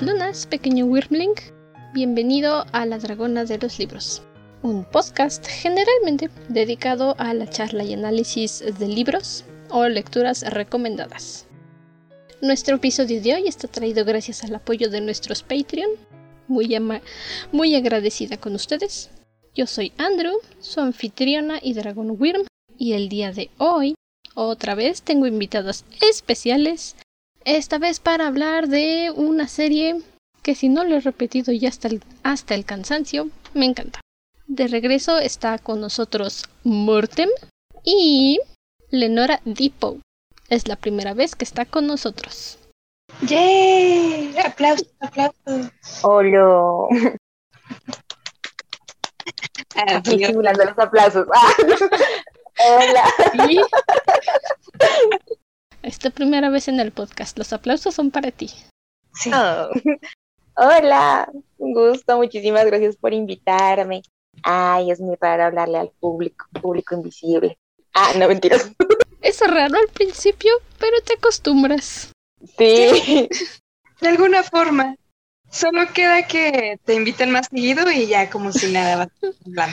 Lunas, 0.00 0.46
pequeño 0.46 0.86
Wyrmling. 0.86 1.34
Bienvenido 1.92 2.64
a 2.72 2.86
La 2.86 2.98
Dragona 2.98 3.44
de 3.44 3.58
los 3.58 3.78
Libros, 3.78 4.22
un 4.62 4.84
podcast 4.84 5.46
generalmente 5.46 6.30
dedicado 6.48 7.14
a 7.18 7.34
la 7.34 7.48
charla 7.48 7.84
y 7.84 7.92
análisis 7.92 8.64
de 8.78 8.88
libros 8.88 9.44
o 9.68 9.86
lecturas 9.88 10.42
recomendadas. 10.42 11.46
Nuestro 12.40 12.76
episodio 12.76 13.20
de 13.20 13.34
hoy 13.34 13.48
está 13.48 13.68
traído 13.68 14.04
gracias 14.04 14.42
al 14.42 14.54
apoyo 14.54 14.88
de 14.88 15.02
nuestros 15.02 15.42
Patreon. 15.42 15.90
Muy, 16.48 16.74
muy 17.52 17.74
agradecida 17.74 18.38
con 18.38 18.54
ustedes. 18.54 19.10
Yo 19.54 19.66
soy 19.66 19.92
Andrew, 19.98 20.38
su 20.60 20.80
anfitriona 20.80 21.58
y 21.60 21.74
Dragon 21.74 22.16
Wyrm, 22.18 22.46
y 22.78 22.94
el 22.94 23.08
día 23.08 23.32
de 23.32 23.50
hoy, 23.58 23.94
otra 24.34 24.74
vez, 24.74 25.02
tengo 25.02 25.26
invitadas 25.26 25.84
especiales 26.00 26.96
esta 27.44 27.78
vez 27.78 28.00
para 28.00 28.26
hablar 28.26 28.68
de 28.68 29.12
una 29.14 29.48
serie 29.48 30.00
que 30.42 30.54
si 30.54 30.68
no 30.68 30.84
lo 30.84 30.96
he 30.96 31.00
repetido 31.00 31.52
ya 31.52 31.68
hasta 31.68 31.88
el, 31.88 32.02
hasta 32.22 32.54
el 32.54 32.64
cansancio, 32.64 33.28
me 33.54 33.66
encanta. 33.66 34.00
De 34.46 34.66
regreso 34.68 35.18
está 35.18 35.58
con 35.58 35.80
nosotros 35.80 36.48
Mortem 36.64 37.28
y 37.84 38.40
Lenora 38.90 39.40
Depot. 39.44 39.98
Es 40.48 40.68
la 40.68 40.76
primera 40.76 41.14
vez 41.14 41.34
que 41.34 41.44
está 41.44 41.64
con 41.64 41.86
nosotros. 41.86 42.58
¡Yay! 43.22 44.34
¡Aplausos, 44.44 44.88
aplausos! 45.00 45.70
¡Hola! 46.02 46.88
Aquí 49.94 50.24
simulando 50.24 50.64
los 50.64 50.78
aplausos. 50.78 51.26
¡Hola! 52.58 53.04
Esta 55.82 56.10
primera 56.10 56.48
vez 56.48 56.68
en 56.68 56.78
el 56.78 56.92
podcast. 56.92 57.36
Los 57.36 57.52
aplausos 57.52 57.94
son 57.94 58.10
para 58.10 58.30
ti. 58.30 58.50
Sí. 59.14 59.30
Oh. 59.34 59.68
Hola, 60.54 61.30
un 61.58 61.72
gusto, 61.72 62.16
muchísimas 62.18 62.66
gracias 62.66 62.96
por 62.96 63.12
invitarme. 63.12 64.02
Ay, 64.42 64.90
es 64.90 65.00
muy 65.00 65.16
raro 65.20 65.44
hablarle 65.44 65.78
al 65.78 65.90
público, 65.98 66.46
público 66.60 66.94
invisible. 66.94 67.58
Ah, 67.94 68.12
no 68.16 68.28
mentiras. 68.28 68.70
Es 69.22 69.38
raro 69.40 69.78
al 69.78 69.86
principio, 69.94 70.50
pero 70.80 71.00
te 71.02 71.14
acostumbras. 71.14 72.10
Sí. 72.58 73.28
De 74.00 74.08
alguna 74.08 74.42
forma. 74.42 74.96
Solo 75.48 75.86
queda 75.94 76.26
que 76.26 76.80
te 76.84 76.94
inviten 76.94 77.30
más 77.30 77.46
seguido 77.46 77.88
y 77.88 78.08
ya 78.08 78.28
como 78.28 78.50
si 78.50 78.72
nada 78.72 79.08
va 79.56 79.68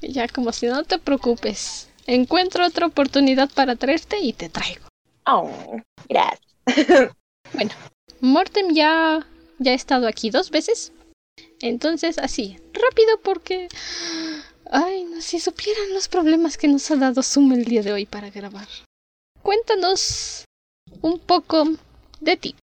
Ya 0.00 0.28
como 0.28 0.52
si 0.52 0.66
no 0.66 0.84
te 0.84 1.00
preocupes. 1.00 1.88
Encuentro 2.06 2.64
otra 2.64 2.86
oportunidad 2.86 3.50
para 3.50 3.74
traerte 3.74 4.20
y 4.20 4.32
te 4.32 4.48
traigo. 4.48 4.86
Oh, 5.26 5.80
gracias. 6.08 6.40
bueno, 7.52 7.70
Mortem 8.20 8.74
ya, 8.74 9.26
ya 9.58 9.72
ha 9.72 9.74
estado 9.74 10.06
aquí 10.06 10.30
dos 10.30 10.50
veces. 10.50 10.92
Entonces, 11.60 12.18
así, 12.18 12.58
rápido 12.72 13.20
porque... 13.22 13.68
Ay, 14.70 15.04
no, 15.04 15.20
si 15.20 15.40
supieran 15.40 15.92
los 15.92 16.08
problemas 16.08 16.56
que 16.56 16.68
nos 16.68 16.90
ha 16.90 16.96
dado 16.96 17.22
Zoom 17.22 17.52
el 17.52 17.64
día 17.64 17.82
de 17.82 17.92
hoy 17.92 18.06
para 18.06 18.30
grabar. 18.30 18.66
Cuéntanos 19.42 20.44
un 21.02 21.18
poco 21.18 21.64
de 22.20 22.36
ti. 22.36 22.56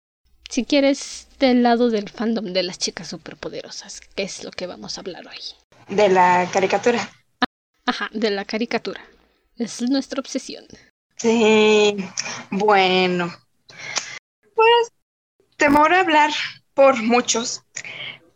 Si 0.49 0.65
quieres, 0.65 1.29
del 1.39 1.63
lado 1.63 1.91
del 1.91 2.09
fandom 2.09 2.53
de 2.53 2.63
las 2.63 2.79
chicas 2.79 3.09
superpoderosas, 3.09 4.01
¿qué 4.01 4.25
es 4.25 4.45
lo 4.45 4.51
que 4.51 4.67
vamos 4.67 4.97
a 4.97 5.03
hablar 5.03 5.27
hoy? 5.27 5.95
De 5.95 6.09
la 6.09 6.49
caricatura. 6.53 7.11
Ajá, 7.87 8.09
de 8.13 8.31
la 8.31 8.45
caricatura. 8.45 9.03
Es 9.57 9.83
nuestra 9.83 10.21
obsesión. 10.21 10.65
Sí, 11.21 11.97
bueno. 12.51 13.31
Pues 14.55 14.93
temor 15.59 15.93
a 15.93 16.01
hablar 16.01 16.31
por 16.73 17.03
muchos. 17.03 17.63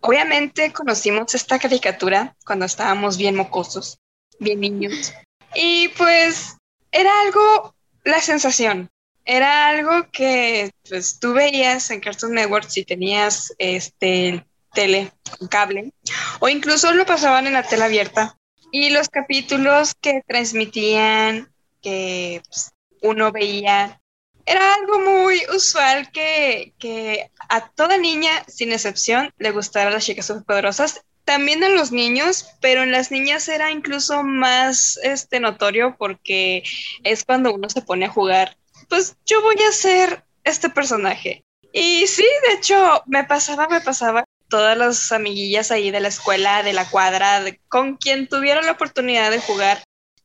Obviamente 0.00 0.70
conocimos 0.70 1.34
esta 1.34 1.58
caricatura 1.58 2.36
cuando 2.44 2.66
estábamos 2.66 3.16
bien 3.16 3.36
mocosos, 3.36 3.98
bien 4.38 4.60
niños. 4.60 5.14
Y 5.54 5.88
pues 5.96 6.58
era 6.92 7.10
algo, 7.22 7.74
la 8.04 8.20
sensación, 8.20 8.90
era 9.24 9.68
algo 9.68 10.10
que 10.12 10.70
pues 10.86 11.18
tú 11.18 11.32
veías 11.32 11.90
en 11.90 12.00
Cartoon 12.00 12.34
Network 12.34 12.68
si 12.68 12.84
tenías 12.84 13.54
este 13.56 14.44
tele 14.74 15.10
con 15.38 15.48
cable 15.48 15.94
o 16.40 16.50
incluso 16.50 16.92
lo 16.92 17.06
pasaban 17.06 17.46
en 17.46 17.54
la 17.54 17.62
tele 17.62 17.84
abierta 17.84 18.36
y 18.72 18.90
los 18.90 19.08
capítulos 19.08 19.94
que 19.98 20.20
transmitían 20.26 21.50
que 21.80 22.42
pues, 22.46 22.73
uno 23.04 23.30
veía. 23.30 24.00
Era 24.46 24.74
algo 24.74 24.98
muy 25.00 25.40
usual 25.54 26.10
que, 26.10 26.74
que 26.78 27.30
a 27.48 27.68
toda 27.68 27.96
niña, 27.98 28.30
sin 28.48 28.72
excepción, 28.72 29.32
le 29.38 29.52
gustara 29.52 29.90
las 29.90 30.04
chicas 30.04 30.26
superpoderosas. 30.26 31.02
También 31.24 31.64
a 31.64 31.68
los 31.68 31.92
niños, 31.92 32.46
pero 32.60 32.82
en 32.82 32.92
las 32.92 33.10
niñas 33.10 33.48
era 33.48 33.70
incluso 33.70 34.22
más 34.22 34.98
este, 35.02 35.40
notorio 35.40 35.96
porque 35.98 36.62
es 37.02 37.24
cuando 37.24 37.54
uno 37.54 37.70
se 37.70 37.82
pone 37.82 38.06
a 38.06 38.10
jugar. 38.10 38.56
Pues 38.88 39.16
yo 39.24 39.40
voy 39.40 39.56
a 39.66 39.72
ser 39.72 40.24
este 40.42 40.68
personaje. 40.68 41.44
Y 41.72 42.06
sí, 42.06 42.26
de 42.48 42.54
hecho, 42.54 43.02
me 43.06 43.24
pasaba, 43.24 43.68
me 43.68 43.80
pasaba 43.80 44.24
todas 44.48 44.76
las 44.76 45.12
amiguillas 45.12 45.70
ahí 45.70 45.90
de 45.90 46.00
la 46.00 46.08
escuela, 46.08 46.62
de 46.62 46.74
la 46.74 46.88
cuadra, 46.88 47.42
con 47.68 47.96
quien 47.96 48.28
tuviera 48.28 48.62
la 48.62 48.72
oportunidad 48.72 49.30
de 49.30 49.40
jugar. 49.40 49.82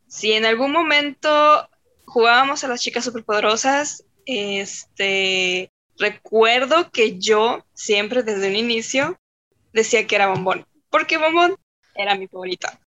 Si 0.07 0.33
en 0.33 0.45
algún 0.45 0.71
momento 0.71 1.69
jugábamos 2.09 2.63
a 2.63 2.67
las 2.67 2.81
chicas 2.81 3.05
superpoderosas, 3.05 4.03
este, 4.25 5.71
recuerdo 5.97 6.91
que 6.91 7.19
yo 7.19 7.65
siempre 7.73 8.23
desde 8.23 8.49
un 8.49 8.55
inicio 8.55 9.17
decía 9.73 10.05
que 10.07 10.15
era 10.15 10.27
bombón, 10.27 10.65
porque 10.89 11.17
bombón 11.17 11.55
era 11.95 12.15
mi 12.15 12.27
favorita. 12.27 12.79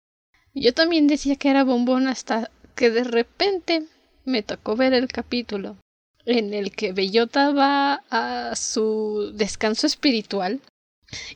Yo 0.54 0.74
también 0.74 1.08
decía 1.08 1.36
que 1.36 1.50
era 1.50 1.64
bombón 1.64 2.08
hasta 2.08 2.52
que 2.76 2.90
de 2.90 3.04
repente 3.04 3.84
me 4.26 4.44
tocó 4.44 4.76
ver 4.76 4.94
el 4.94 5.08
capítulo 5.08 5.78
en 6.26 6.54
el 6.54 6.72
que 6.76 6.94
Bellota 6.94 7.52
va 7.52 8.04
a 8.10 8.56
su 8.56 9.32
descanso 9.34 9.88
espiritual 9.88 10.62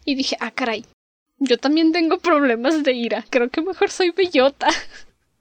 y 0.04 0.16
dije, 0.16 0.38
ah, 0.40 0.52
caray, 0.52 0.86
yo 1.38 1.58
también 1.58 1.92
tengo 1.92 2.20
problemas 2.20 2.84
de 2.84 2.94
ira, 2.94 3.26
creo 3.30 3.50
que 3.50 3.62
mejor 3.62 3.90
soy 3.92 4.12
Bellota. 4.12 4.68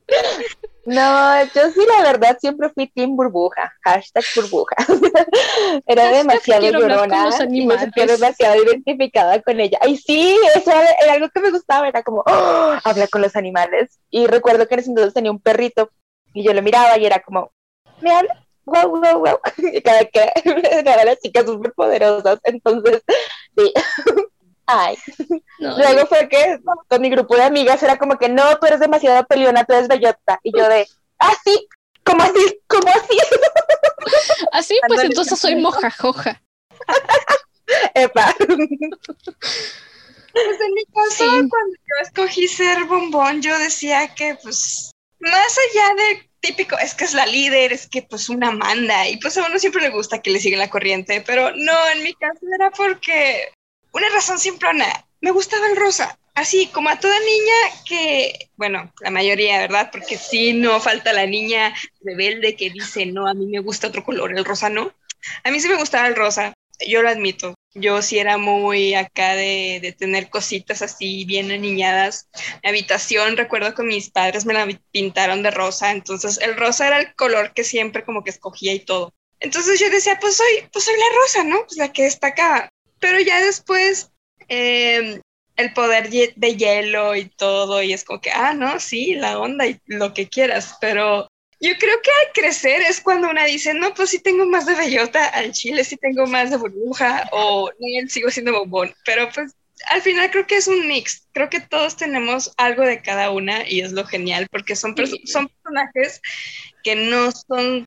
No, 0.86 1.44
yo 1.44 1.70
sí, 1.70 1.80
la 1.88 2.02
verdad, 2.02 2.36
siempre 2.38 2.68
fui 2.68 2.86
team 2.88 3.16
burbuja, 3.16 3.72
hashtag 3.82 4.24
burbuja. 4.36 4.76
era 5.86 6.10
demasiado 6.10 6.70
llorona 6.70 7.30
y 7.48 7.66
me 7.66 7.78
sentía 7.78 8.06
demasiado 8.06 8.62
identificada 8.62 9.40
con 9.40 9.60
ella. 9.60 9.78
Ay, 9.80 9.96
sí, 9.96 10.36
eso 10.54 10.70
era, 10.70 11.12
algo 11.12 11.28
que 11.30 11.40
me 11.40 11.50
gustaba, 11.50 11.88
era 11.88 12.02
como, 12.02 12.22
oh, 12.26 12.74
habla 12.84 13.06
con 13.08 13.22
los 13.22 13.34
animales. 13.34 13.98
Y 14.10 14.26
recuerdo 14.26 14.66
que 14.68 14.74
en 14.74 14.80
ese 14.80 14.90
entonces 14.90 15.14
tenía 15.14 15.30
un 15.30 15.40
perrito 15.40 15.90
y 16.34 16.42
yo 16.42 16.52
lo 16.52 16.60
miraba 16.60 16.98
y 16.98 17.06
era 17.06 17.20
como, 17.20 17.50
¿me 18.00 18.10
habla? 18.10 18.44
Wow, 18.66 18.88
wow, 18.88 19.18
wow. 19.18 19.38
Y 19.72 19.80
cada 19.80 20.04
que 20.04 20.30
era 20.44 21.04
las 21.04 21.18
chicas 21.20 21.46
súper 21.46 21.72
poderosas, 21.72 22.40
entonces, 22.44 23.02
sí. 23.56 23.72
Ay. 24.66 24.96
Luego 25.58 26.06
fue 26.06 26.28
que 26.28 26.60
con 26.88 27.00
mi 27.00 27.10
grupo 27.10 27.36
de 27.36 27.42
amigas 27.42 27.82
era 27.82 27.98
como 27.98 28.18
que 28.18 28.28
no, 28.28 28.58
tú 28.58 28.66
eres 28.66 28.80
demasiado 28.80 29.24
peleona, 29.26 29.64
tú 29.64 29.74
eres 29.74 29.88
bellota. 29.88 30.40
Y 30.42 30.56
yo 30.56 30.68
de, 30.68 30.86
ah, 31.18 31.34
sí, 31.44 31.68
¿cómo 32.04 32.22
así? 32.22 32.60
¿Cómo 32.66 32.88
así? 32.88 33.18
Así, 34.52 34.78
pues 34.86 35.02
entonces 35.02 35.38
soy 35.38 35.56
mojajoja. 35.56 36.42
Epa. 37.94 38.34
Pues 38.38 38.50
en 40.60 40.74
mi 40.74 40.84
caso, 40.86 41.24
cuando 41.26 41.76
yo 41.76 41.94
escogí 42.02 42.46
ser 42.46 42.84
bombón, 42.84 43.40
yo 43.40 43.58
decía 43.58 44.14
que, 44.14 44.36
pues, 44.42 44.90
más 45.20 45.58
allá 45.58 45.94
de 45.94 46.28
típico, 46.40 46.76
es 46.78 46.94
que 46.94 47.04
es 47.04 47.14
la 47.14 47.24
líder, 47.24 47.72
es 47.72 47.88
que 47.88 48.02
pues 48.02 48.28
una 48.28 48.50
manda, 48.50 49.08
y 49.08 49.16
pues 49.16 49.38
a 49.38 49.46
uno 49.46 49.58
siempre 49.58 49.82
le 49.82 49.90
gusta 49.90 50.20
que 50.20 50.30
le 50.30 50.40
siga 50.40 50.58
la 50.58 50.68
corriente, 50.68 51.22
pero 51.26 51.52
no, 51.56 51.88
en 51.94 52.02
mi 52.02 52.12
caso 52.14 52.40
era 52.54 52.70
porque 52.70 53.53
una 53.94 54.08
razón 54.10 54.38
simplona, 54.38 55.06
me 55.20 55.30
gustaba 55.30 55.66
el 55.68 55.76
rosa. 55.76 56.18
Así 56.34 56.66
como 56.66 56.88
a 56.88 56.98
toda 56.98 57.16
niña 57.20 57.54
que, 57.86 58.50
bueno, 58.56 58.92
la 59.00 59.10
mayoría, 59.10 59.60
¿verdad? 59.60 59.90
Porque 59.92 60.18
sí, 60.18 60.52
no 60.52 60.80
falta 60.80 61.12
la 61.12 61.26
niña 61.26 61.72
rebelde 62.02 62.56
que 62.56 62.70
dice, 62.70 63.06
no, 63.06 63.28
a 63.28 63.34
mí 63.34 63.46
me 63.46 63.60
gusta 63.60 63.86
otro 63.86 64.02
color, 64.04 64.36
el 64.36 64.44
rosa 64.44 64.68
no. 64.68 64.92
A 65.44 65.50
mí 65.52 65.60
sí 65.60 65.68
me 65.68 65.76
gustaba 65.76 66.08
el 66.08 66.16
rosa, 66.16 66.52
yo 66.86 67.02
lo 67.02 67.08
admito. 67.08 67.54
Yo 67.72 68.02
sí 68.02 68.18
era 68.18 68.36
muy 68.36 68.94
acá 68.94 69.36
de, 69.36 69.78
de 69.80 69.92
tener 69.92 70.28
cositas 70.28 70.82
así 70.82 71.24
bien 71.24 71.52
aniñadas. 71.52 72.28
Mi 72.64 72.70
habitación, 72.70 73.36
recuerdo 73.36 73.74
que 73.74 73.84
mis 73.84 74.10
padres 74.10 74.44
me 74.44 74.54
la 74.54 74.66
pintaron 74.90 75.44
de 75.44 75.52
rosa, 75.52 75.92
entonces 75.92 76.38
el 76.40 76.56
rosa 76.56 76.88
era 76.88 76.98
el 76.98 77.14
color 77.14 77.52
que 77.52 77.62
siempre 77.62 78.04
como 78.04 78.24
que 78.24 78.30
escogía 78.30 78.74
y 78.74 78.80
todo. 78.80 79.14
Entonces 79.38 79.78
yo 79.78 79.88
decía, 79.88 80.18
pues 80.20 80.36
soy, 80.36 80.68
pues 80.72 80.84
soy 80.84 80.94
la 80.94 81.16
rosa, 81.20 81.44
¿no? 81.44 81.64
Pues 81.66 81.76
la 81.76 81.92
que 81.92 82.04
destaca 82.04 82.68
pero 83.00 83.20
ya 83.20 83.40
después 83.44 84.10
em, 84.48 85.20
el 85.56 85.72
poder 85.72 86.10
de 86.10 86.56
hielo 86.56 87.14
y 87.16 87.28
todo, 87.30 87.82
y 87.82 87.92
es 87.92 88.04
como 88.04 88.20
que, 88.20 88.30
ah, 88.32 88.54
no, 88.54 88.80
sí, 88.80 89.14
la 89.14 89.38
onda 89.38 89.66
y 89.66 89.80
lo 89.86 90.12
que 90.14 90.28
quieras, 90.28 90.76
pero 90.80 91.28
Yo 91.60 91.70
creo 91.78 91.96
que 92.02 92.10
al 92.10 92.32
crecer 92.34 92.82
es 92.82 93.00
cuando 93.00 93.30
una 93.30 93.44
dice, 93.46 93.72
no, 93.74 93.94
pues 93.94 94.10
sí 94.10 94.20
tengo 94.20 94.46
más 94.46 94.66
de 94.66 94.74
bellota, 94.74 95.26
al 95.28 95.52
chile 95.52 95.84
sí 95.84 95.96
tengo 95.96 96.26
más 96.26 96.50
de 96.50 96.58
burbuja, 96.58 97.28
o 97.32 97.70
no, 97.70 98.08
sigo 98.08 98.30
siendo 98.30 98.52
bombón. 98.52 98.92
Pero 99.04 99.30
pues 99.34 99.54
al 99.90 100.02
final 100.02 100.30
creo 100.30 100.46
que 100.46 100.56
es 100.56 100.68
un 100.68 100.86
mix. 100.86 101.26
Creo 101.32 101.48
que 101.50 101.60
todos 101.60 101.96
tenemos 101.96 102.52
algo 102.58 102.82
de 102.82 103.00
cada 103.02 103.30
una 103.30 103.68
y 103.68 103.80
es 103.80 103.92
lo 103.92 104.04
genial, 104.04 104.46
porque 104.50 104.76
son, 104.76 104.94
son 105.24 105.48
personajes 105.48 106.20
que 106.82 106.96
no 106.96 107.30
son 107.32 107.86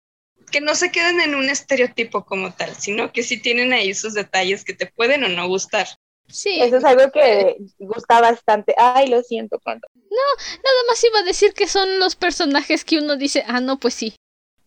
que 0.52 0.62
no 0.62 0.76
se 0.76 0.92
quedan 0.92 1.20
en 1.22 1.36
un 1.36 1.50
estereotipo 1.50 2.26
como 2.26 2.54
tal, 2.54 2.74
sino 2.76 3.12
que 3.12 3.24
sí 3.24 3.42
tienen 3.42 3.74
ahí 3.74 3.94
sus 3.94 4.14
detalles 4.14 4.64
que 4.64 4.74
te 4.74 4.88
pueden 4.88 5.24
o 5.24 5.30
no 5.30 5.48
gustar. 5.48 5.88
Sí. 6.28 6.62
Eso 6.62 6.78
es 6.78 6.84
algo 6.84 7.12
que 7.12 7.58
gusta 7.80 8.20
bastante. 8.22 8.74
Ay, 8.78 9.08
lo 9.08 9.22
siento, 9.24 9.60
cuando. 9.64 9.88
No, 9.96 10.44
nada 10.64 10.84
más 10.90 11.04
iba 11.04 11.20
a 11.20 11.24
decir 11.24 11.54
que 11.54 11.68
son 11.68 12.00
los 12.00 12.16
personajes 12.16 12.84
que 12.84 12.98
uno 12.98 13.16
dice, 13.16 13.44
ah, 13.48 13.60
no, 13.60 13.78
pues 13.80 13.94
sí. 13.94 14.16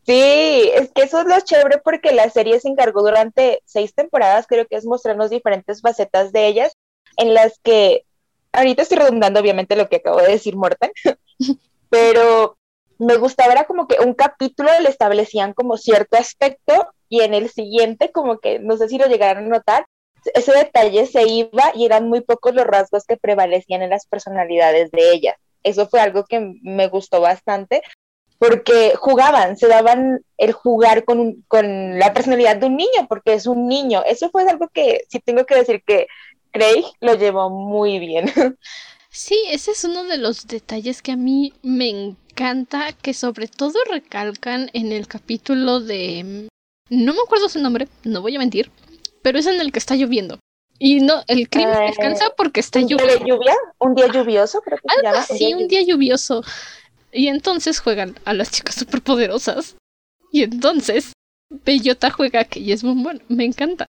Sí, 0.06 0.70
es 0.74 0.90
que 0.94 1.02
eso 1.02 1.20
es 1.20 1.26
lo 1.26 1.38
chévere 1.40 1.78
porque 1.78 2.12
la 2.12 2.30
serie 2.30 2.58
se 2.58 2.68
encargó 2.68 3.02
durante 3.02 3.62
seis 3.66 3.94
temporadas, 3.94 4.46
creo 4.46 4.66
que 4.66 4.76
es 4.76 4.86
mostrarnos 4.86 5.30
diferentes 5.30 5.82
facetas 5.82 6.32
de 6.32 6.46
ellas, 6.46 6.72
en 7.16 7.34
las 7.34 7.58
que, 7.62 8.04
ahorita 8.52 8.82
estoy 8.82 8.98
redundando 8.98 9.40
obviamente 9.40 9.76
lo 9.76 9.88
que 9.88 9.96
acabo 9.96 10.20
de 10.20 10.32
decir 10.32 10.56
Morten, 10.56 10.90
pero 11.90 12.56
me 13.00 13.16
gustaba 13.16 13.52
era 13.52 13.64
como 13.64 13.88
que 13.88 13.96
un 13.98 14.12
capítulo 14.12 14.70
le 14.80 14.90
establecían 14.90 15.54
como 15.54 15.78
cierto 15.78 16.18
aspecto 16.18 16.92
y 17.08 17.22
en 17.22 17.32
el 17.32 17.48
siguiente 17.50 18.12
como 18.12 18.38
que 18.38 18.58
no 18.58 18.76
sé 18.76 18.88
si 18.88 18.98
lo 18.98 19.06
llegaron 19.06 19.46
a 19.46 19.48
notar, 19.48 19.86
ese 20.34 20.52
detalle 20.52 21.06
se 21.06 21.26
iba 21.26 21.72
y 21.74 21.86
eran 21.86 22.08
muy 22.08 22.20
pocos 22.20 22.54
los 22.54 22.66
rasgos 22.66 23.04
que 23.06 23.16
prevalecían 23.16 23.80
en 23.80 23.90
las 23.90 24.06
personalidades 24.06 24.90
de 24.90 25.12
ellas. 25.12 25.36
Eso 25.62 25.88
fue 25.88 26.00
algo 26.00 26.24
que 26.24 26.54
me 26.62 26.88
gustó 26.88 27.22
bastante 27.22 27.82
porque 28.38 28.94
jugaban, 28.96 29.56
se 29.56 29.66
daban 29.66 30.22
el 30.36 30.52
jugar 30.52 31.04
con, 31.04 31.42
con 31.48 31.98
la 31.98 32.12
personalidad 32.12 32.56
de 32.56 32.66
un 32.66 32.76
niño, 32.76 33.06
porque 33.08 33.32
es 33.32 33.46
un 33.46 33.66
niño. 33.66 34.02
Eso 34.04 34.30
fue 34.30 34.42
algo 34.42 34.68
que 34.68 35.02
sí 35.08 35.20
tengo 35.20 35.46
que 35.46 35.56
decir 35.56 35.82
que 35.86 36.06
Craig 36.50 36.84
lo 37.00 37.14
llevó 37.14 37.48
muy 37.48 37.98
bien. 37.98 38.26
Sí, 39.12 39.42
ese 39.48 39.72
es 39.72 39.82
uno 39.82 40.04
de 40.04 40.18
los 40.18 40.46
detalles 40.46 41.02
que 41.02 41.10
a 41.10 41.16
mí 41.16 41.52
me 41.62 42.14
encanta, 42.40 42.92
que 42.92 43.12
sobre 43.12 43.48
todo 43.48 43.74
recalcan 43.90 44.70
en 44.72 44.92
el 44.92 45.06
capítulo 45.06 45.80
de... 45.80 46.48
No 46.88 47.12
me 47.12 47.20
acuerdo 47.20 47.48
su 47.48 47.60
nombre, 47.60 47.86
no 48.02 48.22
voy 48.22 48.34
a 48.34 48.38
mentir, 48.38 48.70
pero 49.22 49.38
es 49.38 49.46
en 49.46 49.60
el 49.60 49.72
que 49.72 49.78
está 49.78 49.94
lloviendo. 49.94 50.38
Y 50.78 51.00
no, 51.00 51.22
el 51.28 51.50
crimen 51.50 51.82
eh, 51.82 51.86
descansa 51.88 52.30
porque 52.36 52.60
está 52.60 52.80
lloviendo. 52.80 53.04
¿Un 53.04 53.24
día 53.24 53.26
lluvia? 53.26 53.54
¿Un 53.78 53.94
día 53.94 54.06
lluvioso? 54.06 54.62
Creo 54.62 54.78
que 54.78 54.94
se 54.94 55.02
llama. 55.02 55.22
Sí, 55.22 55.52
un 55.52 55.68
día 55.68 55.82
lluvioso. 55.82 56.42
Y 57.12 57.28
entonces 57.28 57.78
juegan 57.78 58.18
a 58.24 58.32
las 58.32 58.50
chicas 58.50 58.76
superpoderosas. 58.76 59.76
Y 60.32 60.42
entonces 60.42 61.12
Bellota 61.50 62.10
juega 62.10 62.44
que 62.44 62.60
y 62.60 62.72
es 62.72 62.82
bombón. 62.82 63.22
Me 63.28 63.44
encanta. 63.44 63.86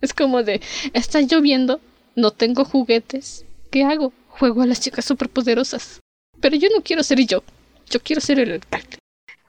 Es 0.00 0.12
como 0.12 0.42
de, 0.42 0.60
está 0.92 1.20
lloviendo, 1.20 1.80
no 2.16 2.32
tengo 2.32 2.64
juguetes. 2.64 3.44
¿Qué 3.70 3.84
hago? 3.84 4.12
Juego 4.26 4.62
a 4.62 4.66
las 4.66 4.80
chicas 4.80 5.04
superpoderosas. 5.04 6.00
Pero 6.40 6.56
yo 6.56 6.68
no 6.74 6.82
quiero 6.82 7.04
ser 7.04 7.24
yo. 7.24 7.44
Yo 7.92 8.00
quiero 8.00 8.22
ser 8.22 8.40
el 8.40 8.52
alcalde. 8.52 8.98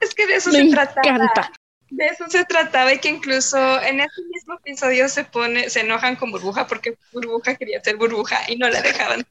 Es 0.02 0.14
que 0.14 0.28
de 0.28 0.36
eso 0.36 0.52
se 0.52 0.70
trataba. 0.70 1.52
De 1.90 2.06
eso 2.08 2.26
se 2.28 2.44
trataba 2.44 2.94
y 2.94 3.00
que 3.00 3.08
incluso 3.08 3.82
en 3.82 4.02
ese 4.02 4.22
mismo 4.34 4.56
episodio 4.56 5.08
se 5.08 5.24
pone, 5.24 5.70
se 5.70 5.80
enojan 5.80 6.18
con 6.18 6.32
Burbuja 6.32 6.68
porque 6.68 6.98
Burbuja 7.14 7.56
quería 7.56 7.82
ser 7.82 7.96
Burbuja 7.96 8.40
y 8.50 8.58
no 8.58 8.68
la 8.70 8.82
dejaban. 8.82 9.26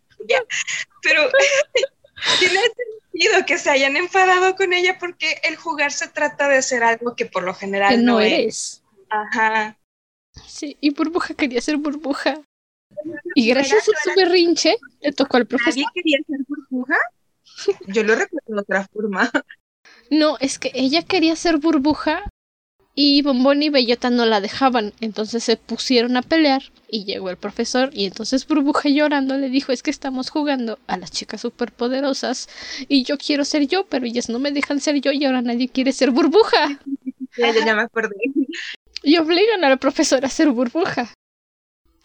Pero 1.03 1.31
tiene 2.39 2.61
sentido 3.11 3.45
que 3.45 3.59
se 3.59 3.69
hayan 3.69 3.97
enfadado 3.97 4.57
con 4.57 4.73
ella 4.73 4.97
porque 4.99 5.41
el 5.43 5.57
jugar 5.57 5.93
se 5.93 6.09
trata 6.09 6.49
de 6.49 6.63
ser 6.63 6.83
algo 6.85 7.15
que 7.15 7.27
por 7.27 7.43
lo 7.43 7.53
general 7.53 8.03
no, 8.03 8.19
eres. 8.19 8.83
Ajá. 9.11 9.77
Sí, 10.47 10.79
y 10.81 10.91
Burbuja 10.91 11.35
quería 11.35 11.61
ser 11.61 11.77
Burbuja. 11.77 12.41
Y 13.35 13.49
gracias 13.49 13.83
a 13.83 13.93
su 14.05 14.15
berrinche 14.17 14.79
le 15.01 15.13
tocó 15.13 15.37
al 15.37 15.47
profesor. 15.47 15.75
¿Nadie 15.75 15.87
quería 15.93 16.19
ser 16.27 16.39
Burbuja? 16.49 16.97
Yo 17.87 18.03
lo 18.03 18.15
recuerdo 18.15 18.47
de 18.47 18.61
otra 18.61 18.89
forma. 18.93 19.31
No, 20.11 20.37
es 20.41 20.59
que 20.59 20.71
ella 20.75 21.03
quería 21.03 21.37
ser 21.37 21.59
burbuja 21.59 22.25
y 22.95 23.23
Bombón 23.23 23.63
y 23.63 23.71
Bellota 23.71 24.11
no 24.11 24.27
la 24.27 24.41
dejaban. 24.41 24.93
Entonces 25.01 25.45
se 25.45 25.57
pusieron 25.57 26.17
a 26.17 26.23
pelear 26.23 26.63
y 26.89 27.05
llegó 27.05 27.31
el 27.31 27.39
profesor 27.39 27.91
y 27.93 28.05
entonces 28.05 28.47
Burbuja 28.47 28.91
llorando 28.91 29.39
le 29.39 29.49
dijo 29.49 29.73
es 29.73 29.83
que 29.83 29.91
estamos 29.91 30.31
jugando 30.31 30.79
a 30.87 30.99
las 30.99 31.11
chicas 31.11 31.41
superpoderosas 31.41 32.49
y 32.89 33.05
yo 33.05 33.17
quiero 33.17 33.45
ser 33.45 33.67
yo, 33.67 33.87
pero 33.87 34.05
ellas 34.05 34.29
no 34.29 34.39
me 34.39 34.53
dejan 34.53 34.81
ser 34.81 35.01
yo 35.01 35.11
y 35.11 35.25
ahora 35.25 35.41
nadie 35.41 35.69
quiere 35.69 35.93
ser 35.93 36.11
burbuja. 36.11 36.81
Ya, 37.39 37.51
ya 37.51 37.75
me 37.75 37.81
acordé. 37.81 38.15
Y 39.03 39.17
obligan 39.17 39.65
al 39.65 39.79
profesor 39.79 40.23
a 40.23 40.29
ser 40.29 40.51
burbuja. 40.51 41.15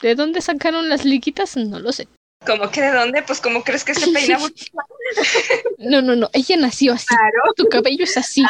¿De 0.02 0.16
dónde 0.16 0.40
sacaron 0.40 0.88
las 0.88 1.04
liquitas? 1.04 1.58
No 1.58 1.80
lo 1.80 1.92
sé. 1.92 2.08
¿Cómo 2.46 2.70
que 2.70 2.82
de 2.82 2.92
dónde? 2.92 3.24
Pues 3.24 3.42
¿cómo 3.42 3.64
crees 3.64 3.84
que 3.84 3.94
se 3.94 4.12
peina 4.14 4.38
No, 5.80 6.02
no, 6.02 6.16
no, 6.16 6.30
ella 6.34 6.58
nació 6.58 6.94
así. 6.94 7.08
Claro. 7.08 7.54
Tu 7.56 7.68
cabello 7.68 8.04
es 8.04 8.18
así. 8.18 8.44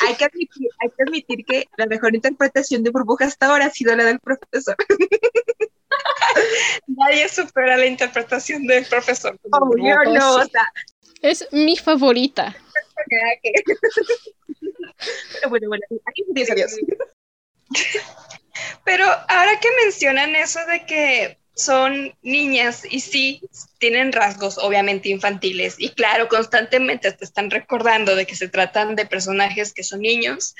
hay, 0.00 0.14
que 0.14 0.24
admitir, 0.24 0.68
hay 0.80 0.88
que 0.90 1.02
admitir 1.02 1.44
que 1.44 1.68
la 1.76 1.86
mejor 1.86 2.14
interpretación 2.14 2.82
de 2.82 2.90
burbuja 2.90 3.26
hasta 3.26 3.46
ahora 3.46 3.66
ha 3.66 3.70
sido 3.70 3.94
la 3.96 4.04
del 4.04 4.20
profesor. 4.20 4.76
Nadie 6.86 7.28
supera 7.28 7.76
la 7.76 7.86
interpretación 7.86 8.66
del 8.66 8.84
profesor. 8.86 9.38
Oh, 9.50 9.70
yo 9.76 10.12
no, 10.12 10.36
o 10.36 10.44
sea. 10.44 10.72
Es 11.22 11.48
mi 11.52 11.76
favorita. 11.76 12.54
Pero 15.32 15.48
bueno, 15.48 15.68
bueno, 15.68 15.84
aquí 16.06 16.24
adiós. 16.50 16.76
Pero 18.84 19.04
ahora 19.06 19.58
que 19.60 19.68
mencionan 19.84 20.36
eso 20.36 20.60
de 20.66 20.86
que 20.86 21.38
son 21.54 22.14
niñas 22.22 22.82
y 22.88 23.00
sí 23.00 23.40
tienen 23.78 24.12
rasgos 24.12 24.58
obviamente 24.58 25.08
infantiles 25.08 25.76
y 25.78 25.90
claro, 25.90 26.28
constantemente 26.28 27.12
te 27.12 27.24
están 27.24 27.50
recordando 27.50 28.16
de 28.16 28.26
que 28.26 28.34
se 28.34 28.48
tratan 28.48 28.96
de 28.96 29.06
personajes 29.06 29.72
que 29.72 29.84
son 29.84 30.00
niños. 30.00 30.54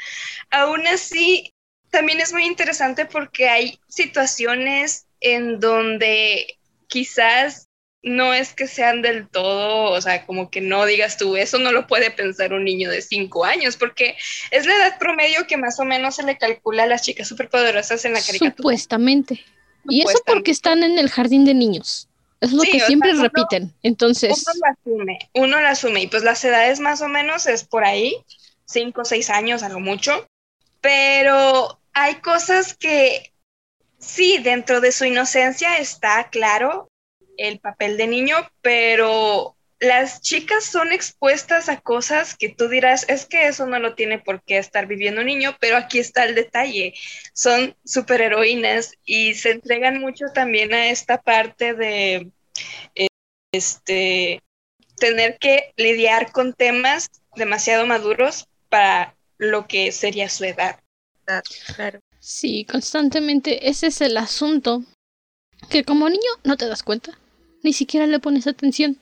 Aún 0.51 0.87
así, 0.87 1.53
también 1.91 2.21
es 2.21 2.33
muy 2.33 2.45
interesante 2.45 3.07
porque 3.07 3.49
hay 3.49 3.79
situaciones 3.89 5.07
en 5.21 5.59
donde 5.59 6.59
quizás 6.87 7.69
no 8.03 8.35
es 8.35 8.53
que 8.53 8.69
sean 8.69 9.01
del 9.01 9.29
todo, 9.29 9.91
o 9.91 10.01
sea, 10.01 10.27
como 10.27 10.51
que 10.51 10.61
no 10.61 10.85
digas 10.85 11.17
tú, 11.17 11.37
eso 11.37 11.59
no 11.59 11.73
lo 11.73 11.87
puede 11.87 12.11
pensar 12.11 12.53
un 12.53 12.65
niño 12.65 12.91
de 12.91 13.01
cinco 13.01 13.47
años, 13.47 13.77
porque 13.77 14.17
es 14.51 14.67
la 14.67 14.77
edad 14.77 14.99
promedio 14.99 15.47
que 15.47 15.57
más 15.57 15.81
o 15.81 15.85
menos 15.85 16.17
se 16.17 16.23
le 16.23 16.37
calcula 16.37 16.83
a 16.83 16.87
las 16.87 17.03
chicas 17.03 17.27
superpoderosas 17.27 18.05
en 18.05 18.13
la 18.13 18.21
caricatura. 18.21 18.57
Supuestamente. 18.57 19.43
Y 19.89 20.03
eso 20.03 20.19
porque 20.27 20.51
están 20.51 20.83
en 20.83 20.99
el 20.99 21.11
jardín 21.11 21.45
de 21.45 21.55
niños. 21.55 22.09
Es 22.41 22.53
lo 22.53 22.63
que 22.63 22.81
siempre 22.81 23.15
repiten. 23.15 23.73
Entonces. 23.83 24.45
Uno 24.47 24.61
lo 24.61 24.73
asume, 24.73 25.19
uno 25.33 25.61
lo 25.61 25.69
asume. 25.69 26.03
Y 26.03 26.07
pues 26.09 26.23
las 26.23 26.45
edades 26.45 26.81
más 26.81 27.01
o 27.01 27.09
menos 27.09 27.47
es 27.47 27.65
por 27.65 27.85
ahí, 27.85 28.17
cinco 28.65 29.03
o 29.03 29.05
seis 29.05 29.31
años 29.31 29.63
a 29.63 29.69
lo 29.69 29.81
mucho. 29.81 30.27
Pero 30.81 31.79
hay 31.95 32.17
cosas 32.17 32.75
que 32.75 33.33
sí, 33.99 34.39
dentro 34.39 34.81
de 34.81 34.93
su 34.93 35.05
inocencia 35.07 35.79
está 35.79 36.29
claro 36.29 36.89
el 37.37 37.59
papel 37.59 37.97
de 37.97 38.07
niño, 38.07 38.37
pero 38.61 39.54
las 39.81 40.21
chicas 40.21 40.65
son 40.65 40.93
expuestas 40.93 41.69
a 41.69 41.81
cosas 41.81 42.37
que 42.37 42.49
tú 42.49 42.69
dirás, 42.69 43.07
es 43.09 43.27
que 43.27 43.49
eso 43.49 43.67
no 43.67 43.79
lo 43.79 43.95
tiene 43.95 44.19
por 44.19 44.43
qué 44.43 44.59
estar 44.59 44.87
viviendo 44.87 45.21
un 45.21 45.27
niño, 45.27 45.57
pero 45.61 45.77
aquí 45.77 45.99
está 45.99 46.25
el 46.25 46.35
detalle. 46.35 46.95
Son 47.33 47.77
superheroínas 47.85 48.93
y 49.05 49.35
se 49.35 49.51
entregan 49.51 50.01
mucho 50.01 50.27
también 50.33 50.73
a 50.73 50.89
esta 50.89 51.21
parte 51.21 51.75
de 51.75 52.31
este 53.53 54.43
tener 54.97 55.39
que 55.39 55.73
lidiar 55.77 56.33
con 56.33 56.55
temas 56.55 57.11
demasiado 57.37 57.87
maduros 57.87 58.49
para 58.69 59.17
lo 59.39 59.67
que 59.67 59.93
sería 59.93 60.29
su 60.29 60.45
edad. 60.45 60.79
Claro. 61.75 62.01
Sí, 62.21 62.65
constantemente 62.65 63.69
ese 63.69 63.89
es 63.89 64.01
el 64.01 64.17
asunto 64.17 64.83
que 65.69 65.85
como 65.85 66.09
niño 66.09 66.31
no 66.43 66.57
te 66.57 66.67
das 66.67 66.83
cuenta, 66.83 67.19
ni 67.63 67.73
siquiera 67.73 68.07
le 68.07 68.19
pones 68.19 68.47
atención. 68.47 68.99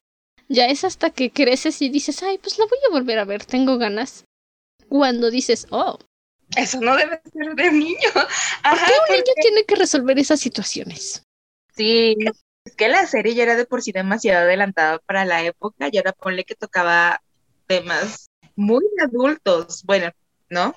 Ya 0.52 0.66
es 0.66 0.84
hasta 0.84 1.08
que 1.08 1.30
creces 1.30 1.80
y 1.80 1.88
dices, 1.88 2.22
ay, 2.22 2.36
pues 2.36 2.58
la 2.58 2.66
voy 2.66 2.78
a 2.86 2.92
volver 2.92 3.18
a 3.18 3.24
ver, 3.24 3.44
tengo 3.44 3.78
ganas. 3.78 4.26
Cuando 4.88 5.30
dices, 5.30 5.66
oh. 5.70 5.98
Eso 6.54 6.78
no 6.82 6.94
debe 6.94 7.22
ser 7.32 7.54
de 7.54 7.72
niño. 7.72 8.10
¿Por 8.12 8.22
qué 8.22 8.92
un 9.08 9.14
niño 9.14 9.32
tiene 9.40 9.64
que 9.64 9.76
resolver 9.76 10.18
esas 10.18 10.40
situaciones? 10.40 11.24
Sí, 11.74 12.16
es 12.66 12.76
que 12.76 12.88
la 12.88 13.06
serie 13.06 13.34
ya 13.34 13.44
era 13.44 13.56
de 13.56 13.64
por 13.64 13.80
sí 13.80 13.92
demasiado 13.92 14.44
adelantada 14.44 14.98
para 14.98 15.24
la 15.24 15.42
época 15.42 15.88
y 15.90 15.96
ahora 15.96 16.12
ponle 16.12 16.44
que 16.44 16.54
tocaba 16.54 17.22
temas 17.66 18.28
muy 18.54 18.84
adultos. 19.02 19.82
Bueno, 19.84 20.12
¿no? 20.50 20.74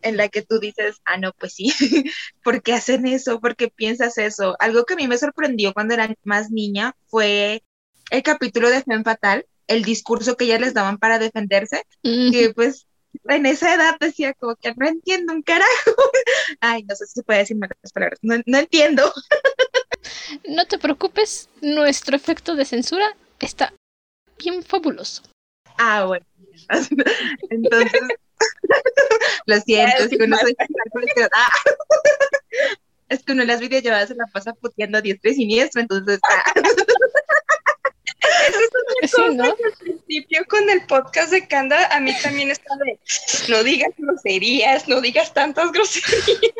en 0.00 0.16
la 0.16 0.28
que 0.28 0.40
tú 0.40 0.58
dices, 0.58 1.02
ah, 1.04 1.18
no, 1.18 1.32
pues 1.34 1.52
sí, 1.52 1.70
¿por 2.42 2.62
qué 2.62 2.72
hacen 2.72 3.06
eso? 3.06 3.38
¿Por 3.38 3.54
qué 3.54 3.68
piensas 3.68 4.16
eso? 4.16 4.56
Algo 4.58 4.84
que 4.84 4.94
a 4.94 4.96
mí 4.96 5.06
me 5.06 5.18
sorprendió 5.18 5.74
cuando 5.74 5.92
era 5.92 6.14
más 6.24 6.50
niña 6.50 6.96
fue 7.06 7.62
el 8.12 8.22
capítulo 8.22 8.70
de 8.70 8.82
Femme 8.82 9.02
Fatal, 9.02 9.46
el 9.66 9.84
discurso 9.84 10.36
que 10.36 10.44
ellas 10.44 10.60
les 10.60 10.74
daban 10.74 10.98
para 10.98 11.18
defenderse, 11.18 11.82
que 12.02 12.52
pues 12.54 12.86
en 13.24 13.46
esa 13.46 13.74
edad 13.74 13.96
decía 13.98 14.34
como 14.34 14.54
que 14.56 14.74
no 14.76 14.86
entiendo 14.86 15.32
un 15.32 15.42
carajo. 15.42 15.66
Ay, 16.60 16.82
no 16.84 16.94
sé 16.94 17.06
si 17.06 17.14
se 17.14 17.22
puede 17.22 17.40
decir 17.40 17.56
malas 17.56 17.76
palabras, 17.92 18.18
no, 18.22 18.36
no 18.46 18.58
entiendo. 18.58 19.12
No 20.48 20.66
te 20.66 20.78
preocupes, 20.78 21.48
nuestro 21.60 22.16
efecto 22.16 22.56
de 22.56 22.64
censura 22.64 23.14
está 23.38 23.72
bien 24.38 24.64
fabuloso. 24.64 25.22
Ah, 25.78 26.06
bueno. 26.06 26.26
Entonces, 27.50 28.00
lo 29.46 29.60
siento, 29.60 30.02
es 30.02 30.08
que 30.08 30.24
uno 30.24 30.36
ah. 31.32 31.48
es 33.10 33.22
que 33.22 33.32
uno 33.32 33.42
en 33.42 33.48
las 33.48 33.60
videollamadas 33.60 34.08
se 34.08 34.14
la 34.16 34.26
pasa 34.26 34.54
puteando 34.54 34.98
a 34.98 35.02
diestra 35.02 35.30
y 35.30 35.34
siniestro, 35.34 35.82
entonces. 35.82 36.18
Ah. 36.28 36.52
Eso 38.48 38.58
es 39.02 39.14
una 39.14 39.44
cosa 39.50 39.66
al 39.66 39.72
principio 39.78 40.44
con 40.48 40.68
el 40.70 40.86
podcast 40.86 41.30
de 41.32 41.46
Kanda, 41.46 41.86
a 41.94 42.00
mí 42.00 42.12
también 42.22 42.50
está 42.50 42.76
de 42.76 42.98
no 43.48 43.62
digas 43.62 43.92
groserías, 43.96 44.88
no 44.88 45.00
digas 45.00 45.34
tantas 45.34 45.72
groserías. 45.72 46.14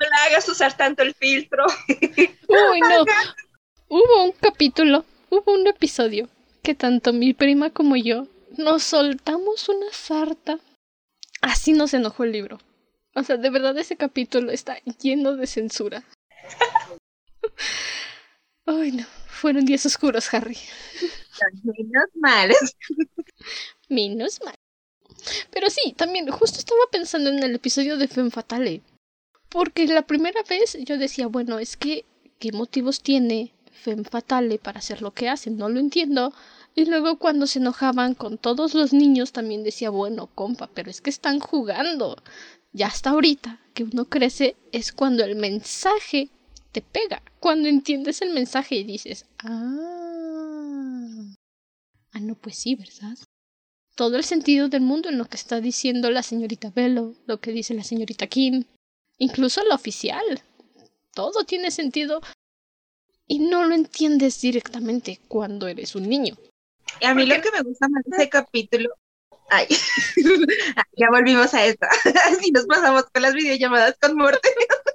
no 0.00 0.08
la 0.10 0.24
hagas 0.26 0.48
usar 0.48 0.76
tanto 0.76 1.02
el 1.02 1.14
filtro. 1.14 1.64
Uy, 1.88 2.80
no. 2.80 3.04
Hubo 3.88 4.24
un 4.24 4.32
capítulo, 4.32 5.04
hubo 5.28 5.52
un 5.52 5.66
episodio 5.66 6.28
que 6.62 6.74
tanto 6.74 7.12
mi 7.12 7.34
prima 7.34 7.70
como 7.70 7.96
yo 7.96 8.26
nos 8.56 8.84
soltamos 8.84 9.68
una 9.68 9.92
sarta. 9.92 10.58
Así 11.42 11.72
nos 11.72 11.92
enojó 11.92 12.24
el 12.24 12.32
libro. 12.32 12.58
O 13.14 13.22
sea, 13.22 13.36
de 13.36 13.50
verdad 13.50 13.76
ese 13.76 13.96
capítulo 13.96 14.50
está 14.50 14.78
lleno 15.02 15.36
de 15.36 15.46
censura. 15.46 16.04
Ay, 18.64 18.92
no. 18.92 19.04
Fueron 19.42 19.64
días 19.64 19.84
oscuros, 19.86 20.32
Harry. 20.32 20.56
Menos 21.64 22.10
mal. 22.14 22.52
Menos 23.88 24.40
mal. 24.44 24.54
Pero 25.50 25.68
sí, 25.68 25.94
también 25.96 26.30
justo 26.30 26.60
estaba 26.60 26.82
pensando 26.92 27.28
en 27.28 27.42
el 27.42 27.56
episodio 27.56 27.96
de 27.96 28.06
Femme 28.06 28.30
Fatale. 28.30 28.82
Porque 29.48 29.88
la 29.88 30.02
primera 30.02 30.44
vez 30.48 30.78
yo 30.84 30.96
decía, 30.96 31.26
bueno, 31.26 31.58
es 31.58 31.76
que, 31.76 32.04
¿qué 32.38 32.52
motivos 32.52 33.02
tiene 33.02 33.52
Femme 33.72 34.04
Fatale 34.04 34.60
para 34.60 34.78
hacer 34.78 35.02
lo 35.02 35.10
que 35.10 35.28
hace? 35.28 35.50
No 35.50 35.68
lo 35.68 35.80
entiendo. 35.80 36.32
Y 36.76 36.84
luego 36.84 37.18
cuando 37.18 37.48
se 37.48 37.58
enojaban 37.58 38.14
con 38.14 38.38
todos 38.38 38.74
los 38.74 38.92
niños 38.92 39.32
también 39.32 39.64
decía, 39.64 39.90
bueno, 39.90 40.28
compa, 40.36 40.70
pero 40.72 40.88
es 40.88 41.00
que 41.00 41.10
están 41.10 41.40
jugando. 41.40 42.16
Ya 42.72 42.86
hasta 42.86 43.10
ahorita 43.10 43.58
que 43.74 43.82
uno 43.82 44.04
crece 44.04 44.54
es 44.70 44.92
cuando 44.92 45.24
el 45.24 45.34
mensaje 45.34 46.30
te 46.72 46.80
pega. 46.80 47.22
Cuando 47.38 47.68
entiendes 47.68 48.22
el 48.22 48.30
mensaje 48.30 48.76
y 48.76 48.84
dices, 48.84 49.26
ah, 49.38 51.24
ah, 52.12 52.20
no, 52.20 52.34
pues 52.34 52.56
sí, 52.56 52.74
¿verdad? 52.74 53.16
Todo 53.94 54.16
el 54.16 54.24
sentido 54.24 54.68
del 54.68 54.80
mundo 54.80 55.10
en 55.10 55.18
lo 55.18 55.26
que 55.26 55.36
está 55.36 55.60
diciendo 55.60 56.10
la 56.10 56.22
señorita 56.22 56.72
Bello, 56.74 57.14
lo 57.26 57.40
que 57.40 57.52
dice 57.52 57.74
la 57.74 57.84
señorita 57.84 58.26
Kim, 58.26 58.64
incluso 59.18 59.62
la 59.64 59.74
oficial. 59.74 60.42
Todo 61.14 61.44
tiene 61.44 61.70
sentido 61.70 62.22
y 63.28 63.38
no 63.38 63.64
lo 63.64 63.74
entiendes 63.74 64.40
directamente 64.40 65.20
cuando 65.28 65.68
eres 65.68 65.94
un 65.94 66.08
niño. 66.08 66.36
Y 67.00 67.04
a 67.04 67.14
mí 67.14 67.26
lo 67.26 67.40
que 67.40 67.50
me 67.50 67.62
gusta 67.62 67.88
más 67.88 68.02
de 68.04 68.16
ese 68.16 68.28
capítulo. 68.30 68.94
Ay, 69.50 69.66
ya 70.96 71.10
volvimos 71.10 71.52
a 71.52 71.66
esto. 71.66 71.86
Así 72.30 72.50
nos 72.50 72.64
pasamos 72.66 73.04
con 73.12 73.22
las 73.22 73.34
videollamadas 73.34 73.96
con 74.00 74.16
muerte. 74.16 74.48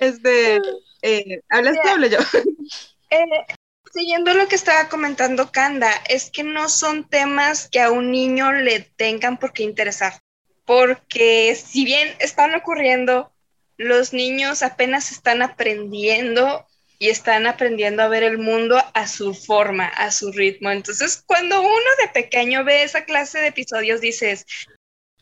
este, 0.00 0.60
eh, 1.02 1.40
¿hablas 1.48 1.76
tú 1.82 1.88
hablo 1.88 2.06
yo? 2.06 2.18
Eh, 3.10 3.46
siguiendo 3.92 4.34
lo 4.34 4.48
que 4.48 4.56
estaba 4.56 4.88
comentando 4.88 5.52
Kanda, 5.52 5.92
es 6.08 6.30
que 6.30 6.42
no 6.42 6.68
son 6.68 7.08
temas 7.08 7.68
que 7.68 7.80
a 7.80 7.90
un 7.90 8.10
niño 8.10 8.52
le 8.52 8.80
tengan 8.80 9.38
por 9.38 9.52
qué 9.52 9.62
interesar. 9.62 10.20
Porque 10.64 11.54
si 11.54 11.84
bien 11.84 12.08
están 12.18 12.54
ocurriendo, 12.54 13.32
los 13.76 14.12
niños 14.12 14.62
apenas 14.62 15.12
están 15.12 15.42
aprendiendo 15.42 16.66
y 16.98 17.10
están 17.10 17.46
aprendiendo 17.46 18.02
a 18.02 18.08
ver 18.08 18.22
el 18.22 18.38
mundo 18.38 18.82
a 18.94 19.06
su 19.06 19.34
forma, 19.34 19.86
a 19.86 20.10
su 20.10 20.32
ritmo. 20.32 20.70
Entonces, 20.70 21.22
cuando 21.26 21.60
uno 21.60 21.90
de 22.02 22.08
pequeño 22.08 22.64
ve 22.64 22.82
esa 22.82 23.04
clase 23.04 23.38
de 23.38 23.48
episodios, 23.48 24.00
dices, 24.00 24.46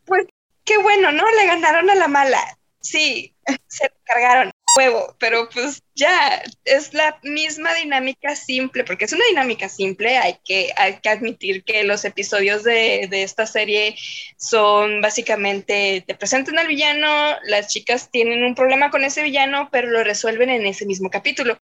pues 0.05 0.27
qué 0.65 0.79
bueno, 0.79 1.13
¿no? 1.13 1.25
Le 1.33 1.47
ganaron 1.47 1.91
a 1.91 1.95
la 1.95 2.09
mala. 2.09 2.41
Sí, 2.85 3.35
se 3.67 3.91
cargaron 4.05 4.51
huevo, 4.77 5.17
pero 5.19 5.49
pues 5.49 5.83
ya 5.95 6.43
es 6.65 6.93
la 6.93 7.19
misma 7.23 7.73
dinámica 7.75 8.37
simple, 8.37 8.85
porque 8.85 9.07
es 9.07 9.13
una 9.13 9.25
dinámica 9.27 9.69
simple, 9.69 10.19
hay 10.19 10.37
que, 10.45 10.73
hay 10.77 10.99
que 10.99 11.09
admitir 11.09 11.65
que 11.65 11.85
los 11.85 12.05
episodios 12.05 12.63
de, 12.63 13.07
de 13.09 13.23
esta 13.23 13.47
serie 13.47 13.97
son 14.37 15.01
básicamente, 15.01 16.05
te 16.07 16.15
presentan 16.15 16.59
al 16.59 16.67
villano, 16.67 17.37
las 17.45 17.69
chicas 17.69 18.11
tienen 18.11 18.45
un 18.45 18.55
problema 18.55 18.91
con 18.91 19.05
ese 19.05 19.23
villano, 19.23 19.69
pero 19.73 19.89
lo 19.89 20.05
resuelven 20.05 20.51
en 20.51 20.67
ese 20.67 20.85
mismo 20.85 21.09
capítulo. 21.09 21.57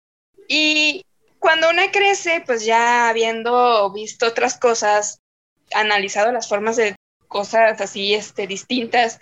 Y 0.49 1.05
cuando 1.38 1.71
una 1.71 1.91
crece, 1.93 2.43
pues 2.45 2.64
ya 2.64 3.09
habiendo 3.09 3.93
visto 3.93 4.26
otras 4.26 4.59
cosas, 4.59 5.21
analizado 5.75 6.33
las 6.33 6.49
formas 6.49 6.76
de 6.76 6.97
cosas 7.29 7.81
así 7.81 8.14
este, 8.14 8.47
distintas, 8.47 9.21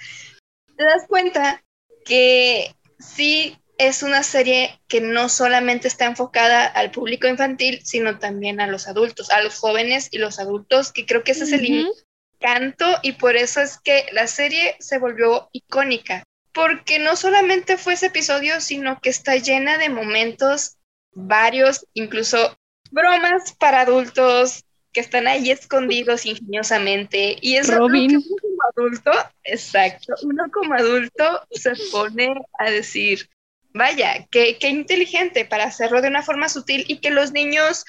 te 0.76 0.84
das 0.84 1.06
cuenta 1.08 1.62
que 2.04 2.74
sí 2.98 3.56
es 3.78 4.02
una 4.02 4.22
serie 4.22 4.78
que 4.88 5.00
no 5.00 5.30
solamente 5.30 5.88
está 5.88 6.04
enfocada 6.04 6.66
al 6.66 6.90
público 6.90 7.26
infantil, 7.26 7.80
sino 7.82 8.18
también 8.18 8.60
a 8.60 8.66
los 8.66 8.86
adultos, 8.86 9.30
a 9.30 9.40
los 9.42 9.56
jóvenes 9.58 10.08
y 10.10 10.18
los 10.18 10.38
adultos, 10.38 10.92
que 10.92 11.06
creo 11.06 11.24
que 11.24 11.32
ese 11.32 11.44
es 11.44 11.52
el 11.52 11.90
encanto 12.34 12.98
y 13.02 13.12
por 13.12 13.36
eso 13.36 13.62
es 13.62 13.78
que 13.78 14.04
la 14.12 14.26
serie 14.26 14.76
se 14.80 14.98
volvió 14.98 15.48
icónica, 15.52 16.24
porque 16.52 16.98
no 16.98 17.16
solamente 17.16 17.78
fue 17.78 17.94
ese 17.94 18.06
episodio, 18.06 18.60
sino 18.60 19.00
que 19.00 19.08
está 19.08 19.36
llena 19.36 19.78
de 19.78 19.88
momentos 19.88 20.76
varios, 21.12 21.86
incluso 21.94 22.58
bromas 22.90 23.54
para 23.58 23.80
adultos 23.80 24.64
que 24.92 25.00
están 25.00 25.28
ahí 25.28 25.50
escondidos 25.50 26.26
ingeniosamente 26.26 27.36
y 27.40 27.56
eso 27.56 27.78
Robin. 27.78 28.16
uno 28.16 28.24
como 28.40 28.62
adulto, 28.74 29.12
exacto, 29.44 30.14
uno 30.22 30.44
como 30.52 30.74
adulto 30.74 31.46
se 31.50 31.72
pone 31.92 32.34
a 32.58 32.70
decir, 32.70 33.28
vaya, 33.72 34.26
qué, 34.30 34.58
qué 34.58 34.68
inteligente 34.68 35.44
para 35.44 35.64
hacerlo 35.64 36.02
de 36.02 36.08
una 36.08 36.22
forma 36.22 36.48
sutil 36.48 36.84
y 36.88 36.98
que 36.98 37.10
los 37.10 37.32
niños 37.32 37.84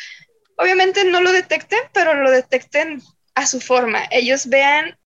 obviamente 0.58 1.04
no 1.06 1.22
lo 1.22 1.32
detecten, 1.32 1.80
pero 1.94 2.14
lo 2.14 2.30
detecten 2.30 3.02
a 3.34 3.48
su 3.48 3.60
forma. 3.60 4.04
Ellos 4.12 4.48
vean 4.48 4.98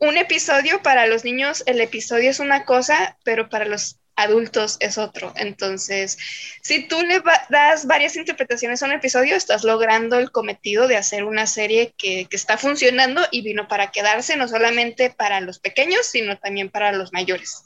un 0.00 0.16
episodio, 0.16 0.82
para 0.82 1.06
los 1.06 1.24
niños 1.24 1.62
el 1.66 1.80
episodio 1.80 2.30
es 2.30 2.40
una 2.40 2.64
cosa, 2.64 3.18
pero 3.24 3.48
para 3.48 3.66
los 3.66 3.98
adultos 4.16 4.76
es 4.80 4.98
otro. 4.98 5.32
Entonces, 5.36 6.18
si 6.62 6.86
tú 6.86 7.02
le 7.02 7.22
das 7.50 7.86
varias 7.86 8.16
interpretaciones 8.16 8.82
a 8.82 8.86
un 8.86 8.92
episodio, 8.92 9.36
estás 9.36 9.64
logrando 9.64 10.18
el 10.18 10.30
cometido 10.30 10.88
de 10.88 10.96
hacer 10.96 11.24
una 11.24 11.46
serie 11.46 11.94
que, 11.96 12.26
que, 12.26 12.36
está 12.36 12.58
funcionando 12.58 13.22
y 13.30 13.42
vino 13.42 13.68
para 13.68 13.90
quedarse, 13.90 14.36
no 14.36 14.48
solamente 14.48 15.10
para 15.10 15.40
los 15.40 15.58
pequeños, 15.58 16.06
sino 16.06 16.38
también 16.38 16.70
para 16.70 16.92
los 16.92 17.12
mayores. 17.12 17.64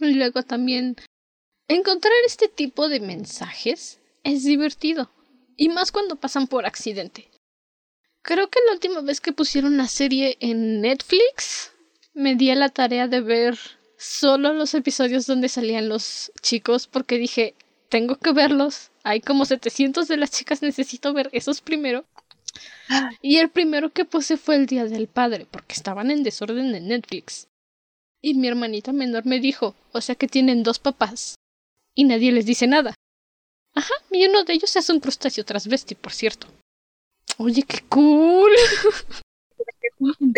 Y 0.00 0.14
luego 0.14 0.42
también 0.42 0.96
encontrar 1.68 2.14
este 2.26 2.48
tipo 2.48 2.88
de 2.88 3.00
mensajes 3.00 4.00
es 4.24 4.44
divertido, 4.44 5.10
y 5.56 5.68
más 5.68 5.92
cuando 5.92 6.16
pasan 6.16 6.46
por 6.46 6.66
accidente. 6.66 7.30
Creo 8.22 8.48
que 8.48 8.60
la 8.66 8.72
última 8.72 9.00
vez 9.00 9.20
que 9.20 9.32
pusieron 9.32 9.76
la 9.76 9.88
serie 9.88 10.36
en 10.40 10.80
Netflix, 10.80 11.72
me 12.14 12.36
di 12.36 12.50
a 12.50 12.54
la 12.54 12.68
tarea 12.68 13.08
de 13.08 13.20
ver 13.20 13.58
solo 14.02 14.52
los 14.52 14.74
episodios 14.74 15.26
donde 15.26 15.48
salían 15.48 15.88
los 15.88 16.32
chicos 16.40 16.88
porque 16.88 17.18
dije, 17.18 17.54
tengo 17.88 18.16
que 18.16 18.32
verlos. 18.32 18.90
Hay 19.04 19.20
como 19.20 19.44
700 19.44 20.08
de 20.08 20.16
las 20.16 20.32
chicas, 20.32 20.60
necesito 20.60 21.12
ver 21.12 21.30
esos 21.32 21.60
primero. 21.60 22.04
Y 23.22 23.38
el 23.38 23.48
primero 23.48 23.90
que 23.90 24.04
puse 24.04 24.36
fue 24.36 24.56
el 24.56 24.66
Día 24.66 24.84
del 24.84 25.06
Padre, 25.06 25.46
porque 25.50 25.74
estaban 25.74 26.10
en 26.10 26.22
desorden 26.22 26.74
en 26.74 26.88
Netflix. 26.88 27.48
Y 28.20 28.34
mi 28.34 28.48
hermanita 28.48 28.92
menor 28.92 29.24
me 29.24 29.40
dijo, 29.40 29.74
o 29.92 30.00
sea 30.00 30.16
que 30.16 30.26
tienen 30.28 30.62
dos 30.62 30.78
papás. 30.78 31.36
Y 31.94 32.04
nadie 32.04 32.32
les 32.32 32.44
dice 32.44 32.66
nada. 32.66 32.94
Ajá, 33.74 33.94
y 34.10 34.26
uno 34.26 34.44
de 34.44 34.52
ellos 34.52 34.74
es 34.76 34.90
un 34.90 35.00
crustáceo 35.00 35.44
transvesti, 35.44 35.94
por 35.94 36.12
cierto. 36.12 36.48
Oye, 37.38 37.62
qué 37.62 37.80
cool. 37.88 38.50
Es 39.80 39.92
un 39.98 40.34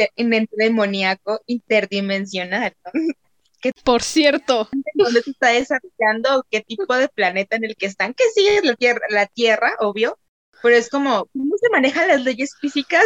demoníaco 0.56 1.40
interdimensional. 1.46 2.74
por 3.72 4.02
cierto, 4.02 4.68
¿dónde 4.94 5.22
se 5.22 5.30
está 5.30 5.48
desarrollando? 5.48 6.46
¿Qué 6.50 6.60
tipo 6.60 6.94
de 6.96 7.08
planeta 7.08 7.56
en 7.56 7.64
el 7.64 7.76
que 7.76 7.86
están? 7.86 8.14
Que 8.14 8.24
sí 8.34 8.46
es 8.46 8.64
la 8.64 8.74
Tierra, 8.74 9.00
la 9.10 9.26
tierra 9.26 9.74
obvio, 9.80 10.18
pero 10.62 10.76
es 10.76 10.88
como, 10.88 11.26
¿cómo 11.32 11.56
se 11.60 11.68
manejan 11.70 12.08
las 12.08 12.22
leyes 12.22 12.56
físicas 12.60 13.04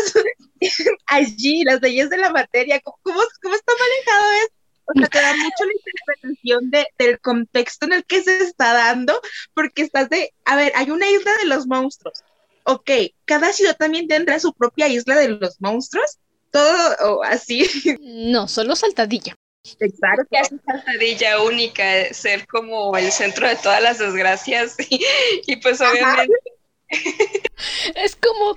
allí, 1.07 1.65
las 1.65 1.81
leyes 1.83 2.11
de 2.11 2.19
la 2.19 2.31
materia? 2.31 2.81
¿Cómo, 2.81 2.97
cómo, 3.03 3.55
está 3.55 3.73
manejado 3.73 4.25
o 4.89 4.99
sea, 4.99 5.09
te 5.09 5.21
da 5.21 5.37
mucho 5.37 5.65
la 5.65 5.73
interpretación 5.75 6.71
de, 6.71 6.87
del 6.99 7.21
contexto 7.21 7.87
en 7.87 7.93
el 7.93 8.05
que 8.05 8.23
se 8.23 8.39
está 8.39 8.73
dando, 8.73 9.21
porque 9.55 9.83
estás 9.83 10.09
de, 10.09 10.33
a 10.47 10.57
ver, 10.57 10.73
hay 10.77 10.91
una 10.91 11.11
isla 11.11 11.37
de 11.37 11.47
los 11.47 11.67
monstruos. 11.67 12.23
Ok, 12.65 12.91
cada 13.27 13.53
ciudad 13.53 13.77
también 13.77 14.09
tendrá 14.09 14.41
su 14.41 14.55
propia 14.55 14.89
isla 14.89 15.17
de 15.17 15.29
los 15.29 15.61
monstruos, 15.61 16.19
todo 16.51 17.23
así. 17.23 17.69
No, 18.01 18.49
solo 18.49 18.77
Saltadilla. 18.77 19.35
Exacto. 19.81 20.25
Que 20.31 20.39
es 20.41 20.49
saltadilla 20.65 21.43
única, 21.43 22.13
ser 22.13 22.47
como 22.47 22.97
el 22.97 23.11
centro 23.13 23.49
de 23.49 23.57
todas 23.57 23.83
las 23.83 23.99
desgracias 23.99 24.77
y, 25.47 25.57
pues 25.57 25.81
obviamente... 25.81 26.35
es 27.97 28.17
como 28.17 28.55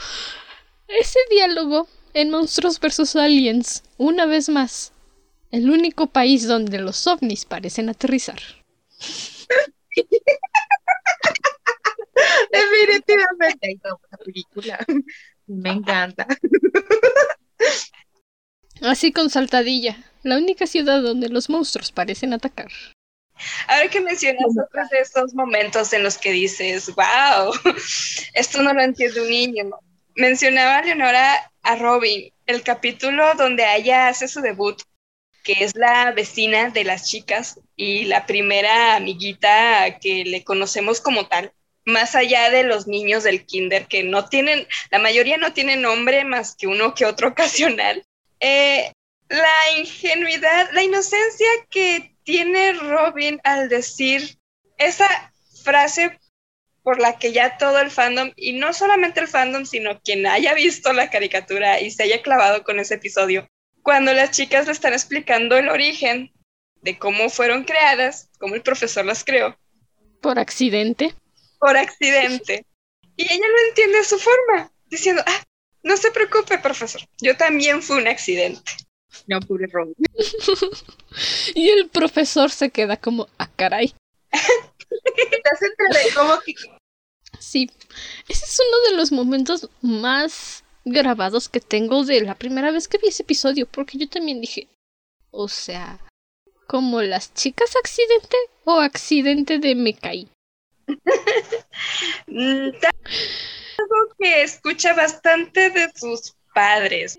ese 0.88 1.20
diálogo 1.30 1.88
en 2.14 2.30
Monstruos 2.30 2.80
vs. 2.80 3.16
Aliens, 3.16 3.84
una 3.98 4.26
vez 4.26 4.50
más, 4.50 4.94
el 5.52 5.70
único 5.70 6.08
país 6.08 6.48
donde 6.48 6.80
los 6.80 7.08
ovnis 7.08 7.46
parecen 7.46 7.90
aterrizar. 7.90 8.40
Definitivamente. 12.52 13.80
película. 14.24 14.80
Me 15.48 15.72
encanta. 15.72 16.28
Así 18.82 19.12
con 19.12 19.30
Saltadilla, 19.30 19.98
la 20.24 20.38
única 20.38 20.66
ciudad 20.66 21.02
donde 21.02 21.30
los 21.30 21.50
monstruos 21.50 21.92
parecen 21.92 22.34
atacar. 22.34 22.70
Ahora 23.68 23.88
que 23.90 24.02
mencionas 24.02 24.46
otros 24.50 24.90
de 24.90 25.00
estos 25.00 25.34
momentos 25.34 25.94
en 25.94 26.04
los 26.04 26.18
que 26.18 26.32
dices, 26.32 26.92
wow, 26.96 27.54
esto 28.34 28.62
no 28.62 28.74
lo 28.74 28.82
entiende 28.82 29.22
un 29.22 29.30
niño. 29.30 29.70
Mencionaba 30.16 30.82
Leonora 30.82 31.52
a 31.64 31.76
Robin, 31.76 32.32
el 32.46 32.64
capítulo 32.64 33.34
donde 33.36 33.64
ella 33.76 34.08
hace 34.08 34.28
su 34.28 34.42
debut, 34.42 34.82
que 35.44 35.64
es 35.64 35.76
la 35.76 36.12
vecina 36.12 36.70
de 36.70 36.84
las 36.84 37.10
chicas 37.10 37.60
y 37.76 38.06
la 38.06 38.26
primera 38.26 38.96
amiguita 38.96 40.00
que 40.00 40.24
le 40.26 40.44
conocemos 40.44 41.02
como 41.02 41.28
tal, 41.28 41.52
más 41.86 42.16
allá 42.16 42.50
de 42.50 42.64
los 42.64 42.88
niños 42.88 43.24
del 43.24 43.46
kinder 43.46 43.88
que 43.88 44.04
no 44.04 44.28
tienen, 44.28 44.68
la 44.92 45.00
mayoría 45.00 45.38
no 45.38 45.54
tienen 45.54 45.82
nombre 45.82 46.26
más 46.26 46.56
que 46.56 46.68
uno 46.68 46.94
que 46.94 47.06
otro 47.06 47.28
ocasional. 47.30 48.04
Eh, 48.42 48.92
la 49.30 49.78
ingenuidad, 49.78 50.70
la 50.74 50.84
inocencia 50.84 51.48
que 51.70 52.16
tiene 52.24 52.74
Robin 52.74 53.40
al 53.44 53.70
decir 53.70 54.38
esa 54.78 55.08
frase 55.64 56.20
por 56.84 57.00
la 57.00 57.18
que 57.18 57.32
ya 57.32 57.58
todo 57.58 57.80
el 57.80 57.92
fandom, 57.92 58.32
y 58.36 58.54
no 58.54 58.74
solamente 58.74 59.20
el 59.20 59.28
fandom, 59.28 59.66
sino 59.66 60.02
quien 60.02 60.26
haya 60.26 60.54
visto 60.54 60.92
la 60.94 61.10
caricatura 61.10 61.80
y 61.80 61.92
se 61.92 62.04
haya 62.04 62.22
clavado 62.22 62.64
con 62.64 62.80
ese 62.80 62.96
episodio, 62.96 63.48
cuando 63.84 64.14
las 64.14 64.32
chicas 64.32 64.66
le 64.66 64.72
están 64.72 64.94
explicando 64.94 65.58
el 65.58 65.70
origen 65.70 66.32
de 66.82 66.98
cómo 66.98 67.30
fueron 67.30 67.64
creadas, 67.64 68.30
cómo 68.40 68.56
el 68.56 68.64
profesor 68.64 69.06
las 69.06 69.24
creó. 69.24 69.56
Por 70.22 70.40
accidente. 70.40 71.14
Por 71.60 71.78
accidente. 71.78 72.66
Y 73.16 73.24
ella 73.24 73.48
lo 73.48 73.70
entiende 73.70 74.00
a 74.00 74.04
su 74.04 74.18
forma, 74.18 74.72
diciendo, 74.88 75.24
ah, 75.28 75.44
no 75.84 75.98
se 75.98 76.12
preocupe, 76.12 76.58
profesor, 76.60 77.02
yo 77.20 77.36
también 77.38 77.82
fui 77.82 77.98
un 77.98 78.08
accidente. 78.08 78.72
No, 79.28 79.40
pobre 79.42 79.68
Robin. 79.68 79.96
y 81.56 81.70
el 81.70 81.90
profesor 81.90 82.50
se 82.50 82.70
queda 82.70 82.98
como, 82.98 83.28
ah, 83.38 83.50
caray. 83.56 83.94
Sí, 87.40 87.70
ese 88.28 88.46
es 88.46 88.60
uno 88.60 88.90
de 88.90 88.98
los 88.98 89.12
momentos 89.12 89.70
más 89.82 90.64
grabados 90.86 91.50
que 91.50 91.60
tengo 91.60 92.06
de 92.06 92.22
la 92.22 92.36
primera 92.36 92.72
vez 92.72 92.88
que 92.88 92.98
vi 92.98 93.10
ese 93.10 93.24
episodio, 93.24 93.68
porque 93.68 93.98
yo 93.98 94.08
también 94.08 94.42
dije, 94.42 94.68
o 95.32 95.48
sea, 95.48 96.00
como 96.68 97.02
las 97.02 97.34
chicas 97.34 97.76
accidente 97.76 98.38
o 98.64 98.80
accidente 98.80 99.60
de 99.60 99.76
me 99.76 99.94
caí. 99.94 100.30
Algo 103.92 104.16
que 104.20 104.44
escucha 104.44 104.94
bastante 104.94 105.70
de 105.70 105.90
sus 105.96 106.36
padres 106.54 107.18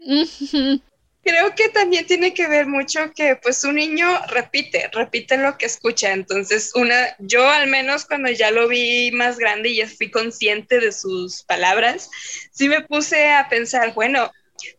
creo 1.23 1.55
que 1.55 1.69
también 1.69 2.07
tiene 2.07 2.35
que 2.35 2.49
ver 2.49 2.67
mucho 2.67 3.13
que 3.15 3.37
pues 3.37 3.63
un 3.65 3.77
niño 3.77 4.07
repite, 4.29 4.91
repite 4.93 5.37
lo 5.37 5.57
que 5.57 5.67
escucha. 5.67 6.13
Entonces, 6.13 6.73
una, 6.75 7.17
yo 7.19 7.49
al 7.49 7.69
menos 7.69 8.05
cuando 8.05 8.31
ya 8.31 8.51
lo 8.51 8.69
vi 8.69 9.11
más 9.13 9.39
grande 9.39 9.71
y 9.71 9.77
ya 9.77 9.89
fui 9.89 10.11
consciente 10.11 10.81
de 10.81 10.93
sus 10.93 11.43
palabras, 11.45 12.11
sí 12.51 12.69
me 12.69 12.83
puse 12.83 13.31
a 13.31 13.49
pensar, 13.49 13.95
bueno, 13.95 14.31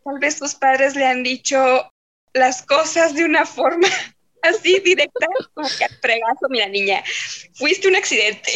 tal 0.04 0.18
vez 0.18 0.38
tus 0.38 0.54
padres 0.54 0.94
le 0.94 1.06
han 1.06 1.22
dicho 1.22 1.90
las 2.34 2.62
cosas 2.62 3.14
de 3.14 3.24
una 3.24 3.46
forma 3.46 3.88
así 4.42 4.80
directa, 4.80 5.26
como 5.54 5.68
que 5.78 5.84
al 5.84 5.96
fregazo, 6.00 6.48
mira 6.50 6.68
niña, 6.68 7.02
fuiste 7.54 7.88
un 7.88 7.96
accidente. 7.96 8.52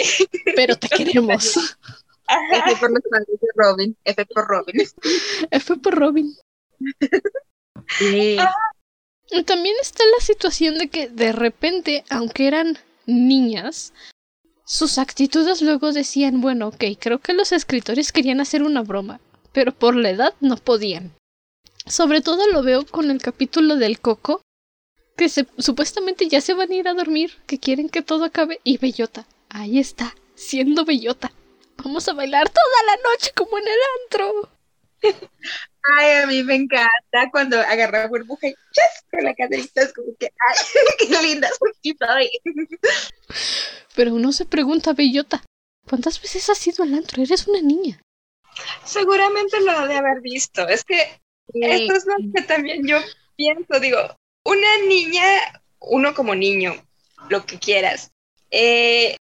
Pero 0.55 0.77
te 0.77 0.88
queremos. 0.96 1.79
F 2.28 2.76
por 2.80 2.90
los 2.90 3.02
padres 3.10 3.40
de 3.40 3.48
Robin, 3.54 3.96
F 4.04 4.26
por 4.26 4.46
Robin. 4.46 4.76
F 5.50 5.76
por 5.76 5.94
Robin. 5.94 6.34
También 9.46 9.76
está 9.80 10.04
la 10.18 10.24
situación 10.24 10.78
de 10.78 10.88
que 10.88 11.08
de 11.08 11.32
repente, 11.32 12.04
aunque 12.10 12.46
eran 12.46 12.78
niñas, 13.06 13.92
sus 14.64 14.98
actitudes 14.98 15.62
luego 15.62 15.92
decían, 15.92 16.40
bueno, 16.40 16.68
ok, 16.68 16.84
creo 16.98 17.18
que 17.18 17.32
los 17.32 17.52
escritores 17.52 18.12
querían 18.12 18.40
hacer 18.40 18.62
una 18.62 18.82
broma, 18.82 19.20
pero 19.52 19.72
por 19.72 19.96
la 19.96 20.10
edad 20.10 20.34
no 20.40 20.56
podían. 20.56 21.14
Sobre 21.86 22.20
todo 22.20 22.46
lo 22.48 22.62
veo 22.62 22.84
con 22.84 23.10
el 23.10 23.20
capítulo 23.22 23.76
del 23.76 23.98
coco, 24.00 24.42
que 25.16 25.28
se, 25.30 25.46
supuestamente 25.56 26.28
ya 26.28 26.40
se 26.40 26.54
van 26.54 26.70
a 26.70 26.74
ir 26.74 26.86
a 26.86 26.94
dormir, 26.94 27.32
que 27.46 27.58
quieren 27.58 27.88
que 27.88 28.02
todo 28.02 28.24
acabe, 28.24 28.60
y 28.62 28.76
Bellota, 28.76 29.26
ahí 29.48 29.78
está, 29.78 30.14
siendo 30.34 30.84
Bellota. 30.84 31.32
Vamos 31.82 32.08
a 32.08 32.12
bailar 32.12 32.48
toda 32.48 32.82
la 32.86 32.96
noche 33.10 33.30
como 33.34 33.58
en 33.58 33.64
el 33.64 33.78
antro. 34.02 34.50
Ay, 35.96 36.22
a 36.22 36.26
mí 36.26 36.42
me 36.42 36.56
encanta 36.56 37.30
cuando 37.30 37.58
agarra 37.60 38.08
burbuja 38.08 38.48
y 38.48 38.54
¡chas! 38.72 39.04
con 39.10 39.24
la 39.24 39.34
caderita 39.34 39.82
es 39.82 39.92
como 39.94 40.14
que, 40.18 40.26
¡ay, 40.26 40.56
qué 41.08 41.22
linda 41.22 41.48
soy! 41.58 42.30
Pero 43.94 44.14
uno 44.14 44.32
se 44.32 44.44
pregunta, 44.44 44.92
Bellota, 44.92 45.42
¿cuántas 45.88 46.20
veces 46.20 46.48
has 46.50 46.66
ido 46.66 46.84
al 46.84 46.94
antro? 46.94 47.22
Eres 47.22 47.46
una 47.46 47.60
niña. 47.60 48.00
Seguramente 48.84 49.60
lo 49.60 49.86
de 49.86 49.96
haber 49.96 50.20
visto. 50.20 50.66
Es 50.66 50.84
que 50.84 51.20
esto 51.54 51.92
es 51.94 52.04
lo 52.06 52.16
que 52.34 52.42
también 52.42 52.86
yo 52.86 52.98
pienso. 53.36 53.80
Digo, 53.80 53.98
una 54.44 54.78
niña, 54.88 55.24
uno 55.80 56.14
como 56.14 56.34
niño, 56.34 56.74
lo 57.28 57.46
que 57.46 57.58
quieras. 57.58 58.10
Eh, 58.50 59.16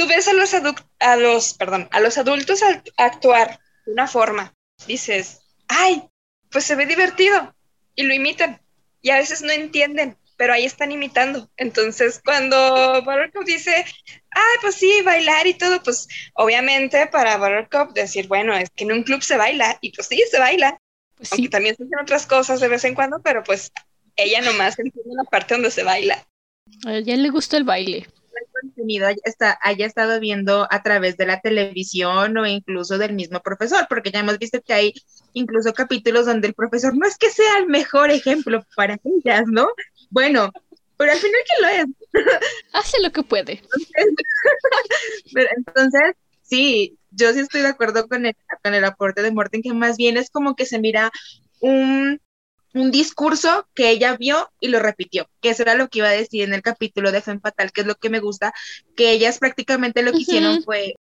tú 0.00 0.06
ves 0.06 0.28
a 0.28 0.32
los, 0.32 0.54
a 0.98 1.16
los, 1.16 1.54
perdón, 1.54 1.86
a 1.90 2.00
los 2.00 2.16
adultos 2.16 2.60
actuar 2.96 3.60
de 3.84 3.92
una 3.92 4.08
forma. 4.08 4.54
Dices, 4.86 5.42
ay, 5.68 6.02
pues 6.50 6.64
se 6.64 6.74
ve 6.74 6.86
divertido 6.86 7.54
y 7.94 8.04
lo 8.04 8.14
imitan 8.14 8.62
y 9.02 9.10
a 9.10 9.16
veces 9.16 9.42
no 9.42 9.52
entienden, 9.52 10.16
pero 10.38 10.54
ahí 10.54 10.64
están 10.64 10.90
imitando. 10.90 11.50
Entonces, 11.58 12.18
cuando 12.24 13.02
Buttercup 13.02 13.44
dice, 13.44 13.84
ay, 14.30 14.56
pues 14.62 14.76
sí, 14.76 14.90
bailar 15.04 15.46
y 15.46 15.52
todo, 15.52 15.82
pues 15.82 16.08
obviamente 16.32 17.06
para 17.08 17.36
Buttercup 17.36 17.92
decir, 17.92 18.26
bueno, 18.26 18.56
es 18.56 18.70
que 18.70 18.84
en 18.84 18.92
un 18.92 19.02
club 19.02 19.22
se 19.22 19.36
baila 19.36 19.76
y 19.82 19.92
pues 19.92 20.08
sí, 20.08 20.22
se 20.30 20.38
baila. 20.38 20.80
Pues 21.14 21.30
Aunque 21.32 21.50
también 21.50 21.76
se 21.76 21.82
hacen 21.82 22.00
otras 22.00 22.26
cosas 22.26 22.60
de 22.60 22.68
vez 22.68 22.84
en 22.84 22.94
cuando, 22.94 23.20
pero 23.20 23.42
pues 23.42 23.70
ella 24.16 24.40
nomás 24.40 24.78
entiende 24.78 25.10
la 25.14 25.24
parte 25.24 25.54
donde 25.54 25.70
se 25.70 25.84
baila. 25.84 26.26
A 26.86 26.94
ella 26.94 27.16
le 27.16 27.28
gusta 27.28 27.58
el 27.58 27.64
baile 27.64 28.06
contenido 28.60 29.06
haya, 29.06 29.58
haya 29.62 29.86
estado 29.86 30.20
viendo 30.20 30.66
a 30.70 30.82
través 30.82 31.16
de 31.16 31.26
la 31.26 31.40
televisión 31.40 32.36
o 32.36 32.46
incluso 32.46 32.98
del 32.98 33.14
mismo 33.14 33.40
profesor, 33.40 33.86
porque 33.88 34.10
ya 34.10 34.20
hemos 34.20 34.38
visto 34.38 34.60
que 34.62 34.72
hay 34.72 34.94
incluso 35.32 35.72
capítulos 35.72 36.26
donde 36.26 36.48
el 36.48 36.54
profesor 36.54 36.96
no 36.96 37.06
es 37.06 37.16
que 37.16 37.30
sea 37.30 37.58
el 37.58 37.66
mejor 37.66 38.10
ejemplo 38.10 38.64
para 38.76 38.98
ellas, 39.04 39.44
¿no? 39.46 39.68
Bueno, 40.10 40.50
pero 40.96 41.12
al 41.12 41.18
final 41.18 41.40
que 41.46 41.62
lo 41.62 41.68
es. 41.68 41.86
Hace 42.72 43.00
lo 43.02 43.10
que 43.10 43.22
puede. 43.22 43.62
Entonces, 45.56 46.14
sí, 46.42 46.98
yo 47.10 47.32
sí 47.32 47.40
estoy 47.40 47.62
de 47.62 47.68
acuerdo 47.68 48.06
con 48.06 48.26
el, 48.26 48.36
con 48.62 48.74
el 48.74 48.84
aporte 48.84 49.22
de 49.22 49.30
Morten, 49.30 49.62
que 49.62 49.72
más 49.72 49.96
bien 49.96 50.16
es 50.16 50.30
como 50.30 50.54
que 50.54 50.66
se 50.66 50.78
mira 50.78 51.10
un 51.60 52.20
un 52.74 52.90
discurso 52.90 53.66
que 53.74 53.90
ella 53.90 54.16
vio 54.16 54.50
y 54.60 54.68
lo 54.68 54.80
repitió, 54.80 55.28
que 55.40 55.50
eso 55.50 55.62
era 55.62 55.74
lo 55.74 55.88
que 55.88 55.98
iba 55.98 56.08
a 56.08 56.12
decir 56.12 56.42
en 56.42 56.54
el 56.54 56.62
capítulo 56.62 57.12
de 57.12 57.20
Femme 57.20 57.40
Fatal, 57.40 57.72
que 57.72 57.80
es 57.82 57.86
lo 57.86 57.96
que 57.96 58.10
me 58.10 58.20
gusta, 58.20 58.52
que 58.96 59.10
ellas 59.10 59.38
prácticamente 59.38 60.02
lo 60.02 60.12
que 60.12 60.18
hicieron 60.18 60.62
fue 60.62 60.94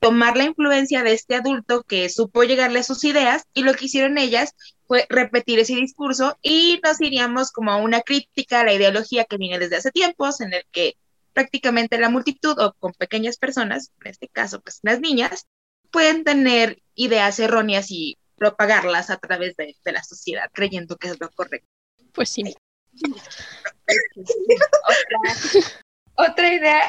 tomar 0.00 0.36
la 0.36 0.44
influencia 0.44 1.04
de 1.04 1.12
este 1.12 1.36
adulto 1.36 1.84
que 1.84 2.08
supo 2.08 2.42
llegarle 2.42 2.80
a 2.80 2.82
sus 2.82 3.04
ideas 3.04 3.44
y 3.54 3.62
lo 3.62 3.72
que 3.74 3.84
hicieron 3.84 4.18
ellas 4.18 4.54
fue 4.88 5.06
repetir 5.08 5.60
ese 5.60 5.76
discurso 5.76 6.36
y 6.42 6.80
nos 6.82 7.00
iríamos 7.00 7.52
como 7.52 7.70
a 7.70 7.76
una 7.76 8.00
crítica 8.00 8.60
a 8.60 8.64
la 8.64 8.74
ideología 8.74 9.24
que 9.24 9.36
viene 9.36 9.60
desde 9.60 9.76
hace 9.76 9.92
tiempos 9.92 10.40
en 10.40 10.54
el 10.54 10.64
que 10.72 10.96
prácticamente 11.32 11.98
la 11.98 12.10
multitud 12.10 12.58
o 12.58 12.74
con 12.80 12.92
pequeñas 12.94 13.36
personas, 13.36 13.92
en 14.04 14.10
este 14.10 14.26
caso 14.26 14.60
pues 14.60 14.80
las 14.82 14.98
niñas, 14.98 15.46
pueden 15.92 16.24
tener 16.24 16.82
ideas 16.96 17.38
erróneas 17.38 17.90
y 17.92 18.18
propagarlas 18.42 19.08
a 19.08 19.18
través 19.18 19.54
de, 19.56 19.76
la 19.84 20.02
sociedad, 20.02 20.50
creyendo 20.52 20.96
que 20.96 21.10
es 21.10 21.20
lo 21.20 21.30
correcto. 21.30 21.68
Pues 22.12 22.28
sí. 22.28 22.42
otra, 26.16 26.52
idea, 26.52 26.82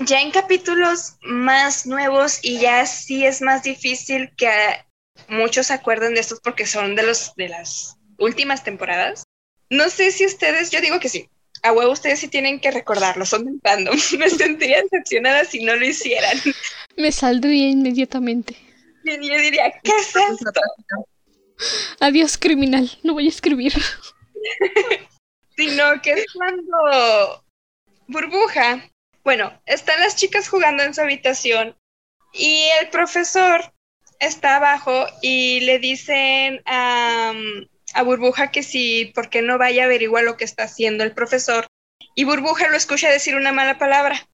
ya 0.00 0.20
en 0.20 0.32
capítulos 0.32 1.14
más 1.22 1.86
nuevos 1.86 2.40
y 2.42 2.58
ya 2.58 2.84
sí 2.86 3.24
es 3.24 3.40
más 3.40 3.62
difícil 3.62 4.34
que 4.36 4.50
muchos 5.28 5.68
se 5.68 5.74
acuerden 5.74 6.14
de 6.14 6.20
estos 6.20 6.40
porque 6.40 6.66
son 6.66 6.96
de 6.96 7.04
los 7.04 7.36
de 7.36 7.50
las 7.50 7.96
últimas 8.18 8.64
temporadas. 8.64 9.22
No 9.70 9.90
sé 9.90 10.10
si 10.10 10.26
ustedes, 10.26 10.72
yo 10.72 10.80
digo 10.80 10.98
que 10.98 11.08
sí. 11.08 11.28
A 11.62 11.72
huevo 11.72 11.92
ustedes 11.92 12.18
sí 12.18 12.26
tienen 12.26 12.58
que 12.58 12.72
recordarlo, 12.72 13.24
son 13.24 13.44
mentando. 13.44 13.92
Me 14.18 14.28
sentiría 14.28 14.82
decepcionada 14.82 15.44
si 15.44 15.62
no 15.62 15.76
lo 15.76 15.86
hicieran. 15.86 16.36
Me 16.96 17.12
saldría 17.12 17.68
inmediatamente. 17.68 18.69
Yo 19.04 19.16
diría, 19.18 19.72
¿qué 19.82 19.92
es 19.98 20.14
esto? 20.14 20.60
Adiós, 22.00 22.38
criminal. 22.38 22.90
No 23.02 23.14
voy 23.14 23.26
a 23.26 23.30
escribir. 23.30 23.72
Sino 25.56 26.00
que 26.02 26.12
es 26.12 26.26
cuando 26.32 27.44
Burbuja, 28.06 28.90
bueno, 29.24 29.60
están 29.66 30.00
las 30.00 30.16
chicas 30.16 30.48
jugando 30.48 30.82
en 30.82 30.94
su 30.94 31.02
habitación 31.02 31.76
y 32.32 32.68
el 32.80 32.88
profesor 32.88 33.72
está 34.20 34.56
abajo 34.56 35.06
y 35.22 35.60
le 35.60 35.78
dicen 35.78 36.62
a, 36.64 37.32
a 37.94 38.02
Burbuja 38.02 38.50
que 38.50 38.62
sí, 38.62 39.12
porque 39.14 39.42
no 39.42 39.58
vaya 39.58 39.82
a 39.82 39.86
averiguar 39.86 40.24
lo 40.24 40.36
que 40.36 40.44
está 40.44 40.64
haciendo 40.64 41.04
el 41.04 41.12
profesor. 41.12 41.66
Y 42.14 42.24
Burbuja 42.24 42.68
lo 42.68 42.76
escucha 42.76 43.10
decir 43.10 43.34
una 43.36 43.52
mala 43.52 43.78
palabra. 43.78 44.28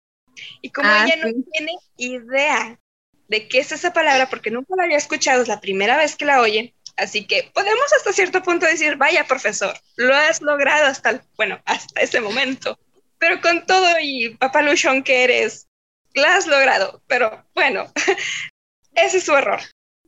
Y 0.60 0.70
como 0.70 0.88
ah, 0.88 1.04
ella 1.04 1.16
no 1.16 1.32
tiene 1.52 1.72
idea 1.96 2.78
de 3.28 3.48
qué 3.48 3.58
es 3.58 3.72
esa 3.72 3.92
palabra, 3.92 4.28
porque 4.28 4.50
nunca 4.50 4.74
la 4.76 4.84
había 4.84 4.96
escuchado, 4.96 5.42
es 5.42 5.48
la 5.48 5.60
primera 5.60 5.96
vez 5.96 6.16
que 6.16 6.24
la 6.24 6.40
oye, 6.40 6.74
así 6.96 7.26
que 7.26 7.50
podemos 7.54 7.92
hasta 7.92 8.12
cierto 8.12 8.42
punto 8.42 8.66
decir, 8.66 8.96
vaya 8.96 9.24
profesor, 9.24 9.76
lo 9.96 10.14
has 10.14 10.40
logrado 10.42 10.86
hasta, 10.86 11.22
bueno, 11.36 11.60
hasta 11.64 12.00
ese 12.00 12.20
momento. 12.20 12.78
Pero 13.18 13.40
con 13.40 13.64
todo 13.66 13.88
y 14.00 14.30
papaluchón 14.36 15.02
que 15.02 15.24
eres, 15.24 15.66
lo 16.14 16.24
has 16.24 16.46
logrado. 16.46 17.02
Pero 17.06 17.46
bueno, 17.54 17.90
ese 18.94 19.18
es 19.18 19.24
su 19.24 19.34
error. 19.34 19.60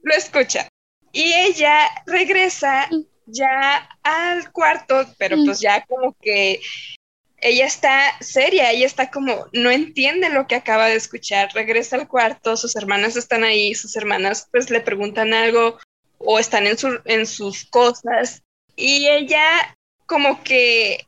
Lo 0.02 0.14
escucha. 0.14 0.68
Y 1.12 1.32
ella 1.32 1.88
regresa 2.06 2.88
ya 3.26 3.88
al 4.02 4.52
cuarto, 4.52 5.06
pero 5.18 5.36
mm. 5.36 5.44
pues 5.46 5.60
ya 5.60 5.84
como 5.86 6.14
que 6.20 6.60
ella 7.40 7.66
está 7.66 8.12
seria, 8.20 8.70
ella 8.72 8.86
está 8.86 9.10
como, 9.10 9.46
no 9.52 9.70
entiende 9.70 10.28
lo 10.28 10.46
que 10.46 10.56
acaba 10.56 10.86
de 10.86 10.96
escuchar, 10.96 11.50
regresa 11.54 11.96
al 11.96 12.08
cuarto, 12.08 12.56
sus 12.56 12.74
hermanas 12.76 13.16
están 13.16 13.44
ahí, 13.44 13.74
sus 13.74 13.96
hermanas 13.96 14.48
pues 14.50 14.70
le 14.70 14.80
preguntan 14.80 15.34
algo 15.34 15.78
o 16.18 16.38
están 16.38 16.66
en, 16.66 16.76
su, 16.76 17.00
en 17.04 17.26
sus 17.26 17.64
cosas 17.66 18.42
y 18.74 19.08
ella 19.08 19.76
como 20.06 20.42
que 20.42 21.06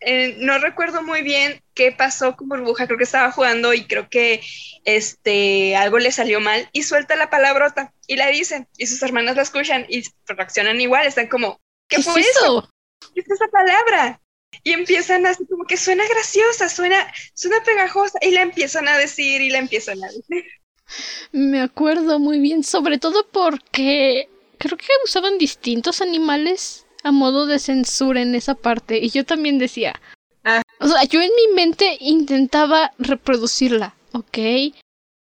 eh, 0.00 0.36
no 0.38 0.58
recuerdo 0.58 1.02
muy 1.02 1.22
bien 1.22 1.62
qué 1.74 1.90
pasó 1.90 2.36
con 2.36 2.48
Burbuja, 2.48 2.86
creo 2.86 2.98
que 2.98 3.04
estaba 3.04 3.32
jugando 3.32 3.72
y 3.74 3.86
creo 3.86 4.08
que 4.08 4.42
este, 4.84 5.74
algo 5.76 5.98
le 5.98 6.12
salió 6.12 6.40
mal 6.40 6.68
y 6.72 6.82
suelta 6.82 7.16
la 7.16 7.30
palabrota 7.30 7.92
y 8.06 8.16
la 8.16 8.28
dicen 8.28 8.68
y 8.76 8.86
sus 8.86 9.02
hermanas 9.02 9.34
la 9.34 9.42
escuchan 9.42 9.86
y 9.88 10.04
reaccionan 10.26 10.80
igual, 10.80 11.06
están 11.06 11.26
como, 11.26 11.60
¿qué, 11.88 12.02
fue 12.02 12.20
eso? 12.20 12.68
¿Qué 13.14 13.20
es 13.20 13.30
esa 13.30 13.48
palabra? 13.48 14.20
Y 14.62 14.72
empiezan 14.72 15.26
así 15.26 15.44
como 15.46 15.64
que 15.64 15.76
suena 15.76 16.06
graciosa, 16.08 16.68
suena, 16.68 17.12
suena 17.34 17.62
pegajosa 17.64 18.18
y 18.22 18.30
la 18.30 18.42
empiezan 18.42 18.88
a 18.88 18.96
decir 18.96 19.40
y 19.40 19.50
la 19.50 19.58
empiezan 19.58 20.02
a 20.02 20.08
decir. 20.08 20.44
Me 21.32 21.60
acuerdo 21.60 22.18
muy 22.18 22.38
bien, 22.38 22.62
sobre 22.62 22.98
todo 22.98 23.26
porque 23.30 24.28
creo 24.58 24.76
que 24.76 24.86
usaban 25.04 25.38
distintos 25.38 26.00
animales 26.00 26.86
a 27.02 27.12
modo 27.12 27.46
de 27.46 27.58
censura 27.58 28.22
en 28.22 28.34
esa 28.34 28.54
parte. 28.54 28.98
Y 28.98 29.10
yo 29.10 29.24
también 29.24 29.58
decía. 29.58 30.00
Ah. 30.44 30.62
O 30.80 30.88
sea, 30.88 31.04
yo 31.04 31.20
en 31.20 31.30
mi 31.34 31.54
mente 31.54 31.96
intentaba 32.00 32.92
reproducirla. 32.98 33.94
¿Ok? 34.12 34.32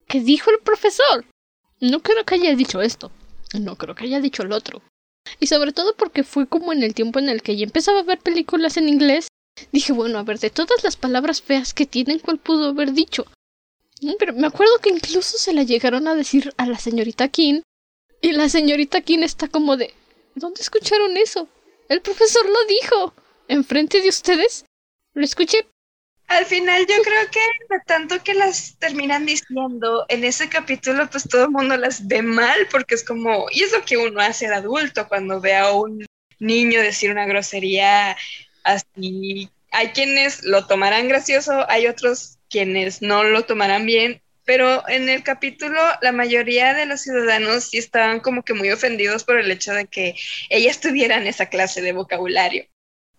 ¿Qué 0.07 0.21
dijo 0.21 0.51
el 0.51 0.59
profesor? 0.59 1.25
No 1.79 2.01
creo 2.01 2.23
que 2.25 2.35
haya 2.35 2.55
dicho 2.55 2.81
esto. 2.81 3.11
No 3.59 3.75
creo 3.75 3.95
que 3.95 4.05
haya 4.05 4.21
dicho 4.21 4.43
el 4.43 4.51
otro. 4.51 4.81
Y 5.39 5.47
sobre 5.47 5.71
todo 5.71 5.95
porque 5.95 6.23
fue 6.23 6.47
como 6.47 6.73
en 6.73 6.83
el 6.83 6.93
tiempo 6.93 7.19
en 7.19 7.29
el 7.29 7.41
que 7.41 7.55
ya 7.55 7.63
empezaba 7.63 7.99
a 7.99 8.03
ver 8.03 8.19
películas 8.19 8.77
en 8.77 8.89
inglés. 8.89 9.27
Dije, 9.71 9.93
bueno, 9.93 10.19
a 10.19 10.23
ver, 10.23 10.39
de 10.39 10.49
todas 10.49 10.83
las 10.83 10.95
palabras 10.95 11.41
feas 11.41 11.73
que 11.73 11.85
tienen, 11.85 12.19
¿cuál 12.19 12.37
pudo 12.37 12.69
haber 12.69 12.93
dicho? 12.93 13.25
Mm, 14.01 14.13
pero 14.19 14.33
me 14.33 14.47
acuerdo 14.47 14.77
que 14.79 14.89
incluso 14.89 15.37
se 15.37 15.53
la 15.53 15.63
llegaron 15.63 16.07
a 16.07 16.15
decir 16.15 16.53
a 16.57 16.67
la 16.67 16.77
señorita 16.77 17.27
King. 17.29 17.61
Y 18.21 18.31
la 18.31 18.49
señorita 18.49 19.01
King 19.01 19.19
está 19.19 19.47
como 19.47 19.77
de, 19.77 19.93
¿dónde 20.35 20.61
escucharon 20.61 21.17
eso? 21.17 21.47
El 21.89 22.01
profesor 22.01 22.45
lo 22.45 22.65
dijo. 22.65 23.13
¿Enfrente 23.47 24.01
de 24.01 24.09
ustedes? 24.09 24.65
Lo 25.13 25.23
escuché. 25.23 25.65
Al 26.27 26.45
final 26.45 26.85
yo 26.85 26.95
creo 27.03 27.31
que 27.31 27.39
tanto 27.85 28.21
que 28.23 28.33
las 28.33 28.77
terminan 28.79 29.25
diciendo 29.25 30.05
en 30.09 30.25
ese 30.25 30.49
capítulo, 30.49 31.09
pues 31.09 31.27
todo 31.27 31.45
el 31.45 31.51
mundo 31.51 31.77
las 31.77 32.05
ve 32.05 32.21
mal 32.21 32.67
porque 32.69 32.95
es 32.95 33.03
como, 33.03 33.45
y 33.51 33.63
es 33.63 33.71
lo 33.71 33.83
que 33.83 33.97
uno 33.97 34.19
hace 34.21 34.47
de 34.47 34.55
adulto 34.55 35.07
cuando 35.07 35.39
ve 35.39 35.55
a 35.55 35.71
un 35.71 36.05
niño 36.39 36.81
decir 36.81 37.11
una 37.11 37.25
grosería 37.25 38.17
así. 38.63 39.49
Hay 39.71 39.89
quienes 39.89 40.43
lo 40.43 40.67
tomarán 40.67 41.07
gracioso, 41.07 41.65
hay 41.69 41.87
otros 41.87 42.37
quienes 42.49 43.01
no 43.01 43.23
lo 43.23 43.43
tomarán 43.45 43.85
bien 43.85 44.21
pero 44.47 44.87
en 44.87 45.09
el 45.09 45.23
capítulo 45.23 45.77
la 46.01 46.13
mayoría 46.13 46.73
de 46.73 46.85
los 46.85 47.01
ciudadanos 47.01 47.65
sí 47.65 47.79
estaban 47.79 48.21
como 48.21 48.43
que 48.43 48.53
muy 48.53 48.71
ofendidos 48.71 49.25
por 49.25 49.37
el 49.37 49.51
hecho 49.51 49.73
de 49.73 49.87
que 49.87 50.15
ellas 50.49 50.79
tuvieran 50.79 51.27
esa 51.27 51.47
clase 51.47 51.81
de 51.81 51.91
vocabulario. 51.91 52.65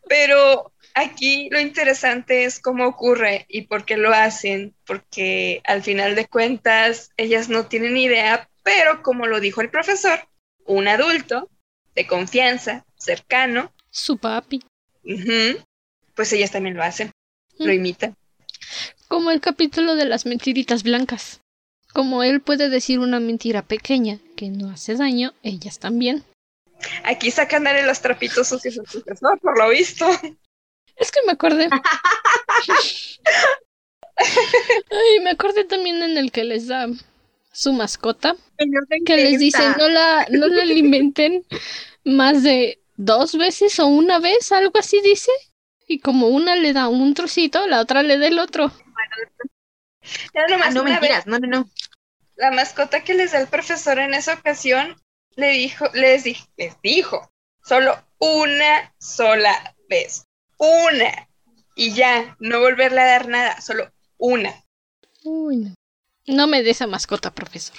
Pero 0.08 0.72
aquí 1.00 1.48
lo 1.50 1.60
interesante 1.60 2.44
es 2.44 2.60
cómo 2.60 2.86
ocurre 2.86 3.46
y 3.48 3.62
por 3.62 3.84
qué 3.84 3.96
lo 3.96 4.12
hacen, 4.12 4.74
porque 4.86 5.62
al 5.64 5.82
final 5.82 6.14
de 6.14 6.26
cuentas 6.26 7.10
ellas 7.16 7.48
no 7.48 7.66
tienen 7.66 7.96
idea, 7.96 8.48
pero 8.62 9.02
como 9.02 9.26
lo 9.26 9.40
dijo 9.40 9.60
el 9.60 9.70
profesor, 9.70 10.20
un 10.64 10.88
adulto 10.88 11.48
de 11.94 12.06
confianza, 12.06 12.84
cercano, 12.96 13.72
su 13.90 14.18
papi, 14.18 14.62
pues 16.14 16.32
ellas 16.32 16.50
también 16.50 16.76
lo 16.76 16.82
hacen, 16.82 17.10
lo 17.58 17.72
mm. 17.72 17.76
imitan. 17.76 18.16
Como 19.08 19.30
el 19.30 19.40
capítulo 19.40 19.94
de 19.94 20.04
las 20.04 20.26
mentiritas 20.26 20.82
blancas. 20.82 21.40
Como 21.94 22.22
él 22.22 22.42
puede 22.42 22.68
decir 22.68 22.98
una 22.98 23.18
mentira 23.18 23.62
pequeña 23.62 24.18
que 24.36 24.50
no 24.50 24.70
hace 24.70 24.94
daño, 24.94 25.32
ellas 25.42 25.78
también. 25.78 26.22
Aquí 27.02 27.30
sacan 27.30 27.64
los 27.86 28.00
trapitos 28.02 28.48
sucios 28.48 28.78
al 28.78 28.84
profesor, 28.84 29.40
por 29.40 29.58
lo 29.58 29.70
visto. 29.70 30.06
Es 30.98 31.10
que 31.12 31.20
me 31.26 31.32
acordé. 31.32 31.68
Ay, 34.16 35.20
me 35.22 35.30
acordé 35.30 35.64
también 35.64 36.02
en 36.02 36.18
el 36.18 36.32
que 36.32 36.44
les 36.44 36.66
da 36.66 36.88
su 37.52 37.72
mascota. 37.72 38.36
Que 39.06 39.16
les 39.16 39.38
dice 39.38 39.62
no 39.78 39.88
la, 39.88 40.26
no 40.30 40.48
la 40.48 40.62
alimenten 40.62 41.44
más 42.04 42.42
de 42.42 42.80
dos 42.96 43.36
veces 43.36 43.78
o 43.78 43.86
una 43.86 44.18
vez, 44.18 44.52
algo 44.52 44.78
así 44.78 45.00
dice. 45.00 45.30
Y 45.86 46.00
como 46.00 46.28
una 46.28 46.56
le 46.56 46.72
da 46.72 46.88
un 46.88 47.14
trocito, 47.14 47.66
la 47.66 47.80
otra 47.80 48.02
le 48.02 48.18
da 48.18 48.26
el 48.26 48.38
otro. 48.38 48.72
Ah, 50.34 50.70
no 50.70 50.84
mentiras, 50.84 51.26
no, 51.26 51.38
no, 51.38 51.46
no. 51.46 51.70
La 52.36 52.50
mascota 52.50 53.02
que 53.02 53.14
les 53.14 53.32
da 53.32 53.40
el 53.40 53.48
profesor 53.48 53.98
en 53.98 54.14
esa 54.14 54.34
ocasión 54.34 54.96
le 55.34 55.50
dijo, 55.50 55.86
les, 55.94 56.24
les 56.56 56.80
dijo, 56.82 57.32
solo 57.64 57.96
una 58.18 58.94
sola 58.98 59.74
vez. 59.88 60.27
Una. 60.58 61.28
Y 61.74 61.94
ya, 61.94 62.36
no 62.40 62.60
volverle 62.60 63.00
a 63.00 63.06
dar 63.06 63.28
nada, 63.28 63.60
solo 63.60 63.90
una. 64.16 64.52
Uy, 65.24 65.74
no. 66.26 66.46
Me 66.46 66.62
des 66.62 66.76
esa 66.76 66.86
mascota, 66.86 67.32
profesor. 67.32 67.76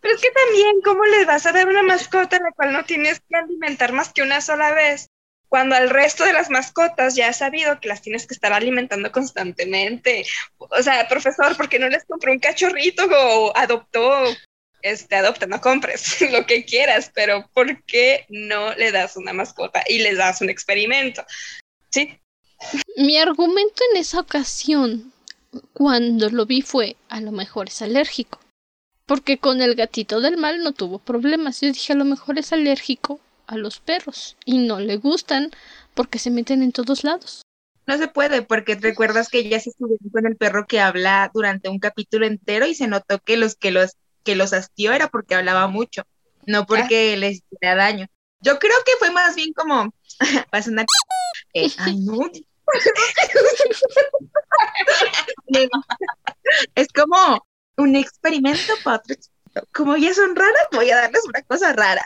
Pero 0.00 0.14
es 0.14 0.20
que 0.20 0.30
también, 0.30 0.80
¿cómo 0.82 1.04
les 1.04 1.26
vas 1.26 1.46
a 1.46 1.52
dar 1.52 1.68
una 1.68 1.82
mascota 1.82 2.36
a 2.36 2.42
la 2.42 2.52
cual 2.52 2.72
no 2.72 2.84
tienes 2.84 3.20
que 3.20 3.36
alimentar 3.36 3.92
más 3.92 4.12
que 4.12 4.22
una 4.22 4.40
sola 4.40 4.72
vez? 4.72 5.08
cuando 5.52 5.76
al 5.76 5.90
resto 5.90 6.24
de 6.24 6.32
las 6.32 6.48
mascotas 6.48 7.14
ya 7.14 7.28
has 7.28 7.36
sabido 7.36 7.78
que 7.78 7.86
las 7.86 8.00
tienes 8.00 8.26
que 8.26 8.32
estar 8.32 8.54
alimentando 8.54 9.12
constantemente. 9.12 10.24
O 10.56 10.82
sea, 10.82 11.06
profesor, 11.08 11.54
¿por 11.58 11.68
qué 11.68 11.78
no 11.78 11.90
les 11.90 12.06
compró 12.06 12.32
un 12.32 12.38
cachorrito 12.38 13.04
o 13.04 13.54
adoptó? 13.54 14.24
Este, 14.80 15.14
adopta, 15.14 15.44
no 15.44 15.60
compres 15.60 16.22
lo 16.32 16.46
que 16.46 16.64
quieras, 16.64 17.10
pero 17.14 17.50
¿por 17.52 17.84
qué 17.84 18.24
no 18.30 18.72
le 18.76 18.92
das 18.92 19.18
una 19.18 19.34
mascota 19.34 19.84
y 19.86 19.98
le 19.98 20.14
das 20.14 20.40
un 20.40 20.48
experimento? 20.48 21.22
Sí. 21.90 22.18
Mi 22.96 23.18
argumento 23.18 23.82
en 23.90 23.98
esa 23.98 24.20
ocasión, 24.20 25.12
cuando 25.72 26.30
lo 26.30 26.46
vi, 26.46 26.62
fue, 26.62 26.96
a 27.08 27.20
lo 27.20 27.32
mejor 27.32 27.68
es 27.68 27.82
alérgico. 27.82 28.38
Porque 29.06 29.38
con 29.38 29.60
el 29.60 29.74
gatito 29.74 30.20
del 30.20 30.36
mal 30.36 30.62
no 30.62 30.72
tuvo 30.72 30.98
problemas. 30.98 31.60
Yo 31.60 31.68
dije, 31.68 31.92
a 31.92 31.96
lo 31.96 32.04
mejor 32.04 32.38
es 32.38 32.52
alérgico 32.52 33.20
a 33.46 33.56
los 33.56 33.80
perros 33.80 34.36
y 34.44 34.58
no 34.58 34.80
le 34.80 34.96
gustan 34.96 35.50
porque 35.94 36.18
se 36.18 36.30
meten 36.30 36.62
en 36.62 36.72
todos 36.72 37.04
lados. 37.04 37.42
No 37.86 37.98
se 37.98 38.08
puede 38.08 38.42
porque 38.42 38.76
recuerdas 38.76 39.28
que 39.28 39.48
ya 39.48 39.58
se 39.58 39.70
estuvo 39.70 39.96
con 40.12 40.26
el 40.26 40.36
perro 40.36 40.66
que 40.66 40.80
habla 40.80 41.30
durante 41.34 41.68
un 41.68 41.78
capítulo 41.78 42.26
entero 42.26 42.66
y 42.66 42.74
se 42.74 42.86
notó 42.86 43.18
que 43.18 43.36
los 43.36 43.56
que 43.56 43.72
los 43.72 43.96
que 44.22 44.36
los 44.36 44.52
hastió 44.52 44.92
era 44.92 45.08
porque 45.08 45.34
hablaba 45.34 45.66
mucho, 45.66 46.04
no 46.46 46.64
porque 46.64 47.16
les 47.16 47.42
hiciera 47.42 47.74
daño. 47.74 48.06
Yo 48.40 48.58
creo 48.60 48.76
que 48.86 48.92
fue 48.98 49.10
más 49.10 49.34
bien 49.34 49.52
como 49.52 49.92
pasa 50.50 50.70
una 50.70 50.86
eh, 51.54 51.68
ay 51.78 51.96
no, 51.98 52.30
es 56.74 56.88
como 56.88 57.46
un 57.76 57.96
experimento 57.96 58.74
para 58.84 58.96
otro 58.96 59.16
Como 59.72 59.96
ya 59.96 60.12
son 60.14 60.36
raras, 60.36 60.68
voy 60.72 60.90
a 60.90 60.96
darles 60.96 61.24
una 61.26 61.42
cosa 61.42 61.72
rara. 61.72 62.04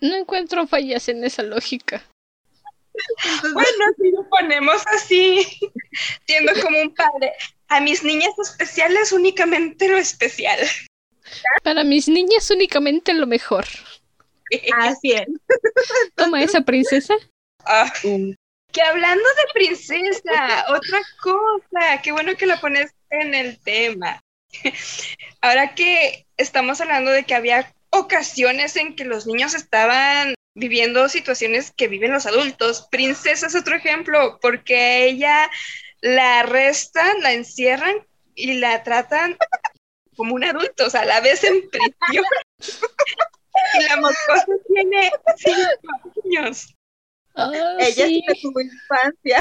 No 0.00 0.16
encuentro 0.16 0.66
fallas 0.66 1.08
en 1.08 1.24
esa 1.24 1.42
lógica. 1.42 2.02
bueno, 3.52 3.84
si 3.96 4.10
lo 4.10 4.28
ponemos 4.28 4.86
así, 4.86 5.44
siendo 6.26 6.52
como 6.62 6.80
un 6.80 6.94
padre, 6.94 7.32
a 7.68 7.80
mis 7.80 8.04
niñas 8.04 8.30
especiales 8.38 9.12
únicamente 9.12 9.88
lo 9.88 9.96
especial. 9.96 10.58
Para 11.62 11.84
mis 11.84 12.08
niñas 12.08 12.50
únicamente 12.50 13.12
lo 13.12 13.26
mejor. 13.26 13.66
Así 14.78 15.12
es. 15.12 15.26
Toma 16.14 16.42
esa 16.42 16.62
princesa. 16.62 17.14
Ah, 17.64 17.92
que 18.78 18.84
hablando 18.84 19.24
de 19.24 19.52
princesa, 19.54 20.64
otra 20.68 21.00
cosa, 21.20 22.00
qué 22.00 22.12
bueno 22.12 22.36
que 22.36 22.46
la 22.46 22.60
pones 22.60 22.94
en 23.10 23.34
el 23.34 23.58
tema. 23.58 24.22
Ahora 25.40 25.74
que 25.74 26.26
estamos 26.36 26.80
hablando 26.80 27.10
de 27.10 27.24
que 27.24 27.34
había 27.34 27.74
ocasiones 27.90 28.76
en 28.76 28.94
que 28.94 29.04
los 29.04 29.26
niños 29.26 29.54
estaban 29.54 30.34
viviendo 30.54 31.08
situaciones 31.08 31.72
que 31.72 31.88
viven 31.88 32.12
los 32.12 32.26
adultos, 32.26 32.86
princesa 32.88 33.48
es 33.48 33.56
otro 33.56 33.74
ejemplo, 33.74 34.38
porque 34.40 35.06
ella 35.06 35.50
la 36.00 36.40
arrestan, 36.40 37.20
la 37.20 37.32
encierran 37.32 38.06
y 38.36 38.54
la 38.54 38.84
tratan 38.84 39.36
como 40.16 40.36
un 40.36 40.44
adulto, 40.44 40.86
o 40.86 40.90
sea, 40.90 41.04
la 41.04 41.20
ves 41.20 41.42
en 41.42 41.68
prisión. 41.68 42.24
y 43.74 43.82
la 43.88 43.96
mocosa 43.96 44.46
tiene 44.68 45.10
cinco 45.36 46.12
años. 46.24 46.77
Ah, 47.38 47.76
ella 47.78 48.06
sí. 48.06 48.24
tuvo 48.42 48.60
infancia. 48.60 49.40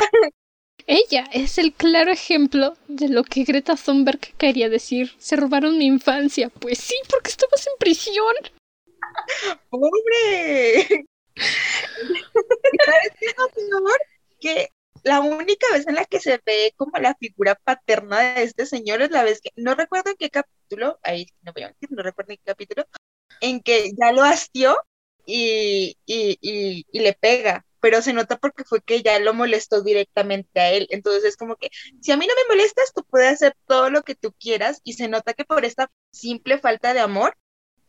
Ella 0.85 1.27
es 1.33 1.57
el 1.57 1.73
claro 1.73 2.11
ejemplo 2.11 2.77
de 2.87 3.09
lo 3.09 3.23
que 3.23 3.43
Greta 3.43 3.75
Thunberg 3.75 4.19
quería 4.37 4.69
decir. 4.69 5.11
Se 5.17 5.35
robaron 5.35 5.77
mi 5.77 5.85
infancia. 5.85 6.49
Pues 6.49 6.77
sí, 6.77 6.95
porque 7.09 7.31
estabas 7.31 7.67
en 7.67 7.73
prisión. 7.79 8.35
¡Pobre! 9.69 11.05
¿Sabes 12.85 13.11
qué 13.19 13.25
es 13.25 13.35
lo 13.37 13.49
peor? 13.49 13.99
Que 14.39 14.69
la 15.03 15.19
única 15.19 15.67
vez 15.73 15.87
en 15.87 15.95
la 15.95 16.05
que 16.05 16.19
se 16.19 16.39
ve 16.45 16.73
como 16.77 16.97
la 16.99 17.15
figura 17.15 17.55
paterna 17.55 18.35
de 18.35 18.43
este 18.43 18.65
señor 18.65 19.01
es 19.01 19.11
la 19.11 19.23
vez 19.23 19.41
que, 19.41 19.51
no 19.55 19.75
recuerdo 19.75 20.11
en 20.11 20.17
qué 20.17 20.29
capítulo, 20.29 20.99
ahí 21.03 21.27
no 21.41 21.53
voy 21.53 21.63
a 21.63 21.67
mentir, 21.67 21.91
no 21.91 22.03
recuerdo 22.03 22.31
en 22.31 22.37
qué 22.37 22.43
capítulo, 22.45 22.85
en 23.41 23.61
que 23.61 23.91
ya 23.99 24.11
lo 24.11 24.23
hastió 24.23 24.77
y, 25.25 25.97
y, 26.05 26.37
y, 26.41 26.85
y 26.91 26.99
le 26.99 27.13
pega, 27.13 27.65
pero 27.87 28.01
se 28.01 28.11
nota 28.11 28.37
porque 28.37 28.65
fue 28.65 28.81
que 28.81 29.01
ya 29.01 29.17
lo 29.19 29.33
molestó 29.33 29.81
directamente 29.81 30.59
a 30.59 30.71
él. 30.71 30.87
Entonces 30.89 31.23
es 31.23 31.37
como 31.37 31.55
que, 31.55 31.69
si 32.01 32.11
a 32.11 32.17
mí 32.17 32.27
no 32.27 32.33
me 32.35 32.53
molestas, 32.53 32.91
tú 32.93 33.05
puedes 33.09 33.31
hacer 33.31 33.55
todo 33.65 33.89
lo 33.89 34.03
que 34.03 34.13
tú 34.13 34.33
quieras 34.37 34.81
y 34.83 34.91
se 34.91 35.07
nota 35.07 35.33
que 35.33 35.45
por 35.45 35.63
esta 35.63 35.89
simple 36.11 36.57
falta 36.57 36.93
de 36.93 36.99
amor, 36.99 37.37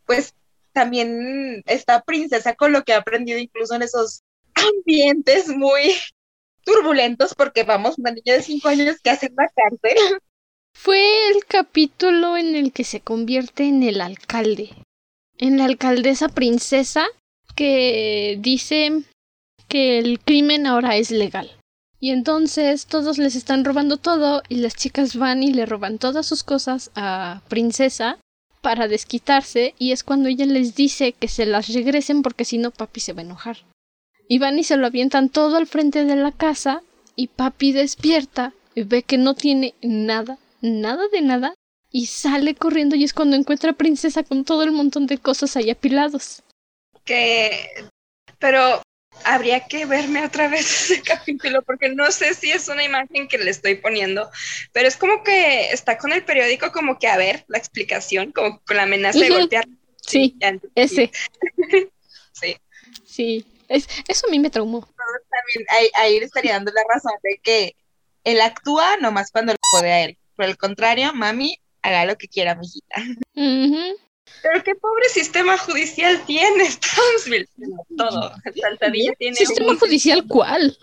pues 0.05 0.35
también 0.71 1.63
esta 1.65 2.01
princesa 2.03 2.55
con 2.55 2.71
lo 2.71 2.85
que 2.85 2.93
ha 2.93 2.99
aprendido 2.99 3.39
incluso 3.39 3.75
en 3.75 3.81
esos 3.81 4.23
ambientes 4.55 5.49
muy 5.49 5.93
turbulentos, 6.63 7.35
porque 7.35 7.63
vamos, 7.63 7.99
una 7.99 8.11
niña 8.11 8.35
de 8.35 8.43
cinco 8.43 8.69
años 8.69 9.01
que 9.03 9.09
hace 9.09 9.29
la 9.35 9.51
cárcel. 9.53 10.21
Fue 10.73 11.27
el 11.31 11.43
capítulo 11.43 12.37
en 12.37 12.55
el 12.55 12.71
que 12.71 12.85
se 12.85 13.01
convierte 13.01 13.65
en 13.65 13.83
el 13.83 13.99
alcalde, 13.99 14.69
en 15.37 15.57
la 15.57 15.65
alcaldesa 15.65 16.29
princesa 16.29 17.05
que 17.53 18.37
dice 18.39 19.03
que 19.69 19.99
el 19.99 20.19
crimen 20.19 20.67
ahora 20.67 20.97
es 20.97 21.11
legal. 21.11 21.49
Y 22.01 22.11
entonces 22.11 22.85
todos 22.85 23.17
les 23.17 23.35
están 23.35 23.63
robando 23.63 23.97
todo 23.97 24.41
y 24.49 24.55
las 24.55 24.75
chicas 24.75 25.15
van 25.15 25.43
y 25.43 25.53
le 25.53 25.65
roban 25.65 25.97
todas 25.97 26.25
sus 26.25 26.43
cosas 26.43 26.91
a 26.95 27.41
Princesa 27.49 28.17
para 28.61 28.87
desquitarse 28.87 29.73
y 29.77 29.91
es 29.91 30.03
cuando 30.03 30.29
ella 30.29 30.45
les 30.45 30.75
dice 30.75 31.13
que 31.13 31.27
se 31.27 31.45
las 31.45 31.73
regresen 31.73 32.21
porque 32.21 32.45
si 32.45 32.57
no 32.57 32.71
papi 32.71 32.99
se 32.99 33.13
va 33.13 33.21
a 33.21 33.25
enojar. 33.25 33.57
Y 34.27 34.39
van 34.39 34.59
y 34.59 34.63
se 34.63 34.77
lo 34.77 34.87
avientan 34.87 35.29
todo 35.29 35.57
al 35.57 35.67
frente 35.67 36.05
de 36.05 36.15
la 36.15 36.31
casa 36.31 36.81
y 37.15 37.27
papi 37.27 37.71
despierta 37.73 38.53
y 38.75 38.83
ve 38.83 39.03
que 39.03 39.17
no 39.17 39.33
tiene 39.33 39.73
nada, 39.81 40.37
nada 40.61 41.03
de 41.11 41.21
nada 41.21 41.53
y 41.91 42.05
sale 42.05 42.55
corriendo 42.55 42.95
y 42.95 43.03
es 43.03 43.13
cuando 43.13 43.35
encuentra 43.35 43.71
a 43.71 43.75
Princesa 43.75 44.23
con 44.23 44.45
todo 44.45 44.63
el 44.63 44.71
montón 44.71 45.05
de 45.07 45.17
cosas 45.17 45.57
ahí 45.57 45.69
apilados. 45.69 46.43
Que... 47.03 47.89
Pero 48.37 48.81
habría 49.25 49.67
que 49.67 49.85
verme 49.85 50.25
otra 50.25 50.47
vez 50.47 50.61
ese 50.91 51.01
capítulo 51.01 51.61
porque 51.61 51.89
no 51.89 52.11
sé 52.11 52.33
si 52.33 52.51
es 52.51 52.67
una 52.67 52.83
imagen 52.83 53.27
que 53.27 53.37
le 53.37 53.51
estoy 53.51 53.75
poniendo, 53.75 54.29
pero 54.71 54.87
es 54.87 54.97
como 54.97 55.23
que 55.23 55.71
está 55.71 55.97
con 55.97 56.11
el 56.11 56.23
periódico 56.23 56.71
como 56.71 56.99
que 56.99 57.07
a 57.07 57.17
ver 57.17 57.45
la 57.47 57.57
explicación, 57.57 58.31
como 58.31 58.61
con 58.61 58.77
la 58.77 58.83
amenaza 58.83 59.19
de 59.19 59.29
golpear. 59.29 59.67
Sí, 60.01 60.35
ese. 60.75 61.11
sí. 62.31 62.57
Sí, 63.05 63.45
es, 63.67 63.87
eso 64.07 64.27
a 64.27 64.31
mí 64.31 64.39
me 64.39 64.49
traumó. 64.49 64.81
También 64.81 65.67
ahí, 65.69 65.89
ahí 65.95 66.19
le 66.19 66.25
estaría 66.25 66.53
dando 66.53 66.71
la 66.71 66.81
razón 66.91 67.13
de 67.21 67.39
que 67.43 67.75
él 68.23 68.41
actúa 68.41 68.97
nomás 68.97 69.31
cuando 69.31 69.53
le 69.53 69.59
puede 69.71 69.91
a 69.91 70.03
él. 70.05 70.17
Por 70.35 70.45
el 70.45 70.57
contrario, 70.57 71.13
mami, 71.13 71.59
haga 71.81 72.05
lo 72.05 72.17
que 72.17 72.27
quiera, 72.27 72.55
mijita. 72.55 73.03
Pero 74.41 74.63
qué 74.63 74.75
pobre 74.75 75.09
sistema 75.09 75.57
judicial 75.57 76.23
tiene 76.25 76.65
Townsville. 76.65 77.47
Todo. 77.97 78.33
Saltadilla 78.61 79.13
tiene. 79.15 79.35
¿Sistema 79.35 79.75
judicial 79.75 80.25
cuál? 80.27 80.77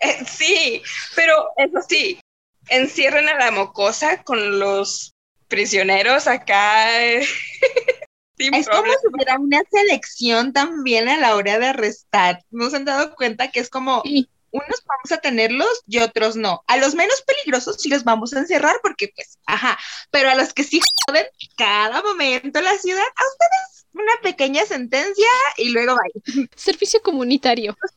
Eh, 0.00 0.24
sí, 0.26 0.82
pero 1.14 1.50
eso 1.56 1.78
sí, 1.88 2.20
encierran 2.68 3.28
a 3.28 3.38
la 3.38 3.50
mocosa 3.50 4.22
con 4.22 4.58
los 4.58 5.14
prisioneros 5.48 6.26
acá. 6.26 7.02
Eh, 7.02 7.20
es 8.38 8.68
como 8.68 8.92
si 8.92 9.08
hubiera 9.12 9.38
una 9.38 9.62
selección 9.70 10.52
también 10.52 11.08
a 11.08 11.18
la 11.18 11.36
hora 11.36 11.58
de 11.58 11.66
arrestar. 11.66 12.42
¿No 12.50 12.70
se 12.70 12.76
han 12.76 12.84
dado 12.84 13.14
cuenta 13.14 13.50
que 13.50 13.60
es 13.60 13.70
como 13.70 14.02
unos 14.50 14.82
vamos 14.86 15.12
a 15.12 15.18
tenerlos 15.18 15.82
y 15.86 15.98
otros 15.98 16.36
no. 16.36 16.62
A 16.66 16.76
los 16.76 16.94
menos 16.94 17.22
peligrosos 17.22 17.76
sí 17.80 17.88
los 17.88 18.04
vamos 18.04 18.32
a 18.32 18.38
encerrar 18.40 18.76
porque 18.82 19.12
pues, 19.14 19.38
ajá, 19.46 19.78
pero 20.10 20.30
a 20.30 20.34
los 20.34 20.52
que 20.52 20.64
sí 20.64 20.80
joden 21.06 21.26
cada 21.56 22.02
momento 22.02 22.60
la 22.60 22.76
ciudad, 22.78 23.02
a 23.02 23.22
ustedes 23.32 23.86
una 23.92 24.12
pequeña 24.22 24.64
sentencia 24.66 25.28
y 25.56 25.70
luego 25.70 25.94
va. 25.94 26.46
Servicio 26.54 27.00
comunitario. 27.02 27.76
Los 27.80 27.92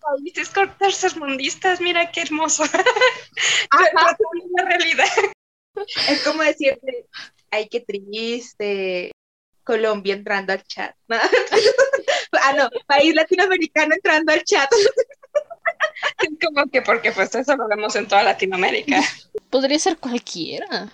países 0.77 1.15
mundistas, 1.17 1.81
mira 1.81 2.11
qué 2.11 2.21
hermoso. 2.21 2.63
Ajá. 3.71 4.17
la 4.57 4.65
realidad. 4.65 5.05
Es 6.09 6.23
como 6.23 6.43
decirte, 6.43 7.05
ay, 7.51 7.67
qué 7.69 7.81
triste. 7.81 9.11
Colombia 9.63 10.15
entrando 10.15 10.53
al 10.53 10.63
chat. 10.63 10.95
ah, 11.09 12.53
no, 12.57 12.69
país 12.87 13.13
latinoamericano 13.13 13.93
entrando 13.93 14.33
al 14.33 14.43
chat. 14.43 14.69
Es 16.21 16.29
como 16.43 16.65
que 16.67 16.81
porque 16.81 17.11
pues 17.11 17.33
eso 17.35 17.55
lo 17.55 17.67
vemos 17.67 17.95
en 17.95 18.07
toda 18.07 18.23
Latinoamérica. 18.23 19.01
Podría 19.49 19.79
ser 19.79 19.97
cualquiera. 19.97 20.93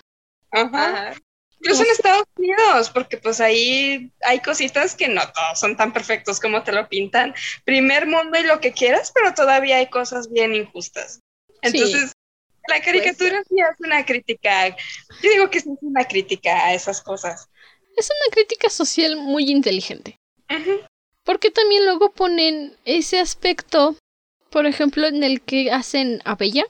Ajá. 0.50 1.14
Incluso 1.60 1.82
en 1.84 1.90
Estados 1.90 2.24
Unidos, 2.36 2.90
porque 2.90 3.16
pues 3.16 3.40
ahí 3.40 4.12
hay 4.22 4.40
cositas 4.40 4.94
que 4.94 5.08
no 5.08 5.22
todos 5.32 5.58
son 5.58 5.76
tan 5.76 5.92
perfectos 5.92 6.38
como 6.38 6.62
te 6.62 6.72
lo 6.72 6.88
pintan. 6.88 7.34
Primer 7.64 8.06
mundo 8.06 8.38
y 8.38 8.44
lo 8.44 8.60
que 8.60 8.72
quieras, 8.72 9.10
pero 9.14 9.34
todavía 9.34 9.78
hay 9.78 9.88
cosas 9.88 10.30
bien 10.30 10.54
injustas. 10.54 11.20
Entonces, 11.62 12.12
la 12.68 12.80
caricatura 12.80 13.42
sí 13.48 13.56
es 13.58 13.80
una 13.80 14.04
crítica. 14.04 14.68
Yo 15.22 15.30
digo 15.30 15.50
que 15.50 15.58
es 15.58 15.64
una 15.80 16.04
crítica 16.04 16.66
a 16.66 16.74
esas 16.74 17.00
cosas. 17.00 17.48
Es 17.96 18.10
una 18.10 18.34
crítica 18.34 18.68
social 18.68 19.16
muy 19.16 19.50
inteligente. 19.50 20.18
Porque 21.24 21.50
también 21.50 21.84
luego 21.84 22.12
ponen 22.12 22.76
ese 22.84 23.18
aspecto 23.18 23.96
por 24.56 24.64
ejemplo, 24.64 25.06
en 25.06 25.22
el 25.22 25.42
que 25.42 25.70
hacen 25.70 26.22
a 26.24 26.34
Bella, 26.34 26.64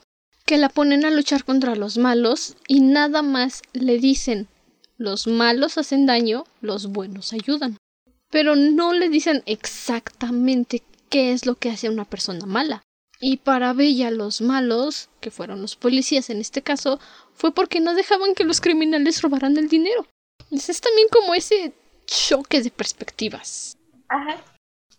que 0.45 0.57
la 0.57 0.67
ponen 0.67 1.05
a 1.05 1.09
luchar 1.09 1.45
contra 1.45 1.73
los 1.77 1.97
malos 1.97 2.57
y 2.67 2.81
nada 2.81 3.21
más 3.21 3.61
le 3.71 3.97
dicen 3.97 4.49
los 4.97 5.25
malos 5.25 5.77
hacen 5.77 6.05
daño, 6.05 6.43
los 6.59 6.87
buenos 6.87 7.31
ayudan. 7.31 7.77
Pero 8.29 8.57
no 8.57 8.91
le 8.91 9.07
dicen 9.07 9.41
exactamente 9.45 10.83
qué 11.07 11.31
es 11.31 11.45
lo 11.45 11.55
que 11.55 11.69
hace 11.69 11.87
a 11.87 11.91
una 11.91 12.03
persona 12.03 12.45
mala. 12.45 12.81
Y 13.21 13.37
para 13.37 13.71
Bella 13.71 14.11
los 14.11 14.41
malos, 14.41 15.07
que 15.21 15.31
fueron 15.31 15.61
los 15.61 15.77
policías 15.77 16.29
en 16.29 16.41
este 16.41 16.61
caso, 16.61 16.99
fue 17.35 17.53
porque 17.53 17.79
no 17.79 17.95
dejaban 17.95 18.35
que 18.35 18.43
los 18.43 18.59
criminales 18.59 19.21
robaran 19.21 19.55
el 19.55 19.69
dinero. 19.69 20.05
Es 20.51 20.81
también 20.81 21.07
como 21.09 21.33
ese 21.35 21.71
choque 22.05 22.61
de 22.61 22.69
perspectivas. 22.69 23.77
Ajá, 24.09 24.43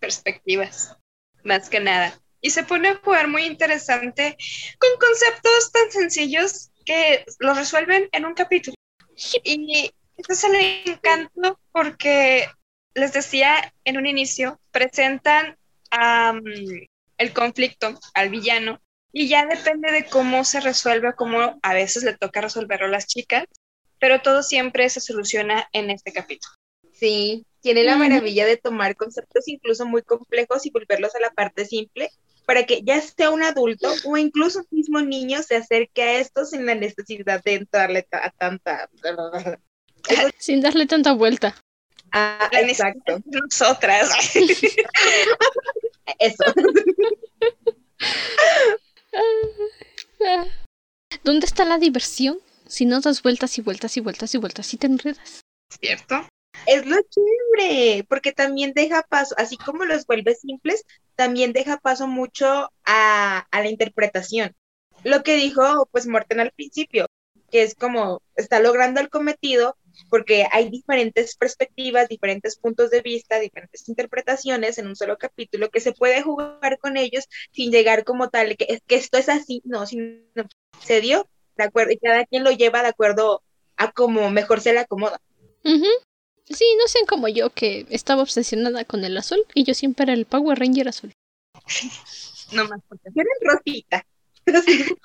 perspectivas, 0.00 0.96
más 1.44 1.68
que 1.68 1.80
nada 1.80 2.18
y 2.40 2.50
se 2.50 2.64
pone 2.64 2.88
a 2.88 2.96
jugar 2.96 3.28
muy 3.28 3.44
interesante 3.44 4.36
con 4.78 4.90
conceptos 4.98 5.72
tan 5.72 5.90
sencillos 5.90 6.70
que 6.84 7.24
lo 7.38 7.54
resuelven 7.54 8.08
en 8.12 8.24
un 8.24 8.34
capítulo. 8.34 8.74
Y 9.44 9.90
eso 10.16 10.32
es 10.32 10.44
el 10.44 10.54
encanto 10.86 11.58
porque 11.72 12.46
les 12.94 13.12
decía 13.12 13.72
en 13.84 13.96
un 13.96 14.06
inicio, 14.06 14.60
presentan 14.70 15.56
el 17.18 17.32
conflicto 17.32 17.98
al 18.14 18.28
villano 18.28 18.80
Y 19.12 19.28
ya 19.28 19.46
depende 19.46 19.90
de 19.90 20.04
cómo 20.04 20.44
se 20.44 20.60
resuelve, 20.60 21.14
cómo 21.14 21.58
a 21.62 21.74
veces 21.74 22.04
le 22.04 22.16
toca 22.16 22.42
resolverlo 22.42 22.86
a 22.86 22.90
las 22.90 23.06
chicas, 23.06 23.44
pero 23.98 24.20
todo 24.20 24.42
siempre 24.42 24.88
se 24.90 25.00
soluciona 25.00 25.68
en 25.72 25.90
este 25.90 26.12
capítulo. 26.12 26.54
Sí, 26.92 27.46
tiene 27.60 27.84
la 27.84 27.96
maravilla 27.96 28.44
de 28.44 28.56
tomar 28.56 28.96
conceptos 28.96 29.48
incluso 29.48 29.86
muy 29.86 30.02
complejos 30.02 30.66
y 30.66 30.70
volverlos 30.70 31.14
a 31.14 31.20
la 31.20 31.30
parte 31.30 31.64
simple 31.64 32.10
para 32.48 32.64
que 32.64 32.82
ya 32.82 33.00
sea 33.02 33.28
un 33.28 33.42
adulto 33.42 33.92
o 34.06 34.16
incluso 34.16 34.60
un 34.60 34.66
mismo 34.70 35.02
niño 35.02 35.42
se 35.42 35.56
acerque 35.56 36.00
a 36.00 36.18
esto 36.18 36.46
sin 36.46 36.64
la 36.64 36.74
necesidad 36.74 37.44
de 37.44 37.56
entrarle 37.56 38.08
a 38.10 38.30
tanta... 38.30 38.88
Sin 40.38 40.62
darle 40.62 40.86
tanta 40.86 41.12
vuelta. 41.12 41.54
Ah, 42.10 42.48
exacto. 42.52 43.20
Nosotras. 43.26 44.08
Eso. 46.18 46.44
¿Dónde 51.22 51.44
está 51.44 51.66
la 51.66 51.76
diversión? 51.76 52.38
Si 52.66 52.86
no 52.86 53.02
das 53.02 53.22
vueltas 53.22 53.58
y 53.58 53.60
vueltas 53.60 53.98
y 53.98 54.00
vueltas 54.00 54.34
y 54.34 54.38
vueltas 54.38 54.72
y 54.72 54.78
te 54.78 54.86
enredas. 54.86 55.42
¿Cierto? 55.68 56.26
Es 56.66 56.86
lo 56.86 56.96
chévere, 57.02 58.04
porque 58.08 58.32
también 58.32 58.72
deja 58.74 59.02
paso, 59.02 59.34
así 59.38 59.56
como 59.56 59.84
los 59.84 60.06
vuelve 60.06 60.34
simples, 60.34 60.84
también 61.16 61.52
deja 61.52 61.78
paso 61.78 62.06
mucho 62.06 62.70
a, 62.84 63.46
a 63.50 63.62
la 63.62 63.68
interpretación. 63.68 64.54
Lo 65.04 65.22
que 65.22 65.36
dijo, 65.36 65.88
pues, 65.92 66.06
Morten 66.06 66.40
al 66.40 66.52
principio, 66.52 67.06
que 67.50 67.62
es 67.62 67.74
como 67.74 68.22
está 68.36 68.60
logrando 68.60 69.00
el 69.00 69.08
cometido 69.08 69.76
porque 70.10 70.46
hay 70.50 70.70
diferentes 70.70 71.36
perspectivas, 71.36 72.08
diferentes 72.08 72.56
puntos 72.56 72.90
de 72.90 73.00
vista, 73.02 73.40
diferentes 73.40 73.88
interpretaciones 73.88 74.78
en 74.78 74.86
un 74.86 74.96
solo 74.96 75.18
capítulo 75.18 75.70
que 75.70 75.80
se 75.80 75.92
puede 75.92 76.22
jugar 76.22 76.78
con 76.78 76.96
ellos 76.96 77.26
sin 77.52 77.70
llegar 77.70 78.04
como 78.04 78.28
tal, 78.30 78.56
que, 78.56 78.80
que 78.86 78.94
esto 78.94 79.18
es 79.18 79.28
así, 79.28 79.60
no, 79.64 79.86
sino 79.86 80.22
se 80.80 81.00
dio, 81.00 81.28
de 81.56 81.64
acuerdo, 81.64 81.92
y 81.92 81.98
cada 81.98 82.24
quien 82.26 82.44
lo 82.44 82.50
lleva 82.50 82.82
de 82.82 82.88
acuerdo 82.88 83.42
a 83.76 83.90
como 83.92 84.30
mejor 84.30 84.60
se 84.60 84.72
le 84.72 84.80
acomoda. 84.80 85.20
Sí, 86.50 86.64
no 86.78 86.88
sean 86.88 87.06
como 87.06 87.28
yo 87.28 87.50
que 87.50 87.86
estaba 87.90 88.22
obsesionada 88.22 88.84
con 88.84 89.04
el 89.04 89.16
azul 89.16 89.44
y 89.54 89.64
yo 89.64 89.74
siempre 89.74 90.04
era 90.04 90.14
el 90.14 90.24
Power 90.24 90.58
Ranger 90.58 90.88
azul. 90.88 91.12
no 92.52 92.64
más 92.66 92.80
porque 92.88 93.08
eres 93.14 93.38
rosita. 93.42 94.06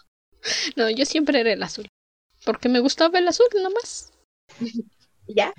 no, 0.75 0.89
yo 0.89 1.05
siempre 1.05 1.41
era 1.41 1.53
el 1.53 1.63
azul. 1.63 1.87
Porque 2.45 2.69
me 2.69 2.79
gustaba 2.79 3.19
el 3.19 3.27
azul 3.27 3.47
nomás. 3.61 4.11
¿Ya? 5.27 5.53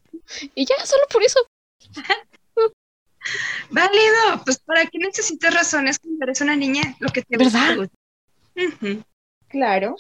Y 0.55 0.67
ya, 0.67 0.75
solo 0.85 1.03
por 1.11 1.23
eso. 1.23 1.41
Válido, 3.71 4.45
pues 4.45 4.59
para 4.59 4.87
qué 4.87 4.99
necesitas 4.99 5.55
razones 5.55 5.99
cuando 5.99 6.25
eres 6.25 6.41
una 6.43 6.57
niña, 6.57 6.95
lo 7.01 7.09
que 7.09 7.23
te 7.23 7.39
¿Verdad? 7.39 7.77
gusta. 7.77 7.97
Claro. 9.49 9.97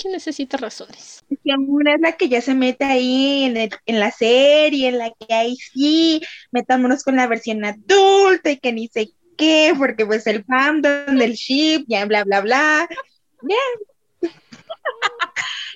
¿Quién 0.00 0.12
necesita 0.12 0.56
razones? 0.56 1.24
Si 1.28 1.52
una 1.52 1.94
es 1.94 2.00
la 2.00 2.12
que 2.12 2.28
ya 2.28 2.40
se 2.40 2.54
mete 2.54 2.84
ahí 2.84 3.44
en, 3.44 3.56
el- 3.56 3.70
en 3.86 4.00
la 4.00 4.10
serie, 4.12 4.88
en 4.88 4.98
la 4.98 5.10
que 5.10 5.34
ahí 5.34 5.56
sí, 5.56 6.22
metámonos 6.52 7.02
con 7.02 7.16
la 7.16 7.26
versión 7.26 7.64
adulta 7.64 8.50
y 8.50 8.58
que 8.58 8.72
ni 8.72 8.88
sé 8.88 9.10
qué, 9.36 9.74
porque 9.76 10.06
pues 10.06 10.26
el 10.28 10.44
fandom 10.44 11.16
del 11.18 11.32
ship, 11.32 11.84
ya 11.88 12.04
bla, 12.06 12.24
bla, 12.24 12.40
bla. 12.40 12.88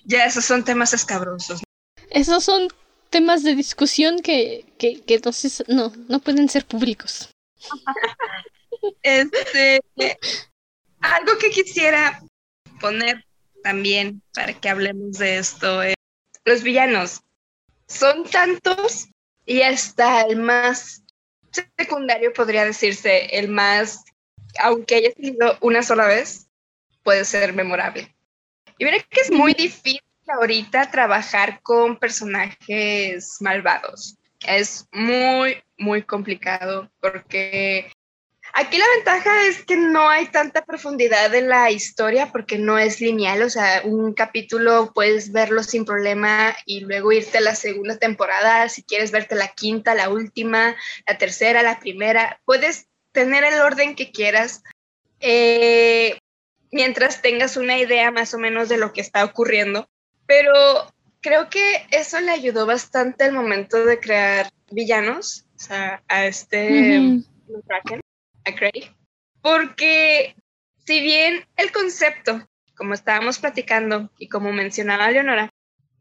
Ya, 0.04 0.24
esos 0.24 0.44
son 0.44 0.64
temas 0.64 0.92
escabrosos. 0.94 1.62
Esos 2.10 2.44
son 2.44 2.68
temas 3.10 3.42
de 3.44 3.54
discusión 3.54 4.20
que, 4.20 4.64
que, 4.78 5.00
que 5.00 5.14
entonces 5.14 5.62
no, 5.68 5.92
no 6.08 6.18
pueden 6.20 6.48
ser 6.48 6.66
públicos. 6.66 7.30
Este, 9.02 9.80
algo 11.00 11.38
que 11.38 11.50
quisiera 11.50 12.20
poner 12.80 13.24
también 13.62 14.22
para 14.34 14.52
que 14.54 14.68
hablemos 14.68 15.18
de 15.18 15.38
esto 15.38 15.82
es 15.82 15.94
los 16.44 16.62
villanos. 16.62 17.22
Son 17.86 18.24
tantos 18.24 19.08
y 19.46 19.62
hasta 19.62 20.22
el 20.22 20.36
más 20.36 21.02
secundario 21.76 22.32
podría 22.32 22.64
decirse, 22.64 23.26
el 23.38 23.48
más, 23.48 24.04
aunque 24.58 24.96
haya 24.96 25.10
sido 25.12 25.58
una 25.60 25.82
sola 25.82 26.06
vez, 26.06 26.48
puede 27.02 27.24
ser 27.24 27.52
memorable. 27.52 28.14
Y 28.78 28.84
mira 28.84 28.98
que 29.08 29.20
es 29.20 29.30
muy 29.30 29.54
difícil 29.54 30.00
ahorita 30.26 30.90
trabajar 30.90 31.60
con 31.62 31.98
personajes 31.98 33.36
malvados. 33.40 34.16
Es 34.46 34.86
muy, 34.92 35.62
muy 35.76 36.02
complicado 36.02 36.90
porque 37.00 37.91
aquí 38.52 38.78
la 38.78 38.84
ventaja 38.96 39.46
es 39.46 39.64
que 39.64 39.76
no 39.76 40.08
hay 40.08 40.26
tanta 40.26 40.64
profundidad 40.64 41.34
en 41.34 41.48
la 41.48 41.70
historia 41.70 42.30
porque 42.32 42.58
no 42.58 42.78
es 42.78 43.00
lineal, 43.00 43.42
o 43.42 43.50
sea, 43.50 43.82
un 43.84 44.12
capítulo 44.14 44.92
puedes 44.94 45.32
verlo 45.32 45.62
sin 45.62 45.84
problema 45.84 46.54
y 46.66 46.80
luego 46.80 47.12
irte 47.12 47.38
a 47.38 47.42
la 47.42 47.54
segunda 47.54 47.98
temporada, 47.98 48.68
si 48.68 48.82
quieres 48.82 49.10
verte 49.10 49.34
la 49.34 49.48
quinta, 49.48 49.94
la 49.94 50.08
última, 50.08 50.76
la 51.06 51.18
tercera, 51.18 51.62
la 51.62 51.80
primera, 51.80 52.40
puedes 52.44 52.88
tener 53.12 53.44
el 53.44 53.60
orden 53.60 53.94
que 53.94 54.10
quieras. 54.10 54.62
Eh, 55.20 56.18
mientras 56.72 57.22
tengas 57.22 57.56
una 57.56 57.78
idea 57.78 58.10
más 58.10 58.34
o 58.34 58.38
menos 58.38 58.68
de 58.68 58.78
lo 58.78 58.92
que 58.92 59.02
está 59.02 59.24
ocurriendo. 59.24 59.88
Pero 60.26 60.52
creo 61.20 61.48
que 61.48 61.86
eso 61.90 62.18
le 62.20 62.32
ayudó 62.32 62.66
bastante 62.66 63.24
al 63.24 63.32
momento 63.32 63.84
de 63.84 64.00
crear 64.00 64.48
villanos, 64.70 65.44
o 65.56 65.60
sea, 65.60 66.02
a 66.08 66.26
este. 66.26 67.22
Kraken, 67.66 68.00
a 68.44 68.54
Craig, 68.54 68.94
porque 69.40 70.36
si 70.84 71.00
bien 71.00 71.46
el 71.56 71.72
concepto, 71.72 72.48
como 72.76 72.94
estábamos 72.94 73.38
platicando 73.38 74.10
y 74.18 74.28
como 74.28 74.52
mencionaba 74.52 75.10
Leonora, 75.10 75.50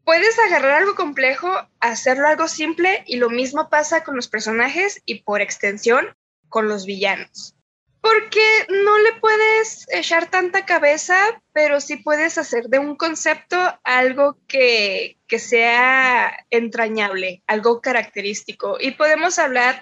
puedes 0.04 0.38
agarrar 0.38 0.82
algo 0.82 0.94
complejo, 0.94 1.48
hacerlo 1.80 2.28
algo 2.28 2.48
simple 2.48 3.04
y 3.06 3.16
lo 3.16 3.30
mismo 3.30 3.68
pasa 3.68 4.04
con 4.04 4.16
los 4.16 4.28
personajes 4.28 5.00
y 5.06 5.22
por 5.22 5.40
extensión 5.40 6.14
con 6.48 6.68
los 6.68 6.86
villanos. 6.86 7.54
Porque 8.00 8.40
no 8.68 8.98
le 8.98 9.12
puedes 9.20 9.86
echar 9.92 10.28
tanta 10.28 10.66
cabeza, 10.66 11.16
pero 11.52 11.80
sí 11.80 11.98
puedes 11.98 12.36
hacer 12.36 12.64
de 12.64 12.80
un 12.80 12.96
concepto 12.96 13.56
algo 13.84 14.38
que, 14.48 15.18
que 15.28 15.38
sea 15.38 16.44
entrañable, 16.50 17.44
algo 17.46 17.80
característico. 17.80 18.76
Y 18.80 18.90
podemos 18.92 19.38
hablar 19.38 19.80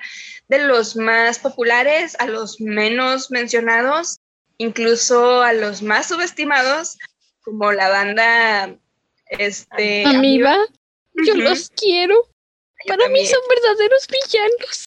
de 0.50 0.66
los 0.66 0.96
más 0.96 1.38
populares 1.38 2.16
a 2.18 2.26
los 2.26 2.60
menos 2.60 3.30
mencionados, 3.30 4.18
incluso 4.58 5.42
a 5.42 5.52
los 5.52 5.80
más 5.80 6.08
subestimados, 6.08 6.98
como 7.42 7.70
la 7.70 7.88
banda 7.88 8.76
este, 9.26 10.04
Amiga, 10.04 10.58
yo 11.24 11.36
los 11.36 11.70
quiero. 11.70 12.16
Yo 12.84 12.96
Para 12.96 13.08
mí 13.10 13.24
son 13.26 13.38
verdaderos 13.48 14.08
villanos. 14.08 14.84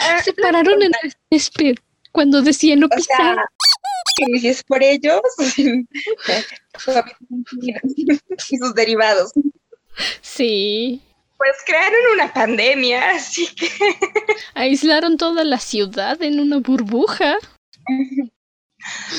Ah, 0.00 0.22
Se 0.22 0.32
pararon 0.32 0.82
en 0.82 0.92
el 1.02 1.12
césped 1.30 1.74
cuando 2.10 2.40
decían 2.40 2.80
no 2.80 2.88
sea, 2.88 2.96
pisar. 2.96 3.36
que 4.16 4.38
si 4.38 4.48
es 4.48 4.64
por 4.64 4.82
ellos, 4.82 5.20
y 7.60 7.74
sus 8.56 8.74
derivados. 8.74 9.32
Sí. 10.22 11.02
Pues 11.44 11.56
crearon 11.66 12.00
una 12.14 12.32
pandemia, 12.32 13.10
así 13.16 13.46
que 13.54 13.68
Aislaron 14.54 15.18
toda 15.18 15.44
la 15.44 15.58
ciudad 15.58 16.22
en 16.22 16.40
una 16.40 16.58
burbuja. 16.58 17.36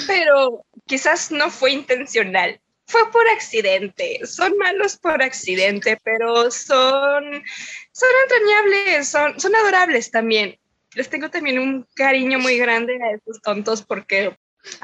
pero 0.07 0.65
quizás 0.87 1.31
no 1.31 1.51
fue 1.51 1.73
intencional. 1.73 2.59
Fue 2.87 3.11
por 3.11 3.27
accidente. 3.29 4.21
Son 4.25 4.57
malos 4.57 4.97
por 4.97 5.21
accidente, 5.21 5.99
pero 6.03 6.49
son, 6.49 7.43
son 7.91 8.09
entrañables, 8.23 9.07
son, 9.07 9.39
son 9.39 9.55
adorables 9.55 10.09
también. 10.09 10.57
Les 10.95 11.09
tengo 11.09 11.29
también 11.29 11.59
un 11.59 11.87
cariño 11.95 12.39
muy 12.39 12.57
grande 12.57 12.93
a 13.03 13.15
esos 13.15 13.39
tontos 13.41 13.83
porque, 13.83 14.35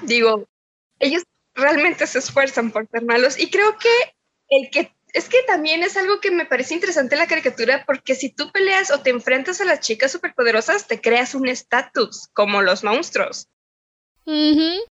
digo, 0.04 0.48
ellos 1.00 1.24
realmente 1.56 2.06
se 2.06 2.20
esfuerzan 2.20 2.70
por 2.70 2.88
ser 2.88 3.04
malos 3.04 3.40
y 3.40 3.50
creo 3.50 3.78
que 3.80 3.90
el 4.50 4.70
que 4.70 4.94
es 5.14 5.30
que 5.30 5.38
también 5.48 5.84
es 5.84 5.98
algo 5.98 6.20
que 6.20 6.32
me 6.32 6.46
parece 6.46 6.74
interesante 6.74 7.16
la 7.16 7.28
caricatura 7.28 7.84
porque 7.86 8.16
si 8.16 8.30
tú 8.30 8.52
peleas 8.52 8.92
o 8.92 9.02
te 9.02 9.10
enfrentas 9.10 9.62
a 9.62 9.66
las 9.66 9.82
chicas 9.82 10.12
superpoderosas 10.12 10.88
te 10.88 11.02
creas 11.02 11.36
un 11.36 11.48
estatus 11.48 12.30
como 12.34 12.62
los 12.62 12.84
monstruos. 12.84 13.48
Ujú. 14.26 14.86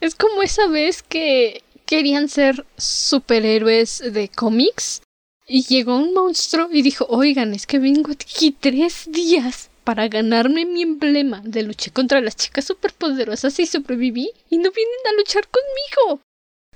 Es 0.00 0.14
como 0.14 0.42
esa 0.42 0.66
vez 0.68 1.02
que 1.02 1.62
querían 1.86 2.28
ser 2.28 2.64
superhéroes 2.76 4.02
de 4.12 4.28
cómics 4.28 5.02
y 5.46 5.64
llegó 5.64 5.96
un 5.96 6.14
monstruo 6.14 6.68
y 6.70 6.82
dijo, 6.82 7.06
oigan, 7.08 7.52
es 7.54 7.66
que 7.66 7.78
vengo 7.78 8.12
aquí 8.12 8.52
tres 8.52 9.04
días 9.10 9.70
para 9.84 10.08
ganarme 10.08 10.64
mi 10.64 10.82
emblema 10.82 11.42
de 11.44 11.64
luché 11.64 11.90
contra 11.90 12.20
las 12.20 12.36
chicas 12.36 12.66
superpoderosas 12.66 13.58
y 13.58 13.66
sobreviví 13.66 14.30
y 14.48 14.58
no 14.58 14.70
vienen 14.70 15.06
a 15.08 15.16
luchar 15.16 15.48
conmigo. 15.48 16.22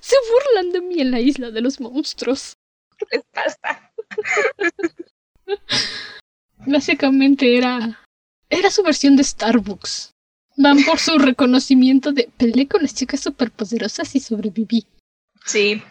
Se 0.01 0.17
burlan 0.31 0.73
de 0.73 0.81
mí 0.81 1.01
en 1.01 1.11
la 1.11 1.21
isla 1.21 1.51
de 1.51 1.61
los 1.61 1.81
monstruos. 1.81 2.56
¿Qué 2.99 3.07
les 3.13 3.25
pasa? 3.33 3.93
Básicamente 6.67 7.57
era... 7.57 8.03
Era 8.49 8.71
su 8.71 8.83
versión 8.83 9.17
de 9.17 9.25
Starbucks. 9.25 10.13
Van 10.57 10.83
por 10.85 10.99
su 10.99 11.19
reconocimiento 11.19 12.13
de 12.13 12.31
peleé 12.37 12.69
con 12.69 12.83
las 12.83 12.95
chicas 12.95 13.21
superpoderosas 13.21 14.15
y 14.15 14.21
sobreviví. 14.21 14.87
Sí, 15.45 15.83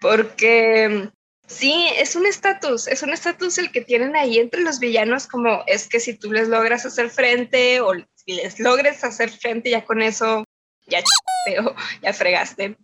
porque 0.00 1.10
sí, 1.46 1.86
es 1.96 2.14
un 2.14 2.26
estatus, 2.26 2.86
es 2.86 3.02
un 3.02 3.10
estatus 3.10 3.58
el 3.58 3.72
que 3.72 3.80
tienen 3.80 4.14
ahí 4.14 4.38
entre 4.38 4.62
los 4.62 4.78
villanos, 4.78 5.26
como 5.26 5.64
es 5.66 5.88
que 5.88 6.00
si 6.00 6.14
tú 6.14 6.32
les 6.32 6.48
logras 6.48 6.86
hacer 6.86 7.10
frente 7.10 7.80
o 7.80 7.94
si 8.14 8.32
les 8.34 8.60
logres 8.60 9.02
hacer 9.02 9.30
frente, 9.30 9.70
ya 9.70 9.84
con 9.84 10.02
eso, 10.02 10.44
ya 10.86 11.02
pero 11.46 11.74
ya 12.02 12.12
fregaste. 12.12 12.76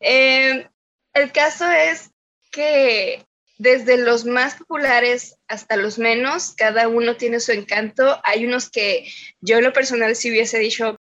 Eh, 0.00 0.68
el 1.12 1.32
caso 1.32 1.70
es 1.70 2.10
que 2.54 3.26
desde 3.58 3.98
los 3.98 4.24
más 4.24 4.54
populares 4.54 5.36
hasta 5.48 5.76
los 5.76 5.98
menos, 5.98 6.54
cada 6.56 6.88
uno 6.88 7.16
tiene 7.16 7.40
su 7.40 7.52
encanto. 7.52 8.20
Hay 8.24 8.46
unos 8.46 8.70
que 8.70 9.08
yo 9.40 9.58
en 9.58 9.64
lo 9.64 9.72
personal 9.72 10.14
si 10.16 10.30
hubiese 10.30 10.58
dicho, 10.58 10.96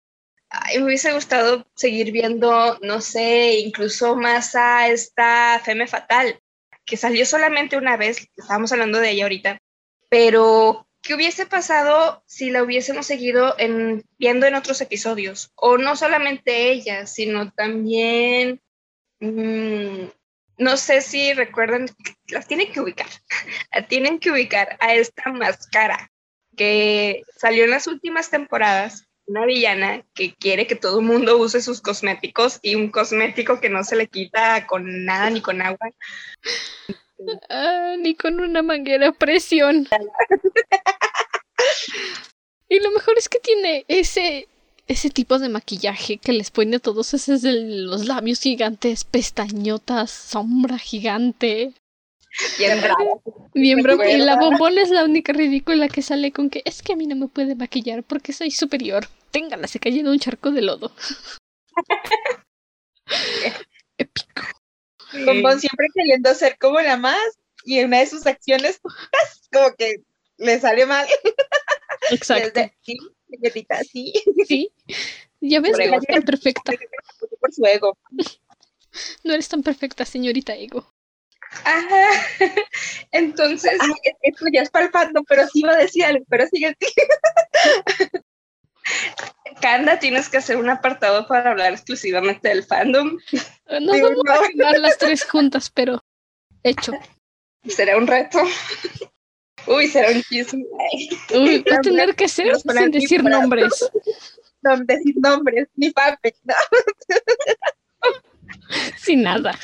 me 0.75 0.83
hubiese 0.83 1.13
gustado 1.13 1.65
seguir 1.75 2.11
viendo, 2.11 2.77
no 2.81 3.01
sé, 3.01 3.59
incluso 3.59 4.15
más 4.15 4.55
a 4.55 4.89
esta 4.89 5.59
Feme 5.63 5.87
Fatal, 5.87 6.39
que 6.85 6.97
salió 6.97 7.25
solamente 7.25 7.77
una 7.77 7.97
vez, 7.97 8.27
estábamos 8.35 8.71
hablando 8.71 8.99
de 8.99 9.11
ella 9.11 9.23
ahorita, 9.23 9.57
pero 10.09 10.87
¿qué 11.01 11.15
hubiese 11.15 11.47
pasado 11.47 12.23
si 12.27 12.51
la 12.51 12.61
hubiésemos 12.61 13.07
seguido 13.07 13.55
en, 13.57 14.03
viendo 14.19 14.45
en 14.45 14.55
otros 14.55 14.79
episodios? 14.81 15.51
O 15.55 15.77
no 15.77 15.95
solamente 15.95 16.71
ella, 16.71 17.05
sino 17.07 17.51
también... 17.51 18.61
Mmm, 19.19 20.07
no 20.57 20.77
sé 20.77 21.01
si 21.01 21.33
recuerdan, 21.33 21.87
las 22.27 22.47
tienen 22.47 22.71
que 22.71 22.81
ubicar, 22.81 23.07
la 23.73 23.87
tienen 23.87 24.19
que 24.19 24.31
ubicar 24.31 24.77
a 24.79 24.93
esta 24.93 25.31
máscara 25.31 26.11
que 26.55 27.23
salió 27.35 27.63
en 27.63 27.71
las 27.71 27.87
últimas 27.87 28.29
temporadas, 28.29 29.07
una 29.25 29.45
villana 29.45 30.03
que 30.13 30.35
quiere 30.35 30.67
que 30.67 30.75
todo 30.75 30.99
el 30.99 31.05
mundo 31.05 31.37
use 31.37 31.61
sus 31.61 31.81
cosméticos 31.81 32.59
y 32.61 32.75
un 32.75 32.89
cosmético 32.89 33.59
que 33.59 33.69
no 33.69 33.83
se 33.83 33.95
le 33.95 34.07
quita 34.07 34.67
con 34.67 35.05
nada 35.05 35.29
ni 35.29 35.41
con 35.41 35.61
agua. 35.61 35.89
Ah, 37.49 37.95
ni 37.97 38.15
con 38.15 38.41
una 38.41 38.61
manguera 38.61 39.09
a 39.09 39.13
presión. 39.13 39.87
y 42.69 42.79
lo 42.79 42.91
mejor 42.91 43.17
es 43.17 43.29
que 43.29 43.39
tiene 43.39 43.85
ese 43.87 44.47
ese 44.87 45.09
tipo 45.09 45.39
de 45.39 45.49
maquillaje 45.49 46.17
que 46.17 46.33
les 46.33 46.51
pone 46.51 46.75
a 46.77 46.79
todos 46.79 47.13
esos 47.13 47.41
de 47.41 47.53
los 47.53 48.05
labios 48.05 48.41
gigantes, 48.41 49.03
pestañotas, 49.03 50.11
sombra 50.11 50.77
gigante. 50.77 51.73
Bien 52.57 52.81
bravo. 52.81 53.21
Bien 53.53 53.81
bravo. 53.81 54.03
Y 54.03 54.17
la 54.17 54.37
bombón 54.37 54.77
es 54.77 54.89
la 54.89 55.03
única 55.03 55.33
ridícula 55.33 55.87
que 55.87 56.01
sale 56.01 56.31
con 56.31 56.49
que 56.49 56.63
es 56.65 56.81
que 56.81 56.93
a 56.93 56.95
mí 56.95 57.05
no 57.07 57.15
me 57.15 57.27
puede 57.27 57.55
maquillar 57.55 58.03
porque 58.03 58.33
soy 58.33 58.51
superior. 58.51 59.07
Téngala, 59.31 59.67
se 59.67 59.79
cayó 59.79 59.99
en 60.01 60.07
un 60.07 60.19
charco 60.19 60.51
de 60.51 60.61
lodo. 60.61 60.91
Épico. 63.97 64.43
Bombón 65.25 65.59
siempre 65.59 65.87
queriendo 65.93 66.33
ser 66.33 66.57
como 66.57 66.81
la 66.81 66.97
más 66.97 67.19
y 67.65 67.79
en 67.79 67.87
una 67.87 67.99
de 67.99 68.07
sus 68.07 68.25
acciones 68.25 68.79
como 69.51 69.73
que 69.75 69.97
le 70.37 70.59
sale 70.59 70.85
mal. 70.85 71.07
Exacto. 72.11 72.61
Sí. 73.91 74.13
Sí. 74.47 74.71
Ya 75.41 75.59
ves, 75.59 75.71
no 75.71 75.83
eres 75.83 76.05
tan 76.05 76.23
perfecta. 76.23 76.73
Por 77.39 77.53
su 77.53 77.65
ego. 77.65 77.97
No 79.23 79.33
eres 79.33 79.49
tan 79.49 79.63
perfecta, 79.63 80.05
señorita 80.05 80.55
ego. 80.55 80.93
Ajá. 81.65 82.09
Entonces. 83.11 83.79
esto 84.21 84.45
ya 84.51 84.61
es 84.61 84.69
palpando, 84.69 85.23
pero 85.23 85.47
sí 85.47 85.61
va 85.63 85.73
a 85.73 85.77
decir 85.77 86.05
algo, 86.05 86.25
pero 86.29 86.47
sigue. 86.47 86.75
Kanda, 89.61 89.99
tienes 89.99 90.29
que 90.29 90.37
hacer 90.37 90.57
un 90.57 90.69
apartado 90.69 91.27
para 91.27 91.51
hablar 91.51 91.73
exclusivamente 91.73 92.49
del 92.49 92.63
fandom. 92.63 93.17
No 93.81 93.91
vamos 93.91 94.23
a 94.27 94.35
hablar 94.35 94.79
las 94.79 94.97
tres 94.97 95.23
juntas, 95.23 95.69
pero 95.69 96.03
hecho. 96.63 96.93
Será 97.67 97.97
un 97.97 98.07
reto. 98.07 98.39
Uy, 99.67 99.87
será 99.87 100.11
un 100.11 100.21
chisme. 100.23 100.65
Uy, 101.33 101.63
va 101.71 101.77
a 101.77 101.81
tener 101.81 102.15
que 102.15 102.27
ser 102.27 102.55
sin 102.57 102.91
decir 102.91 103.23
nombres. 103.23 103.89
No 104.61 104.77
decir 104.77 105.15
nombres, 105.17 105.67
ni 105.75 105.91
papel, 105.91 106.33
no. 106.43 106.55
Sin 108.97 109.23
nada. 109.23 109.57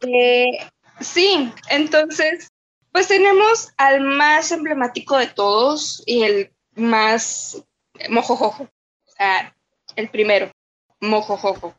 Eh, 0.00 0.58
sí, 1.00 1.52
entonces, 1.68 2.48
pues 2.92 3.08
tenemos 3.08 3.72
al 3.76 4.00
más 4.00 4.50
emblemático 4.52 5.16
de 5.16 5.28
todos 5.28 6.02
y 6.06 6.24
el 6.24 6.52
más 6.74 7.62
mojojojo. 8.08 8.64
O 8.64 9.10
sea, 9.16 9.54
el 9.94 10.08
primero, 10.08 10.50
mojojojo. 11.00 11.74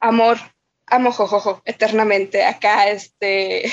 Amor, 0.00 0.38
amo 0.86 1.12
jojojo, 1.12 1.62
eternamente. 1.64 2.44
Acá, 2.44 2.88
este, 2.88 3.70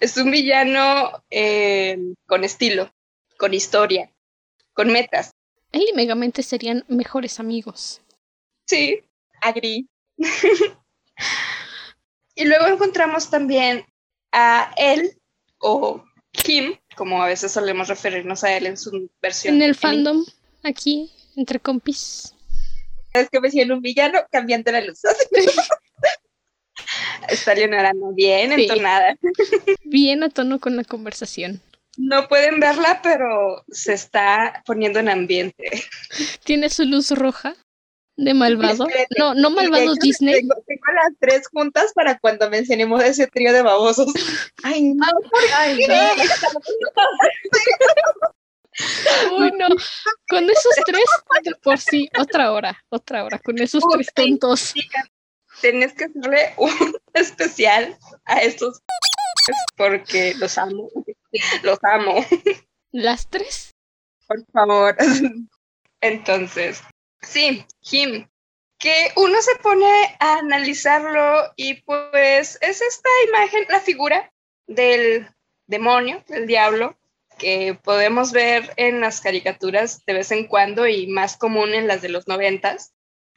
es 0.00 0.16
un 0.16 0.30
villano 0.30 1.24
eh, 1.30 1.98
con 2.26 2.44
estilo, 2.44 2.92
con 3.38 3.54
historia, 3.54 4.10
con 4.72 4.92
metas. 4.92 5.32
Él 5.72 5.84
y 5.90 5.92
Megamente 5.94 6.42
serían 6.42 6.84
mejores 6.88 7.40
amigos. 7.40 8.00
Sí, 8.66 9.00
agree. 9.40 9.86
y 12.34 12.44
luego 12.44 12.66
encontramos 12.66 13.30
también 13.30 13.84
a 14.32 14.72
él 14.76 15.18
o 15.58 16.04
Kim, 16.32 16.76
como 16.96 17.22
a 17.22 17.26
veces 17.26 17.52
solemos 17.52 17.88
referirnos 17.88 18.44
a 18.44 18.56
él 18.56 18.66
en 18.66 18.76
su 18.76 19.10
versión. 19.22 19.56
En 19.56 19.62
el 19.62 19.74
fandom, 19.74 20.24
aquí, 20.62 21.10
entre 21.36 21.60
compis. 21.60 22.34
Es 23.12 23.30
que 23.30 23.40
me 23.40 23.48
en 23.48 23.72
un 23.72 23.80
villano 23.80 24.20
cambiando 24.30 24.72
la 24.72 24.80
luz. 24.80 25.00
Está 27.28 27.54
Leonardo 27.54 28.12
bien 28.14 28.52
entonada. 28.52 29.16
Bien 29.84 30.22
a 30.22 30.28
tono 30.28 30.60
con 30.60 30.76
la 30.76 30.84
conversación. 30.84 31.62
No 31.96 32.28
pueden 32.28 32.58
verla, 32.58 33.00
pero 33.02 33.64
se 33.68 33.92
está 33.92 34.62
poniendo 34.66 34.98
en 34.98 35.08
ambiente. 35.08 35.84
Tiene 36.44 36.68
su 36.68 36.84
luz 36.84 37.12
roja 37.12 37.54
de 38.16 38.34
malvado. 38.34 38.86
no, 39.18 39.34
no 39.34 39.50
malvado 39.50 39.94
Disney. 39.94 40.34
Tengo, 40.34 40.54
las 40.54 41.18
tres 41.20 41.48
juntas 41.52 41.92
para 41.94 42.18
cuando 42.18 42.50
mencionemos 42.50 43.02
ese 43.02 43.26
trío 43.26 43.52
de 43.52 43.62
babosos. 43.62 44.12
Ay, 44.62 44.94
no. 44.94 45.06
Ay, 45.56 45.78
Uy, 49.38 49.52
no. 49.52 49.68
Con 50.28 50.50
esos 50.50 50.74
tres, 50.84 51.04
por 51.62 51.78
sí, 51.78 52.08
otra 52.18 52.52
hora, 52.52 52.76
otra 52.88 53.24
hora, 53.24 53.38
con 53.38 53.56
esos 53.60 53.84
tres 53.92 54.08
tontos 54.12 54.74
tenés 55.64 55.94
que 55.94 56.04
hacerle 56.04 56.52
un 56.58 56.94
especial 57.14 57.96
a 58.26 58.42
estos 58.42 58.82
porque 59.78 60.34
los 60.34 60.58
amo. 60.58 60.90
Los 61.64 61.80
amo. 61.82 62.24
¿Las 62.92 63.28
tres? 63.28 63.74
Por 64.28 64.46
favor. 64.52 64.96
Entonces, 66.00 66.80
sí, 67.22 67.66
Jim, 67.80 68.28
que 68.78 69.10
uno 69.16 69.42
se 69.42 69.56
pone 69.56 70.16
a 70.20 70.38
analizarlo 70.38 71.52
y 71.56 71.82
pues 71.82 72.56
es 72.60 72.80
esta 72.80 73.08
imagen, 73.26 73.66
la 73.68 73.80
figura 73.80 74.32
del 74.68 75.28
demonio, 75.66 76.22
del 76.28 76.46
diablo, 76.46 76.96
que 77.36 77.76
podemos 77.82 78.30
ver 78.30 78.72
en 78.76 79.00
las 79.00 79.20
caricaturas 79.20 80.06
de 80.06 80.12
vez 80.12 80.30
en 80.30 80.46
cuando 80.46 80.86
y 80.86 81.08
más 81.08 81.36
común 81.36 81.74
en 81.74 81.88
las 81.88 82.00
de 82.00 82.10
los 82.10 82.28
noventas 82.28 82.93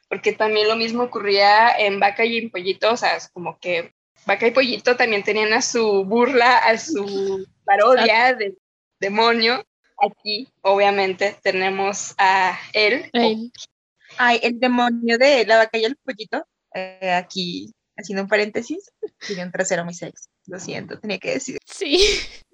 porque 0.08 0.32
también 0.32 0.68
lo 0.68 0.76
mismo 0.76 1.04
ocurría 1.04 1.70
en 1.78 2.00
Vaca 2.00 2.24
y 2.24 2.38
en 2.38 2.50
Pollito, 2.50 2.92
o 2.92 2.96
sea, 2.96 3.16
es 3.16 3.28
como 3.28 3.58
que 3.58 3.94
Vaca 4.26 4.46
y 4.46 4.50
Pollito 4.50 4.96
también 4.96 5.22
tenían 5.22 5.52
a 5.52 5.62
su 5.62 6.04
burla, 6.04 6.58
a 6.58 6.76
su 6.78 7.46
parodia 7.64 8.34
de 8.34 8.56
demonio. 9.00 9.64
Aquí, 10.00 10.48
obviamente, 10.62 11.36
tenemos 11.42 12.14
a 12.18 12.58
él. 12.72 13.10
Ay, 14.16 14.40
el 14.42 14.58
demonio 14.58 15.18
de 15.18 15.44
la 15.44 15.58
vaca 15.58 15.76
y 15.76 15.84
el 15.84 15.96
pollito. 15.96 16.46
Eh, 16.74 17.12
aquí, 17.12 17.74
haciendo 17.96 18.22
un 18.22 18.28
paréntesis, 18.28 18.90
tiene 19.26 19.44
un 19.44 19.52
trasero 19.52 19.84
muy 19.84 19.94
sexy. 19.94 20.28
Lo 20.46 20.58
siento, 20.58 20.98
tenía 20.98 21.18
que 21.18 21.32
decir. 21.32 21.58
Sí. 21.66 21.98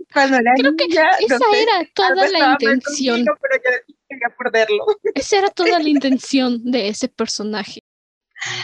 Creo 0.09 0.77
que 0.77 0.85
esa 0.85 1.39
era 1.57 1.89
toda 1.95 2.29
la 2.29 2.57
intención. 2.59 3.25
pero 3.25 3.63
yo 3.63 3.95
quería 4.15 4.37
perderlo. 4.37 4.87
Esa 5.15 5.39
era 5.39 5.51
toda 5.51 5.79
la 5.79 5.89
intención 5.89 6.71
de 6.71 6.89
ese 6.89 7.09
personaje. 7.09 7.81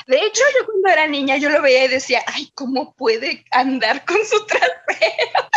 De 0.07 0.17
hecho, 0.17 0.43
yo 0.59 0.67
cuando 0.67 0.89
era 0.89 1.07
niña, 1.07 1.37
yo 1.39 1.49
lo 1.49 1.63
veía 1.63 1.87
y 1.87 1.89
decía, 1.89 2.23
ay, 2.27 2.51
¿cómo 2.55 2.93
puede 2.95 3.45
andar 3.51 4.05
con 4.05 4.19
su 4.27 4.45
trasero? 4.47 5.49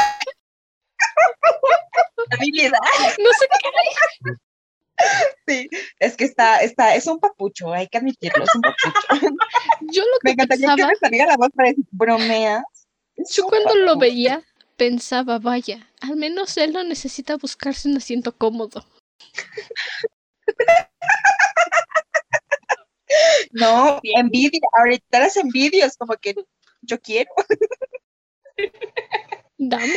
Habilidad. 2.31 2.79
No 3.19 3.29
sé 3.39 3.47
qué. 3.49 3.69
Sí, 5.47 5.69
es 5.99 6.15
que 6.15 6.23
está, 6.23 6.59
está, 6.59 6.95
es 6.95 7.07
un 7.07 7.19
papucho, 7.19 7.73
hay 7.73 7.87
que 7.87 7.97
admitirlo, 7.97 8.43
es 8.43 8.55
un 8.55 8.61
papucho. 8.61 9.35
Yo 9.81 10.03
lo 10.03 10.19
que 10.21 10.25
me 10.25 10.31
encantaría 10.31 10.67
pensaba, 10.67 10.75
que 10.75 10.85
me 10.85 10.95
saliera 10.95 11.27
la 11.27 11.37
voz 11.37 11.49
para 11.53 11.69
decir, 11.69 11.85
bromeas. 11.91 12.63
Yo 13.31 13.45
cuando 13.45 13.75
lo 13.75 13.97
veía 13.97 14.41
pensaba, 14.77 15.39
vaya, 15.39 15.89
al 16.01 16.15
menos 16.15 16.57
él 16.57 16.73
no 16.73 16.83
necesita 16.83 17.37
buscarse 17.37 17.89
un 17.89 17.97
asiento 17.97 18.35
cómodo. 18.35 18.85
No, 23.51 23.99
envidia, 24.03 24.59
ahorita 24.77 25.19
las 25.19 25.37
envidios, 25.37 25.95
como 25.97 26.15
que 26.15 26.35
yo 26.81 26.99
quiero. 26.99 27.29
Dame. 29.57 29.93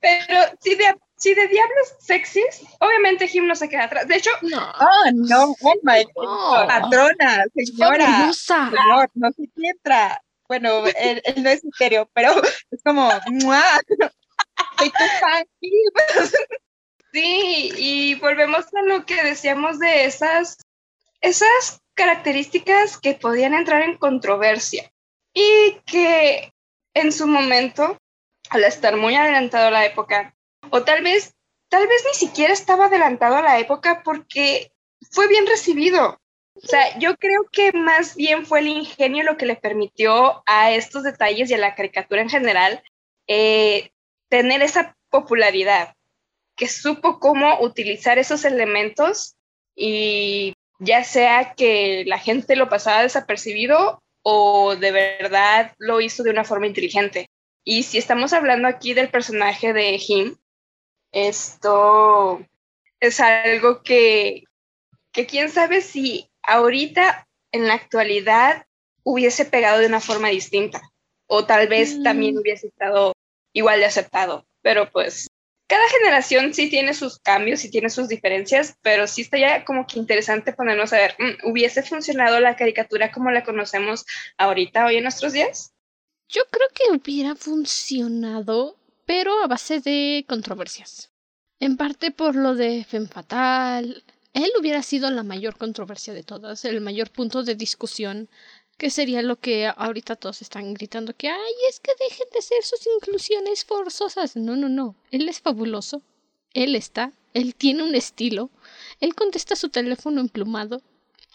Pero 0.00 0.40
si 0.60 0.74
de, 0.74 0.84
si 1.16 1.34
de 1.34 1.48
diablos 1.48 1.94
sexys, 2.00 2.62
obviamente 2.80 3.28
Jim 3.28 3.46
no 3.46 3.54
se 3.54 3.68
queda 3.68 3.84
atrás. 3.84 4.08
De 4.08 4.16
hecho, 4.16 4.30
No. 4.42 4.72
Oh, 4.80 5.10
no, 5.14 5.56
oh 5.62 5.74
my 5.82 6.04
God. 6.14 6.24
No. 6.24 6.66
Patrona, 6.66 7.44
señora, 7.54 8.32
señor, 8.32 9.10
no 9.14 9.30
se 9.30 9.48
entra. 9.56 10.20
Bueno, 10.46 10.86
él, 10.86 11.22
él 11.24 11.42
no 11.42 11.48
es 11.48 11.62
serio, 11.78 12.10
pero 12.12 12.32
es 12.70 12.82
como, 12.84 13.08
¡mua! 13.28 13.62
Soy 14.78 14.90
tu 14.90 15.04
fan, 15.20 15.46
Jim. 15.60 15.72
Sí, 17.14 17.70
y 17.78 18.14
volvemos 18.16 18.64
a 18.74 18.82
lo 18.82 19.06
que 19.06 19.22
decíamos 19.22 19.78
de 19.78 20.04
esas, 20.04 20.58
esas 21.20 21.80
características 21.94 22.98
que 22.98 23.14
podían 23.14 23.54
entrar 23.54 23.82
en 23.82 23.96
controversia 23.98 24.90
y 25.32 25.78
que 25.86 26.52
en 26.92 27.12
su 27.12 27.28
momento, 27.28 27.96
al 28.50 28.64
estar 28.64 28.96
muy 28.96 29.14
adelantado 29.14 29.68
a 29.68 29.70
la 29.70 29.86
época, 29.86 30.34
o 30.70 30.82
tal 30.82 31.04
vez, 31.04 31.36
tal 31.68 31.86
vez 31.86 32.04
ni 32.04 32.14
siquiera 32.18 32.52
estaba 32.52 32.86
adelantado 32.86 33.36
a 33.36 33.42
la 33.42 33.60
época 33.60 34.02
porque 34.02 34.72
fue 35.12 35.28
bien 35.28 35.46
recibido. 35.46 36.18
O 36.56 36.66
sea, 36.66 36.98
yo 36.98 37.14
creo 37.14 37.46
que 37.52 37.70
más 37.74 38.16
bien 38.16 38.44
fue 38.44 38.58
el 38.58 38.66
ingenio 38.66 39.22
lo 39.22 39.36
que 39.36 39.46
le 39.46 39.54
permitió 39.54 40.42
a 40.46 40.72
estos 40.72 41.04
detalles 41.04 41.48
y 41.48 41.54
a 41.54 41.58
la 41.58 41.76
caricatura 41.76 42.22
en 42.22 42.28
general 42.28 42.82
eh, 43.28 43.92
tener 44.28 44.62
esa 44.62 44.96
popularidad 45.10 45.94
que 46.56 46.68
supo 46.68 47.18
cómo 47.18 47.60
utilizar 47.60 48.18
esos 48.18 48.44
elementos 48.44 49.34
y 49.74 50.54
ya 50.78 51.04
sea 51.04 51.54
que 51.54 52.04
la 52.06 52.18
gente 52.18 52.56
lo 52.56 52.68
pasaba 52.68 53.02
desapercibido 53.02 54.00
o 54.22 54.76
de 54.76 54.92
verdad 54.92 55.72
lo 55.78 56.00
hizo 56.00 56.22
de 56.22 56.30
una 56.30 56.44
forma 56.44 56.66
inteligente. 56.66 57.26
Y 57.64 57.82
si 57.82 57.98
estamos 57.98 58.32
hablando 58.32 58.68
aquí 58.68 58.94
del 58.94 59.08
personaje 59.08 59.72
de 59.72 60.00
Him, 60.06 60.36
esto 61.12 62.44
es 63.00 63.20
algo 63.20 63.82
que, 63.82 64.44
que 65.12 65.26
quién 65.26 65.50
sabe 65.50 65.80
si 65.80 66.28
ahorita 66.42 67.26
en 67.52 67.66
la 67.66 67.74
actualidad 67.74 68.66
hubiese 69.02 69.44
pegado 69.44 69.78
de 69.78 69.86
una 69.86 70.00
forma 70.00 70.28
distinta 70.28 70.82
o 71.26 71.44
tal 71.44 71.68
vez 71.68 71.96
Mm. 71.98 72.02
también 72.02 72.38
hubiese 72.38 72.68
estado 72.68 73.12
igual 73.52 73.80
de 73.80 73.86
aceptado, 73.86 74.46
pero 74.62 74.90
pues 74.90 75.28
cada 75.66 75.88
generación 75.88 76.52
sí 76.52 76.68
tiene 76.68 76.94
sus 76.94 77.18
cambios 77.18 77.64
y 77.64 77.70
tiene 77.70 77.88
sus 77.90 78.08
diferencias, 78.08 78.76
pero 78.82 79.06
sí 79.06 79.22
estaría 79.22 79.64
como 79.64 79.86
que 79.86 79.98
interesante 79.98 80.52
ponernos 80.52 80.92
a 80.92 80.96
ver, 80.96 81.16
mm, 81.18 81.48
¿hubiese 81.48 81.82
funcionado 81.82 82.40
la 82.40 82.56
caricatura 82.56 83.10
como 83.10 83.30
la 83.30 83.44
conocemos 83.44 84.04
ahorita, 84.36 84.86
hoy 84.86 84.96
en 84.96 85.04
nuestros 85.04 85.32
días? 85.32 85.72
Yo 86.28 86.42
creo 86.50 86.68
que 86.74 86.96
hubiera 86.96 87.34
funcionado, 87.34 88.76
pero 89.06 89.42
a 89.42 89.46
base 89.46 89.80
de 89.80 90.24
controversias. 90.28 91.10
En 91.60 91.76
parte 91.76 92.10
por 92.10 92.34
lo 92.34 92.54
de 92.54 92.84
Femme 92.84 93.08
Fatal. 93.08 94.04
Él 94.32 94.50
hubiera 94.58 94.82
sido 94.82 95.10
la 95.10 95.22
mayor 95.22 95.56
controversia 95.56 96.12
de 96.12 96.24
todas, 96.24 96.64
el 96.64 96.80
mayor 96.80 97.10
punto 97.10 97.44
de 97.44 97.54
discusión, 97.54 98.28
que 98.76 98.90
sería 98.90 99.22
lo 99.22 99.36
que 99.36 99.66
ahorita 99.66 100.16
todos 100.16 100.42
están 100.42 100.74
gritando 100.74 101.14
que, 101.14 101.28
ay, 101.28 101.52
es 101.70 101.80
que 101.80 101.92
dejen 101.98 102.26
de 102.32 102.38
hacer 102.38 102.62
sus 102.62 102.86
inclusiones 102.86 103.64
forzosas. 103.64 104.36
No, 104.36 104.56
no, 104.56 104.68
no. 104.68 104.96
Él 105.10 105.28
es 105.28 105.40
fabuloso. 105.40 106.02
Él 106.52 106.74
está. 106.76 107.12
Él 107.32 107.54
tiene 107.54 107.82
un 107.82 107.94
estilo. 107.94 108.50
Él 109.00 109.14
contesta 109.14 109.56
su 109.56 109.68
teléfono 109.68 110.20
emplumado 110.20 110.82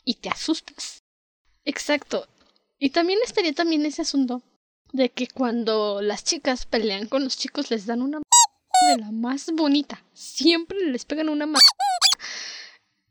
y 0.06 0.16
te 0.16 0.30
asustas. 0.30 1.00
Exacto. 1.66 2.28
Y 2.78 2.92
también 2.92 3.20
estaría 3.24 3.54
también 3.54 3.86
ese 3.86 4.02
asunto 4.04 4.42
de 4.94 5.10
que 5.10 5.28
cuando 5.28 6.02
las 6.02 6.24
chicas 6.24 6.66
pelean 6.66 7.08
con 7.08 7.24
los 7.24 7.38
chicos 7.38 7.70
les 7.70 7.86
dan 7.86 8.02
una 8.02 8.20
de 8.20 8.98
la 8.98 9.12
más 9.12 9.52
bonita. 9.54 10.04
Siempre 10.14 10.80
les 10.86 11.06
pegan 11.06 11.30
una 11.30 11.44
m- 11.44 11.58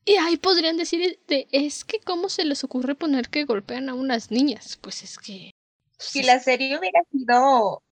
Y 0.04 0.16
ahí 0.16 0.36
podrían 0.36 0.76
decir 0.76 1.18
de 1.26 1.46
es 1.52 1.84
que 1.84 2.00
cómo 2.00 2.28
se 2.28 2.44
les 2.44 2.64
ocurre 2.64 2.94
poner 2.94 3.28
que 3.28 3.44
golpean 3.44 3.88
a 3.88 3.94
unas 3.94 4.30
niñas. 4.30 4.78
Pues 4.80 5.02
es 5.02 5.18
que 5.18 5.52
Si 5.98 6.22
la 6.22 6.40
serie 6.40 6.78
hubiera 6.78 7.00
sido, 7.12 7.82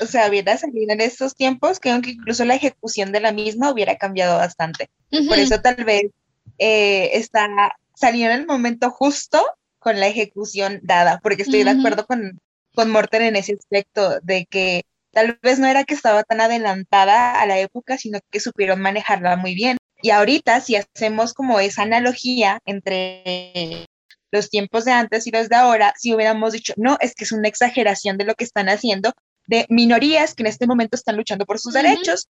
o 0.00 0.06
sea, 0.06 0.28
hubiera 0.28 0.56
salido 0.56 0.92
en 0.92 1.00
estos 1.00 1.36
tiempos, 1.36 1.78
creo 1.80 2.00
que 2.02 2.10
incluso 2.10 2.44
la 2.44 2.56
ejecución 2.56 3.12
de 3.12 3.20
la 3.20 3.32
misma 3.32 3.70
hubiera 3.70 3.96
cambiado 3.96 4.36
bastante. 4.36 4.90
Por 5.10 5.38
eso 5.38 5.60
tal 5.60 5.84
vez 5.84 6.10
eh, 6.58 7.10
está, 7.14 7.76
salió 7.94 8.26
en 8.26 8.40
el 8.40 8.46
momento 8.46 8.90
justo 8.90 9.44
con 9.78 10.00
la 10.00 10.06
ejecución 10.06 10.80
dada, 10.82 11.20
porque 11.22 11.42
estoy 11.42 11.62
de 11.62 11.70
acuerdo 11.70 12.06
con, 12.06 12.40
con 12.74 12.90
Morten 12.90 13.22
en 13.22 13.36
ese 13.36 13.52
aspecto 13.52 14.18
de 14.22 14.46
que 14.46 14.84
tal 15.12 15.38
vez 15.42 15.58
no 15.58 15.66
era 15.66 15.84
que 15.84 15.94
estaba 15.94 16.24
tan 16.24 16.40
adelantada 16.40 17.40
a 17.40 17.46
la 17.46 17.58
época, 17.58 17.96
sino 17.98 18.18
que 18.30 18.40
supieron 18.40 18.80
manejarla 18.80 19.36
muy 19.36 19.54
bien. 19.54 19.76
Y 20.04 20.10
ahorita, 20.10 20.60
si 20.60 20.76
hacemos 20.76 21.32
como 21.32 21.60
esa 21.60 21.80
analogía 21.82 22.60
entre 22.66 23.86
los 24.30 24.50
tiempos 24.50 24.84
de 24.84 24.92
antes 24.92 25.26
y 25.26 25.30
los 25.30 25.48
de 25.48 25.56
ahora, 25.56 25.94
si 25.96 26.12
hubiéramos 26.14 26.52
dicho, 26.52 26.74
no, 26.76 26.98
es 27.00 27.14
que 27.14 27.24
es 27.24 27.32
una 27.32 27.48
exageración 27.48 28.18
de 28.18 28.24
lo 28.26 28.34
que 28.34 28.44
están 28.44 28.68
haciendo, 28.68 29.12
de 29.46 29.64
minorías 29.70 30.34
que 30.34 30.42
en 30.42 30.48
este 30.48 30.66
momento 30.66 30.96
están 30.96 31.16
luchando 31.16 31.46
por 31.46 31.58
sus 31.58 31.72
derechos 31.72 32.28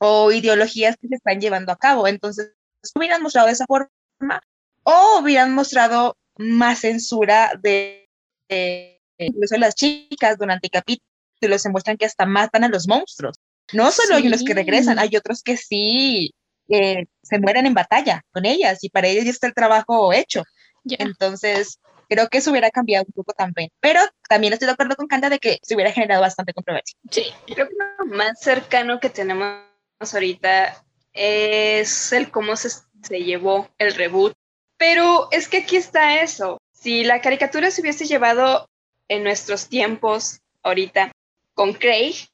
o 0.00 0.32
ideologías 0.32 0.96
que 1.00 1.08
se 1.08 1.14
están 1.14 1.40
llevando 1.40 1.72
a 1.72 1.76
cabo. 1.76 2.06
Entonces, 2.06 2.52
hubieran 2.94 3.22
mostrado 3.22 3.46
de 3.46 3.54
esa 3.54 3.64
forma 3.64 4.42
o 4.82 5.20
hubieran 5.22 5.54
mostrado 5.54 6.18
más 6.36 6.80
censura 6.80 7.52
de, 7.62 8.06
de- 8.50 9.00
incluso 9.16 9.56
las 9.56 9.74
chicas 9.76 10.36
durante 10.36 10.68
capítulos 10.68 11.62
se 11.62 11.70
muestran 11.70 11.96
que 11.96 12.04
hasta 12.04 12.26
matan 12.26 12.64
a 12.64 12.68
los 12.68 12.86
monstruos. 12.86 13.36
No 13.72 13.90
solo 13.92 14.16
hay 14.16 14.26
unos 14.26 14.42
que 14.44 14.52
regresan, 14.52 14.98
Sí. 14.98 15.04
hay 15.04 15.16
otros 15.16 15.42
que 15.42 15.56
sí 15.56 16.34
eh, 16.68 17.06
se 17.22 17.38
mueren 17.38 17.66
en 17.66 17.74
batalla 17.74 18.22
con 18.32 18.46
ellas 18.46 18.82
y 18.82 18.90
para 18.90 19.08
ellas 19.08 19.24
ya 19.24 19.30
está 19.30 19.46
el 19.46 19.54
trabajo 19.54 20.12
hecho. 20.12 20.42
Entonces, 20.84 21.78
creo 22.08 22.28
que 22.28 22.38
eso 22.38 22.50
hubiera 22.50 22.70
cambiado 22.70 23.04
un 23.06 23.12
poco 23.12 23.32
también. 23.32 23.70
Pero 23.80 24.00
también 24.28 24.52
estoy 24.52 24.66
de 24.66 24.72
acuerdo 24.72 24.96
con 24.96 25.06
Canda 25.06 25.28
de 25.28 25.38
que 25.38 25.58
se 25.62 25.74
hubiera 25.74 25.92
generado 25.92 26.20
bastante 26.20 26.52
controversia. 26.52 26.98
Sí. 27.10 27.26
Creo 27.46 27.68
que 27.68 27.74
lo 27.98 28.06
más 28.06 28.40
cercano 28.40 29.00
que 29.00 29.10
tenemos 29.10 29.62
ahorita 30.00 30.84
es 31.12 32.12
el 32.12 32.30
cómo 32.30 32.56
se, 32.56 32.70
se 33.02 33.20
llevó 33.20 33.68
el 33.78 33.94
reboot. 33.94 34.34
Pero 34.76 35.28
es 35.30 35.48
que 35.48 35.58
aquí 35.58 35.76
está 35.76 36.20
eso. 36.20 36.60
Si 36.72 37.04
la 37.04 37.20
caricatura 37.20 37.70
se 37.70 37.80
hubiese 37.80 38.06
llevado 38.06 38.68
en 39.08 39.22
nuestros 39.22 39.68
tiempos 39.68 40.40
ahorita 40.62 41.12
con 41.54 41.72
Craig, 41.72 42.28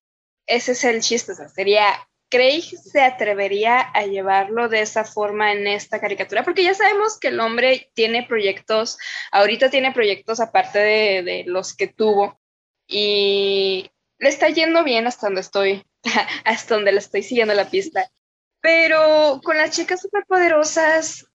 ese 0.47 0.73
es 0.73 0.85
el 0.85 1.01
chiste. 1.01 1.33
o 1.33 1.35
sea, 1.35 1.49
sería, 1.49 1.85
Craig 2.31 2.63
se 2.63 3.03
atrevería 3.03 3.81
a 3.81 4.07
llevarlo 4.07 4.69
de 4.69 4.83
esa 4.83 5.05
forma 5.05 5.53
en 5.53 5.67
esta 5.67 6.01
caricatura, 6.01 6.45
porque 6.45 6.63
ya 6.63 6.75
sabemos 6.75 7.19
que 7.19 7.29
el 7.29 7.41
hombre 7.41 7.91
tiene 7.95 8.23
proyectos, 8.23 8.99
ahorita 9.33 9.69
tiene 9.69 9.93
proyectos 9.93 10.41
aparte 10.41 10.79
de, 10.79 11.23
de 11.23 11.45
los 11.47 11.75
que 11.75 11.89
tuvo. 11.89 12.41
Y 12.87 13.91
le 14.19 14.29
está 14.29 14.49
yendo 14.49 14.85
bien 14.85 15.07
hasta 15.07 15.27
donde 15.27 15.41
estoy, 15.41 15.85
hasta 16.45 16.75
donde 16.75 16.93
le 16.93 16.99
estoy 16.99 17.23
siguiendo 17.23 17.55
la 17.55 17.69
pista. 17.69 18.11
Pero 18.61 19.41
con 19.43 19.57
las 19.57 19.71
chicas 19.73 20.01
superpoderosas, 20.01 21.27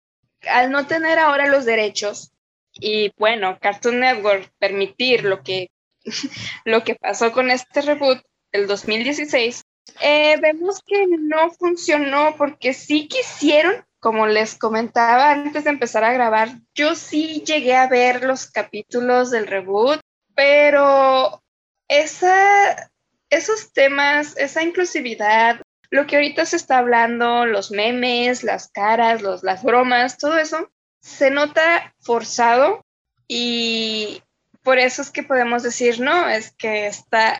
al 0.48 0.72
no 0.72 0.88
tener 0.88 1.20
ahora 1.20 1.48
los 1.48 1.66
derechos, 1.66 2.32
y 2.74 3.12
bueno, 3.18 3.58
Cartoon 3.60 4.00
Network 4.00 4.52
permitir 4.60 5.24
lo 5.24 5.44
que, 5.44 5.72
lo 6.66 6.84
que 6.84 6.96
pasó 6.96 7.32
con 7.32 7.52
este 7.52 7.82
reboot 7.82 8.22
del 8.52 8.68
2016, 8.68 9.65
eh, 10.02 10.38
vemos 10.42 10.82
que 10.86 11.08
no 11.08 11.52
funcionó 11.52 12.36
porque 12.38 12.74
sí 12.74 13.08
quisieron, 13.08 13.86
como 14.00 14.28
les 14.28 14.56
comentaba 14.56 15.32
antes 15.32 15.64
de 15.64 15.70
empezar 15.70 16.04
a 16.04 16.14
grabar, 16.14 16.50
yo 16.74 16.96
sí 16.96 17.44
llegué 17.46 17.76
a 17.76 17.88
ver 17.88 18.24
los 18.24 18.48
capítulos 18.52 19.32
del 19.32 19.48
reboot, 19.48 20.00
pero 20.36 21.42
esa, 21.88 22.92
esos 23.30 23.74
temas, 23.74 24.38
esa 24.38 24.64
inclusividad, 24.64 25.62
lo 25.90 26.08
que 26.08 26.18
ahorita 26.18 26.46
se 26.46 26.58
está 26.58 26.80
hablando, 26.80 27.46
los 27.46 27.72
memes, 27.72 28.44
las 28.44 28.70
caras, 28.70 29.22
los, 29.22 29.44
las 29.44 29.64
bromas, 29.64 30.18
todo 30.18 30.38
eso, 30.38 30.70
se 31.00 31.32
nota 31.32 31.94
forzado 32.00 32.84
y 33.28 34.22
por 34.62 34.80
eso 34.80 35.02
es 35.02 35.12
que 35.12 35.24
podemos 35.24 35.64
decir, 35.64 36.00
no, 36.00 36.28
es 36.28 36.52
que 36.52 36.88
está, 36.88 37.38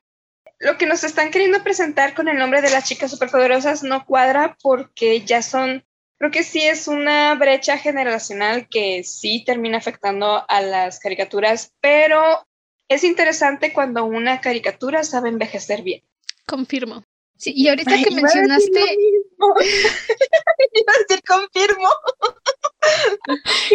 lo 0.58 0.78
que 0.78 0.86
nos 0.86 1.04
están 1.04 1.30
queriendo 1.30 1.62
presentar 1.62 2.14
con 2.14 2.28
el 2.28 2.38
nombre 2.38 2.62
de 2.62 2.70
las 2.70 2.84
chicas 2.84 3.10
superpoderosas 3.10 3.82
no 3.82 4.06
cuadra 4.06 4.56
porque 4.62 5.22
ya 5.22 5.42
son, 5.42 5.84
creo 6.18 6.30
que 6.30 6.42
sí 6.42 6.62
es 6.62 6.88
una 6.88 7.34
brecha 7.34 7.78
generacional 7.78 8.68
que 8.68 9.04
sí 9.04 9.44
termina 9.44 9.78
afectando 9.78 10.44
a 10.48 10.60
las 10.60 10.98
caricaturas, 10.98 11.72
pero 11.80 12.46
es 12.88 13.04
interesante 13.04 13.72
cuando 13.72 14.04
una 14.04 14.40
caricatura 14.40 15.04
sabe 15.04 15.28
envejecer 15.28 15.82
bien. 15.82 16.02
Confirmo. 16.46 17.04
Sí, 17.36 17.52
y 17.54 17.68
ahorita 17.68 17.90
Ay, 17.92 18.02
que 18.02 18.10
iba 18.12 18.20
a 18.20 18.22
decir 18.22 18.42
mencionaste, 18.42 18.80
lo 18.80 18.86
mismo. 18.96 19.54
Iba 20.72 20.92
a 20.92 20.98
decir 21.00 21.22
confirmo. 21.26 21.88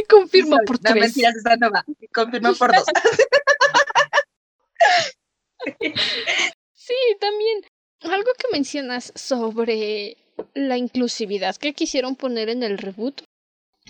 Confirmo 0.09 0.57
por 0.65 0.79
tres. 0.79 0.95
No, 0.95 1.01
mentiras, 1.01 1.35
esa 1.35 1.55
no 1.57 1.69
va. 1.69 1.85
Confirmo 2.11 2.55
por 2.55 2.73
dos. 2.73 2.85
sí, 6.85 7.17
también. 7.19 7.61
Algo 8.01 8.31
que 8.37 8.51
mencionas 8.51 9.13
sobre 9.15 10.17
la 10.53 10.77
inclusividad 10.77 11.55
que 11.55 11.73
quisieron 11.73 12.15
poner 12.15 12.49
en 12.49 12.63
el 12.63 12.77
reboot 12.77 13.21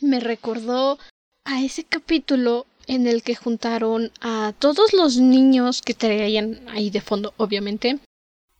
me 0.01 0.19
recordó 0.19 0.99
a 1.45 1.61
ese 1.63 1.83
capítulo 1.83 2.65
en 2.87 3.07
el 3.07 3.23
que 3.23 3.35
juntaron 3.35 4.11
a 4.21 4.53
todos 4.59 4.93
los 4.93 5.17
niños 5.17 5.81
que 5.81 5.93
traían 5.93 6.67
ahí 6.69 6.89
de 6.89 7.01
fondo, 7.01 7.33
obviamente, 7.37 7.99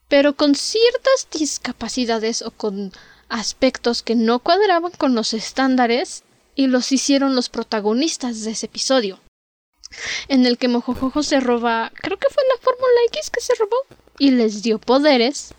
pero 0.08 0.36
con 0.36 0.56
ciertas 0.56 1.28
discapacidades 1.32 2.42
o 2.42 2.52
con 2.52 2.92
aspectos 3.30 4.04
que 4.04 4.16
no 4.16 4.40
cuadraban 4.40 4.92
con 4.92 5.16
los 5.16 5.34
estándares 5.34 6.24
y 6.56 6.68
los 6.68 6.92
hicieron 6.92 7.36
los 7.36 7.50
protagonistas 7.50 8.44
de 8.44 8.52
ese 8.52 8.68
episodio, 8.68 9.20
en 10.28 10.46
el 10.46 10.58
que 10.58 10.68
Mojojojo 10.68 11.24
se 11.24 11.40
roba, 11.40 11.92
creo 11.96 12.18
que 12.18 12.30
fue 12.30 12.44
la 12.54 12.62
Fórmula 12.62 12.88
X 13.10 13.30
que 13.30 13.42
se 13.42 13.54
robó, 13.56 13.78
y 14.18 14.32
les 14.32 14.62
dio 14.64 14.80
poderes, 14.80 15.54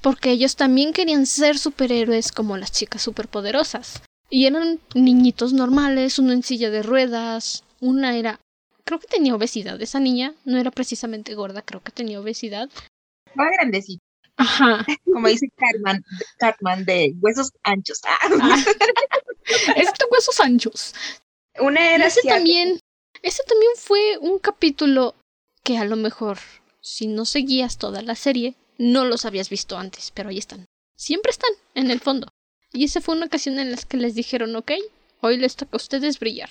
porque 0.00 0.30
ellos 0.30 0.56
también 0.56 0.92
querían 0.92 1.26
ser 1.26 1.58
superhéroes 1.58 2.32
como 2.32 2.56
las 2.56 2.72
chicas 2.72 3.02
superpoderosas. 3.02 4.02
Y 4.30 4.46
eran 4.46 4.80
niñitos 4.94 5.52
normales, 5.52 6.18
uno 6.18 6.32
en 6.32 6.42
silla 6.42 6.70
de 6.70 6.82
ruedas, 6.82 7.64
una 7.80 8.16
era... 8.16 8.40
Creo 8.84 9.00
que 9.00 9.06
tenía 9.06 9.34
obesidad. 9.34 9.80
Esa 9.80 10.00
niña 10.00 10.34
no 10.44 10.58
era 10.58 10.70
precisamente 10.70 11.34
gorda, 11.34 11.62
creo 11.62 11.82
que 11.82 11.92
tenía 11.92 12.20
obesidad. 12.20 12.68
Muy 13.34 13.46
grandecita. 13.56 14.02
Ajá. 14.38 14.86
Como 15.04 15.28
dice 15.28 15.48
Cartman, 15.56 16.04
Cartman 16.38 16.84
de 16.84 17.14
huesos 17.20 17.50
anchos. 17.64 18.00
Ah. 18.04 18.18
Este 19.76 20.04
huesos 20.10 20.40
anchos. 20.40 20.94
Una 21.58 21.94
era 21.94 22.06
ese 22.06 22.20
también, 22.22 22.78
ese 23.22 23.42
también 23.46 23.72
fue 23.76 24.18
un 24.18 24.38
capítulo 24.38 25.14
que 25.62 25.78
a 25.78 25.84
lo 25.84 25.96
mejor, 25.96 26.38
si 26.80 27.06
no 27.06 27.24
seguías 27.24 27.78
toda 27.78 28.02
la 28.02 28.14
serie, 28.14 28.54
no 28.78 29.04
los 29.04 29.24
habías 29.24 29.50
visto 29.50 29.76
antes, 29.76 30.12
pero 30.12 30.30
ahí 30.30 30.38
están. 30.38 30.66
Siempre 30.96 31.30
están, 31.30 31.50
en 31.74 31.90
el 31.90 32.00
fondo. 32.00 32.28
Y 32.72 32.84
esa 32.84 33.00
fue 33.00 33.16
una 33.16 33.26
ocasión 33.26 33.58
en 33.58 33.70
la 33.70 33.76
que 33.76 33.96
les 33.96 34.14
dijeron, 34.14 34.54
ok, 34.56 34.72
hoy 35.20 35.36
les 35.36 35.56
toca 35.56 35.72
a 35.72 35.76
ustedes 35.76 36.18
brillar. 36.18 36.50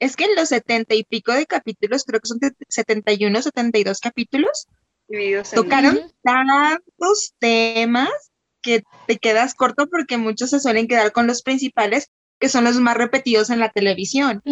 Es 0.00 0.16
que 0.16 0.24
en 0.24 0.34
los 0.36 0.48
setenta 0.50 0.94
y 0.94 1.04
pico 1.04 1.32
de 1.32 1.46
capítulos, 1.46 2.04
creo 2.04 2.20
que 2.20 2.28
son 2.28 2.38
setenta 2.68 3.12
y 3.12 3.24
uno, 3.24 3.42
setenta 3.42 3.78
y 3.78 3.84
dos 3.84 4.00
capítulos, 4.00 4.66
tocaron 5.54 6.12
tantos 6.22 7.34
temas 7.38 8.10
que 8.62 8.82
te 9.06 9.18
quedas 9.18 9.54
corto 9.54 9.88
porque 9.88 10.18
muchos 10.18 10.50
se 10.50 10.60
suelen 10.60 10.88
quedar 10.88 11.12
con 11.12 11.26
los 11.26 11.42
principales 11.42 12.10
que 12.38 12.48
son 12.48 12.64
los 12.64 12.76
más 12.76 12.96
repetidos 12.96 13.50
en 13.50 13.58
la 13.58 13.70
televisión. 13.70 14.42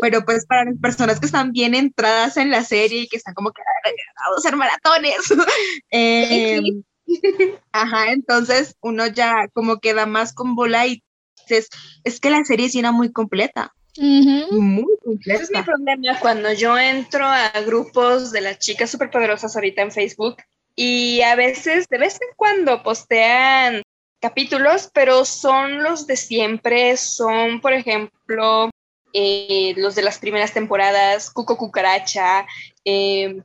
Pero 0.00 0.24
pues 0.24 0.46
para 0.46 0.64
las 0.64 0.78
personas 0.78 1.20
que 1.20 1.26
están 1.26 1.52
bien 1.52 1.74
entradas 1.74 2.36
en 2.36 2.50
la 2.50 2.64
serie 2.64 3.02
y 3.02 3.08
que 3.08 3.16
están 3.16 3.34
como 3.34 3.50
que 3.52 3.62
a 3.62 4.38
hacer 4.38 4.56
maratones, 4.56 5.16
eh, 5.90 6.60
Ajá, 7.72 8.12
entonces 8.12 8.76
uno 8.80 9.06
ya 9.06 9.48
como 9.52 9.78
queda 9.78 10.06
más 10.06 10.32
con 10.32 10.54
bola 10.54 10.86
y 10.86 11.02
dices, 11.42 11.68
es 12.04 12.20
que 12.20 12.30
la 12.30 12.44
serie 12.44 12.68
sí 12.68 12.78
era 12.78 12.92
muy 12.92 13.12
completa. 13.12 13.74
Muy 13.96 14.86
completa. 15.04 15.42
es 15.42 15.50
mi 15.50 15.62
problema 15.62 16.18
cuando 16.20 16.52
yo 16.52 16.78
entro 16.78 17.26
a 17.26 17.50
grupos 17.66 18.30
de 18.30 18.40
las 18.40 18.58
chicas 18.58 18.90
superpoderosas 18.90 19.54
ahorita 19.54 19.82
en 19.82 19.90
Facebook 19.90 20.36
y 20.76 21.20
a 21.22 21.34
veces, 21.34 21.86
de 21.88 21.98
vez 21.98 22.14
en 22.14 22.28
cuando 22.36 22.82
postean 22.82 23.82
capítulos, 24.20 24.90
pero 24.92 25.24
son 25.24 25.82
los 25.82 26.06
de 26.06 26.16
siempre, 26.16 26.96
son, 26.96 27.60
por 27.60 27.72
ejemplo, 27.72 28.70
eh, 29.12 29.74
los 29.76 29.94
de 29.94 30.02
las 30.02 30.18
primeras 30.18 30.52
temporadas, 30.52 31.30
Cuco 31.30 31.56
Cucaracha, 31.56 32.46
eh, 32.84 33.42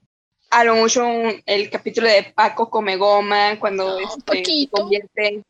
a 0.52 0.64
lo 0.64 0.76
mucho 0.76 1.06
el 1.46 1.70
capítulo 1.70 2.08
de 2.08 2.32
Paco 2.36 2.70
come 2.70 2.96
goma, 2.98 3.60
cuando 3.60 4.00
este, 4.00 4.46
se 4.46 4.70
convierte 4.70 5.44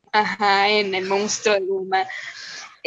en 0.68 0.96
el 0.96 1.06
monstruo 1.06 1.56
de 1.56 1.62
goma. 1.62 2.08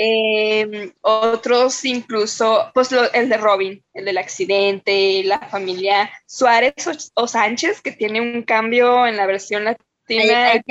Em, 0.00 0.92
otros 1.00 1.84
incluso, 1.84 2.70
pues 2.72 2.90
el 2.92 3.28
de 3.28 3.36
Robin, 3.36 3.82
el 3.94 4.04
del 4.04 4.18
accidente, 4.18 5.24
la 5.24 5.40
familia 5.40 6.08
Suárez 6.24 6.74
o, 7.14 7.26
Sánchez, 7.26 7.80
que 7.80 7.92
tiene 7.92 8.20
un 8.20 8.42
cambio 8.42 9.06
en 9.06 9.16
la 9.16 9.26
versión 9.26 9.64
latina. 9.64 10.52
Hay, 10.52 10.62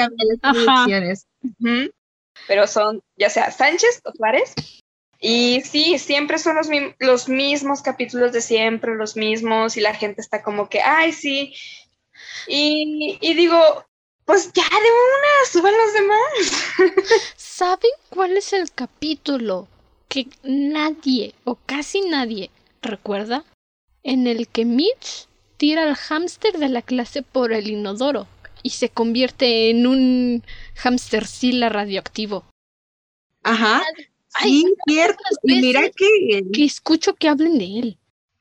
Pero 2.48 2.68
son 2.68 3.02
ya 3.16 3.30
sea 3.30 3.52
Sánchez 3.52 4.02
o 4.04 4.12
Suárez, 4.12 4.54
y 5.20 5.62
sí, 5.62 5.98
siempre 5.98 6.38
son 6.38 6.56
los, 6.58 6.68
los, 7.00 7.28
mismos 7.28 7.82
capítulos 7.82 8.32
de 8.34 8.42
siempre, 8.42 8.96
los 8.96 9.16
mismos, 9.16 9.76
y 9.76 9.82
la 9.82 9.96
gente 9.96 10.22
está 10.22 10.44
como 10.44 10.70
que, 10.70 10.82
ay, 10.82 11.12
sí. 11.12 11.56
Y, 12.48 13.18
y 13.20 13.34
digo, 13.34 13.60
pues 14.26 14.52
ya 14.54 14.64
de 14.64 14.76
una, 14.76 15.52
suban 15.52 15.74
los 15.74 15.94
demás. 15.94 17.08
¿Saben 17.36 17.92
cuál 18.10 18.38
es 18.38 18.54
el 18.54 18.72
capítulo 18.72 19.68
que 20.08 20.28
nadie 20.44 21.34
o 21.46 21.56
casi 21.56 22.02
nadie 22.02 22.52
recuerda? 22.82 23.44
En 24.04 24.28
el 24.28 24.48
que 24.48 24.66
Mitch 24.66 25.28
tira 25.58 25.84
al 25.84 25.96
hámster 25.96 26.60
de 26.60 26.70
la 26.70 26.84
clase 26.84 27.24
por 27.24 27.52
el 27.52 27.68
inodoro 27.70 28.28
y 28.64 28.72
se 28.72 28.90
convierte 28.90 29.70
en 29.70 29.88
un 29.88 30.44
hámstercila 30.76 31.70
radioactivo. 31.70 32.46
Ajá. 33.44 33.82
Sí, 34.42 34.66
cierto. 34.88 35.24
Y 35.44 35.62
mira 35.62 35.90
que, 35.90 36.44
que 36.54 36.64
escucho 36.64 37.16
que 37.16 37.30
hablen 37.30 37.58
de 37.58 37.80
él. 37.80 37.98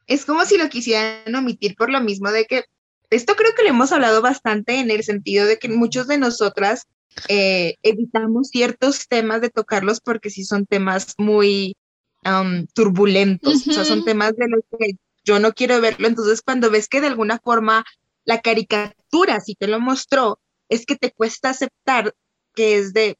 Es 0.07 0.25
como 0.25 0.45
si 0.45 0.59
lo 0.59 0.69
quisieran 0.69 1.35
omitir 1.35 1.75
por 1.77 1.91
lo 1.91 2.01
mismo 2.01 2.31
de 2.31 2.45
que 2.45 2.65
esto 3.11 3.35
creo 3.37 3.55
que 3.55 3.63
lo 3.63 3.71
hemos 3.71 3.93
hablado 3.93 4.21
bastante 4.23 4.81
en 4.81 4.91
el 4.91 5.05
sentido 5.05 5.47
de 5.47 5.59
que 5.59 5.69
muchos 5.69 6.07
de 6.07 6.19
nosotras 6.19 6.87
eh, 7.29 7.77
evitamos 7.83 8.49
ciertos 8.49 9.09
temas 9.09 9.41
de 9.41 9.51
tocarlos 9.51 10.01
porque 10.01 10.31
sí 10.31 10.45
son 10.45 10.67
temas 10.67 11.15
muy 11.19 11.77
turbulentos, 12.75 13.69
o 13.69 13.73
sea, 13.73 13.85
son 13.85 14.05
temas 14.05 14.37
de 14.37 14.49
los 14.49 14.61
que 14.77 14.97
yo 15.25 15.39
no 15.39 15.53
quiero 15.53 15.81
verlo. 15.81 16.09
Entonces, 16.09 16.43
cuando 16.43 16.71
ves 16.71 16.89
que 16.89 17.01
de 17.01 17.07
alguna 17.07 17.39
forma 17.39 17.85
la 18.27 18.41
caricatura 18.41 19.41
sí 19.41 19.55
te 19.55 19.69
lo 19.69 19.81
mostró, 19.81 20.39
es 20.69 20.85
que 20.85 20.97
te 20.97 21.13
cuesta 21.13 21.51
aceptar 21.51 22.15
que 22.55 22.77
es 22.77 22.93
de, 22.93 23.17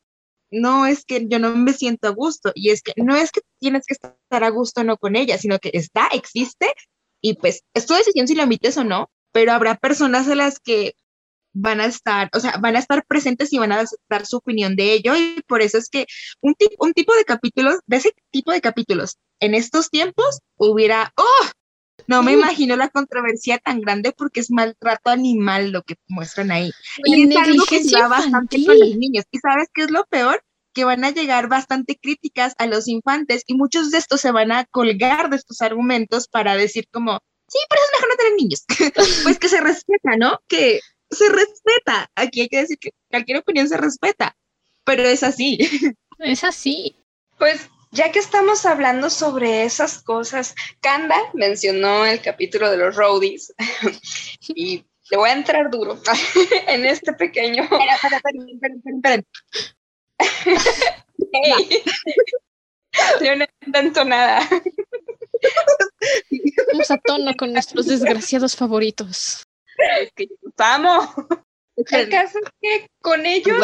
no 0.51 0.87
es 0.87 1.05
que 1.05 1.27
yo 1.29 1.39
no 1.39 1.55
me 1.57 1.73
siento 1.73 2.09
a 2.09 2.11
gusto 2.11 2.53
y 2.55 2.71
es 2.71 2.83
que 2.83 2.93
no 2.97 3.17
es 3.17 3.31
que 3.31 3.41
tienes 3.59 3.85
que 3.87 3.95
estar 3.95 4.45
a 4.45 4.51
gusto 4.51 4.85
no 4.85 4.99
con 4.99 5.17
ella, 5.17 5.39
sino 5.39 5.59
que 5.59 5.71
está, 5.73 6.09
existe 6.09 6.73
y 7.21 7.35
pues 7.35 7.63
es 7.75 7.87
tu 7.87 7.95
decisión 7.95 8.29
si 8.29 8.35
lo 8.35 8.43
emites 8.43 8.77
o 8.77 8.85
no, 8.85 9.11
pero 9.33 9.53
habrá 9.53 9.77
personas 9.77 10.29
a 10.29 10.35
las 10.35 10.59
que 10.59 10.95
van 11.53 11.81
a 11.81 11.87
estar, 11.87 12.29
o 12.35 12.41
sea, 12.41 12.59
van 12.59 12.77
a 12.77 12.81
estar 12.81 13.05
presentes 13.07 13.53
y 13.53 13.59
van 13.59 13.73
a 13.73 13.85
dar 14.11 14.27
su 14.27 14.37
opinión 14.37 14.77
de 14.77 14.93
ello 14.93 15.17
y 15.17 15.41
por 15.47 15.63
eso 15.63 15.79
es 15.79 15.89
que 15.89 16.07
un, 16.43 16.55
un 16.79 16.93
tipo 16.93 17.15
de 17.15 17.25
capítulos, 17.25 17.79
de 17.87 17.97
ese 17.97 18.13
tipo 18.31 18.53
de 18.53 18.61
capítulos 18.61 19.17
en 19.41 19.55
estos 19.55 19.89
tiempos 19.89 20.41
hubiera, 20.57 21.13
oh, 21.17 21.47
no 22.07 22.23
me 22.23 22.33
imagino 22.33 22.77
la 22.77 22.89
controversia 22.89 23.59
tan 23.59 23.81
grande 23.81 24.13
porque 24.13 24.41
es 24.41 24.51
maltrato 24.51 25.11
animal 25.11 25.71
lo 25.71 25.83
que 25.83 25.97
muestran 26.09 26.51
ahí. 26.51 26.71
Y 27.05 27.29
es 27.29 27.37
algo 27.37 27.65
que 27.65 27.83
se 27.83 28.01
va 28.01 28.09
bastante 28.09 28.65
con 28.65 28.79
los 28.79 28.97
niños. 28.97 29.25
¿Y 29.31 29.39
sabes 29.39 29.69
qué 29.75 29.83
es 29.83 29.91
lo 29.91 30.05
peor? 30.07 30.43
Que 30.73 30.85
van 30.85 31.05
a 31.05 31.11
llegar 31.11 31.49
bastante 31.49 31.99
críticas 32.01 32.55
a 32.59 32.67
los 32.67 32.89
infantes 32.89 33.43
y 33.47 33.55
muchos 33.55 33.91
de 33.91 33.99
estos 33.99 34.21
se 34.21 34.31
van 34.31 34.53
a 34.53 34.65
colgar 34.67 35.31
de 35.31 35.37
estos 35.37 35.63
argumentos 35.63 36.29
para 36.29 36.57
decir 36.57 36.87
como, 36.93 37.19
sí, 37.49 37.59
pero 37.69 37.81
es 37.83 37.91
mejor 37.95 38.09
no 38.11 38.17
tener 38.17 38.33
niños. 38.37 38.65
pues 39.25 39.39
que 39.39 39.49
se 39.49 39.61
respeta, 39.61 40.17
¿no? 40.17 40.41
Que 40.49 40.81
se 41.11 41.29
respeta. 41.29 42.11
Aquí 42.15 42.43
hay 42.43 42.49
que 42.49 42.61
decir 42.61 42.79
que 42.79 42.91
cualquier 43.11 43.39
opinión 43.39 43.69
se 43.69 43.77
respeta, 43.77 44.37
pero 44.85 45.03
es 45.03 45.23
así. 45.23 45.59
Es 46.19 46.45
así. 46.45 46.97
Pues 47.39 47.69
ya 47.97 48.13
que 48.13 48.19
estamos 48.19 48.67
hablando 48.67 49.09
sobre 49.09 49.65
esas 49.65 50.03
cosas, 50.03 50.55
Kanda 50.81 51.17
mencionó 51.33 52.05
el 52.05 52.21
capítulo 52.21 52.71
de 52.71 52.77
los 52.77 52.95
roadies 52.95 53.55
y 54.49 54.85
le 55.11 55.17
voy 55.17 55.31
a 55.31 55.33
entrar 55.33 55.71
duro 55.71 55.99
en 56.69 56.85
este 56.85 57.15
pequeño. 57.15 57.63
Espera, 57.63 57.95
espera, 57.95 58.17
espera, 58.17 58.75
espera, 58.75 59.23
una 63.35 63.49
entonada. 63.81 64.47
Vamos 66.73 66.91
a 66.91 66.99
tono 66.99 67.35
con 67.35 67.53
nuestros 67.53 67.87
desgraciados 67.87 68.57
favoritos. 68.57 69.43
Es 70.01 70.13
que 70.15 70.29
amo. 70.59 71.15
El 71.77 72.09
caso 72.09 72.39
es 72.39 72.51
que 72.61 72.87
con 73.01 73.25
ellos 73.25 73.59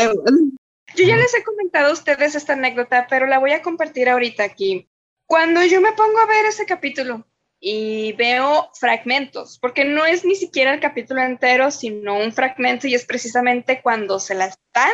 yo 0.96 1.04
ya 1.04 1.16
les 1.16 1.34
he 1.34 1.44
comentado 1.44 1.88
a 1.88 1.92
ustedes 1.92 2.34
esta 2.34 2.54
anécdota, 2.54 3.06
pero 3.08 3.26
la 3.26 3.38
voy 3.38 3.52
a 3.52 3.62
compartir 3.62 4.08
ahorita 4.08 4.44
aquí. 4.44 4.88
Cuando 5.26 5.62
yo 5.64 5.80
me 5.80 5.92
pongo 5.92 6.18
a 6.18 6.26
ver 6.26 6.46
ese 6.46 6.66
capítulo 6.66 7.26
y 7.60 8.12
veo 8.14 8.70
fragmentos, 8.74 9.58
porque 9.58 9.84
no 9.84 10.04
es 10.04 10.24
ni 10.24 10.34
siquiera 10.34 10.74
el 10.74 10.80
capítulo 10.80 11.22
entero, 11.22 11.70
sino 11.70 12.18
un 12.18 12.32
fragmento 12.32 12.86
y 12.86 12.94
es 12.94 13.06
precisamente 13.06 13.80
cuando 13.82 14.18
se 14.18 14.34
la 14.34 14.46
están, 14.46 14.92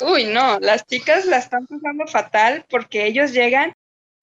uy, 0.00 0.24
no, 0.24 0.60
las 0.60 0.86
chicas 0.86 1.24
la 1.26 1.38
están 1.38 1.66
pasando 1.66 2.06
fatal 2.06 2.64
porque 2.68 3.06
ellos 3.06 3.32
llegan 3.32 3.72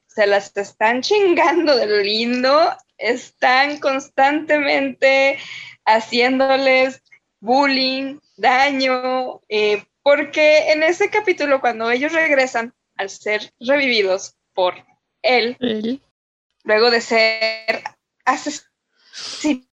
se 0.09 0.27
las 0.27 0.55
están 0.57 1.01
chingando 1.01 1.75
de 1.77 1.85
lo 1.85 2.01
lindo, 2.01 2.75
están 2.97 3.79
constantemente 3.79 5.37
haciéndoles 5.85 7.01
bullying, 7.39 8.19
daño, 8.35 9.39
eh, 9.47 9.83
porque 10.09 10.71
en 10.71 10.81
ese 10.81 11.11
capítulo 11.11 11.61
cuando 11.61 11.91
ellos 11.91 12.13
regresan 12.13 12.73
al 12.95 13.11
ser 13.11 13.53
revividos 13.59 14.35
por 14.55 14.73
él, 15.21 16.01
luego 16.63 16.89
de 16.89 16.99
ser 16.99 17.83
asesinados, 18.25 19.67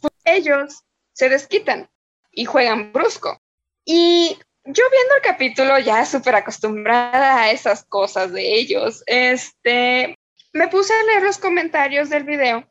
pues 0.00 0.12
ellos 0.24 0.82
se 1.12 1.28
desquitan 1.28 1.88
y 2.32 2.46
juegan 2.46 2.92
brusco. 2.92 3.40
Y 3.84 4.36
yo 4.64 4.82
viendo 4.90 5.14
el 5.14 5.22
capítulo 5.22 5.78
ya 5.78 6.04
súper 6.04 6.34
acostumbrada 6.34 7.42
a 7.42 7.52
esas 7.52 7.84
cosas 7.84 8.32
de 8.32 8.56
ellos, 8.56 9.04
este, 9.06 10.16
me 10.52 10.66
puse 10.66 10.92
a 10.92 11.04
leer 11.04 11.22
los 11.22 11.38
comentarios 11.38 12.10
del 12.10 12.24
video 12.24 12.68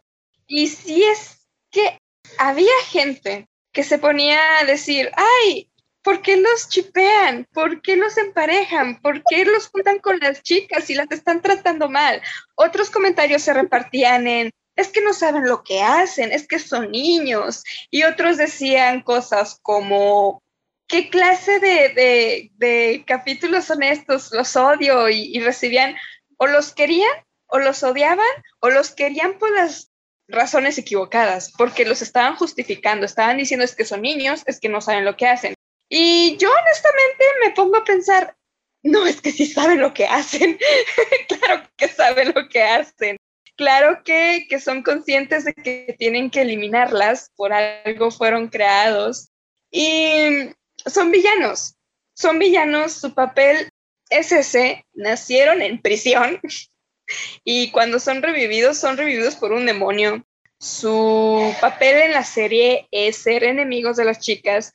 y 0.47 0.67
si 0.67 1.01
es 1.01 1.47
que 1.69 1.97
había 2.37 2.75
gente 2.89 3.47
que 3.71 3.85
se 3.85 3.99
ponía 3.99 4.59
a 4.59 4.65
decir, 4.65 5.09
ay, 5.15 5.70
¿por 6.03 6.21
qué 6.21 6.37
los 6.37 6.69
chipean? 6.69 7.47
¿Por 7.53 7.81
qué 7.81 7.95
los 7.95 8.17
emparejan? 8.17 9.01
¿Por 9.01 9.23
qué 9.23 9.45
los 9.45 9.67
juntan 9.67 9.99
con 9.99 10.19
las 10.19 10.41
chicas 10.41 10.89
y 10.89 10.95
las 10.95 11.11
están 11.11 11.41
tratando 11.41 11.89
mal? 11.89 12.21
Otros 12.55 12.89
comentarios 12.89 13.41
se 13.41 13.53
repartían 13.53 14.27
en, 14.27 14.51
es 14.75 14.89
que 14.89 15.01
no 15.01 15.13
saben 15.13 15.47
lo 15.47 15.63
que 15.63 15.81
hacen, 15.81 16.31
es 16.31 16.47
que 16.47 16.59
son 16.59 16.91
niños. 16.91 17.63
Y 17.89 18.03
otros 18.03 18.37
decían 18.37 19.01
cosas 19.01 19.59
como, 19.61 20.41
¿qué 20.87 21.09
clase 21.09 21.59
de, 21.59 23.03
capítulos 23.05 23.65
son 23.65 23.83
estos? 23.83 24.31
Los 24.31 24.55
odio 24.55 25.09
y, 25.09 25.39
recibían, 25.39 25.95
o 26.37 26.47
los 26.47 26.73
querían, 26.73 27.11
o 27.47 27.59
los 27.59 27.83
odiaban, 27.83 28.25
o 28.59 28.69
los 28.69 28.91
querían 28.91 29.37
por 29.37 29.51
las 29.51 29.91
razones 30.27 30.77
equivocadas, 30.77 31.51
porque 31.57 31.85
los 31.85 32.01
estaban 32.01 32.37
justificando, 32.37 33.05
estaban 33.05 33.37
diciendo 33.37 33.65
es 33.65 33.75
que 33.75 33.83
son 33.83 34.01
niños, 34.01 34.43
es 34.45 34.61
que 34.61 34.69
no 34.69 34.79
saben 34.79 35.03
lo 35.03 35.17
que 35.17 35.27
hacen. 35.27 35.53
Y 35.93 36.37
yo 36.37 36.49
honestamente 36.49 37.25
me 37.43 37.51
pongo 37.51 37.75
a 37.75 37.83
pensar, 37.83 38.37
no, 38.81 39.05
es 39.05 39.19
que 39.19 39.33
sí 39.33 39.45
saben 39.45 39.81
lo 39.81 39.93
que 39.93 40.05
hacen, 40.05 40.57
claro 41.27 41.63
que 41.75 41.89
saben 41.89 42.31
lo 42.33 42.47
que 42.47 42.63
hacen, 42.63 43.17
claro 43.57 44.01
que, 44.05 44.45
que 44.49 44.61
son 44.61 44.83
conscientes 44.83 45.43
de 45.43 45.53
que 45.53 45.93
tienen 45.99 46.31
que 46.31 46.43
eliminarlas, 46.43 47.29
por 47.35 47.51
algo 47.51 48.09
fueron 48.09 48.47
creados. 48.47 49.31
Y 49.69 50.53
son 50.85 51.11
villanos, 51.11 51.75
son 52.13 52.39
villanos, 52.39 52.93
su 52.93 53.13
papel 53.13 53.69
es 54.09 54.31
ese, 54.31 54.85
nacieron 54.93 55.61
en 55.61 55.81
prisión 55.81 56.39
y 57.43 57.69
cuando 57.71 57.99
son 57.99 58.21
revividos, 58.21 58.77
son 58.77 58.95
revividos 58.95 59.35
por 59.35 59.51
un 59.51 59.65
demonio. 59.65 60.25
Su 60.57 61.53
papel 61.59 61.97
en 61.97 62.11
la 62.11 62.23
serie 62.23 62.87
es 62.91 63.17
ser 63.17 63.43
enemigos 63.43 63.97
de 63.97 64.05
las 64.05 64.19
chicas, 64.19 64.73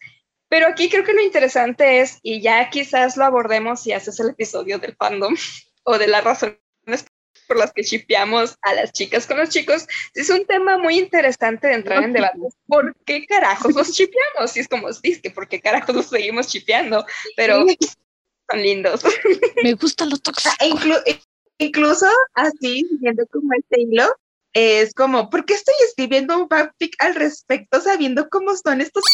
pero 0.48 0.68
aquí 0.68 0.88
creo 0.88 1.04
que 1.04 1.12
lo 1.12 1.22
interesante 1.22 2.00
es, 2.00 2.18
y 2.22 2.40
ya 2.40 2.70
quizás 2.70 3.16
lo 3.16 3.24
abordemos 3.24 3.82
si 3.82 3.92
haces 3.92 4.20
el 4.20 4.30
episodio 4.30 4.78
del 4.78 4.94
fandom 4.96 5.34
o 5.84 5.98
de 5.98 6.08
las 6.08 6.24
razones 6.24 6.58
por 7.46 7.58
las 7.58 7.72
que 7.72 7.84
chipeamos 7.84 8.56
a 8.62 8.74
las 8.74 8.92
chicas 8.92 9.26
con 9.26 9.38
los 9.38 9.50
chicos, 9.50 9.86
es 10.14 10.30
un 10.30 10.44
tema 10.46 10.78
muy 10.78 10.98
interesante 10.98 11.68
de 11.68 11.74
entrar 11.74 12.02
en 12.02 12.12
debate. 12.12 12.38
¿Por 12.66 12.94
qué 13.04 13.24
carajos 13.24 13.74
los 13.74 13.92
chipeamos? 13.92 14.56
Y 14.56 14.60
es 14.60 14.68
como, 14.68 14.88
que 15.00 15.30
¿por 15.30 15.48
qué 15.48 15.60
carajos 15.60 15.94
los 15.94 16.06
seguimos 16.06 16.48
chipeando? 16.48 17.06
Pero 17.36 17.64
son 18.50 18.62
lindos. 18.62 19.02
Me 19.62 19.74
gusta 19.74 20.06
lo 20.06 20.16
tóxico. 20.16 20.54
E 21.06 21.20
incluso 21.58 22.06
así, 22.34 22.86
viendo 23.00 23.26
como 23.28 23.52
este 23.54 23.80
hilo, 23.80 24.12
es 24.52 24.94
como, 24.94 25.30
¿por 25.30 25.44
qué 25.44 25.54
estoy 25.54 25.74
escribiendo 25.86 26.38
un 26.38 26.48
fanfic 26.48 26.94
al 26.98 27.14
respecto 27.14 27.80
sabiendo 27.80 28.28
cómo 28.28 28.56
son 28.56 28.80
estos 28.80 29.04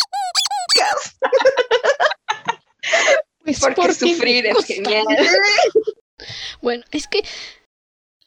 pues 3.45 3.61
porque, 3.61 3.95
sufrir 3.95 4.47
es 4.47 4.65
genial. 4.65 5.05
Bueno, 6.61 6.85
es 6.93 7.09
que 7.09 7.25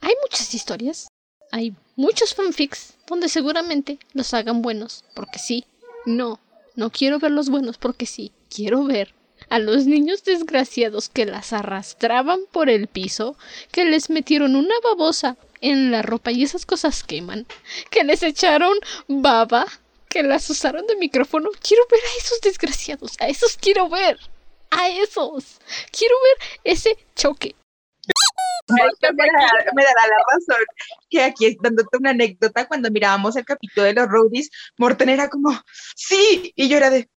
hay 0.01 0.13
muchas 0.21 0.53
historias, 0.53 1.07
hay 1.51 1.73
muchos 1.95 2.35
fanfics 2.35 2.95
donde 3.07 3.29
seguramente 3.29 3.99
los 4.11 4.33
hagan 4.33 4.61
buenos, 4.61 5.05
porque 5.15 5.39
sí. 5.39 5.65
No, 6.05 6.41
no 6.75 6.91
quiero 6.91 7.19
ver 7.19 7.31
los 7.31 7.49
buenos 7.49 7.77
porque 7.77 8.05
sí, 8.05 8.33
quiero 8.49 8.83
ver 8.83 9.13
a 9.49 9.59
los 9.59 9.85
niños 9.85 10.23
desgraciados 10.23 11.09
que 11.09 11.25
las 11.25 11.53
arrastraban 11.53 12.41
por 12.51 12.69
el 12.69 12.87
piso, 12.87 13.37
que 13.71 13.85
les 13.85 14.09
metieron 14.09 14.55
una 14.55 14.75
babosa 14.83 15.37
en 15.61 15.91
la 15.91 16.01
ropa 16.01 16.31
y 16.31 16.43
esas 16.43 16.65
cosas 16.65 17.03
queman, 17.03 17.45
que 17.89 18.03
les 18.03 18.23
echaron 18.23 18.77
baba, 19.07 19.65
que 20.09 20.23
las 20.23 20.49
usaron 20.49 20.87
de 20.87 20.95
micrófono. 20.95 21.49
Quiero 21.61 21.83
ver 21.89 22.01
a 22.01 22.17
esos 22.17 22.41
desgraciados, 22.41 23.15
a 23.19 23.27
esos 23.27 23.57
quiero 23.57 23.89
ver, 23.89 24.17
a 24.71 24.89
esos. 24.89 25.59
Quiero 25.91 26.15
ver 26.23 26.47
ese 26.63 26.97
choque, 27.15 27.55
me, 28.67 29.83
dará 29.83 30.07
la 30.07 30.17
razón 30.33 30.65
que 31.09 31.23
aquí 31.23 31.57
dándote 31.61 31.97
una 31.97 32.11
anécdota, 32.11 32.67
cuando 32.67 32.89
mirábamos 32.91 33.35
el 33.35 33.45
capítulo 33.45 33.85
de 33.85 33.93
los 33.93 34.07
roadies, 34.07 34.49
Morten 34.77 35.09
era 35.09 35.29
como, 35.29 35.51
sí, 35.95 36.51
y 36.55 36.69
yo 36.69 36.77
era 36.77 36.89
de... 36.89 37.09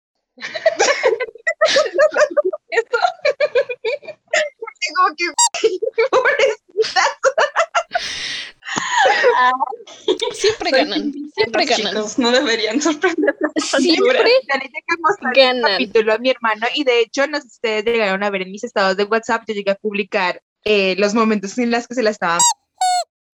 como 4.95 5.15
que, 5.17 5.25
siempre 10.35 10.71
ganan, 10.71 11.13
siempre 11.51 11.65
ganan. 11.65 11.95
Chicos, 11.95 12.19
no 12.19 12.31
deberían 12.31 12.81
sorprender. 12.83 13.37
Siempre 13.57 14.31
ganan. 15.35 15.73
capítulo 15.73 16.13
a 16.13 16.19
mi 16.19 16.31
hermano 16.31 16.67
y 16.75 16.85
de 16.85 17.01
hecho, 17.01 17.27
no 17.27 17.39
sé 17.39 17.43
si 17.43 17.55
ustedes 17.55 17.85
llegaron 17.85 18.23
a 18.23 18.31
ver 18.31 18.43
en 18.43 18.53
mis 18.53 18.65
estados 18.65 18.97
de 18.97 19.05
WhatsApp, 19.05 19.45
yo 19.47 19.55
llegué 19.55 19.71
a 19.71 19.77
publicar 19.77 20.43
eh, 20.65 20.95
los 20.99 21.15
momentos 21.15 21.57
en 21.59 21.71
los 21.71 21.87
que 21.87 21.95
se 21.95 22.03
la 22.03 22.11
estaban. 22.11 22.41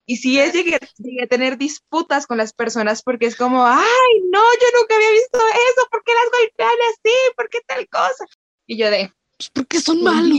Y 0.07 0.17
sí, 0.17 0.39
es, 0.39 0.53
llegué, 0.53 0.75
a 0.75 1.27
tener 1.27 1.57
disputas 1.57 2.27
con 2.27 2.37
las 2.37 2.53
personas 2.53 3.01
porque 3.01 3.25
es 3.25 3.35
como, 3.35 3.65
ay, 3.65 4.21
no, 4.29 4.39
yo 4.39 4.79
nunca 4.79 4.95
había 4.95 5.11
visto 5.11 5.39
eso, 5.39 5.87
¿por 5.89 6.03
qué 6.03 6.11
las 6.13 6.39
golpean 6.39 6.77
así? 6.91 7.15
¿Por 7.35 7.49
qué 7.49 7.59
tal 7.67 7.87
cosa? 7.89 8.25
Y 8.67 8.77
yo 8.77 8.89
de... 8.91 9.11
Pues 9.37 9.49
porque 9.49 9.79
son 9.81 10.01
malos. 10.01 10.37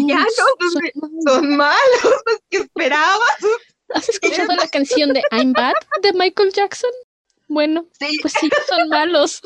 son, 1.27 1.57
malos, 1.57 2.23
¿qué 2.49 2.59
esperabas? 2.59 3.39
¿Has 3.91 4.09
escuchado 4.09 4.55
la 4.55 4.69
canción 4.69 5.13
de 5.13 5.23
I'm 5.33 5.53
Bad 5.53 5.75
de 6.03 6.13
Michael 6.15 6.53
Jackson? 6.53 6.91
Bueno, 7.49 7.89
pues 7.99 8.35
sí, 8.41 8.49
son 8.69 8.89
malos. 8.89 9.41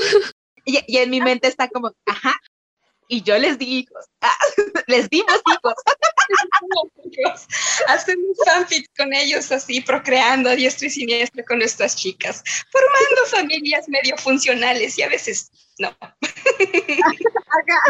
Y, 0.64 0.78
y, 0.86 0.98
en 0.98 1.10
mi 1.10 1.20
mente 1.20 1.48
está 1.48 1.68
como, 1.68 1.92
ajá, 2.06 2.34
y 3.10 3.22
yo 3.22 3.36
les 3.38 3.58
di 3.58 3.78
hijos. 3.78 4.04
Ah, 4.20 4.32
les 4.86 5.10
dimos 5.10 5.42
hijos. 5.52 5.74
Hacemos 7.88 8.36
fanfics 8.46 8.88
con 8.96 9.12
ellos 9.12 9.50
así, 9.50 9.80
procreando 9.80 10.48
a 10.48 10.54
diestro 10.54 10.86
y 10.86 10.90
siniestro 10.90 11.44
con 11.44 11.58
nuestras 11.58 11.96
chicas, 11.96 12.44
formando 12.70 13.26
familias 13.26 13.88
medio 13.88 14.16
funcionales 14.16 14.96
y 14.96 15.02
a 15.02 15.08
veces 15.08 15.50
no. 15.80 15.96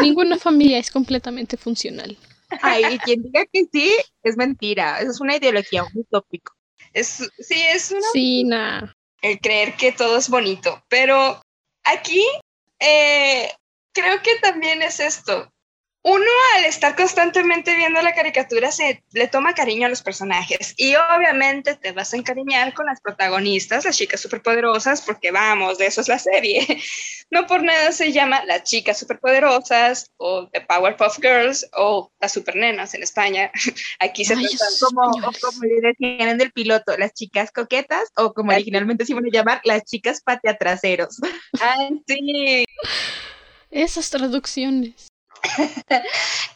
Ninguna 0.01 0.39
familia 0.39 0.79
es 0.79 0.89
completamente 0.89 1.55
funcional. 1.55 2.17
Ay, 2.63 2.97
quien 3.05 3.21
diga 3.21 3.45
que 3.45 3.65
sí, 3.71 3.95
es 4.23 4.35
mentira. 4.37 5.01
Eso 5.01 5.11
es 5.11 5.21
una 5.21 5.37
ideología, 5.37 5.83
un 5.83 5.91
utópico. 6.01 6.55
Es, 6.93 7.29
sí, 7.37 7.61
es 7.73 7.91
una... 7.91 8.07
Sí, 8.11 8.43
nada. 8.43 8.97
El 9.21 9.39
creer 9.39 9.75
que 9.75 9.91
todo 9.91 10.17
es 10.17 10.29
bonito. 10.29 10.83
Pero 10.89 11.41
aquí 11.83 12.25
eh, 12.79 13.51
creo 13.93 14.21
que 14.21 14.35
también 14.41 14.81
es 14.81 14.99
esto. 14.99 15.51
Uno 16.03 16.25
al 16.57 16.65
estar 16.65 16.95
constantemente 16.95 17.75
viendo 17.75 18.01
la 18.01 18.15
caricatura 18.15 18.71
se 18.71 19.03
le 19.11 19.27
toma 19.27 19.53
cariño 19.53 19.85
a 19.85 19.89
los 19.89 20.01
personajes 20.01 20.73
y 20.75 20.95
obviamente 20.95 21.75
te 21.75 21.91
vas 21.91 22.13
a 22.13 22.17
encariñar 22.17 22.73
con 22.73 22.87
las 22.87 22.99
protagonistas, 23.01 23.85
las 23.85 23.97
chicas 23.97 24.19
superpoderosas, 24.19 25.03
porque 25.03 25.29
vamos, 25.29 25.77
de 25.77 25.85
eso 25.85 26.01
es 26.01 26.07
la 26.07 26.19
serie. 26.19 26.65
No 27.33 27.47
por 27.47 27.63
nada 27.63 27.93
se 27.93 28.11
llama 28.11 28.43
las 28.43 28.63
chicas 28.63 28.99
superpoderosas 28.99 30.11
o 30.17 30.49
The 30.49 30.59
Powerpuff 30.59 31.17
Girls 31.21 31.65
o 31.77 32.11
las 32.19 32.33
supernenas 32.33 32.93
en 32.93 33.03
España. 33.03 33.49
Aquí 33.99 34.25
se 34.25 34.35
trata 34.35 34.65
como, 34.81 35.01
como 35.39 35.63
le 35.63 35.79
decían 35.79 36.27
en 36.27 36.41
el 36.41 36.51
piloto, 36.51 36.97
las 36.97 37.13
chicas 37.13 37.53
coquetas 37.53 38.09
o 38.17 38.33
como 38.33 38.51
originalmente 38.51 39.05
se 39.05 39.13
iban 39.13 39.23
a 39.23 39.29
llamar, 39.31 39.61
las 39.63 39.85
chicas 39.85 40.21
pateatraseros. 40.21 41.19
Ah, 41.61 41.89
sí. 42.07 42.65
Esas 43.69 44.09
traducciones. 44.09 45.10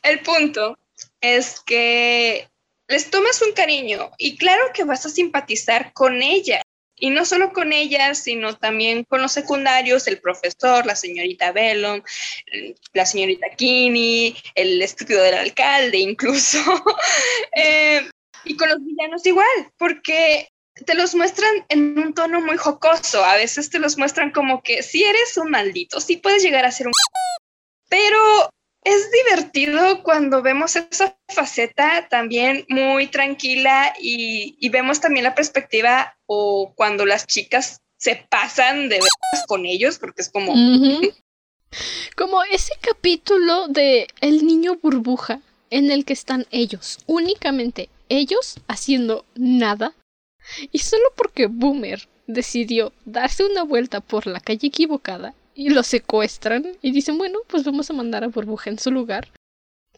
El 0.04 0.20
punto 0.22 0.78
es 1.22 1.60
que 1.66 2.50
les 2.88 3.10
tomas 3.10 3.42
un 3.42 3.54
cariño 3.54 4.12
y 4.18 4.38
claro 4.38 4.72
que 4.74 4.84
vas 4.84 5.06
a 5.06 5.10
simpatizar 5.10 5.94
con 5.94 6.22
ella. 6.22 6.62
Y 6.98 7.10
no 7.10 7.26
solo 7.26 7.52
con 7.52 7.74
ella, 7.74 8.16
sino 8.16 8.56
también 8.56 9.04
con 9.04 9.22
los 9.22 9.34
secundarios, 9.34 10.08
el 10.08 10.22
profesor, 10.22 10.86
la 10.86 10.96
señorita 10.96 11.52
Bellum, 11.52 12.02
la 12.94 13.06
señorita 13.06 13.48
Kinney, 13.58 14.34
el 14.56 14.82
estúpido 14.82 15.22
del 15.22 15.36
alcalde 15.36 15.98
incluso. 15.98 16.60
Eh, 17.58 18.10
Y 18.46 18.56
con 18.58 18.70
los 18.70 18.78
villanos 18.84 19.26
igual, 19.26 19.72
porque 19.78 20.50
te 20.86 20.94
los 20.94 21.16
muestran 21.16 21.66
en 21.70 21.98
un 21.98 22.14
tono 22.14 22.42
muy 22.42 22.58
jocoso. 22.58 23.24
A 23.26 23.36
veces 23.36 23.70
te 23.70 23.80
los 23.80 23.98
muestran 23.98 24.32
como 24.32 24.62
que 24.62 24.84
si 24.84 25.04
eres 25.04 25.38
un 25.38 25.52
maldito, 25.52 26.00
sí 26.00 26.18
puedes 26.18 26.44
llegar 26.44 26.66
a 26.66 26.72
ser 26.72 26.88
un... 26.88 26.94
Pero 27.90 28.50
es 28.86 29.12
divertido 29.12 30.04
cuando 30.04 30.44
vemos 30.44 30.76
esa 30.76 31.18
faceta 31.28 32.08
también 32.08 32.66
muy 32.70 33.08
tranquila 33.08 33.94
y, 34.00 34.70
vemos 34.70 35.02
también 35.02 35.24
la 35.24 35.36
perspectiva 35.36 36.16
o 36.28 36.72
cuando 36.76 37.06
las 37.06 37.26
chicas 37.26 37.82
se 37.98 38.28
pasan 38.30 38.88
de 38.88 38.98
veras 38.98 39.46
con 39.48 39.66
ellos, 39.66 39.98
porque 39.98 40.22
es 40.22 40.30
como... 40.30 40.54
Como 42.16 42.42
ese 42.44 42.72
capítulo 42.80 43.68
de 43.68 44.08
El 44.22 44.48
niño 44.48 44.78
burbuja 44.82 45.42
en 45.72 45.92
el 45.92 46.06
que 46.06 46.14
están 46.14 46.46
ellos, 46.52 47.00
únicamente 47.06 47.90
ellos 48.08 48.62
haciendo 48.70 49.26
nada 49.36 49.94
y 50.72 50.80
solo 50.80 51.04
porque 51.18 51.48
Boomer 51.48 52.08
decidió 52.28 52.94
darse 53.04 53.44
una 53.44 53.64
vuelta 53.64 54.00
por 54.00 54.26
la 54.26 54.40
calle 54.40 54.68
equivocada 54.68 55.34
y 55.56 55.70
lo 55.70 55.82
secuestran 55.84 56.78
y 56.82 56.92
dicen, 56.92 57.18
bueno, 57.18 57.40
pues 57.48 57.64
vamos 57.64 57.90
a 57.90 57.94
mandar 57.94 58.24
a 58.24 58.28
Burbuja 58.28 58.70
en 58.70 58.78
su 58.78 58.92
lugar. 58.92 59.32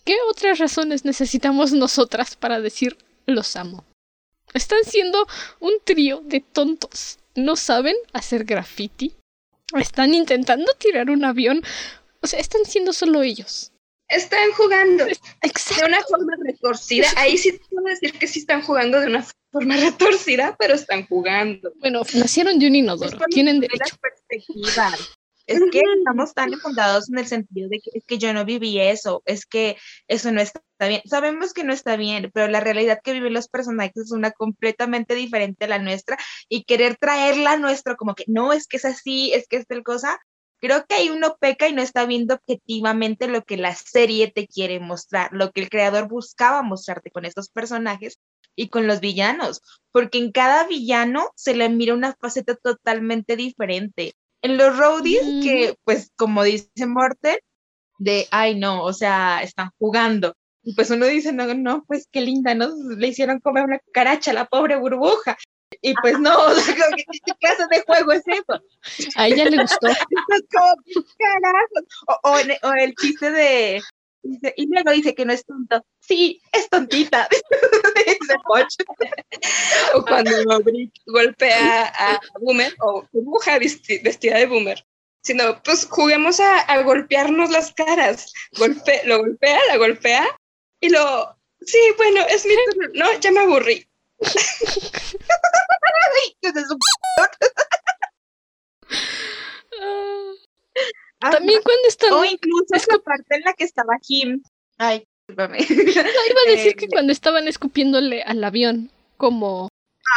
¿Qué 0.05 0.15
otras 0.29 0.59
razones 0.59 1.03
necesitamos 1.03 1.73
nosotras 1.73 2.37
para 2.37 2.61
decir 2.61 2.97
los 3.25 3.55
amo? 3.57 3.83
Están 4.53 4.85
siendo 4.85 5.27
un 5.59 5.73
trío 5.83 6.21
de 6.23 6.39
tontos. 6.39 7.19
No 7.35 7.55
saben 7.55 7.95
hacer 8.13 8.45
graffiti. 8.45 9.15
Están 9.75 10.13
intentando 10.13 10.71
tirar 10.77 11.09
un 11.09 11.25
avión. 11.25 11.61
O 12.21 12.27
sea, 12.27 12.39
están 12.39 12.63
siendo 12.65 12.93
solo 12.93 13.21
ellos. 13.21 13.73
Están 14.07 14.51
jugando 14.53 15.03
de 15.03 15.17
una 15.85 16.01
forma 16.03 16.33
retorcida. 16.45 17.07
Ahí 17.17 17.37
sí 17.37 17.59
puedo 17.69 17.85
decir 17.87 18.13
que 18.13 18.27
sí 18.27 18.39
están 18.39 18.61
jugando 18.61 19.01
de 19.01 19.07
una 19.07 19.25
forma 19.51 19.75
retorcida, 19.75 20.55
pero 20.57 20.75
están 20.75 21.05
jugando. 21.07 21.73
Bueno, 21.79 22.03
nacieron 22.13 22.59
de 22.59 22.67
un 22.67 22.75
inodoro. 22.75 23.19
Tienen 23.29 23.59
derecho. 23.59 23.97
Es 25.47 25.61
que 25.71 25.81
estamos 25.97 26.33
tan 26.33 26.51
fundados 26.59 27.09
en 27.09 27.19
el 27.19 27.25
sentido 27.25 27.69
de 27.69 27.79
que, 27.79 27.91
es 27.93 28.05
que 28.05 28.17
yo 28.17 28.33
no 28.33 28.43
viví 28.43 28.79
eso, 28.79 29.23
es 29.25 29.45
que 29.45 29.77
eso 30.07 30.31
no 30.31 30.41
está 30.41 30.61
bien. 30.81 31.01
Sabemos 31.05 31.53
que 31.53 31.63
no 31.63 31.73
está 31.73 31.95
bien, 31.95 32.29
pero 32.33 32.47
la 32.49 32.59
realidad 32.59 32.99
que 33.03 33.13
viven 33.13 33.33
los 33.33 33.47
personajes 33.47 33.95
es 33.95 34.11
una 34.11 34.31
completamente 34.31 35.15
diferente 35.15 35.65
a 35.65 35.69
la 35.69 35.79
nuestra 35.79 36.17
y 36.49 36.65
querer 36.65 36.97
traerla 36.97 37.53
a 37.53 37.57
nuestro 37.57 37.95
como 37.95 38.13
que 38.13 38.25
no, 38.27 38.51
es 38.51 38.67
que 38.67 38.77
es 38.77 38.85
así, 38.85 39.31
es 39.33 39.47
que 39.47 39.55
es 39.57 39.67
tal 39.67 39.83
cosa, 39.83 40.19
creo 40.59 40.85
que 40.85 40.95
ahí 40.95 41.09
uno 41.09 41.37
peca 41.39 41.67
y 41.67 41.73
no 41.73 41.81
está 41.81 42.05
viendo 42.05 42.35
objetivamente 42.35 43.27
lo 43.27 43.43
que 43.43 43.57
la 43.57 43.73
serie 43.75 44.31
te 44.31 44.47
quiere 44.47 44.79
mostrar, 44.79 45.29
lo 45.31 45.51
que 45.51 45.61
el 45.61 45.69
creador 45.69 46.07
buscaba 46.07 46.61
mostrarte 46.61 47.11
con 47.11 47.25
estos 47.25 47.49
personajes 47.49 48.19
y 48.55 48.69
con 48.69 48.87
los 48.87 48.99
villanos, 48.99 49.61
porque 49.91 50.17
en 50.17 50.31
cada 50.31 50.67
villano 50.67 51.29
se 51.35 51.55
le 51.55 51.69
mira 51.69 51.93
una 51.93 52.15
faceta 52.19 52.55
totalmente 52.55 53.35
diferente. 53.35 54.15
En 54.47 54.55
los 54.55 54.77
roadies, 54.77 55.23
que 55.43 55.75
pues 55.83 56.13
como 56.15 56.41
dice 56.41 56.85
Morten, 56.85 57.35
de, 57.99 58.27
ay 58.31 58.57
no, 58.57 58.81
o 58.81 58.93
sea, 58.93 59.41
están 59.43 59.71
jugando. 59.77 60.37
Y 60.63 60.73
pues 60.73 60.89
uno 60.89 61.05
dice, 61.05 61.33
no, 61.33 61.53
no, 61.53 61.83
pues 61.85 62.07
qué 62.09 62.21
linda, 62.21 62.55
¿no? 62.55 62.69
Le 62.95 63.09
hicieron 63.09 63.41
comer 63.41 63.65
una 63.65 63.79
caracha 63.91 64.31
a 64.31 64.35
la 64.35 64.45
pobre 64.45 64.77
burbuja. 64.77 65.35
Y 65.81 65.95
pues 65.95 66.17
no, 66.17 66.33
o 66.45 66.55
sea, 66.55 66.75
¿qué 67.25 67.33
clase 67.41 67.65
de 67.69 67.83
juego 67.85 68.13
es 68.13 68.23
eso? 68.25 68.63
A 69.17 69.27
ella 69.27 69.49
le 69.49 69.63
gustó. 69.63 69.87
o, 72.23 72.31
o, 72.31 72.73
el 72.73 72.95
chiste 72.95 73.31
de, 73.31 73.81
y 74.55 74.67
luego 74.67 74.91
dice 74.91 75.15
que 75.15 75.25
no 75.25 75.33
es 75.33 75.43
tonto. 75.45 75.83
Sí, 75.99 76.41
es 76.51 76.69
tontita. 76.69 77.27
o 79.93 80.05
cuando 80.05 80.31
golpea 81.05 81.85
a 81.85 82.19
Boomer 82.39 82.75
o 82.79 83.07
burbuja 83.11 83.59
vestida 83.59 84.37
de 84.37 84.45
Boomer. 84.45 84.85
Sino, 85.21 85.61
pues 85.63 85.87
juguemos 85.89 86.39
a, 86.39 86.81
golpearnos 86.83 87.49
las 87.49 87.73
caras. 87.73 88.31
Golpe, 88.57 89.01
lo 89.05 89.17
golpea, 89.19 89.59
la 89.67 89.77
golpea 89.77 90.25
y 90.79 90.89
lo. 90.89 91.35
Sí, 91.61 91.79
bueno, 91.97 92.21
es 92.29 92.45
mi 92.45 92.53
turno. 92.65 92.89
No, 92.93 93.19
ya 93.19 93.31
me 93.31 93.39
aburrí. 93.41 93.87
También 101.19 101.61
cuando 101.63 101.87
están. 101.87 102.13
O 102.13 102.25
incluso 102.25 102.75
esa 102.75 102.97
parte 102.99 103.35
en 103.35 103.41
la 103.41 103.53
que 103.53 103.63
estaba 103.63 103.97
Kim. 104.01 104.41
Ay, 104.77 105.03
discúlpame. 105.27 105.59
iba 105.69 106.41
a 106.47 106.51
decir 106.55 106.75
que 106.75 106.85
eh, 106.85 106.89
cuando 106.89 107.11
estaban 107.11 107.47
escupiéndole 107.47 108.21
al 108.23 108.43
avión, 108.43 108.91
como 109.17 109.69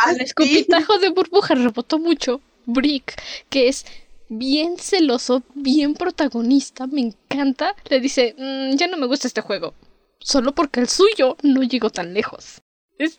ah, 0.03 0.13
el 0.13 0.21
escupitajo 0.21 0.99
de 1.01 1.11
burbuja 1.11 1.55
rebotó 1.55 1.99
mucho. 1.99 2.41
Brick, 2.67 3.21
que 3.49 3.69
es 3.69 3.87
bien 4.29 4.79
celoso, 4.79 5.43
bien 5.55 5.95
protagonista, 5.95 6.87
me 6.87 7.01
encanta, 7.01 7.75
le 7.89 7.99
dice, 8.01 8.35
mm, 8.39 8.77
ya 8.77 8.87
no 8.87 8.97
me 8.97 9.07
gusta 9.07 9.27
este 9.27 9.41
juego. 9.41 9.75
Solo 10.21 10.55
porque 10.55 10.81
el 10.81 10.89
suyo 10.89 11.37
no 11.43 11.63
llegó 11.63 11.91
tan 11.91 12.15
lejos. 12.15 12.61
Es, 12.99 13.17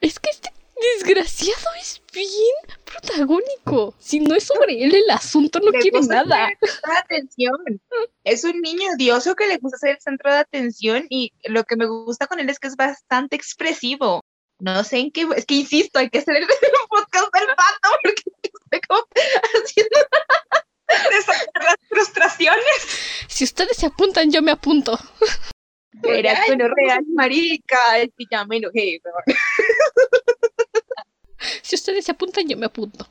es 0.00 0.18
que 0.18 0.30
este 0.30 0.50
desgraciado 0.94 1.68
es 1.80 2.02
bien 2.12 2.78
protagónico. 2.84 3.94
Si 3.98 4.20
no 4.20 4.34
es 4.34 4.44
sobre 4.44 4.82
él 4.82 4.94
el 4.94 5.10
asunto, 5.10 5.60
no 5.60 5.72
quiere 5.72 6.00
nada. 6.02 6.50
atención. 7.00 7.56
Es 8.24 8.44
un 8.44 8.60
niño 8.60 8.92
odioso 8.94 9.34
que 9.34 9.46
le 9.46 9.58
gusta 9.58 9.78
ser 9.78 9.90
el 9.90 10.00
centro 10.00 10.32
de 10.32 10.38
atención 10.38 11.06
y 11.08 11.32
lo 11.44 11.64
que 11.64 11.76
me 11.76 11.86
gusta 11.86 12.26
con 12.26 12.40
él 12.40 12.48
es 12.48 12.58
que 12.58 12.68
es 12.68 12.76
bastante 12.76 13.36
expresivo. 13.36 14.20
No 14.60 14.84
sé 14.84 14.98
en 14.98 15.10
qué, 15.10 15.26
es 15.36 15.46
que 15.46 15.54
insisto, 15.54 15.98
hay 15.98 16.10
que 16.10 16.18
hacer 16.18 16.36
el, 16.36 16.46
podcast 16.88 17.34
del 17.34 17.46
pato 17.48 17.88
porque 18.02 18.22
estoy 18.42 18.80
como 18.88 19.06
haciendo 19.64 19.98
las 21.54 21.76
frustraciones. 21.88 23.24
Si 23.28 23.44
ustedes 23.44 23.76
se 23.76 23.86
apuntan, 23.86 24.30
yo 24.30 24.42
me 24.42 24.52
apunto. 24.52 24.98
Era 26.02 26.40
bueno, 26.46 26.68
real, 26.74 27.04
marica, 27.14 27.98
es 27.98 28.10
que 28.16 28.24
ya 28.30 28.44
me 28.44 28.58
enojé, 28.58 29.00
Si 31.62 31.76
ustedes 31.76 32.04
se 32.04 32.12
apuntan, 32.12 32.48
yo 32.48 32.56
me 32.56 32.66
apunto. 32.66 33.06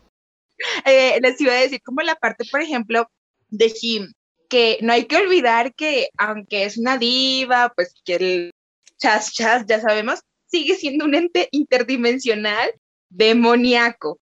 Eh, 0.86 1.20
les 1.22 1.40
iba 1.42 1.54
a 1.54 1.62
decir 1.62 1.82
como 1.82 2.02
la 2.02 2.16
parte, 2.16 2.46
por 2.50 2.62
ejemplo, 2.62 3.10
de 3.50 3.70
Jim, 3.70 4.14
que 4.50 4.78
no 4.82 4.94
hay 4.94 5.06
que 5.06 5.18
olvidar 5.18 5.74
que 5.74 6.10
aunque 6.18 6.66
es 6.66 6.78
una 6.78 6.98
diva, 6.98 7.72
pues 7.76 7.94
que 8.06 8.16
el 8.16 8.52
chas 8.98 9.34
chas, 9.34 9.66
ya 9.68 9.82
sabemos, 9.82 10.22
sigue 10.48 10.76
siendo 10.76 11.06
un 11.06 11.16
ente 11.16 11.50
interdimensional 11.52 12.74
demoníaco. 13.10 14.20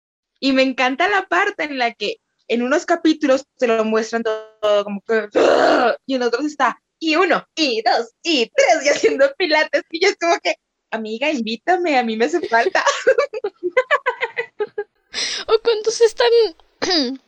Y 0.41 0.53
me 0.53 0.63
encanta 0.63 1.09
la 1.09 1.27
parte 1.27 1.65
en 1.65 1.79
la 1.79 1.93
que 1.95 2.17
en 2.49 2.63
unos 2.63 2.85
capítulos 2.85 3.45
se 3.57 3.67
lo 3.67 3.85
muestran 3.85 4.23
todo 4.23 4.85
como 4.85 5.01
que 5.03 5.29
y 6.07 6.15
en 6.15 6.23
otros 6.23 6.45
está 6.45 6.79
y 6.99 7.17
uno 7.17 7.47
y 7.55 7.83
dos 7.83 8.13
y 8.23 8.51
tres 8.55 8.85
y 8.85 8.89
haciendo 8.89 9.33
pilates 9.39 9.83
y 9.91 10.05
yo 10.05 10.11
es 10.11 10.17
como 10.17 10.39
que 10.41 10.57
amiga, 10.95 11.31
invítame, 11.31 11.99
a 11.99 12.03
mí 12.03 12.17
me 12.17 12.27
hace 12.27 12.41
falta. 12.49 12.85
o 15.49 15.53
cuando 15.63 15.91
se 15.91 16.05
están. 16.05 16.29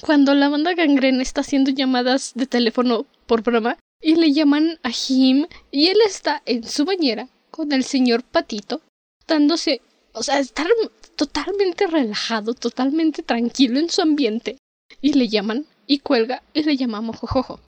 cuando 0.00 0.34
la 0.34 0.48
banda 0.48 0.74
gangrena 0.74 1.22
está 1.22 1.40
haciendo 1.40 1.70
llamadas 1.70 2.32
de 2.34 2.46
teléfono 2.46 3.06
por 3.26 3.42
broma 3.42 3.78
y 4.00 4.16
le 4.16 4.32
llaman 4.32 4.78
a 4.82 4.90
Jim 4.90 5.46
y 5.70 5.88
él 5.88 5.98
está 6.04 6.42
en 6.44 6.64
su 6.64 6.84
bañera 6.84 7.28
con 7.50 7.72
el 7.72 7.84
señor 7.84 8.22
Patito 8.22 8.82
dándose. 9.26 9.80
O 10.12 10.22
sea, 10.22 10.38
estar 10.38 10.66
totalmente 11.14 11.86
relajado, 11.86 12.54
totalmente 12.54 13.22
tranquilo 13.22 13.78
en 13.78 13.90
su 13.90 14.00
ambiente. 14.02 14.58
Y 15.02 15.12
le 15.12 15.28
llaman 15.28 15.66
y 15.86 15.98
cuelga 15.98 16.42
y 16.54 16.62
le 16.62 16.76
llamamos 16.76 17.18
Jojojo. 17.18 17.60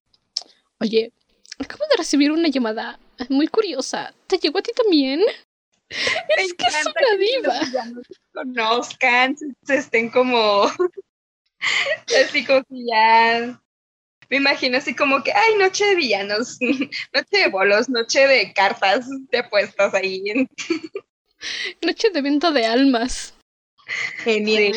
Oye, 0.80 1.12
acabo 1.58 1.84
de 1.90 1.96
recibir 1.96 2.30
una 2.30 2.48
llamada 2.48 2.98
muy 3.28 3.48
curiosa. 3.48 4.14
¿Te 4.26 4.38
llegó 4.38 4.58
a 4.58 4.62
ti 4.62 4.70
también? 4.74 5.20
Es 5.90 6.54
que 6.54 6.64
es 6.66 6.86
una 6.86 7.16
diva. 7.18 7.60
Que 7.60 8.14
conozcan, 8.32 9.36
se 9.62 9.76
estén 9.76 10.10
como 10.10 10.64
así 12.24 12.44
como 12.44 12.62
que 12.64 12.84
ya 12.86 13.60
me 14.30 14.36
imagino 14.36 14.76
así 14.76 14.94
como 14.94 15.22
que, 15.22 15.32
ay, 15.32 15.56
noche 15.56 15.86
de 15.86 15.96
villanos, 15.96 16.58
noche 17.14 17.38
de 17.38 17.48
bolos, 17.48 17.88
noche 17.88 18.26
de 18.26 18.52
cartas 18.52 19.06
de 19.30 19.38
apuestas 19.38 19.94
ahí. 19.94 20.22
noche 21.82 22.10
de 22.10 22.22
venta 22.22 22.50
de 22.50 22.66
almas. 22.66 23.34
Genial. 24.18 24.74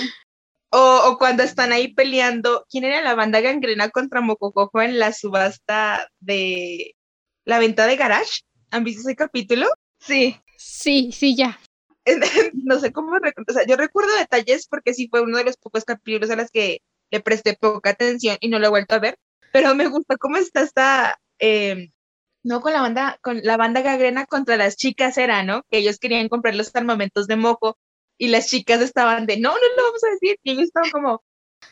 O, 0.70 1.02
o, 1.06 1.18
cuando 1.18 1.44
están 1.44 1.74
ahí 1.74 1.94
peleando, 1.94 2.66
¿quién 2.70 2.86
era 2.86 3.02
la 3.02 3.14
banda 3.14 3.42
gangrena 3.42 3.90
contra 3.90 4.22
Mococojo 4.22 4.82
en 4.82 5.00
la 5.00 5.12
subasta 5.12 6.08
de 6.22 6.96
la 7.44 7.60
venta 7.60 7.86
de 7.88 7.98
garage? 7.98 8.44
¿Han 8.70 8.86
visto 8.86 9.02
ese 9.02 9.18
capítulo? 9.18 9.68
Sí. 10.00 10.40
Sí, 10.72 11.12
sí, 11.12 11.36
ya. 11.36 11.60
no 12.54 12.80
sé 12.80 12.94
cómo, 12.94 13.12
o 13.12 13.54
sea, 13.54 13.66
yo 13.68 13.76
recuerdo 13.76 14.16
detalles 14.16 14.68
porque 14.68 14.94
sí 14.94 15.10
fue 15.10 15.22
uno 15.22 15.38
de 15.38 15.44
los 15.44 15.58
pocos 15.58 15.84
capítulos 15.84 16.30
a 16.30 16.38
los 16.38 16.50
que 16.50 16.80
le 17.12 17.20
presté 17.20 17.58
poca 17.60 17.90
atención 17.90 18.38
y 18.40 18.48
no 18.48 18.58
lo 18.58 18.68
he 18.68 18.70
vuelto 18.70 18.96
a 18.96 19.00
ver, 19.00 19.18
pero 19.52 19.76
me 19.76 19.88
gusta 19.88 20.16
cómo 20.16 20.38
está 20.38 20.62
esta, 20.62 21.20
em, 21.40 21.92
no 22.44 22.62
con 22.62 22.72
la 22.72 22.82
banda, 22.82 23.20
con 23.22 23.42
la 23.44 23.58
banda 23.58 23.82
gagrena 23.82 24.26
contra 24.26 24.56
las 24.56 24.78
chicas 24.78 25.18
era, 25.18 25.44
¿no? 25.44 25.64
Que 25.70 25.80
ellos 25.80 26.00
querían 26.00 26.30
comprar 26.30 26.56
los 26.56 26.74
armamentos 26.74 27.28
de 27.28 27.36
mojo 27.36 27.78
y 28.18 28.30
las 28.30 28.48
chicas 28.48 28.80
estaban 28.82 29.26
de, 29.26 29.40
no, 29.42 29.50
no 29.50 29.76
lo 29.78 29.84
vamos 29.84 30.04
a 30.06 30.12
decir, 30.12 30.38
y 30.42 30.52
ellos 30.52 30.66
estaban 30.68 30.90
como, 30.92 31.22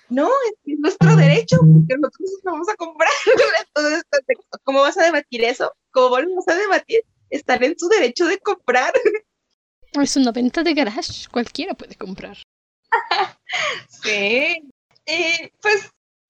no, 0.10 0.28
es, 0.28 0.78
nuestro 0.78 1.16
derecho, 1.16 1.58
porque 1.60 1.96
nosotros 1.98 2.42
no 2.44 2.52
vamos 2.52 2.70
a 2.70 2.76
comprar. 2.76 3.10
Entonces, 3.68 4.04
¿cómo 4.64 4.82
vas 4.82 4.98
a 4.98 5.06
debatir 5.06 5.46
eso? 5.46 5.74
¿Cómo 5.92 6.10
vamos 6.10 6.48
a 6.50 6.56
debatir? 6.56 7.02
Están 7.30 7.64
en 7.64 7.78
su 7.78 7.88
derecho 7.90 8.26
de 8.26 8.40
comprar. 8.40 8.94
Es 9.94 10.16
una 10.16 10.32
venta 10.32 10.62
de 10.62 10.76
garage, 10.76 11.28
cualquiera 11.32 11.74
puede 11.74 11.96
comprar. 11.96 12.38
sí, 14.04 14.62
y 15.04 15.52
pues 15.62 15.90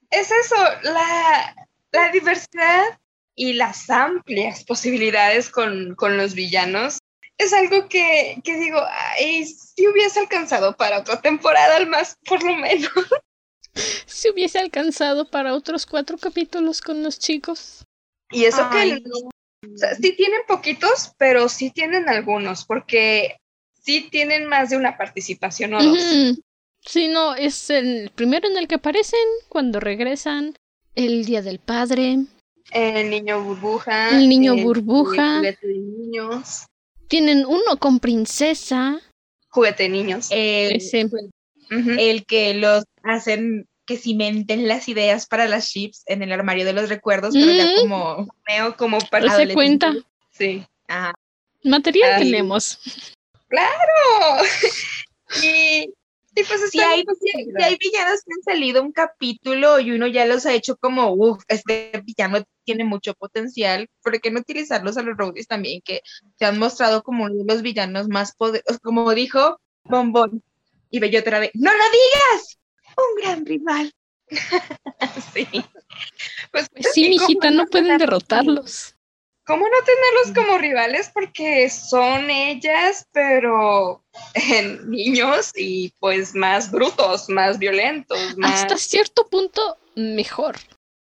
es 0.10 0.32
eso, 0.32 0.56
la, 0.84 1.68
la 1.91 2.12
diversidad 2.14 2.97
y 3.36 3.54
las 3.54 3.89
amplias 3.89 4.64
posibilidades 4.64 5.50
con, 5.50 5.93
con 5.95 6.16
los 6.16 6.36
villanos 6.36 7.00
es 7.39 7.54
algo 7.54 7.88
que, 7.88 8.41
que 8.43 8.58
digo, 8.58 8.80
ay, 9.18 9.45
si 9.45 9.88
hubiese 9.88 10.20
alcanzado 10.20 10.76
para 10.76 11.00
otra 11.00 11.22
temporada 11.22 11.78
al 11.78 11.88
más, 11.88 12.18
por 12.28 12.43
lo 12.43 12.56
menos. 12.56 12.91
Si 14.08 14.28
hubiese 14.30 14.60
alcanzado 14.60 15.30
para 15.30 15.54
otros 15.54 15.86
cuatro 15.86 16.18
capítulos 16.18 16.82
con 16.82 17.02
los 17.04 17.20
chicos. 17.20 17.86
Y 18.32 18.43
eso 18.43 18.68
que 18.72 19.02
sí 19.62 20.16
tienen 20.16 20.41
poquitos, 20.47 21.14
pero 21.18 21.49
sí 21.49 21.72
tienen 21.72 22.10
algunos, 22.10 22.66
porque 22.66 23.38
sí 23.82 24.07
tienen 24.10 24.47
más 24.47 24.70
de 24.70 24.78
una 24.78 24.97
participación 24.97 25.74
o 25.74 25.84
dos. 25.84 25.99
Sí, 26.82 27.07
no, 27.07 27.36
es 27.36 27.70
el 27.70 28.10
primero 28.16 28.47
en 28.47 28.57
el 28.57 28.68
que 28.68 28.76
aparecen 28.76 29.20
cuando 29.49 29.80
regresan, 29.80 30.55
el 30.95 31.26
Día 31.26 31.41
del 31.41 31.60
Padre. 31.60 32.20
El 32.72 33.10
niño 33.10 33.43
burbuja. 33.43 34.18
El 34.18 34.30
niño 34.30 34.55
burbuja. 34.55 35.38
juguete 35.38 35.68
de 35.68 35.74
niños. 35.74 36.66
Tienen 37.07 37.45
uno 37.45 37.78
con 37.80 37.99
princesa. 37.99 39.01
Juguete 39.49 39.84
de 39.84 39.89
niños. 39.89 40.30
El, 40.32 40.82
el 41.99 42.26
que 42.26 42.53
los 42.53 42.84
hacen 43.03 43.68
que 43.90 43.98
cimenten 43.98 44.68
las 44.68 44.88
ideas 44.88 45.26
para 45.26 45.48
las 45.48 45.68
chips 45.68 46.04
en 46.06 46.22
el 46.22 46.32
armario 46.32 46.64
de 46.64 46.74
los 46.74 46.90
recuerdos, 46.90 47.34
pero 47.34 47.52
ya 47.52 47.74
como 47.82 48.28
veo 48.48 48.78
como 48.78 49.00
para 49.10 49.36
se 49.36 49.52
cuenta. 49.52 49.96
Sí. 50.30 50.64
Ajá. 50.88 51.12
Material 51.64 52.20
tenemos. 52.22 52.80
Claro. 53.48 54.44
y 55.44 55.92
y 56.36 56.44
pues 56.44 56.70
si 56.70 56.80
hay, 56.80 57.04
hay 57.64 57.78
villanos 57.78 58.22
que 58.24 58.32
han 58.32 58.44
salido 58.44 58.84
un 58.84 58.92
capítulo 58.92 59.80
y 59.80 59.92
uno 59.92 60.06
ya 60.06 60.28
los 60.28 60.46
ha 60.46 60.54
hecho 60.54 60.78
como, 60.78 61.12
uff, 61.12 61.44
este 61.48 62.04
villano 62.06 62.44
tiene 62.64 62.84
mucho 62.84 63.16
potencial, 63.16 63.90
¿por 64.04 64.22
qué 64.22 64.30
no 64.30 64.40
utilizarlos 64.40 64.98
a 64.98 65.02
los 65.02 65.18
rogues 65.18 65.48
también 65.48 65.82
que 65.82 66.02
se 66.38 66.46
han 66.46 66.60
mostrado 66.60 67.02
como 67.02 67.26
uno 67.26 67.44
de 67.44 67.52
los 67.52 67.64
villanos 67.64 68.08
más 68.08 68.36
poderosos, 68.36 68.80
como 68.80 69.12
dijo 69.16 69.60
Bombón 69.84 70.44
y 70.92 71.00
Bello 71.00 71.20
otra 71.20 71.40
vez, 71.40 71.50
¡no 71.56 71.72
lo 71.72 71.84
digas! 71.84 72.60
Un 72.98 73.22
gran 73.22 73.46
rival. 73.46 73.92
sí. 75.34 75.48
Pues, 76.52 76.70
pues 76.70 76.94
sí, 76.94 77.10
mijita, 77.10 77.52
no 77.52 77.66
pueden 77.68 77.98
derrotarlos. 77.98 78.96
¿Cómo 79.50 79.66
no 79.66 79.78
tenerlos 79.84 80.36
como 80.36 80.60
rivales? 80.60 81.10
Porque 81.12 81.72
son 81.72 82.30
ellas, 82.30 83.08
pero 83.12 84.04
en 84.36 84.90
niños 84.92 85.52
y 85.56 85.92
pues 86.00 86.36
más 86.36 86.70
brutos, 86.70 87.30
más 87.30 87.58
violentos. 87.58 88.38
Más... 88.38 88.62
Hasta 88.62 88.78
cierto 88.78 89.28
punto, 89.28 89.80
mejor. 89.96 90.58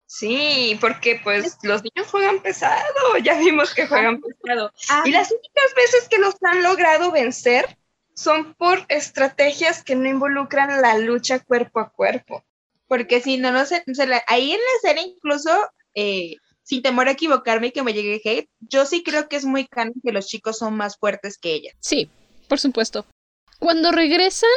Sí, 0.06 0.78
porque 0.80 1.20
pues 1.22 1.58
los 1.64 1.82
niños 1.82 2.10
juegan 2.10 2.40
pesado, 2.40 3.18
ya 3.22 3.36
vimos 3.38 3.74
que 3.74 3.88
juegan 3.88 4.20
pesado. 4.20 4.72
Ah. 4.88 5.02
Y 5.04 5.10
las 5.10 5.32
únicas 5.32 5.74
veces 5.74 6.08
que 6.08 6.18
los 6.18 6.36
han 6.40 6.62
logrado 6.62 7.10
vencer 7.10 7.76
son 8.18 8.54
por 8.54 8.84
estrategias 8.88 9.84
que 9.84 9.94
no 9.94 10.08
involucran 10.08 10.82
la 10.82 10.98
lucha 10.98 11.38
cuerpo 11.38 11.78
a 11.78 11.90
cuerpo. 11.90 12.44
Porque 12.88 13.20
si 13.20 13.36
no, 13.36 13.52
no 13.52 13.64
sé, 13.64 13.84
ahí 14.26 14.50
en 14.50 14.58
la 14.58 14.88
serie 14.88 15.14
incluso 15.14 15.50
eh, 15.94 16.34
sin 16.64 16.82
temor 16.82 17.06
a 17.06 17.12
equivocarme 17.12 17.68
y 17.68 17.70
que 17.70 17.84
me 17.84 17.92
llegue 17.92 18.20
hate, 18.24 18.50
yo 18.58 18.86
sí 18.86 19.04
creo 19.04 19.28
que 19.28 19.36
es 19.36 19.44
muy 19.44 19.68
canon 19.68 19.94
que 20.02 20.10
los 20.10 20.26
chicos 20.26 20.58
son 20.58 20.76
más 20.76 20.96
fuertes 20.96 21.38
que 21.38 21.52
ella. 21.54 21.70
Sí, 21.78 22.10
por 22.48 22.58
supuesto. 22.58 23.06
Cuando 23.60 23.92
regresan, 23.92 24.50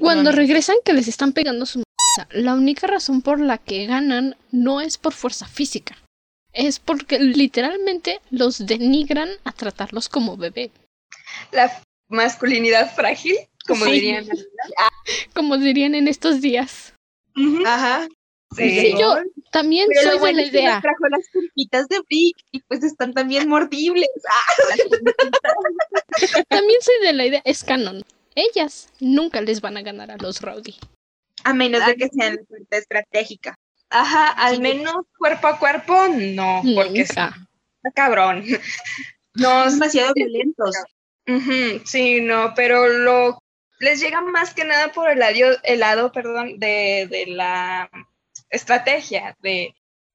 cuando 0.00 0.32
regresan 0.32 0.76
que 0.84 0.94
les 0.94 1.06
están 1.06 1.32
pegando 1.32 1.64
su 1.64 1.84
la 2.30 2.54
única 2.54 2.86
razón 2.86 3.22
por 3.22 3.40
la 3.40 3.58
que 3.58 3.86
ganan 3.86 4.36
no 4.50 4.80
es 4.80 4.98
por 4.98 5.12
fuerza 5.12 5.46
física, 5.46 5.96
es 6.52 6.80
porque 6.80 7.20
literalmente 7.20 8.20
los 8.30 8.66
denigran 8.66 9.28
a 9.44 9.52
tratarlos 9.52 10.08
como 10.08 10.36
bebé. 10.36 10.70
La 11.52 11.82
masculinidad 12.08 12.94
frágil, 12.94 13.36
como 13.66 13.86
dirían. 13.86 14.26
como 15.34 15.56
dirían 15.58 15.94
en 15.94 16.08
estos 16.08 16.40
días. 16.40 16.94
Ajá. 17.64 18.08
Sí, 18.56 18.94
yo 18.98 19.16
también 19.50 19.88
soy 20.02 20.18
de 20.18 20.32
la 20.32 20.42
idea. 20.42 20.80
trajo 20.80 21.08
las 21.10 21.28
puntitas 21.32 21.88
de 21.88 22.00
Brick 22.00 22.36
y 22.52 22.60
pues 22.60 22.84
están 22.84 23.12
también 23.12 23.48
mordibles. 23.48 24.08
también 26.48 26.80
soy 26.80 26.94
de 27.02 27.12
la 27.12 27.26
idea, 27.26 27.42
es 27.44 27.64
canon. 27.64 28.04
Ellas 28.36 28.90
nunca 29.00 29.40
les 29.40 29.60
van 29.60 29.76
a 29.76 29.82
ganar 29.82 30.10
a 30.10 30.16
los 30.18 30.40
Rowdy. 30.40 30.76
A 31.42 31.52
menos 31.52 31.84
de 31.86 31.96
que 31.96 32.08
sean 32.08 32.38
fuerte 32.46 32.78
estratégica. 32.78 33.58
Ajá, 33.90 34.28
al 34.28 34.60
menos 34.60 35.04
cuerpo 35.18 35.46
a 35.46 35.58
cuerpo, 35.58 36.08
no, 36.08 36.62
porque 36.74 37.02
está, 37.02 37.34
cabrón. 37.94 38.44
No, 39.34 39.64
es 39.64 39.74
demasiado 39.74 40.12
violentos. 40.14 40.76
Sí, 41.84 42.20
no, 42.20 42.52
pero 42.54 42.88
lo 42.88 43.38
les 43.80 44.00
llega 44.00 44.20
más 44.20 44.54
que 44.54 44.64
nada 44.64 44.92
por 44.92 45.10
el 45.10 45.20
el 45.62 45.80
lado 45.80 46.12
perdón, 46.12 46.58
de, 46.58 47.06
de 47.10 47.26
la 47.26 47.90
estrategia, 48.50 49.36
de 49.40 49.74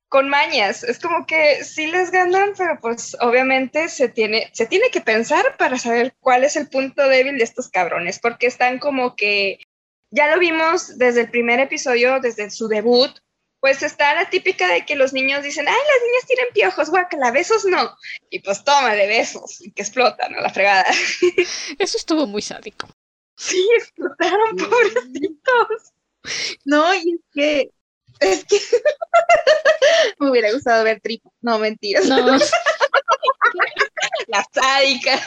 con 0.10 0.28
mañas. 0.28 0.84
Es 0.84 1.00
como 1.00 1.26
que 1.26 1.64
sí 1.64 1.88
les 1.88 2.12
ganan, 2.12 2.54
pero 2.58 2.80
pues 2.82 3.16
obviamente 3.22 3.88
se 3.88 4.10
tiene, 4.10 4.50
se 4.54 4.66
tiene 4.66 4.90
que 4.90 5.02
pensar 5.02 5.56
para 5.58 5.78
saber 5.78 6.16
cuál 6.20 6.44
es 6.44 6.56
el 6.56 6.68
punto 6.68 7.08
débil 7.08 7.38
de 7.38 7.44
estos 7.44 7.70
cabrones, 7.70 8.20
porque 8.20 8.48
están 8.48 8.80
como 8.80 9.16
que, 9.16 9.60
ya 10.12 10.34
lo 10.34 10.40
vimos 10.40 10.98
desde 10.98 11.22
el 11.22 11.30
primer 11.30 11.60
episodio, 11.60 12.20
desde 12.20 12.50
su 12.50 12.68
debut, 12.68 13.12
pues 13.60 13.84
está 13.84 14.16
la 14.16 14.30
típica 14.30 14.68
de 14.70 14.86
que 14.86 14.96
los 14.96 15.14
niños 15.14 15.44
dicen, 15.44 15.68
ay, 15.68 15.74
las 15.74 16.04
niñas 16.08 16.26
tienen 16.28 16.54
piojos, 16.54 16.90
guacala, 16.90 17.32
besos 17.32 17.66
no. 17.66 17.96
Y 18.30 18.40
pues 18.40 18.64
tómale 18.64 19.08
besos, 19.08 19.62
y 19.62 19.72
que 19.72 19.82
explotan 19.82 20.34
a 20.36 20.42
la 20.42 20.50
fregada. 20.50 20.86
Eso 21.80 21.98
estuvo 21.98 22.26
muy 22.26 22.42
sádico. 22.42 22.88
Sí, 23.36 23.66
explotaron, 23.78 24.56
pobrecitos. 24.58 25.94
No, 26.66 26.94
y 26.94 27.16
es 27.16 27.22
que 27.34 27.72
es 28.20 28.44
que 28.46 28.60
me 30.20 30.30
hubiera 30.30 30.52
gustado 30.52 30.84
ver 30.84 31.00
tripa. 31.00 31.30
No, 31.42 31.58
mentiras. 31.60 32.06
No. 32.06 32.38
La 34.28 34.46
sádica. 34.52 35.20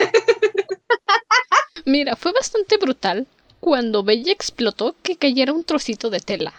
Mira, 1.84 2.16
fue 2.16 2.32
bastante 2.32 2.76
brutal 2.76 3.26
cuando 3.60 4.04
Bella 4.04 4.32
explotó 4.32 4.94
que 5.02 5.16
cayera 5.16 5.52
un 5.52 5.64
trocito 5.64 6.10
de 6.10 6.20
tela. 6.20 6.52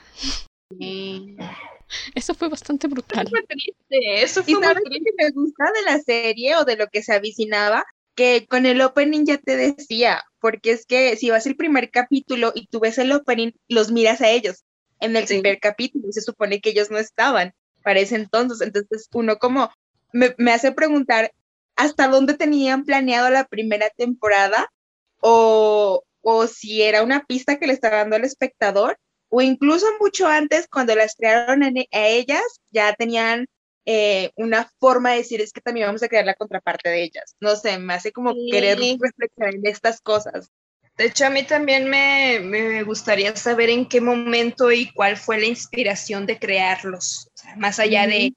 Eso 2.16 2.34
fue 2.34 2.50
bastante 2.50 2.88
brutal. 2.88 3.26
Eso 3.26 3.30
fue 3.30 3.44
triste. 3.44 4.24
Eso 4.24 4.44
fue 4.44 4.54
¿Y 4.54 5.04
que 5.04 5.12
me 5.18 5.32
gusta 5.32 5.66
de 5.76 5.92
la 5.92 6.00
serie 6.00 6.56
o 6.56 6.66
de 6.66 6.76
lo 6.76 6.88
que 6.88 7.04
se 7.04 7.14
avicinaba? 7.14 7.86
Que 8.16 8.46
con 8.48 8.66
el 8.66 8.82
opening 8.82 9.26
ya 9.26 9.38
te 9.38 9.56
decía, 9.58 10.24
porque 10.40 10.72
es 10.72 10.86
que 10.86 11.16
si 11.16 11.30
vas 11.30 11.46
el 11.46 11.56
primer 11.56 11.90
capítulo 11.90 12.52
y 12.54 12.68
tú 12.68 12.80
ves 12.80 12.98
el 12.98 13.12
opening, 13.12 13.52
los 13.68 13.92
miras 13.92 14.22
a 14.22 14.30
ellos 14.30 14.64
en 15.00 15.16
el 15.16 15.26
primer 15.26 15.60
capítulo 15.60 16.08
y 16.08 16.14
se 16.14 16.22
supone 16.22 16.62
que 16.62 16.70
ellos 16.70 16.90
no 16.92 16.98
estaban 16.98 17.54
para 17.84 18.00
ese 18.00 18.16
entonces. 18.16 18.62
Entonces 18.62 19.10
uno 19.14 19.38
como 19.38 19.72
me, 20.14 20.36
me 20.38 20.52
hace 20.52 20.72
preguntar 20.72 21.34
hasta 21.76 22.08
dónde 22.08 22.36
tenían 22.36 22.86
planeado 22.86 23.30
la 23.30 23.46
primera 23.46 23.90
temporada 23.90 24.72
o, 25.20 26.04
o 26.22 26.48
si 26.48 26.84
era 26.84 27.04
una 27.04 27.26
pista 27.26 27.58
que 27.58 27.68
le 27.68 27.74
estaba 27.74 27.98
dando 27.98 28.16
al 28.16 28.26
espectador 28.26 28.98
o 29.36 29.42
incluso 29.42 29.88
mucho 30.00 30.28
antes 30.28 30.68
cuando 30.68 30.94
las 30.96 31.16
crearon 31.16 31.64
a 31.64 32.08
ellas 32.08 32.44
ya 32.70 32.94
tenían 32.94 33.48
eh, 33.84 34.30
una 34.36 34.70
forma 34.80 35.10
de 35.10 35.18
decir 35.18 35.42
es 35.42 35.52
que 35.52 35.60
también 35.60 35.88
vamos 35.88 36.04
a 36.04 36.08
crear 36.08 36.24
la 36.24 36.36
contraparte 36.36 36.90
de 36.90 37.02
ellas. 37.02 37.36
No 37.40 37.56
sé, 37.56 37.80
me 37.80 37.96
hace 37.96 38.12
como 38.12 38.36
querer 38.52 38.78
reflexionar 38.78 39.56
en 39.56 39.66
estas 39.66 40.02
cosas. 40.02 40.52
De 40.98 41.06
hecho, 41.06 41.26
a 41.26 41.32
mí 41.32 41.42
también 41.42 41.90
me, 41.90 42.84
gustaría 42.84 43.36
saber 43.36 43.72
en 43.72 43.90
qué 43.90 44.02
momento 44.02 44.72
y 44.72 44.94
cuál 44.94 45.18
fue 45.18 45.40
la 45.40 45.48
inspiración 45.48 46.28
de 46.28 46.38
crearlos, 46.38 47.32
más 47.58 47.80
allá 47.80 48.06
de 48.06 48.36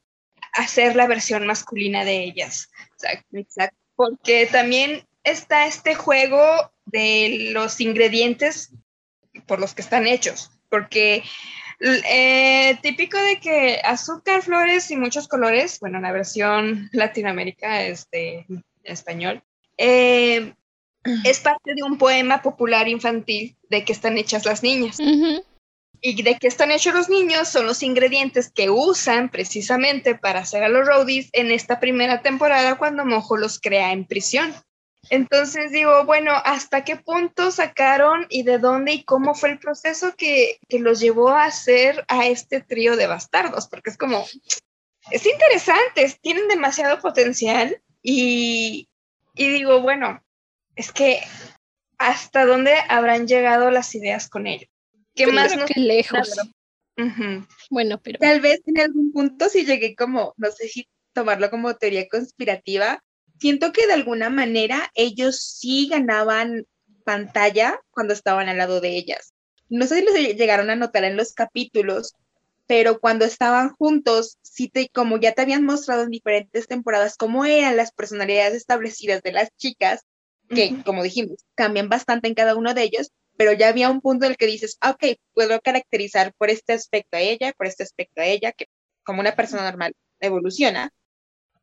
hacer 0.55 0.97
la 0.97 1.07
versión 1.07 1.47
masculina 1.47 2.07
de 2.07 2.25
ellas. 2.25 2.71
Exacto. 3.33 3.77
Porque 3.97 4.47
también 4.47 5.07
está 5.25 5.67
este 5.67 5.95
juego 5.95 6.73
de 6.87 7.51
los 7.53 7.83
ingredientes 7.83 8.73
por 9.47 9.61
los 9.61 9.75
que 9.75 9.83
están 9.83 10.07
hechos, 10.07 10.56
porque 10.69 11.23
Eh, 11.79 12.79
típico 12.81 13.19
de 13.19 13.39
que 13.39 13.81
azúcar, 13.85 14.43
flores 14.43 14.91
y 14.91 14.97
muchos 14.97 15.29
colores, 15.29 15.79
bueno, 15.81 16.01
la 16.01 16.13
versión 16.13 16.89
Latinoamérica 16.93 17.83
es 17.83 18.09
de 18.11 18.47
español, 18.83 19.43
eh, 19.77 20.55
es 21.25 21.41
parte 21.41 21.75
de 21.75 21.83
un 21.83 21.99
poema 21.99 22.41
popular 22.43 22.89
infantil 22.89 23.57
de 23.69 23.85
que 23.85 23.93
están 23.93 24.17
hechas 24.17 24.45
las 24.47 24.63
niñas. 24.63 24.99
Y 26.03 26.23
de 26.23 26.37
que 26.37 26.47
están 26.47 26.71
hechos 26.71 26.95
los 26.95 27.09
niños 27.09 27.49
son 27.49 27.67
los 27.67 27.83
ingredientes 27.83 28.51
que 28.51 28.69
usan 28.69 29.31
precisamente 29.31 30.15
para 30.15 30.41
hacer 30.41 30.63
a 30.63 30.69
los 30.69 30.87
roadies 30.87 31.31
en 31.33 31.51
esta 31.51 31.81
primera 31.81 32.21
temporada 32.21 32.77
cuando 32.77 33.05
Mojo 33.05 33.37
los 33.37 33.59
crea 33.59 33.93
en 33.93 34.05
prisión. 34.05 34.55
Entonces 35.11 35.73
digo, 35.73 36.05
bueno, 36.05 36.33
¿hasta 36.45 36.85
qué 36.85 36.97
punto 36.97 37.51
sacaron 37.51 38.27
y 38.29 38.43
de 38.43 38.59
dónde 38.59 38.93
y 38.93 39.05
cómo 39.05 39.35
fue 39.35 39.51
el 39.51 39.59
proceso 39.59 40.15
que, 40.17 40.59
que 40.69 40.79
los 40.79 41.01
llevó 41.01 41.31
a 41.31 41.45
hacer 41.45 42.05
a 42.09 42.27
este 42.27 42.61
trío 42.61 42.97
de 42.97 43.07
bastardos? 43.07 43.69
Porque 43.69 43.91
es 43.91 43.97
como, 43.97 44.25
es 45.11 45.27
interesante, 45.27 46.19
tienen 46.21 46.49
demasiado 46.49 46.99
potencial 47.01 47.81
y, 48.03 48.89
y 49.35 49.49
digo, 49.49 49.81
bueno, 49.81 50.23
es 50.75 50.93
que 50.93 51.21
hasta 51.99 52.45
dónde 52.45 52.75
habrán 52.89 53.27
llegado 53.27 53.71
las 53.71 53.95
ideas 53.95 54.29
con 54.29 54.47
ellos. 54.47 54.71
¿Qué 55.15 55.27
más 55.29 55.57
nos... 55.57 55.71
lejos. 55.77 56.35
Bueno, 57.71 58.01
pero 58.03 58.19
tal 58.19 58.41
vez 58.41 58.61
en 58.67 58.81
algún 58.81 59.13
punto 59.13 59.49
sí 59.49 59.65
llegué 59.65 59.95
como, 59.95 60.35
no 60.37 60.51
sé 60.51 60.69
si 60.69 60.89
tomarlo 61.13 61.51
como 61.51 61.75
teoría 61.77 62.09
conspirativa, 62.09 63.03
siento 63.39 63.73
que 63.73 63.87
de 63.87 63.95
alguna 63.95 64.31
manera 64.31 64.91
ellos 64.95 65.41
sí 65.41 65.89
ganaban 65.89 66.67
pantalla 67.05 67.81
cuando 67.91 68.13
estaban 68.13 68.49
al 68.49 68.59
lado 68.59 68.81
de 68.81 68.97
ellas. 68.97 69.33
No 69.69 69.87
sé 69.87 69.99
si 69.99 70.05
los 70.05 70.15
llegaron 70.15 70.71
a 70.71 70.77
notar 70.77 71.05
en 71.05 71.17
los 71.17 71.33
capítulos, 71.33 72.15
pero 72.67 72.99
cuando 73.01 73.25
estaban 73.25 73.71
juntos, 73.71 74.39
sí 74.43 74.69
te, 74.69 74.89
como 74.89 75.19
ya 75.19 75.33
te 75.33 75.43
habían 75.43 75.65
mostrado 75.65 76.03
en 76.03 76.11
diferentes 76.11 76.67
temporadas 76.67 77.17
cómo 77.17 77.45
eran 77.45 77.77
las 77.77 77.93
personalidades 77.93 78.55
establecidas 78.55 79.23
de 79.23 79.33
las 79.33 79.51
chicas, 79.57 80.03
que 80.49 80.77
como 80.85 81.03
dijimos, 81.03 81.45
cambian 81.55 81.89
bastante 81.89 82.29
en 82.29 82.35
cada 82.35 82.55
uno 82.55 82.75
de 82.75 82.83
ellos, 82.83 83.11
pero 83.37 83.53
ya 83.53 83.69
había 83.69 83.91
un 83.91 84.01
punto 84.01 84.27
en 84.27 84.33
el 84.33 84.37
que 84.37 84.47
dices, 84.47 84.77
ah, 84.81 84.91
ok, 84.91 85.19
puedo 85.35 85.61
caracterizar 85.61 86.33
por 86.39 86.51
este 86.51 86.73
aspecto 86.73 87.17
a 87.17 87.21
ella, 87.21 87.53
por 87.57 87.67
este 87.67 87.83
aspecto 87.83 88.21
a 88.21 88.27
ella, 88.27 88.53
que 88.53 88.67
como 89.05 89.21
una 89.21 89.37
persona 89.37 89.65
normal 89.65 89.93
evoluciona, 90.21 90.93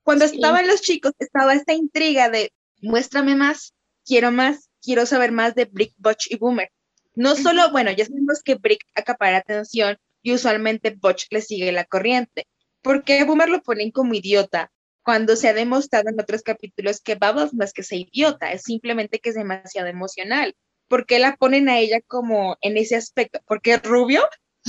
cuando 0.04 0.26
estaban 0.26 0.68
los 0.68 0.82
chicos, 0.82 1.14
estaba 1.20 1.54
esta 1.54 1.74
intriga 1.74 2.30
de 2.30 2.51
muéstrame 2.82 3.36
más, 3.36 3.74
quiero 4.06 4.32
más, 4.32 4.70
quiero 4.82 5.06
saber 5.06 5.32
más 5.32 5.56
de 5.56 5.66
Brick, 5.66 5.93
Butch 5.97 6.30
y 6.30 6.38
Boomer. 6.38 6.70
No 7.16 7.36
solo, 7.36 7.72
bueno, 7.72 7.91
ya 7.91 8.06
sabemos 8.06 8.41
que 8.43 8.56
Brick 8.56 8.84
acapara 8.95 9.38
atención 9.38 9.97
y 10.22 10.34
usualmente 10.34 10.91
Butch 10.91 11.28
le 11.32 11.41
sigue 11.41 11.72
la 11.72 11.86
corriente. 11.86 12.47
porque 12.82 13.24
Boomer 13.24 13.49
lo 13.49 13.62
ponen 13.62 13.91
como 13.91 14.14
idiota? 14.14 14.70
Cuando 15.04 15.36
se 15.38 15.47
ha 15.47 15.54
demostrado 15.54 16.10
en 16.10 16.20
otros 16.20 16.43
capítulos 16.43 17.01
que 17.01 17.16
Bubbles 17.16 17.54
no 17.54 17.64
es 17.64 17.74
que 17.74 17.84
sea 17.84 17.97
idiota, 17.97 18.51
es 18.51 18.64
simplemente 18.64 19.20
que 19.20 19.30
es 19.30 19.36
demasiado 19.36 19.88
emocional. 19.88 20.54
¿Por 20.89 21.06
qué 21.06 21.20
la 21.20 21.36
ponen 21.38 21.70
a 21.70 21.80
ella 21.80 22.01
como 22.06 22.58
en 22.62 22.78
ese 22.78 22.97
aspecto? 22.97 23.39
¿Porque 23.45 23.74
es 23.76 23.84
rubio? 23.84 24.22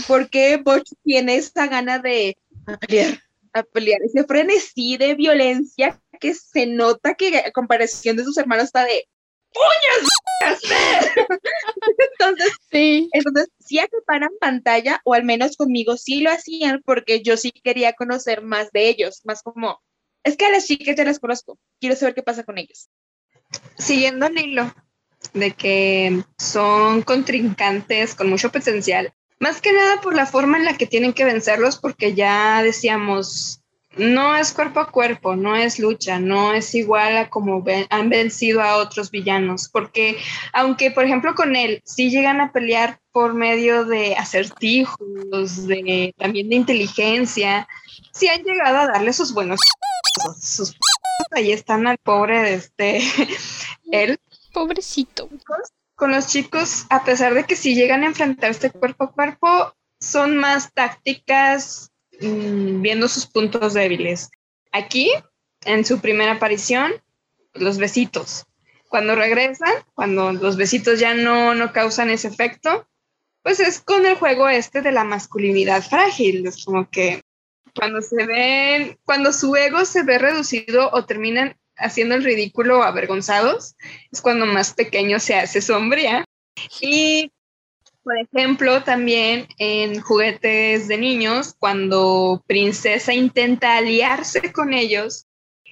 ¿Por 0.06 0.30
qué 0.30 0.56
Butch 0.56 0.92
tiene 1.02 1.36
esta 1.36 1.66
gana 1.66 1.98
de 1.98 2.36
pelear? 2.80 3.18
A 3.54 3.62
pelear 3.62 4.00
ese 4.02 4.24
frenesí 4.24 4.96
de 4.96 5.14
violencia 5.14 6.00
que 6.20 6.34
se 6.34 6.66
nota 6.66 7.14
que 7.14 7.38
a 7.38 7.52
comparación 7.52 8.16
de 8.16 8.24
sus 8.24 8.36
hermanos 8.36 8.64
está 8.66 8.84
de 8.84 9.08
¡Puñas! 9.54 10.08
entonces, 12.18 12.52
sí. 12.72 13.08
entonces, 13.12 13.48
sí 13.60 13.78
acaparan 13.78 14.30
pantalla, 14.40 15.00
o 15.04 15.14
al 15.14 15.22
menos 15.22 15.56
conmigo 15.56 15.96
sí 15.96 16.20
lo 16.20 16.30
hacían, 16.30 16.82
porque 16.84 17.22
yo 17.22 17.36
sí 17.36 17.52
quería 17.52 17.92
conocer 17.92 18.42
más 18.42 18.72
de 18.72 18.88
ellos, 18.88 19.20
más 19.24 19.42
como, 19.42 19.80
es 20.24 20.36
que 20.36 20.46
a 20.46 20.50
las 20.50 20.66
chicas 20.66 20.96
ya 20.96 21.04
las 21.04 21.20
conozco, 21.20 21.56
quiero 21.80 21.94
saber 21.94 22.14
qué 22.14 22.24
pasa 22.24 22.42
con 22.42 22.58
ellos. 22.58 22.88
Siguiendo 23.78 24.26
el 24.26 24.38
hilo 24.38 24.74
de 25.32 25.52
que 25.52 26.24
son 26.36 27.02
contrincantes 27.02 28.16
con 28.16 28.28
mucho 28.28 28.50
potencial, 28.50 29.14
más 29.38 29.60
que 29.60 29.72
nada 29.72 30.00
por 30.00 30.14
la 30.14 30.26
forma 30.26 30.58
en 30.58 30.64
la 30.64 30.76
que 30.76 30.86
tienen 30.86 31.12
que 31.12 31.24
vencerlos, 31.24 31.76
porque 31.78 32.14
ya 32.14 32.62
decíamos, 32.62 33.60
no 33.96 34.36
es 34.36 34.52
cuerpo 34.52 34.80
a 34.80 34.90
cuerpo, 34.90 35.36
no 35.36 35.56
es 35.56 35.78
lucha, 35.78 36.18
no 36.18 36.52
es 36.52 36.74
igual 36.74 37.16
a 37.16 37.30
como 37.30 37.64
han 37.90 38.08
vencido 38.08 38.62
a 38.62 38.76
otros 38.76 39.10
villanos, 39.10 39.68
porque 39.68 40.16
aunque 40.52 40.90
por 40.90 41.04
ejemplo 41.04 41.34
con 41.34 41.54
él 41.56 41.80
sí 41.84 42.10
llegan 42.10 42.40
a 42.40 42.52
pelear 42.52 43.00
por 43.12 43.34
medio 43.34 43.84
de 43.84 44.16
acertijos, 44.16 45.66
de 45.66 46.12
también 46.18 46.48
de 46.48 46.56
inteligencia, 46.56 47.68
sí 48.12 48.28
han 48.28 48.42
llegado 48.42 48.78
a 48.78 48.86
darle 48.86 49.12
sus 49.12 49.32
buenos 49.32 49.60
sus 50.40 50.76
ahí 51.30 51.52
están 51.52 51.86
al 51.86 51.98
pobre 51.98 52.42
de 52.42 52.54
este 52.54 53.00
él. 53.90 54.18
Pobrecito 54.52 55.28
con 55.94 56.10
los 56.12 56.26
chicos, 56.28 56.86
a 56.90 57.04
pesar 57.04 57.34
de 57.34 57.44
que 57.44 57.56
si 57.56 57.74
llegan 57.74 58.02
a 58.02 58.06
enfrentarse 58.06 58.70
cuerpo 58.70 59.04
a 59.04 59.12
cuerpo, 59.12 59.74
son 60.00 60.36
más 60.36 60.72
tácticas 60.72 61.90
mm, 62.20 62.82
viendo 62.82 63.08
sus 63.08 63.26
puntos 63.26 63.74
débiles. 63.74 64.30
Aquí, 64.72 65.10
en 65.64 65.84
su 65.84 66.00
primera 66.00 66.32
aparición, 66.32 66.92
los 67.54 67.78
besitos. 67.78 68.46
Cuando 68.88 69.14
regresan, 69.14 69.72
cuando 69.94 70.32
los 70.32 70.56
besitos 70.56 71.00
ya 71.00 71.14
no, 71.14 71.54
no 71.54 71.72
causan 71.72 72.10
ese 72.10 72.28
efecto, 72.28 72.86
pues 73.42 73.60
es 73.60 73.80
con 73.80 74.06
el 74.06 74.16
juego 74.16 74.48
este 74.48 74.82
de 74.82 74.92
la 74.92 75.04
masculinidad 75.04 75.82
frágil. 75.82 76.46
Es 76.46 76.64
como 76.64 76.88
que 76.88 77.22
cuando 77.74 78.00
se 78.02 78.24
ven, 78.24 78.98
cuando 79.04 79.32
su 79.32 79.54
ego 79.56 79.84
se 79.84 80.02
ve 80.02 80.18
reducido 80.18 80.90
o 80.92 81.04
terminan 81.04 81.56
haciendo 81.76 82.14
el 82.14 82.24
ridículo 82.24 82.82
avergonzados, 82.82 83.76
es 84.12 84.20
cuando 84.20 84.46
más 84.46 84.74
pequeño 84.74 85.20
se 85.20 85.34
hace 85.34 85.60
sombría. 85.60 86.24
Y, 86.80 87.32
por 88.02 88.18
ejemplo, 88.18 88.82
también 88.82 89.48
en 89.58 90.00
juguetes 90.00 90.88
de 90.88 90.98
niños, 90.98 91.54
cuando 91.58 92.42
Princesa 92.46 93.12
intenta 93.12 93.76
aliarse 93.76 94.52
con 94.52 94.72
ellos, 94.72 95.26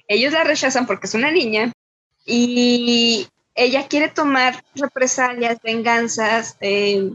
ellos 0.07 0.33
la 0.33 0.43
rechazan 0.43 0.85
porque 0.85 1.07
es 1.07 1.13
una 1.13 1.31
niña 1.31 1.71
y 2.25 3.27
ella 3.55 3.87
quiere 3.87 4.09
tomar 4.09 4.63
represalias, 4.75 5.59
venganzas, 5.63 6.57
eh, 6.61 7.11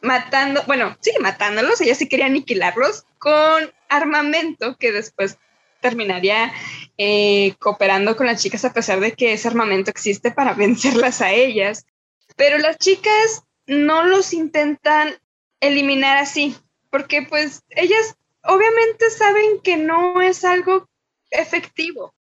matando, 0.00 0.62
bueno, 0.66 0.96
sí, 1.00 1.12
matándolos, 1.20 1.80
ella 1.80 1.94
sí 1.94 2.08
quería 2.08 2.26
aniquilarlos 2.26 3.04
con 3.18 3.70
armamento 3.88 4.76
que 4.76 4.92
después 4.92 5.38
terminaría 5.80 6.52
eh, 6.98 7.54
cooperando 7.58 8.16
con 8.16 8.26
las 8.26 8.42
chicas 8.42 8.64
a 8.64 8.72
pesar 8.72 9.00
de 9.00 9.12
que 9.12 9.32
ese 9.32 9.48
armamento 9.48 9.90
existe 9.90 10.30
para 10.30 10.54
vencerlas 10.54 11.20
a 11.20 11.32
ellas. 11.32 11.86
Pero 12.36 12.58
las 12.58 12.78
chicas 12.78 13.44
no 13.66 14.04
los 14.04 14.32
intentan 14.32 15.16
eliminar 15.60 16.18
así, 16.18 16.56
porque 16.90 17.22
pues 17.22 17.62
ellas 17.70 18.16
obviamente 18.42 19.10
saben 19.10 19.60
que 19.62 19.76
no 19.76 20.20
es 20.20 20.44
algo 20.44 20.88
efectivo 21.30 22.14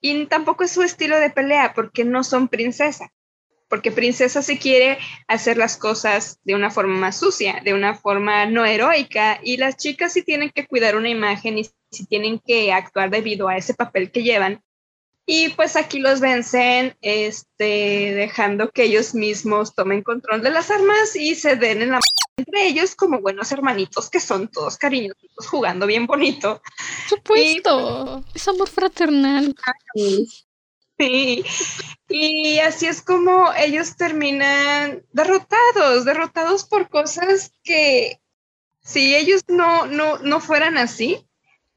y 0.00 0.26
tampoco 0.26 0.64
es 0.64 0.70
su 0.70 0.82
estilo 0.82 1.18
de 1.18 1.30
pelea 1.30 1.72
porque 1.74 2.04
no 2.04 2.24
son 2.24 2.48
princesa, 2.48 3.12
porque 3.70 3.92
princesa 3.92 4.42
se 4.42 4.58
quiere 4.58 4.98
hacer 5.28 5.56
las 5.56 5.78
cosas 5.78 6.40
de 6.42 6.54
una 6.54 6.70
forma 6.70 6.98
más 6.98 7.18
sucia, 7.18 7.62
de 7.64 7.72
una 7.72 7.94
forma 7.94 8.44
no 8.46 8.66
heroica 8.66 9.40
y 9.42 9.56
las 9.56 9.76
chicas 9.76 10.12
sí 10.12 10.22
tienen 10.22 10.50
que 10.50 10.66
cuidar 10.66 10.96
una 10.96 11.08
imagen 11.08 11.56
y 11.56 11.70
si 11.90 12.04
tienen 12.06 12.40
que 12.40 12.72
actuar 12.72 13.10
debido 13.10 13.48
a 13.48 13.56
ese 13.56 13.72
papel 13.72 14.10
que 14.10 14.24
llevan. 14.24 14.62
Y 15.24 15.50
pues 15.50 15.76
aquí 15.76 16.00
los 16.00 16.18
vencen, 16.18 16.96
este, 17.00 18.14
dejando 18.16 18.70
que 18.70 18.84
ellos 18.84 19.14
mismos 19.14 19.74
tomen 19.76 20.02
control 20.02 20.42
de 20.42 20.50
las 20.50 20.72
armas 20.72 21.14
y 21.14 21.36
se 21.36 21.54
den 21.54 21.82
en 21.82 21.90
la 21.90 22.00
entre 22.36 22.66
ellos 22.66 22.96
como 22.96 23.20
buenos 23.20 23.52
hermanitos 23.52 24.08
que 24.08 24.18
son 24.18 24.48
todos 24.48 24.78
cariñosos 24.78 25.46
jugando 25.48 25.86
bien 25.86 26.06
bonito. 26.06 26.62
Supuesto, 27.08 28.24
es 28.34 28.48
amor 28.48 28.68
fraternal. 28.68 29.54
Sí, 31.00 31.44
y 32.10 32.58
así 32.58 32.86
es 32.86 33.00
como 33.00 33.50
ellos 33.54 33.96
terminan 33.96 35.02
derrotados, 35.12 36.04
derrotados 36.04 36.64
por 36.64 36.90
cosas 36.90 37.52
que 37.64 38.20
si 38.82 39.14
ellos 39.14 39.42
no, 39.48 39.86
no, 39.86 40.18
no 40.18 40.40
fueran 40.40 40.76
así, 40.76 41.26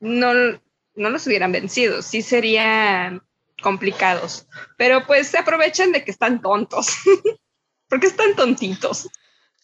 no, 0.01 0.33
no 0.33 1.09
los 1.09 1.25
hubieran 1.25 1.53
vencido, 1.53 2.01
sí 2.01 2.21
serían 2.21 3.23
complicados, 3.61 4.45
pero 4.77 5.07
pues 5.07 5.27
se 5.27 5.37
aprovechan 5.37 5.93
de 5.93 6.03
que 6.03 6.11
están 6.11 6.41
tontos, 6.41 6.87
porque 7.87 8.07
están 8.07 8.35
tontitos. 8.35 9.07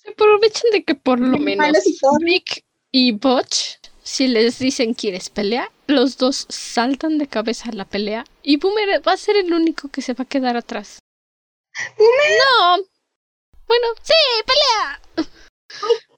Se 0.01 0.11
aprovechan 0.11 0.71
de 0.71 0.85
que 0.85 0.95
por 0.95 1.19
lo 1.19 1.37
menos 1.37 1.83
Rick 2.21 2.63
y 2.91 3.11
Butch, 3.11 3.79
si 4.03 4.27
les 4.27 4.59
dicen 4.59 4.93
quieres 4.93 5.29
pelear, 5.29 5.69
los 5.89 6.17
dos 6.17 6.45
saltan 6.49 7.17
de 7.17 7.27
cabeza 7.27 7.69
a 7.69 7.73
la 7.73 7.85
pelea 7.85 8.23
y 8.43 8.57
Boomer 8.57 9.05
va 9.05 9.13
a 9.13 9.17
ser 9.17 9.35
el 9.35 9.53
único 9.53 9.89
que 9.89 10.01
se 10.01 10.13
va 10.13 10.23
a 10.23 10.27
quedar 10.27 10.55
atrás. 10.55 10.99
¿Boomer? 11.97 12.31
No. 12.37 12.77
Bueno, 13.67 13.87
sí, 14.01 14.13
pelea. 14.45 15.01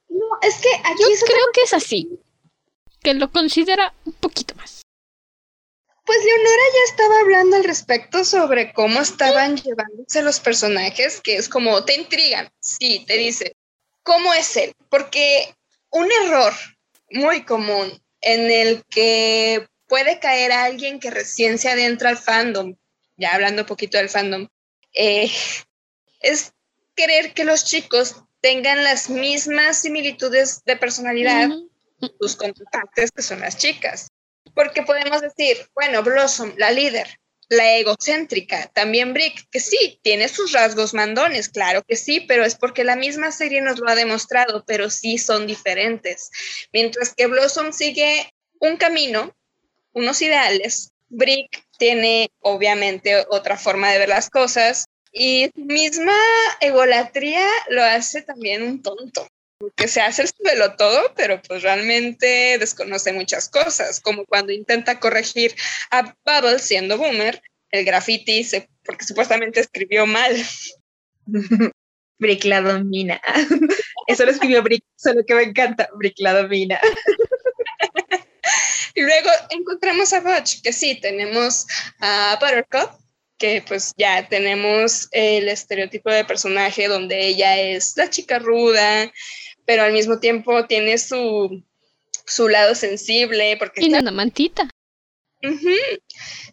no, 0.10 0.26
es 0.42 0.62
que 0.62 0.70
aquí 0.84 1.04
Yo 1.04 1.26
creo 1.26 1.46
que 1.54 1.62
es 1.62 1.74
así. 1.74 2.20
Que 3.02 3.14
lo 3.14 3.32
considera 3.32 3.94
un 4.06 4.14
poquito 4.14 4.56
más. 4.56 4.82
Pues 6.06 6.18
Leonora 6.26 6.64
ya 6.74 6.92
estaba 6.92 7.20
hablando 7.22 7.56
al 7.56 7.64
respecto 7.64 8.26
sobre 8.26 8.74
cómo 8.74 9.00
estaban 9.00 9.56
llevándose 9.56 10.22
los 10.22 10.40
personajes, 10.40 11.22
que 11.22 11.38
es 11.38 11.48
como 11.48 11.86
te 11.86 11.96
intrigan. 11.96 12.52
Sí, 12.60 13.06
te 13.08 13.18
dice, 13.18 13.56
¿cómo 14.04 14.34
es 14.34 14.58
él? 14.58 14.74
Porque 14.90 15.56
un 15.90 16.10
error 16.24 16.54
muy 17.12 17.46
común 17.46 18.02
en 18.22 18.52
el 18.52 18.84
que 18.86 19.68
puede 19.88 20.20
caer 20.20 20.52
alguien 20.52 21.00
que 21.00 21.12
recién 21.12 21.58
se 21.58 21.70
adentra 21.70 22.10
al 22.10 22.18
fandom, 22.18 22.76
ya 23.18 23.34
hablando 23.34 23.64
un 23.64 23.68
poquito 23.68 23.98
del 23.98 24.10
fandom, 24.10 24.48
eh, 24.94 25.30
es 26.22 26.54
querer 26.96 27.34
que 27.34 27.44
los 27.44 27.66
chicos 27.66 28.16
tengan 28.40 28.84
las 28.84 29.10
mismas 29.10 29.82
similitudes 29.82 30.64
de 30.66 30.76
personalidad, 30.78 31.50
sus 32.20 32.36
contratantes 32.36 33.12
que 33.12 33.22
son 33.22 33.42
las 33.42 33.58
chicas. 33.58 34.08
Porque 34.56 34.84
podemos 34.84 35.22
decir, 35.22 35.58
bueno, 35.76 36.04
Blossom, 36.04 36.54
la 36.58 36.72
líder, 36.72 37.20
la 37.52 37.76
egocéntrica, 37.76 38.68
también 38.74 39.14
Brick, 39.14 39.46
que 39.52 39.60
sí, 39.60 40.00
tiene 40.02 40.30
sus 40.30 40.54
rasgos 40.54 40.94
mandones, 40.94 41.50
claro 41.50 41.84
que 41.84 41.98
sí, 41.98 42.22
pero 42.22 42.46
es 42.46 42.56
porque 42.56 42.86
la 42.86 42.96
misma 42.96 43.34
serie 43.34 43.60
nos 43.60 43.78
lo 43.80 43.90
ha 43.90 43.96
demostrado, 43.96 44.64
pero 44.66 44.90
sí 44.90 45.18
son 45.18 45.48
diferentes. 45.48 46.32
Mientras 46.72 47.14
que 47.14 47.28
Blossom 47.28 47.74
sigue 47.74 48.34
un 48.60 48.78
camino, 48.78 49.36
unos 49.92 50.22
ideales, 50.22 50.94
Brick 51.10 51.66
tiene 51.78 52.32
obviamente 52.40 53.26
otra 53.30 53.58
forma 53.58 53.92
de 53.92 54.00
ver 54.00 54.10
las 54.10 54.30
cosas 54.30 54.86
y 55.12 55.52
misma 55.56 56.16
egolatría 56.62 57.46
lo 57.68 57.84
hace 57.84 58.22
también 58.22 58.64
un 58.64 58.82
tonto 58.82 59.28
que 59.76 59.88
se 59.88 60.02
hace 60.02 60.24
el 60.24 60.32
todo, 60.78 61.14
pero 61.16 61.42
pues 61.42 61.64
realmente 61.64 62.58
desconoce 62.60 63.14
muchas 63.14 63.50
cosas, 63.50 64.00
como 64.00 64.26
cuando 64.26 64.52
intenta 64.52 65.00
corregir 65.00 65.56
a 65.92 66.16
Bubble 66.26 66.60
siendo 66.60 66.98
boomer, 66.98 67.42
el 67.72 67.86
graffiti, 67.86 68.44
se, 68.44 68.70
porque 68.84 69.06
supuestamente 69.06 69.60
escribió 69.60 70.06
mal. 70.06 70.36
Brick 72.20 72.44
la 72.46 72.62
domina. 72.62 73.20
Eso 74.08 74.26
lo 74.26 74.32
escribió 74.32 74.62
Brick, 74.62 74.84
solo 74.96 75.24
que 75.26 75.34
me 75.34 75.44
encanta. 75.44 75.90
Brick 75.96 76.20
la 76.20 76.34
domina. 76.34 76.80
y 78.96 79.02
luego 79.02 79.30
encontramos 79.50 80.14
a 80.14 80.22
Butch, 80.22 80.62
que 80.62 80.72
sí, 80.72 81.00
tenemos 81.02 81.66
a 82.00 82.38
Buttercup, 82.40 82.92
que 83.40 83.64
pues 83.68 83.92
ya 83.98 84.30
tenemos 84.30 85.08
el 85.12 85.50
estereotipo 85.50 86.12
de 86.12 86.24
personaje 86.24 86.88
donde 86.88 87.26
ella 87.26 87.60
es 87.60 87.98
la 87.98 88.08
chica 88.08 88.38
ruda, 88.38 89.12
pero 89.72 89.84
al 89.84 89.94
mismo 89.94 90.20
tiempo 90.20 90.66
tiene 90.66 90.98
su, 90.98 91.64
su 92.26 92.50
lado 92.50 92.76
sensible. 92.76 93.56
Porque 93.56 93.80
y 93.82 93.94
una 93.94 94.12
mantita. 94.12 94.68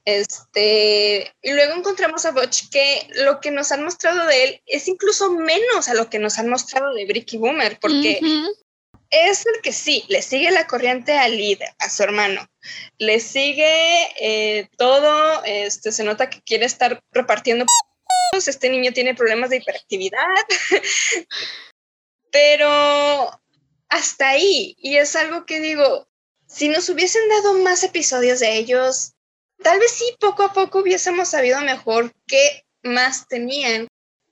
Este, 0.04 1.34
y 1.42 1.52
luego 1.52 1.74
encontramos 1.74 2.24
a 2.24 2.30
Butch 2.30 2.70
que 2.70 3.08
lo 3.16 3.40
que 3.40 3.50
nos 3.50 3.72
han 3.72 3.82
mostrado 3.82 4.24
de 4.28 4.44
él 4.44 4.62
es 4.66 4.86
incluso 4.86 5.32
menos 5.32 5.88
a 5.88 5.94
lo 5.94 6.08
que 6.08 6.20
nos 6.20 6.38
han 6.38 6.48
mostrado 6.48 6.94
de 6.94 7.06
Bricky 7.06 7.38
Boomer, 7.38 7.80
porque 7.80 8.20
es 9.10 9.46
el 9.46 9.60
que 9.62 9.72
sí, 9.72 10.04
le 10.06 10.22
sigue 10.22 10.52
la 10.52 10.68
corriente 10.68 11.18
al 11.18 11.36
líder, 11.36 11.70
a 11.80 11.90
su 11.90 12.04
hermano, 12.04 12.48
le 12.98 13.18
sigue 13.18 14.06
eh, 14.20 14.68
todo, 14.76 15.42
este, 15.42 15.90
se 15.90 16.04
nota 16.04 16.30
que 16.30 16.40
quiere 16.42 16.66
estar 16.66 17.02
repartiendo. 17.10 17.66
Este 18.32 18.70
niño 18.70 18.92
tiene 18.92 19.16
problemas 19.16 19.50
de 19.50 19.56
hiperactividad, 19.56 20.20
pero 22.30 23.40
hasta 23.88 24.28
ahí, 24.28 24.76
y 24.78 24.96
es 24.96 25.16
algo 25.16 25.46
que 25.46 25.60
digo, 25.60 26.08
si 26.46 26.68
nos 26.68 26.88
hubiesen 26.88 27.28
dado 27.28 27.54
más 27.54 27.84
episodios 27.84 28.40
de 28.40 28.56
ellos, 28.56 29.14
tal 29.62 29.78
vez 29.78 29.92
sí, 29.92 30.16
poco 30.18 30.42
a 30.42 30.52
poco 30.52 30.80
hubiésemos 30.80 31.28
sabido 31.28 31.60
mejor 31.60 32.12
qué 32.26 32.64
más 32.82 33.28
tenían. 33.28 33.88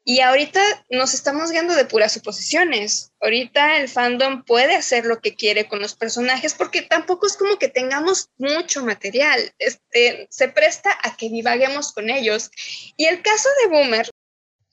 Y 0.09 0.21
ahorita 0.21 0.61
nos 0.89 1.15
estamos 1.15 1.51
guiando 1.51 1.75
de 1.75 1.85
puras 1.85 2.13
suposiciones. 2.13 3.11
Ahorita 3.21 3.79
el 3.79 3.89
fandom 3.89 4.45
puede 4.45 4.77
hacer 4.77 5.05
lo 5.05 5.21
que 5.21 5.35
quiere 5.35 5.67
con 5.67 5.81
los 5.81 5.97
personajes 5.97 6.55
porque 6.55 6.83
tampoco 6.83 7.27
es 7.27 7.37
como 7.37 7.59
que 7.59 7.67
tengamos 7.67 8.31
mucho 8.39 8.85
material. 8.85 9.53
Este, 9.59 10.29
se 10.31 10.49
presta 10.49 10.97
a 11.03 11.17
que 11.17 11.29
divaguemos 11.29 11.93
con 11.93 12.09
ellos. 12.09 12.53
Y 12.97 13.07
el 13.07 13.21
caso 13.21 13.49
de 13.63 13.69
Boomer, 13.69 14.09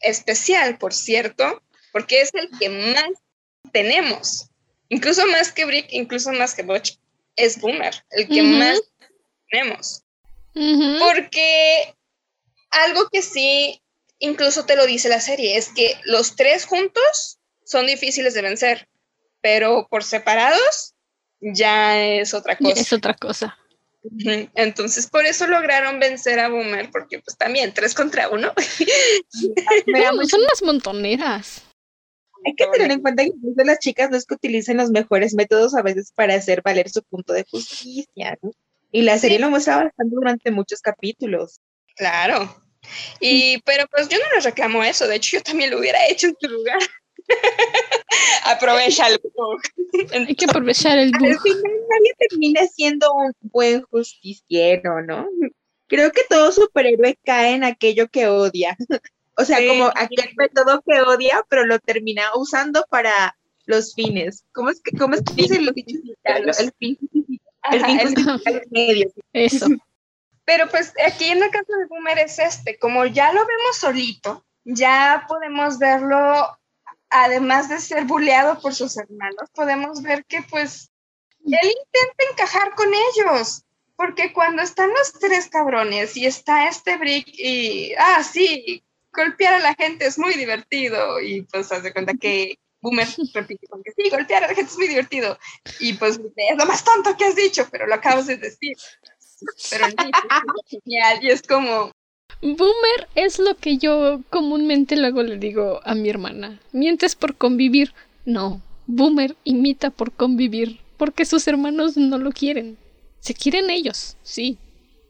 especial, 0.01 0.77
por 0.77 0.93
cierto, 0.93 1.63
porque 1.93 2.19
es 2.19 2.31
el 2.33 2.49
que 2.59 2.69
más 2.69 3.09
tenemos, 3.71 4.49
incluso 4.89 5.25
más 5.27 5.53
que 5.53 5.63
Brick, 5.63 5.87
incluso 5.91 6.33
más 6.33 6.53
que 6.53 6.63
Butch, 6.63 6.97
es 7.37 7.61
Boomer, 7.61 8.03
el 8.11 8.27
que 8.27 8.43
más 8.43 8.81
tenemos. 9.49 10.03
Porque 10.53 11.95
algo 12.71 13.07
que 13.09 13.21
sí, 13.21 13.81
incluso 14.19 14.65
te 14.65 14.75
lo 14.75 14.85
dice 14.85 15.07
la 15.07 15.21
serie, 15.21 15.57
es 15.57 15.69
que 15.69 15.97
los 16.03 16.35
tres 16.35 16.65
juntos 16.65 17.39
son 17.63 17.87
difíciles 17.87 18.33
de 18.33 18.41
vencer, 18.41 18.89
pero 19.41 19.87
por 19.89 20.03
separados 20.03 20.93
ya 21.39 22.03
es 22.03 22.33
otra 22.33 22.57
cosa. 22.57 22.79
Es 22.79 22.93
otra 22.93 23.13
cosa. 23.13 23.57
Entonces, 24.55 25.07
por 25.07 25.25
eso 25.25 25.47
lograron 25.47 25.99
vencer 25.99 26.39
a 26.39 26.49
Boomer, 26.49 26.89
porque 26.91 27.19
pues 27.19 27.37
también 27.37 27.73
tres 27.73 27.93
contra 27.93 28.29
uno. 28.29 28.53
son 30.29 30.41
unas 30.41 30.61
montoneras. 30.61 31.63
Hay 32.45 32.55
que 32.55 32.67
tener 32.67 32.91
en 32.91 33.01
cuenta 33.01 33.23
que 33.23 33.63
las 33.63 33.79
chicas 33.79 34.09
no 34.09 34.17
es 34.17 34.25
que 34.25 34.35
utilicen 34.35 34.77
los 34.77 34.89
mejores 34.91 35.33
métodos 35.33 35.75
a 35.75 35.81
veces 35.81 36.11
para 36.13 36.35
hacer 36.35 36.61
valer 36.61 36.89
su 36.89 37.03
punto 37.03 37.33
de 37.33 37.45
justicia, 37.49 38.37
Y 38.91 39.01
la 39.01 39.17
serie 39.17 39.39
lo 39.39 39.49
muestra 39.49 39.83
bastante 39.83 40.15
durante 40.15 40.51
muchos 40.51 40.81
capítulos. 40.81 41.61
Claro. 41.95 42.55
Y, 43.19 43.59
pero 43.63 43.85
pues 43.87 44.09
yo 44.09 44.17
no 44.17 44.35
les 44.35 44.43
reclamo 44.43 44.83
eso, 44.83 45.07
de 45.07 45.15
hecho 45.15 45.37
yo 45.37 45.43
también 45.43 45.71
lo 45.71 45.79
hubiera 45.79 45.99
hecho 46.09 46.27
en 46.27 46.35
tu 46.35 46.47
lugar. 46.47 46.79
Aprovecha 48.45 49.07
el 49.07 49.19
bug. 49.35 49.61
Hay 50.11 50.35
que 50.35 50.45
aprovechar 50.45 50.97
el 50.97 51.11
bug. 51.11 51.29
Al 51.29 51.39
final 51.39 51.61
nadie 51.63 52.13
termina 52.29 52.67
siendo 52.67 53.13
un 53.13 53.33
buen 53.41 53.81
justiciero, 53.83 55.01
¿no? 55.01 55.27
Creo 55.87 56.11
que 56.11 56.23
todo 56.29 56.51
superhéroe 56.51 57.17
cae 57.23 57.55
en 57.55 57.63
aquello 57.63 58.07
que 58.09 58.27
odia. 58.27 58.75
O 59.37 59.45
sea, 59.45 59.57
como 59.67 59.87
aquel 59.87 60.33
método 60.35 60.83
que 60.85 61.01
odia, 61.01 61.43
pero 61.49 61.65
lo 61.65 61.79
termina 61.79 62.23
usando 62.35 62.85
para 62.89 63.35
los 63.65 63.93
fines. 63.95 64.45
¿Cómo 64.53 64.69
es 64.69 64.81
que, 64.81 64.95
cómo 64.97 65.15
es 65.15 65.23
que 65.23 65.33
dicen 65.33 65.65
los 65.65 65.73
dichos 65.73 66.01
El 66.23 66.73
fin, 66.79 66.97
el 67.71 67.85
fin 67.85 68.61
medio. 68.71 69.11
Eso. 69.33 69.67
Pero 70.45 70.69
pues 70.69 70.93
aquí 71.05 71.29
en 71.29 71.41
el 71.41 71.49
caso 71.51 71.71
de 71.79 71.85
Boomer 71.85 72.19
es 72.19 72.37
este, 72.37 72.77
como 72.77 73.05
ya 73.05 73.31
lo 73.31 73.45
vemos 73.45 73.77
solito, 73.77 74.43
ya 74.65 75.25
podemos 75.27 75.79
verlo, 75.79 76.59
además 77.09 77.69
de 77.69 77.79
ser 77.79 78.03
buleado 78.03 78.59
por 78.59 78.73
sus 78.73 78.97
hermanos, 78.97 79.49
podemos 79.53 80.01
ver 80.01 80.25
que 80.25 80.41
pues 80.49 80.91
él 81.45 81.53
intenta 81.53 82.31
encajar 82.31 82.75
con 82.75 82.89
ellos. 82.93 83.63
Porque 83.95 84.33
cuando 84.33 84.63
están 84.63 84.89
los 84.89 85.13
tres 85.13 85.47
cabrones 85.47 86.17
y 86.17 86.25
está 86.25 86.67
este 86.67 86.97
Brick 86.97 87.27
y, 87.27 87.93
ah, 87.97 88.23
sí, 88.23 88.83
golpear 89.13 89.53
a 89.53 89.59
la 89.59 89.75
gente 89.75 90.05
es 90.05 90.17
muy 90.17 90.33
divertido 90.33 91.21
y 91.21 91.43
pues 91.43 91.71
haz 91.71 91.83
de 91.83 91.93
cuenta 91.93 92.13
que 92.15 92.57
Boomer 92.81 93.07
repite 93.33 93.67
con 93.67 93.81
que 93.83 93.91
sí, 93.91 94.09
golpear 94.09 94.43
a 94.43 94.47
la 94.47 94.55
gente 94.55 94.71
es 94.71 94.77
muy 94.77 94.87
divertido 94.87 95.37
y 95.79 95.93
pues 95.93 96.19
es 96.35 96.57
lo 96.57 96.65
más 96.65 96.83
tonto 96.83 97.15
que 97.17 97.25
has 97.25 97.35
dicho, 97.35 97.67
pero 97.71 97.87
lo 97.87 97.95
acabas 97.95 98.27
de 98.27 98.37
decir. 98.37 98.75
Pero 99.69 99.85
es 99.87 99.95
genial 100.67 101.19
y 101.23 101.29
es 101.29 101.41
como... 101.41 101.91
Boomer 102.41 103.07
es 103.15 103.39
lo 103.39 103.55
que 103.55 103.77
yo 103.77 104.21
comúnmente 104.29 104.97
luego 104.97 105.23
le 105.23 105.37
digo 105.37 105.79
a 105.85 105.95
mi 105.95 106.09
hermana. 106.09 106.59
Mientes 106.73 107.15
por 107.15 107.37
convivir. 107.37 107.93
No, 108.25 108.61
Boomer 108.85 109.35
imita 109.45 109.91
por 109.91 110.11
convivir, 110.11 110.79
porque 110.97 111.25
sus 111.25 111.47
hermanos 111.47 111.95
no 111.95 112.17
lo 112.17 112.31
quieren. 112.31 112.77
Se 113.19 113.33
quieren 113.33 113.69
ellos, 113.69 114.17
sí, 114.23 114.57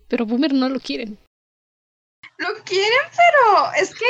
pero 0.09 0.27
Boomer 0.27 0.53
no 0.53 0.69
lo 0.69 0.79
quieren 0.79 1.17
lo 2.37 2.63
quieren, 2.63 2.99
pero 3.11 3.71
es 3.79 3.93
que 3.93 4.05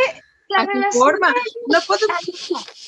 la 0.50 0.91
forma. 0.91 1.34
No 1.68 1.80
podemos, 1.88 2.82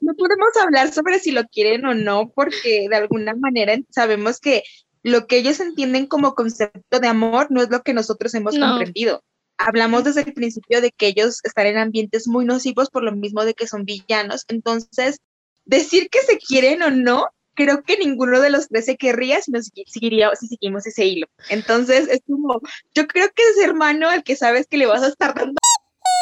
no 0.00 0.14
podemos 0.14 0.56
hablar 0.62 0.92
sobre 0.92 1.18
si 1.18 1.30
lo 1.30 1.44
quieren 1.44 1.84
o 1.86 1.94
no, 1.94 2.30
porque 2.34 2.86
de 2.88 2.96
alguna 2.96 3.34
manera 3.34 3.76
sabemos 3.90 4.40
que 4.40 4.62
lo 5.02 5.26
que 5.26 5.38
ellos 5.38 5.60
entienden 5.60 6.06
como 6.06 6.34
concepto 6.34 6.98
de 7.00 7.08
amor 7.08 7.48
no 7.50 7.62
es 7.62 7.70
lo 7.70 7.82
que 7.82 7.94
nosotros 7.94 8.34
hemos 8.34 8.58
comprendido. 8.58 9.22
Hablamos 9.58 10.04
desde 10.04 10.22
el 10.22 10.32
principio 10.32 10.80
de 10.80 10.90
que 10.90 11.06
ellos 11.06 11.40
están 11.44 11.66
en 11.66 11.78
ambientes 11.78 12.26
muy 12.26 12.44
nocivos 12.44 12.90
por 12.90 13.04
lo 13.04 13.12
mismo 13.12 13.44
de 13.44 13.54
que 13.54 13.68
son 13.68 13.84
villanos. 13.84 14.44
Entonces, 14.48 15.18
decir 15.64 16.08
que 16.10 16.20
se 16.20 16.38
quieren 16.38 16.82
o 16.82 16.90
no 16.90 17.28
creo 17.54 17.82
que 17.82 17.96
ninguno 17.98 18.40
de 18.40 18.50
los 18.50 18.68
tres 18.68 18.84
se 18.86 18.96
querría 18.96 19.40
si, 19.40 19.50
nos 19.50 19.70
seguiría, 19.86 20.34
si 20.36 20.48
seguimos 20.48 20.86
ese 20.86 21.04
hilo. 21.06 21.26
Entonces, 21.50 22.08
es 22.08 22.20
como, 22.26 22.60
yo 22.94 23.06
creo 23.06 23.28
que 23.34 23.42
ese 23.50 23.64
hermano 23.64 24.08
al 24.08 24.24
que 24.24 24.36
sabes 24.36 24.66
que 24.66 24.78
le 24.78 24.86
vas 24.86 25.02
a 25.02 25.08
estar 25.08 25.34
dando 25.34 25.54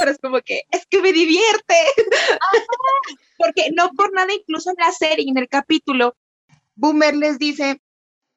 pero 0.02 0.12
es 0.12 0.18
como 0.18 0.40
que, 0.40 0.62
es 0.72 0.84
que 0.86 1.00
me 1.00 1.12
divierte. 1.12 1.74
Porque 3.38 3.70
no 3.72 3.90
por 3.90 4.12
nada, 4.12 4.32
incluso 4.32 4.70
en 4.70 4.76
la 4.78 4.90
serie, 4.90 5.26
en 5.28 5.38
el 5.38 5.48
capítulo, 5.48 6.16
Boomer 6.74 7.14
les 7.14 7.38
dice, 7.38 7.80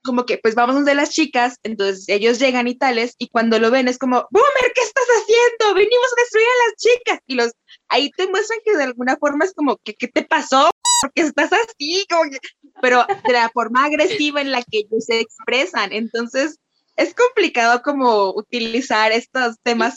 como 0.03 0.25
que, 0.27 0.37
pues 0.37 0.53
vamos 0.53 0.85
de 0.85 0.93
las 0.93 1.09
chicas, 1.09 1.57
entonces 1.63 2.07
ellos 2.07 2.37
llegan 2.37 2.67
y 2.67 2.75
tales, 2.75 3.15
y 3.17 3.29
cuando 3.29 3.57
lo 3.57 3.71
ven 3.71 3.87
es 3.87 3.97
como, 3.97 4.27
Boomer, 4.29 4.71
¿qué 4.75 4.81
estás 4.81 5.07
haciendo? 5.07 5.73
Venimos 5.73 6.13
a 6.13 6.21
destruir 6.21 6.47
a 6.47 6.67
las 6.67 6.75
chicas. 6.77 7.19
Y 7.25 7.35
los, 7.35 7.51
ahí 7.89 8.11
te 8.11 8.27
muestran 8.27 8.59
que 8.63 8.77
de 8.77 8.83
alguna 8.83 9.17
forma 9.17 9.45
es 9.45 9.53
como, 9.53 9.77
que, 9.77 9.95
¿qué 9.95 10.07
te 10.07 10.23
pasó? 10.23 10.69
Porque 11.05 11.21
estás 11.21 11.51
así, 11.53 12.03
como 12.09 12.31
que, 12.31 12.39
pero 12.81 13.05
de 13.27 13.33
la 13.33 13.49
forma 13.49 13.85
agresiva 13.85 14.41
en 14.41 14.51
la 14.51 14.63
que 14.63 14.79
ellos 14.79 15.05
se 15.05 15.19
expresan. 15.19 15.93
Entonces, 15.93 16.57
es 16.95 17.13
complicado 17.13 17.83
como 17.83 18.31
utilizar 18.31 19.11
estos 19.11 19.57
temas 19.61 19.95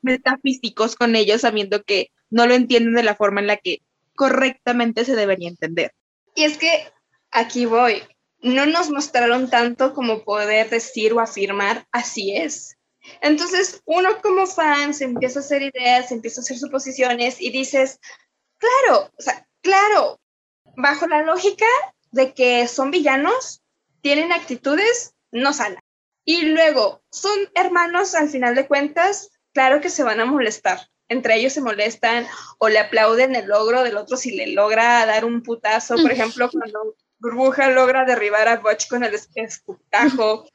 metafísicos 0.00 0.96
con 0.96 1.16
ellos, 1.16 1.42
sabiendo 1.42 1.82
que 1.82 2.10
no 2.30 2.46
lo 2.46 2.54
entienden 2.54 2.94
de 2.94 3.02
la 3.02 3.14
forma 3.14 3.40
en 3.40 3.46
la 3.46 3.58
que 3.58 3.82
correctamente 4.14 5.04
se 5.04 5.16
debería 5.16 5.50
entender. 5.50 5.92
Y 6.34 6.44
es 6.44 6.56
que 6.56 6.90
aquí 7.30 7.66
voy, 7.66 8.02
no 8.40 8.64
nos 8.64 8.88
mostraron 8.88 9.50
tanto 9.50 9.92
como 9.92 10.24
poder 10.24 10.70
decir 10.70 11.12
o 11.12 11.20
afirmar 11.20 11.86
así 11.92 12.34
es. 12.34 12.76
Entonces, 13.20 13.82
uno 13.84 14.08
como 14.22 14.46
fan 14.46 14.94
se 14.94 15.04
empieza 15.04 15.40
a 15.40 15.42
hacer 15.42 15.62
ideas, 15.62 16.08
se 16.08 16.14
empieza 16.14 16.40
a 16.40 16.42
hacer 16.42 16.56
suposiciones 16.56 17.38
y 17.38 17.50
dices, 17.50 18.00
claro, 18.56 19.10
o 19.18 19.22
sea, 19.22 19.46
claro, 19.60 20.20
bajo 20.78 21.08
la 21.08 21.22
lógica 21.22 21.66
de 22.12 22.32
que 22.32 22.66
son 22.68 22.90
villanos, 22.90 23.62
tienen 24.00 24.32
actitudes 24.32 25.14
no 25.32 25.52
sanas. 25.52 25.82
Y 26.24 26.42
luego, 26.42 27.02
son 27.10 27.36
hermanos 27.54 28.14
al 28.14 28.28
final 28.28 28.54
de 28.54 28.66
cuentas, 28.66 29.30
claro 29.52 29.80
que 29.80 29.90
se 29.90 30.04
van 30.04 30.20
a 30.20 30.24
molestar. 30.24 30.88
Entre 31.08 31.34
ellos 31.36 31.52
se 31.52 31.62
molestan 31.62 32.26
o 32.58 32.68
le 32.68 32.78
aplauden 32.78 33.34
el 33.34 33.48
logro 33.48 33.82
del 33.82 33.96
otro 33.96 34.16
si 34.16 34.36
le 34.36 34.48
logra 34.48 35.04
dar 35.04 35.24
un 35.24 35.42
putazo. 35.42 35.96
Por 35.96 36.12
ejemplo, 36.12 36.48
cuando 36.50 36.94
Burbuja 37.18 37.70
logra 37.70 38.04
derribar 38.04 38.46
a 38.46 38.58
Butch 38.58 38.88
con 38.88 39.02
el 39.02 39.14
escuptajo 39.34 40.46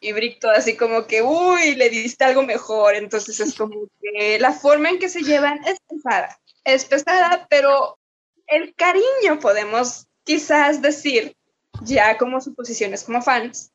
y 0.00 0.12
Bricto 0.12 0.50
así 0.50 0.76
como 0.76 1.06
que, 1.06 1.22
uy, 1.22 1.74
le 1.74 1.88
diste 1.90 2.24
algo 2.24 2.42
mejor. 2.42 2.94
Entonces 2.94 3.40
es 3.40 3.54
como 3.54 3.88
que 4.00 4.38
la 4.38 4.52
forma 4.52 4.90
en 4.90 4.98
que 4.98 5.08
se 5.08 5.22
llevan 5.22 5.64
es 5.66 5.78
pesada. 5.88 6.38
Es 6.64 6.84
pesada, 6.84 7.46
pero 7.48 7.98
el 8.46 8.74
cariño 8.74 9.40
podemos 9.40 10.06
quizás 10.24 10.82
decir, 10.82 11.36
ya 11.82 12.16
como 12.18 12.40
suposiciones 12.40 13.04
como 13.04 13.22
fans, 13.22 13.72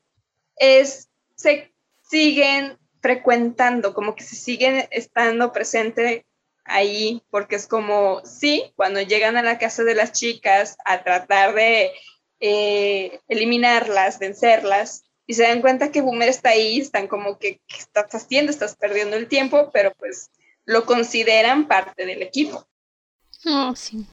es, 0.56 1.10
se 1.36 1.74
siguen 2.10 2.78
frecuentando, 3.02 3.94
como 3.94 4.16
que 4.16 4.24
se 4.24 4.36
siguen 4.36 4.88
estando 4.92 5.54
presente 5.54 6.26
ahí, 6.66 7.24
porque 7.30 7.56
es 7.56 7.68
como, 7.68 8.22
sí, 8.26 8.74
cuando 8.76 9.02
llegan 9.02 9.38
a 9.38 9.44
la 9.44 9.58
casa 9.58 9.84
de 9.84 9.96
las 9.96 10.12
chicas 10.12 10.78
a 10.86 11.04
tratar 11.04 11.56
de 11.56 11.92
eh, 12.40 13.20
eliminarlas, 13.28 14.20
vencerlas, 14.20 15.04
y 15.26 15.36
se 15.36 15.44
dan 15.44 15.62
cuenta 15.62 15.92
que 15.92 16.02
Boomer 16.02 16.30
está 16.30 16.50
ahí, 16.50 16.80
están 16.80 17.08
como 17.08 17.38
que, 17.38 17.62
¿qué 17.68 17.78
estás 17.78 18.14
haciendo? 18.16 18.52
Estás 18.52 18.76
perdiendo 18.76 19.16
el 19.16 19.28
tiempo, 19.28 19.70
pero 19.72 19.94
pues 19.94 20.32
lo 20.66 20.86
consideran 20.86 21.68
parte 21.68 22.06
del 22.06 22.24
equipo. 22.24 22.68
Oh, 23.46 23.76
sí. 23.76 24.08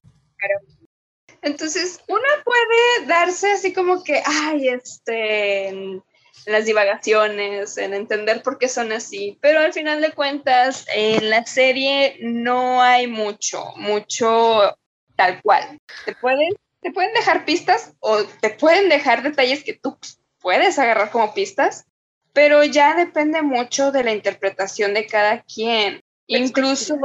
Entonces, 1.42 2.00
uno 2.08 2.22
puede 2.44 3.06
darse 3.06 3.52
así 3.52 3.72
como 3.72 4.02
que, 4.02 4.22
ay, 4.24 4.68
este, 4.68 5.68
en 5.68 6.02
las 6.46 6.64
divagaciones, 6.64 7.76
en 7.78 7.94
entender 7.94 8.42
por 8.42 8.58
qué 8.58 8.68
son 8.68 8.92
así, 8.92 9.38
pero 9.40 9.60
al 9.60 9.72
final 9.72 10.00
de 10.00 10.12
cuentas, 10.12 10.86
en 10.94 11.30
la 11.30 11.44
serie 11.46 12.18
no 12.20 12.82
hay 12.82 13.06
mucho, 13.06 13.64
mucho 13.76 14.76
tal 15.16 15.40
cual. 15.42 15.78
Te 16.04 16.14
pueden 16.14 16.54
te 16.86 16.92
pueden 16.92 17.12
dejar 17.14 17.44
pistas 17.44 17.94
o 17.98 18.22
te 18.22 18.50
pueden 18.50 18.88
dejar 18.88 19.24
detalles 19.24 19.64
que 19.64 19.74
tú 19.74 19.98
puedes 20.38 20.78
agarrar 20.78 21.10
como 21.10 21.34
pistas, 21.34 21.84
pero 22.32 22.62
ya 22.62 22.94
depende 22.94 23.42
mucho 23.42 23.90
de 23.90 24.04
la 24.04 24.12
interpretación 24.12 24.94
de 24.94 25.04
cada 25.06 25.42
quien. 25.42 26.00
Incluso, 26.28 26.96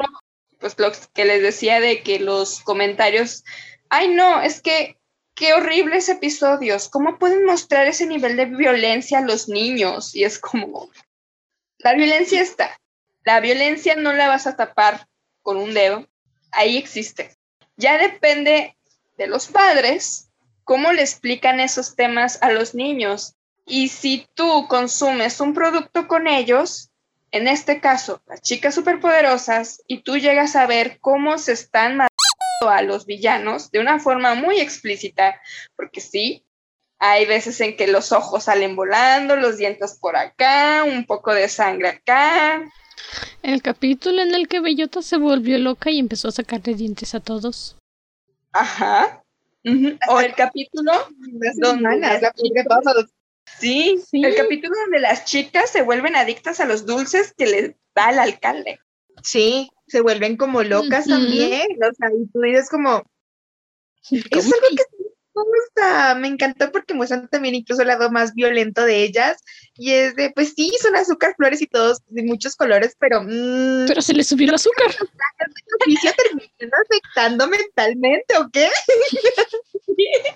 pues 0.61 0.75
lo 0.77 0.91
que 1.13 1.25
les 1.25 1.41
decía 1.41 1.81
de 1.81 2.03
que 2.03 2.19
los 2.19 2.61
comentarios, 2.61 3.43
ay 3.89 4.07
no, 4.07 4.41
es 4.41 4.61
que 4.61 4.97
qué 5.35 5.53
horribles 5.53 6.07
episodios, 6.07 6.87
¿cómo 6.87 7.17
pueden 7.17 7.45
mostrar 7.45 7.87
ese 7.87 8.05
nivel 8.05 8.37
de 8.37 8.45
violencia 8.45 9.17
a 9.17 9.21
los 9.21 9.49
niños? 9.49 10.15
Y 10.15 10.23
es 10.23 10.39
como, 10.39 10.89
la 11.79 11.95
violencia 11.95 12.41
está, 12.41 12.79
la 13.23 13.39
violencia 13.39 13.95
no 13.95 14.13
la 14.13 14.27
vas 14.27 14.45
a 14.45 14.55
tapar 14.55 15.07
con 15.41 15.57
un 15.57 15.73
dedo, 15.73 16.07
ahí 16.51 16.77
existe. 16.77 17.35
Ya 17.75 17.97
depende 17.97 18.77
de 19.17 19.27
los 19.27 19.47
padres, 19.47 20.29
cómo 20.63 20.93
le 20.93 21.01
explican 21.01 21.59
esos 21.59 21.95
temas 21.95 22.37
a 22.43 22.51
los 22.51 22.75
niños. 22.75 23.33
Y 23.65 23.89
si 23.89 24.27
tú 24.35 24.67
consumes 24.67 25.39
un 25.39 25.55
producto 25.55 26.07
con 26.07 26.27
ellos, 26.27 26.90
en 27.31 27.47
este 27.47 27.79
caso, 27.79 28.21
las 28.27 28.41
chicas 28.41 28.75
superpoderosas, 28.75 29.81
y 29.87 30.03
tú 30.03 30.17
llegas 30.17 30.55
a 30.55 30.67
ver 30.67 30.99
cómo 30.99 31.37
se 31.37 31.53
están 31.53 31.97
matando 31.97 32.69
a 32.69 32.81
los 32.81 33.05
villanos 33.05 33.71
de 33.71 33.79
una 33.79 33.99
forma 33.99 34.35
muy 34.35 34.59
explícita, 34.59 35.41
porque 35.75 36.01
sí, 36.01 36.45
hay 36.99 37.25
veces 37.25 37.59
en 37.61 37.75
que 37.75 37.87
los 37.87 38.11
ojos 38.11 38.43
salen 38.43 38.75
volando, 38.75 39.35
los 39.35 39.57
dientes 39.57 39.97
por 39.99 40.15
acá, 40.15 40.83
un 40.85 41.05
poco 41.05 41.33
de 41.33 41.49
sangre 41.49 41.89
acá. 41.89 42.69
El 43.41 43.61
capítulo 43.61 44.21
en 44.21 44.35
el 44.35 44.47
que 44.47 44.59
Bellota 44.59 45.01
se 45.01 45.17
volvió 45.17 45.57
loca 45.57 45.89
y 45.89 45.99
empezó 45.99 46.27
a 46.27 46.31
sacarle 46.31 46.75
dientes 46.75 47.15
a 47.15 47.19
todos. 47.19 47.77
Ajá. 48.51 49.23
O 50.09 50.19
el 50.19 50.35
capítulo 50.35 50.91
donde 51.09 51.53
Sí, 53.45 54.01
sí, 54.09 54.23
el 54.23 54.35
capítulo 54.35 54.73
donde 54.83 54.99
las 54.99 55.25
chicas 55.25 55.69
se 55.69 55.81
vuelven 55.81 56.15
adictas 56.15 56.59
a 56.59 56.65
los 56.65 56.85
dulces 56.85 57.33
que 57.37 57.45
les 57.45 57.75
da 57.95 58.11
el 58.11 58.19
alcalde. 58.19 58.79
Sí, 59.23 59.69
se 59.87 60.01
vuelven 60.01 60.37
como 60.37 60.63
locas 60.63 61.05
también. 61.07 61.67
O 61.83 61.93
sea, 61.93 62.09
y 62.09 62.27
tú 62.31 62.41
dices 62.41 62.69
como. 62.69 63.03
Es 64.09 64.45
algo 64.45 64.67
que 64.75 64.83
me 65.35 65.43
gusta, 65.43 66.15
me 66.15 66.27
encantó 66.27 66.71
porque 66.71 66.93
muestran 66.93 67.29
también 67.29 67.55
incluso 67.55 67.81
el 67.81 67.87
lado 67.87 68.11
más 68.11 68.33
violento 68.33 68.83
de 68.83 69.03
ellas. 69.03 69.37
Y 69.75 69.91
es 69.91 70.15
de, 70.15 70.31
pues 70.31 70.53
sí, 70.55 70.71
son 70.81 70.95
azúcar, 70.95 71.35
flores 71.37 71.61
y 71.61 71.67
todos 71.67 71.99
de 72.07 72.23
muchos 72.23 72.55
colores, 72.55 72.95
pero. 72.99 73.21
Mmm, 73.21 73.85
pero 73.87 74.01
se 74.01 74.13
les 74.13 74.27
subió 74.27 74.47
el 74.49 74.55
azúcar. 74.55 74.87
noticia 75.79 76.13
terminó 76.13 76.75
afectando 76.85 77.47
mentalmente, 77.47 78.37
¿o 78.37 78.49
qué? 78.51 78.69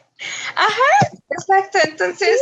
Ajá, 0.56 1.10
exacto. 1.30 1.80
Entonces, 1.84 2.40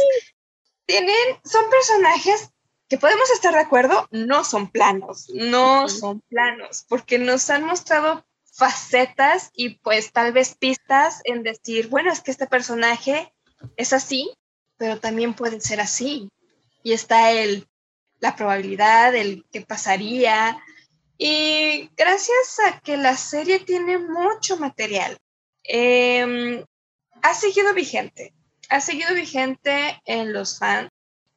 tienen, 0.86 1.16
son 1.44 1.70
personajes 1.70 2.50
que 2.90 2.98
podemos 2.98 3.30
estar 3.32 3.54
de 3.54 3.60
acuerdo, 3.60 4.08
no 4.12 4.44
son 4.44 4.70
planos, 4.70 5.30
no 5.34 5.90
son 5.90 6.22
planos, 6.30 6.86
porque 6.88 7.18
nos 7.18 7.50
han 7.50 7.64
mostrado 7.64 8.26
facetas 8.52 9.50
y 9.54 9.76
pues 9.80 10.12
tal 10.12 10.32
vez 10.32 10.56
pistas 10.56 11.22
en 11.24 11.44
decir, 11.44 11.88
bueno, 11.88 12.12
es 12.12 12.22
que 12.22 12.32
este 12.32 12.46
personaje 12.46 13.34
es 13.78 13.94
así, 13.94 14.32
pero 14.78 15.00
también 15.00 15.34
puede 15.34 15.60
ser 15.60 15.82
así. 15.82 16.30
Y 16.84 16.94
está 16.94 17.32
el, 17.32 17.68
la 18.20 18.36
probabilidad, 18.36 19.16
el 19.16 19.46
que 19.52 19.62
pasaría. 19.62 20.62
Y 21.18 21.90
gracias 21.96 22.60
a 22.68 22.80
que 22.82 22.98
la 22.98 23.18
serie 23.18 23.60
tiene 23.60 23.98
mucho 23.98 24.58
material, 24.58 25.18
em, 25.64 26.64
ha 27.22 27.34
seguido 27.34 27.74
vigente. 27.74 28.34
Ha 28.74 28.82
seguido 28.82 29.14
vigente 29.14 30.02
en 30.04 30.34
los 30.34 30.58
fans. 30.58 30.90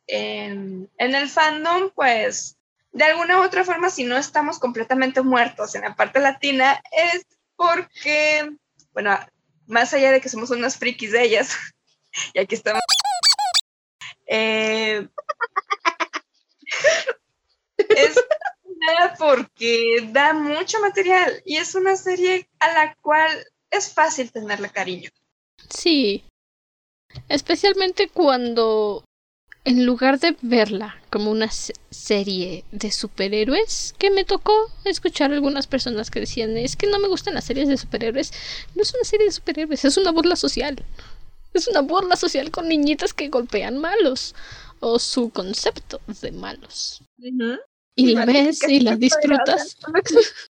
En, 0.07 0.91
el 0.97 1.29
fandom, 1.29 1.91
pues 1.95 2.57
de 2.93 3.05
alguna 3.05 3.39
u 3.39 3.45
otra 3.45 3.63
forma, 3.63 3.91
si 3.91 4.05
no 4.05 4.17
estamos 4.17 4.59
completamente 4.59 5.21
muertos 5.21 5.75
en 5.75 5.83
la 5.83 5.95
parte 5.95 6.19
latina, 6.19 6.83
es 6.93 7.27
porque, 7.55 8.49
bueno, 8.95 9.19
más 9.67 9.93
allá 9.93 10.13
de 10.13 10.23
que 10.23 10.31
somos 10.31 10.49
unas 10.49 10.79
frikis 10.79 11.13
de 11.13 11.25
ellas, 11.25 11.55
y 12.33 12.39
aquí 12.39 12.55
estamos. 12.55 12.81
Eh, 14.25 15.07
es 17.77 18.19
porque 19.19 20.09
da 20.11 20.33
mucho 20.33 20.81
material 20.81 21.43
y 21.45 21.59
es 21.59 21.75
una 21.75 21.97
serie 21.97 22.49
a 22.61 22.73
la 22.73 22.95
cual 23.03 23.47
es 23.71 23.93
fácil 23.93 24.33
tenerle 24.33 24.71
cariño. 24.71 25.11
Sí. 25.69 26.25
Especialmente 27.29 28.09
cuando 28.09 29.05
en 29.67 29.85
lugar 29.85 30.21
de 30.21 30.37
verla 30.43 30.97
como 31.11 31.33
una 31.33 31.51
serie 31.51 32.65
de 32.71 32.93
superhéroes, 32.93 33.97
que 33.99 34.11
me 34.13 34.25
tocó 34.25 34.71
escuchar 34.85 35.33
algunas 35.33 35.67
personas 35.67 36.09
que 36.09 36.21
decían, 36.21 36.57
es 36.57 36.77
que 36.77 36.87
no 36.87 37.01
me 37.01 37.09
gustan 37.09 37.35
las 37.35 37.47
series 37.47 37.67
de 37.67 37.77
superhéroes, 37.77 38.33
no 38.77 38.83
es 38.83 38.95
una 38.95 39.03
serie 39.03 39.27
de 39.27 39.33
superhéroes, 39.33 39.85
es 39.85 39.97
una 39.97 40.13
burla 40.13 40.37
social. 40.37 40.85
Es 41.53 41.67
una 41.67 41.81
burla 41.81 42.15
social 42.15 42.53
con 42.53 42.69
niñitas 42.69 43.13
que 43.13 43.29
golpean 43.29 43.79
malos, 43.79 44.37
o 44.79 45.01
su 45.01 45.31
concepto 45.31 46.01
de 46.21 46.31
malos. 46.31 47.03
Y 47.97 48.15
la 48.15 48.25
ves 48.25 48.63
y 48.69 48.81
la 48.81 48.97
disfrutas. 48.97 49.77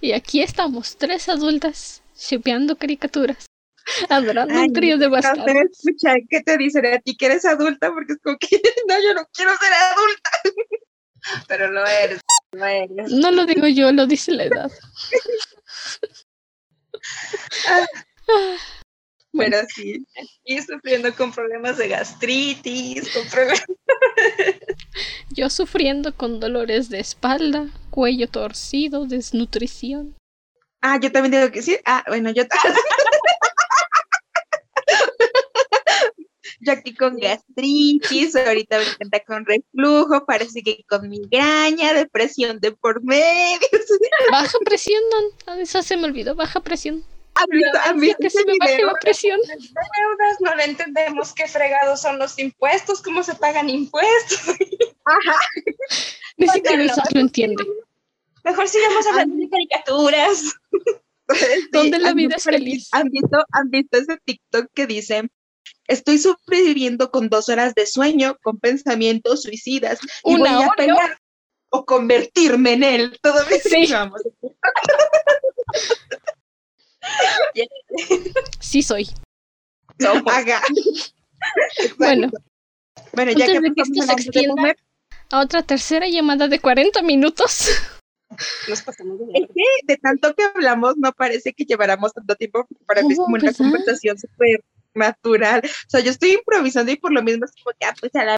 Y 0.00 0.10
aquí 0.10 0.42
estamos, 0.42 0.96
tres 0.96 1.28
adultas, 1.28 2.02
shipeando 2.18 2.74
caricaturas. 2.76 3.46
Adorando 4.08 4.54
un 4.54 4.72
trío 4.72 4.98
de 4.98 5.08
bastardos. 5.08 5.46
No 5.46 5.60
escuchar 5.62 6.18
qué 6.28 6.40
te 6.42 6.56
dicen 6.56 6.86
a 6.86 6.98
ti 6.98 7.16
que 7.16 7.26
eres 7.26 7.44
adulta, 7.44 7.92
porque 7.92 8.14
es 8.14 8.18
como 8.22 8.36
que 8.38 8.48
no, 8.88 8.94
yo 9.02 9.14
no 9.14 9.26
quiero 9.32 9.52
ser 9.56 9.72
adulta. 9.72 10.30
Pero 11.48 11.70
lo 11.70 11.86
eres, 11.86 12.20
lo 12.52 12.64
eres. 12.64 13.12
No 13.12 13.30
lo 13.30 13.46
digo 13.46 13.68
yo, 13.68 13.92
lo 13.92 14.06
dice 14.06 14.32
la 14.32 14.44
edad. 14.44 14.70
Pero 19.32 19.58
sí, 19.74 20.04
y 20.44 20.60
sufriendo 20.60 21.14
con 21.14 21.32
problemas 21.32 21.78
de 21.78 21.88
gastritis, 21.88 23.08
con 23.10 23.26
problemas... 23.28 23.64
Yo 25.30 25.48
sufriendo 25.48 26.14
con 26.14 26.40
dolores 26.40 26.90
de 26.90 27.00
espalda, 27.00 27.68
cuello 27.90 28.28
torcido, 28.28 29.06
desnutrición. 29.06 30.16
Ah, 30.82 30.98
yo 31.00 31.12
también 31.12 31.32
tengo 31.32 31.52
que 31.52 31.60
decir. 31.60 31.80
Ah, 31.84 32.04
bueno, 32.08 32.30
yo 32.30 32.42
Yo 36.64 36.72
aquí 36.72 36.94
con 36.94 37.16
gastritis, 37.16 38.36
ahorita 38.36 38.78
me 38.78 38.84
encanta 38.84 39.20
con 39.26 39.44
reflujo, 39.44 40.24
parece 40.24 40.62
que 40.62 40.84
con 40.88 41.08
migraña, 41.08 41.92
depresión 41.92 42.60
de 42.60 42.70
por 42.70 43.02
medio. 43.02 43.58
Baja 44.30 44.58
presión, 44.64 45.02
no, 45.46 45.54
eso 45.54 45.82
se 45.82 45.96
me 45.96 46.04
olvidó, 46.04 46.36
baja 46.36 46.60
presión. 46.60 47.04
¿Han 47.34 47.98
visto, 47.98 48.16
que 48.20 48.30
se 48.30 48.44
me 48.44 48.52
baje 48.60 48.84
la 48.84 48.92
presión? 48.94 49.40
Deudas, 49.48 50.40
no 50.40 50.54
le 50.54 50.64
entendemos 50.64 51.32
qué 51.32 51.48
fregados 51.48 52.00
son 52.00 52.18
los 52.20 52.38
impuestos, 52.38 53.02
cómo 53.02 53.24
se 53.24 53.34
pagan 53.34 53.68
impuestos. 53.68 54.40
Ajá. 55.04 55.38
Ni 56.36 56.46
siquiera 56.46 56.84
eso 56.84 57.02
lo 57.12 57.20
entiende. 57.20 57.64
Mejor 58.44 58.68
sigamos 58.68 59.04
hablando 59.08 59.36
de 59.36 59.48
caricaturas. 59.48 60.54
¿Dónde 61.72 61.98
la 61.98 62.12
vida 62.12 62.36
es 62.36 62.44
feliz? 62.44 62.88
¿Han 62.92 63.08
visto, 63.08 63.44
¿Han 63.52 63.70
visto 63.70 63.98
ese 63.98 64.18
TikTok 64.24 64.66
que 64.74 64.86
dice 64.86 65.28
Estoy 65.92 66.18
sobreviviendo 66.18 67.10
con 67.10 67.28
dos 67.28 67.50
horas 67.50 67.74
de 67.74 67.86
sueño, 67.86 68.38
con 68.42 68.58
pensamientos 68.58 69.42
suicidas. 69.42 69.98
Y 70.24 70.36
voy 70.36 70.48
a 70.48 70.70
pelear 70.74 71.18
o 71.68 71.84
convertirme 71.84 72.72
en 72.72 72.82
él. 72.82 73.18
Todo 73.20 73.44
sí. 73.44 73.88
sí 78.60 78.82
soy. 78.82 79.08
Haga. 80.26 80.62
bueno. 81.98 82.30
Bueno, 83.12 83.32
ya 83.32 83.46
que, 83.46 83.60
que 83.60 83.82
esto 83.82 84.02
se 84.02 84.12
extienda 84.12 84.74
a 85.30 85.40
otra 85.40 85.62
tercera 85.62 86.08
llamada 86.08 86.48
de 86.48 86.58
40 86.58 87.02
minutos. 87.02 87.68
Nos 88.68 88.80
pasamos 88.80 89.18
de 89.18 89.24
es 89.34 89.48
que 89.48 89.92
de 89.92 89.96
tanto 89.98 90.34
que 90.34 90.44
hablamos 90.44 90.96
no 90.96 91.12
parece 91.12 91.52
que 91.52 91.64
lleváramos 91.64 92.14
tanto 92.14 92.34
tiempo 92.34 92.66
para 92.86 93.02
mí 93.02 93.12
es 93.12 93.18
como 93.18 93.34
una 93.34 93.52
conversación 93.52 94.18
súper 94.18 94.64
natural. 94.94 95.62
O 95.64 95.90
sea, 95.90 96.00
yo 96.00 96.10
estoy 96.10 96.32
improvisando 96.32 96.92
y 96.92 96.96
por 96.96 97.12
lo 97.12 97.22
mismo 97.22 97.44
es 97.44 97.52
como 97.52 97.76
que, 97.78 97.86
ah, 97.86 97.94
pues 97.98 98.14
a 98.14 98.24
la 98.24 98.36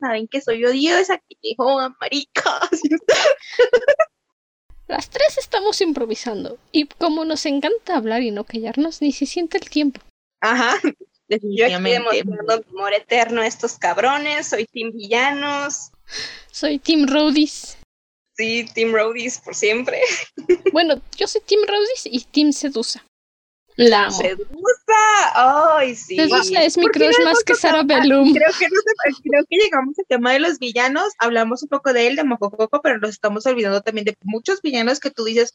saben 0.00 0.28
que 0.28 0.40
soy 0.40 0.64
odiosa, 0.64 1.18
que 1.18 1.36
dijo 1.42 1.78
marica. 2.00 2.60
Las 4.86 5.08
tres 5.08 5.38
estamos 5.38 5.80
improvisando 5.80 6.58
y 6.70 6.86
como 6.86 7.24
nos 7.24 7.46
encanta 7.46 7.96
hablar 7.96 8.22
y 8.22 8.30
no 8.30 8.44
callarnos, 8.44 9.00
ni 9.00 9.12
se 9.12 9.26
siente 9.26 9.56
el 9.56 9.70
tiempo. 9.70 10.00
Ajá. 10.40 10.78
Yo 11.28 11.64
aquí 11.64 11.74
demostrando 11.82 12.64
amor 12.70 12.92
eterno 12.92 13.40
a 13.40 13.46
estos 13.46 13.78
cabrones, 13.78 14.48
soy 14.48 14.66
Team 14.66 14.92
Villanos. 14.92 15.90
Soy 16.50 16.78
Team 16.78 17.08
Roadies. 17.08 17.78
Sí, 18.36 18.68
Team 18.74 18.92
Roadies 18.92 19.38
por 19.38 19.54
siempre. 19.54 20.00
Bueno, 20.72 21.00
yo 21.16 21.28
soy 21.28 21.40
Team 21.40 21.62
Roadies 21.66 22.06
y 22.06 22.20
Team 22.24 22.52
Sedusa. 22.52 23.04
La 23.76 24.06
amo. 24.06 24.16
Sedusa. 24.16 25.76
Ay, 25.76 25.96
sí. 25.96 26.16
Sedusa 26.16 26.62
es 26.62 26.76
mi 26.78 26.86
crush 26.86 27.16
más 27.24 27.42
que 27.44 27.54
Sarah 27.54 27.82
Bellum. 27.82 28.32
Creo 28.32 28.50
que, 28.58 28.66
creo 28.66 29.44
que 29.48 29.56
llegamos 29.56 29.98
al 29.98 30.06
tema 30.06 30.32
de 30.32 30.40
los 30.40 30.58
villanos. 30.58 31.12
Hablamos 31.18 31.62
un 31.62 31.68
poco 31.68 31.92
de 31.92 32.06
él, 32.06 32.16
de 32.16 32.24
Mojojojo, 32.24 32.80
pero 32.82 32.98
nos 32.98 33.10
estamos 33.10 33.46
olvidando 33.46 33.80
también 33.82 34.04
de 34.04 34.16
muchos 34.22 34.62
villanos 34.62 35.00
que 35.00 35.10
tú 35.10 35.24
dices. 35.24 35.52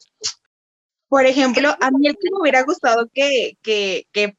Por 1.08 1.26
ejemplo, 1.26 1.74
a 1.80 1.90
mí 1.90 2.06
el 2.06 2.14
que 2.14 2.30
me 2.30 2.40
hubiera 2.40 2.62
gustado 2.62 3.08
que, 3.12 3.56
que, 3.62 4.06
que 4.12 4.36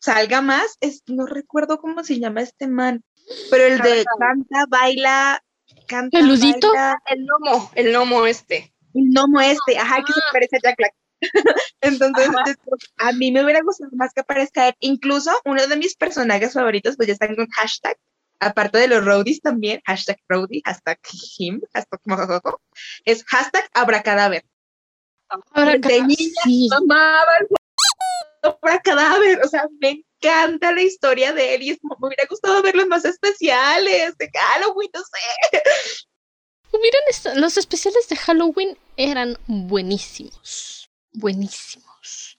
salga 0.00 0.40
más 0.40 0.76
es, 0.80 1.02
no 1.06 1.26
recuerdo 1.26 1.80
cómo 1.80 2.02
se 2.04 2.18
llama 2.18 2.40
este 2.40 2.66
man, 2.66 3.04
pero 3.50 3.64
el 3.64 3.78
de 3.78 4.04
canta, 4.18 4.66
baila, 4.68 5.42
canta. 5.86 6.18
¿El 6.18 6.28
ludito? 6.28 6.72
el 7.06 7.24
gnomo, 7.24 7.70
el 7.74 7.92
gnomo 7.92 8.26
este. 8.26 8.72
El 8.94 9.10
gnomo 9.10 9.40
este, 9.40 9.78
ajá, 9.78 10.02
que 10.04 10.12
se 10.12 10.20
ah. 10.20 10.30
parece 10.32 10.56
a 10.56 10.60
Jack 10.62 10.76
Black. 10.76 10.94
Entonces, 11.80 12.28
a 12.98 13.12
mí 13.12 13.32
me 13.32 13.44
hubiera 13.44 13.62
gustado 13.62 13.90
más 13.94 14.12
que 14.12 14.20
aparezca 14.20 14.68
él. 14.68 14.74
Incluso 14.80 15.30
uno 15.44 15.66
de 15.66 15.76
mis 15.76 15.96
personajes 15.96 16.52
favoritos, 16.52 16.96
pues 16.96 17.08
ya 17.08 17.12
están 17.14 17.36
con 17.36 17.48
hashtag, 17.48 17.96
aparte 18.40 18.78
de 18.78 18.88
los 18.88 19.04
roadies 19.04 19.40
también, 19.40 19.80
hashtag 19.86 20.18
roadie, 20.28 20.62
hashtag 20.64 20.98
him, 21.38 21.60
hashtag 21.72 22.00
mojojojo, 22.04 22.60
es 23.04 23.24
hashtag 23.24 23.68
abracadaver. 23.74 24.44
De 25.80 26.02
niña 26.02 26.76
amaba 26.76 27.36
el 27.40 27.48
abracadaver, 28.42 29.44
o 29.44 29.48
sea, 29.48 29.66
me 29.80 30.02
encanta 30.22 30.72
la 30.72 30.82
historia 30.82 31.32
de 31.32 31.54
él 31.54 31.62
y 31.62 31.70
es, 31.70 31.78
me 31.82 32.06
hubiera 32.06 32.24
gustado 32.28 32.62
ver 32.62 32.74
los 32.74 32.86
más 32.86 33.04
especiales 33.04 34.16
de 34.16 34.30
Halloween, 34.32 34.90
no 34.94 35.00
sé. 35.00 35.62
Hubieran 36.70 37.40
los 37.40 37.56
especiales 37.56 38.08
de 38.08 38.16
Halloween 38.16 38.78
eran 38.96 39.38
buenísimos 39.46 40.87
buenísimos. 41.12 42.38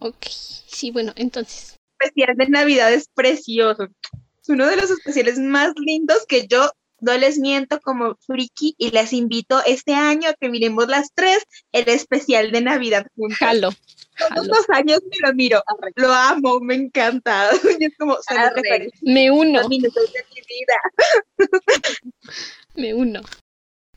Ok, 0.00 0.26
sí, 0.28 0.90
bueno, 0.90 1.12
entonces. 1.16 1.76
especial 1.98 2.36
de 2.36 2.48
Navidad 2.48 2.92
es 2.92 3.08
precioso. 3.08 3.88
Es 4.40 4.48
uno 4.48 4.66
de 4.66 4.76
los 4.76 4.90
especiales 4.90 5.38
más 5.38 5.72
lindos 5.76 6.24
que 6.26 6.46
yo 6.46 6.70
no 7.00 7.16
les 7.16 7.38
miento 7.38 7.80
como 7.80 8.16
friki 8.26 8.74
y 8.76 8.90
les 8.90 9.12
invito 9.12 9.62
este 9.64 9.94
año 9.94 10.30
a 10.30 10.34
que 10.34 10.48
miremos 10.48 10.88
las 10.88 11.12
tres 11.14 11.44
el 11.72 11.88
especial 11.88 12.50
de 12.50 12.60
Navidad 12.60 13.06
juntos. 13.14 13.38
Jalo. 13.38 13.70
Todos 14.34 14.48
los 14.48 14.68
años 14.70 15.00
me 15.08 15.28
lo 15.28 15.34
miro, 15.34 15.62
lo 15.94 16.12
amo, 16.12 16.58
me 16.60 16.74
encanta. 16.74 17.50
es 17.80 17.96
como, 17.96 18.16
me 19.02 19.30
uno. 19.30 19.68
me 22.74 22.94
uno. 22.94 23.20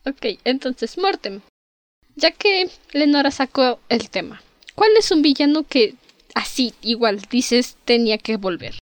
Ok, 0.06 0.26
entonces, 0.44 0.98
Mortem, 0.98 1.42
ya 2.16 2.32
que 2.32 2.70
Lenora 2.92 3.32
sacó 3.32 3.80
el 3.90 4.10
tema, 4.10 4.42
¿cuál 4.76 4.92
es 4.98 5.12
un 5.12 5.22
villano 5.22 5.64
que 5.64 5.96
así, 6.36 6.74
igual, 6.82 7.22
dices, 7.30 7.78
tenía 7.86 8.18
que 8.18 8.38
volver? 8.38 8.78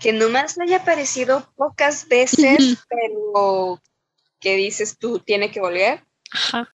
Que 0.00 0.12
nomás 0.12 0.56
le 0.56 0.64
haya 0.64 0.78
aparecido 0.78 1.50
pocas 1.56 2.08
veces, 2.08 2.78
pero 2.88 3.80
que 4.40 4.56
dices 4.56 4.96
tú, 4.98 5.18
tiene 5.18 5.50
que 5.50 5.60
volver. 5.60 6.04
Ajá. 6.30 6.72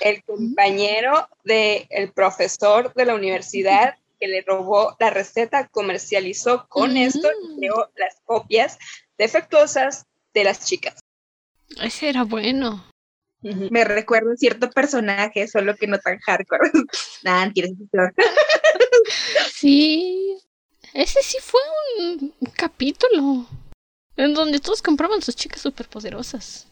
El 0.00 0.24
compañero 0.24 1.28
del 1.44 2.12
profesor 2.12 2.92
de 2.94 3.04
la 3.04 3.14
universidad 3.14 3.94
que 4.20 4.28
le 4.28 4.42
robó 4.42 4.96
la 5.00 5.10
receta, 5.10 5.68
comercializó 5.68 6.66
con 6.68 6.96
esto 6.96 7.28
y 7.42 7.58
creó 7.58 7.90
las 7.96 8.20
copias 8.24 8.78
defectuosas 9.16 10.06
de 10.34 10.44
las 10.44 10.66
chicas. 10.66 11.00
Ese 11.80 12.10
era 12.10 12.24
bueno. 12.24 12.84
Me 13.42 13.84
recuerdo 13.84 14.36
cierto 14.36 14.70
personaje, 14.70 15.48
solo 15.48 15.74
que 15.74 15.86
no 15.86 15.98
tan 15.98 16.18
hardcore. 16.18 16.70
Nada, 17.24 17.50
tienes 17.52 17.72
Sí, 19.52 20.36
ese 20.92 21.22
sí 21.22 21.38
fue 21.40 21.60
un 21.98 22.34
capítulo 22.54 23.46
en 24.16 24.34
donde 24.34 24.60
todos 24.60 24.82
compraban 24.82 25.22
sus 25.22 25.36
chicas 25.36 25.62
superpoderosas. 25.62 26.66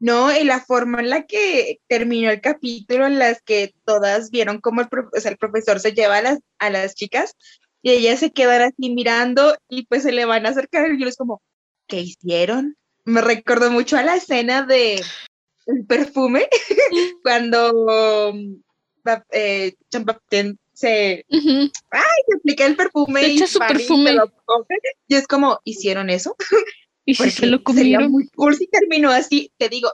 No, 0.00 0.34
y 0.34 0.44
la 0.44 0.60
forma 0.60 1.00
en 1.00 1.10
la 1.10 1.26
que 1.26 1.80
terminó 1.88 2.30
el 2.30 2.40
capítulo, 2.40 3.06
en 3.06 3.18
las 3.18 3.42
que 3.42 3.74
todas 3.84 4.30
vieron 4.30 4.60
cómo 4.60 4.80
el, 4.80 4.88
el 5.12 5.36
profesor 5.36 5.80
se 5.80 5.92
lleva 5.92 6.18
a 6.18 6.22
las, 6.22 6.38
a 6.58 6.70
las 6.70 6.94
chicas 6.94 7.34
y 7.82 7.90
ellas 7.90 8.20
se 8.20 8.30
quedan 8.30 8.62
así 8.62 8.90
mirando 8.90 9.56
y 9.68 9.86
pues 9.86 10.04
se 10.04 10.12
le 10.12 10.24
van 10.24 10.46
a 10.46 10.50
acercar 10.50 10.90
y 10.92 11.00
yo 11.00 11.08
es 11.08 11.16
como, 11.16 11.42
¿qué 11.88 12.00
hicieron? 12.00 12.76
Me 13.04 13.20
recuerdo 13.20 13.70
mucho 13.70 13.96
a 13.96 14.02
la 14.02 14.16
escena 14.16 14.62
de 14.62 15.02
el 15.68 15.86
perfume 15.86 16.48
cuando 17.22 18.34
eh, 19.30 19.74
se, 20.72 21.24
ay, 21.30 22.10
se 22.28 22.36
aplica 22.36 22.66
el 22.66 22.76
perfume 22.76 23.28
y, 23.28 23.46
su 23.46 23.58
perfume. 23.58 24.12
Lo 24.12 24.30
y 25.06 25.14
es 25.14 25.26
como, 25.26 25.60
¿hicieron 25.64 26.10
eso? 26.10 26.36
Y 27.04 27.14
si 27.14 27.30
se 27.30 27.46
lo 27.46 27.62
comieron. 27.62 28.12
muy 28.12 28.28
cool 28.36 28.54
si 28.54 28.66
terminó 28.66 29.10
así, 29.10 29.50
te 29.56 29.70
digo, 29.70 29.90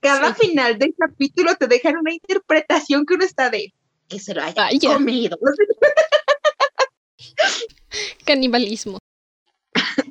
cada 0.00 0.34
final 0.34 0.80
del 0.80 0.92
capítulo 0.98 1.54
te 1.54 1.68
dejan 1.68 1.96
una 1.96 2.12
interpretación 2.12 3.06
que 3.06 3.14
uno 3.14 3.24
está 3.24 3.50
de 3.50 3.72
que 4.08 4.18
se 4.18 4.34
lo 4.34 4.42
haya 4.42 4.68
comido. 4.82 5.38
Canibalismo. 8.26 8.98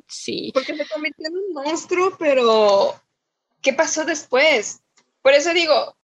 Sí. 0.08 0.50
Porque 0.54 0.74
se 0.74 0.88
convirtió 0.88 1.28
en 1.28 1.36
un 1.36 1.52
monstruo, 1.52 2.16
pero 2.18 2.98
¿qué 3.64 3.72
pasó 3.72 4.04
después? 4.04 4.80
Por 5.22 5.32
eso 5.32 5.52
digo, 5.52 5.96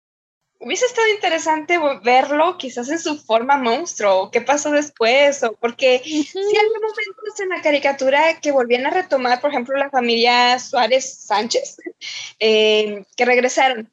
hubiese 0.59 0.85
estado 0.85 1.07
interesante 1.07 1.79
verlo 2.03 2.57
quizás 2.57 2.89
en 2.89 2.99
su 2.99 3.17
forma 3.17 3.57
monstruo, 3.57 4.31
qué 4.31 4.41
pasó 4.41 4.71
después, 4.71 5.43
o 5.43 5.53
porque 5.53 6.01
si 6.03 6.37
hay 6.37 6.69
momentos 6.69 7.39
en 7.39 7.49
la 7.49 7.61
caricatura 7.61 8.41
que 8.41 8.51
volvían 8.51 8.87
a 8.87 8.89
retomar, 8.89 9.39
por 9.39 9.51
ejemplo, 9.51 9.77
la 9.77 9.89
familia 9.89 10.59
Suárez 10.59 11.19
Sánchez, 11.19 11.77
eh, 12.39 13.05
que 13.15 13.25
regresaron 13.25 13.89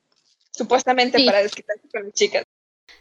supuestamente 0.51 1.25
para 1.25 1.43
desquitarse 1.43 1.89
con 1.93 2.05
las 2.05 2.15
chicas. 2.15 2.45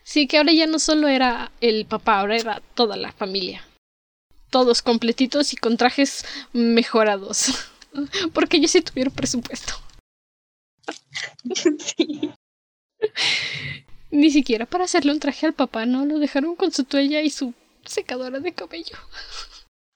Sí, 0.04 0.28
que 0.28 0.38
ahora 0.38 0.52
ya 0.52 0.68
no 0.68 0.80
solo 0.80 1.08
era 1.08 1.52
el 1.60 1.86
papá, 1.86 2.20
ahora 2.20 2.36
era 2.38 2.62
toda 2.76 2.96
la 2.98 3.12
familia. 3.14 3.66
Todos 4.50 4.82
completitos 4.82 5.52
y 5.54 5.58
con 5.58 5.76
trajes 5.76 6.24
mejorados. 6.54 7.54
Porque 8.34 8.58
ellos 8.58 8.72
sí 8.72 8.82
tuvieron 8.82 9.14
presupuesto. 9.14 9.74
sí. 11.80 12.32
Ni 14.10 14.32
siquiera 14.32 14.66
para 14.66 14.86
hacerle 14.86 15.12
un 15.12 15.20
traje 15.20 15.46
al 15.46 15.54
papá, 15.54 15.86
¿no? 15.86 16.06
Lo 16.06 16.20
dejaron 16.20 16.56
con 16.56 16.72
su 16.72 16.84
toalla 16.84 17.22
y 17.22 17.30
su 17.30 17.54
secadora 17.86 18.40
de 18.40 18.54
cabello. 18.54 18.98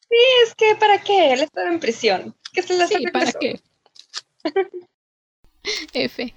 Sí, 0.10 0.18
es 0.46 0.56
que 0.56 0.76
¿para 0.76 1.02
qué? 1.02 1.34
Él 1.34 1.42
estaba 1.42 1.70
en 1.70 1.80
prisión. 1.80 2.36
¿Qué 2.54 2.62
se 2.62 2.88
sí, 2.88 3.06
¿para 3.12 3.32
qué? 3.32 3.60
F. 5.94 6.34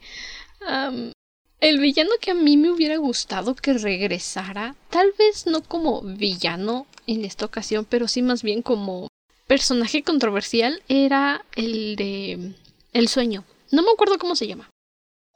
el 1.61 1.81
villano 1.81 2.11
que 2.21 2.31
a 2.31 2.35
mí 2.35 2.57
me 2.57 2.71
hubiera 2.71 2.97
gustado 2.99 3.55
que 3.55 3.73
regresara, 3.73 4.77
tal 4.91 5.13
vez 5.19 5.47
no 5.47 5.63
como 5.63 6.03
villano 6.03 6.87
en 7.07 7.25
esta 7.25 7.47
ocasión, 7.47 7.87
pero 7.89 8.07
sí 8.07 8.23
más 8.23 8.43
bien 8.43 8.63
como 8.63 9.09
personaje 9.47 10.03
controversial, 10.03 10.83
era 10.89 11.45
el 11.57 11.97
de 11.97 12.55
El 12.93 13.09
sueño. 13.09 13.45
No 13.71 13.83
me 13.83 13.91
acuerdo 13.91 14.19
cómo 14.19 14.37
se 14.37 14.47
llama. 14.47 14.71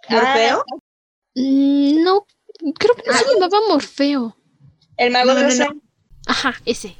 ¿Morfeo? 0.08 0.64
Mm, 1.34 2.02
no, 2.02 2.26
creo 2.78 2.94
que 2.94 3.02
no 3.06 3.12
se 3.16 3.24
llamaba 3.34 3.58
Morfeo. 3.68 4.36
El 4.96 5.12
mago 5.12 5.34
de 5.34 5.42
los 5.44 5.56
sueños. 5.56 5.82
Ajá, 6.26 6.54
ese. 6.64 6.96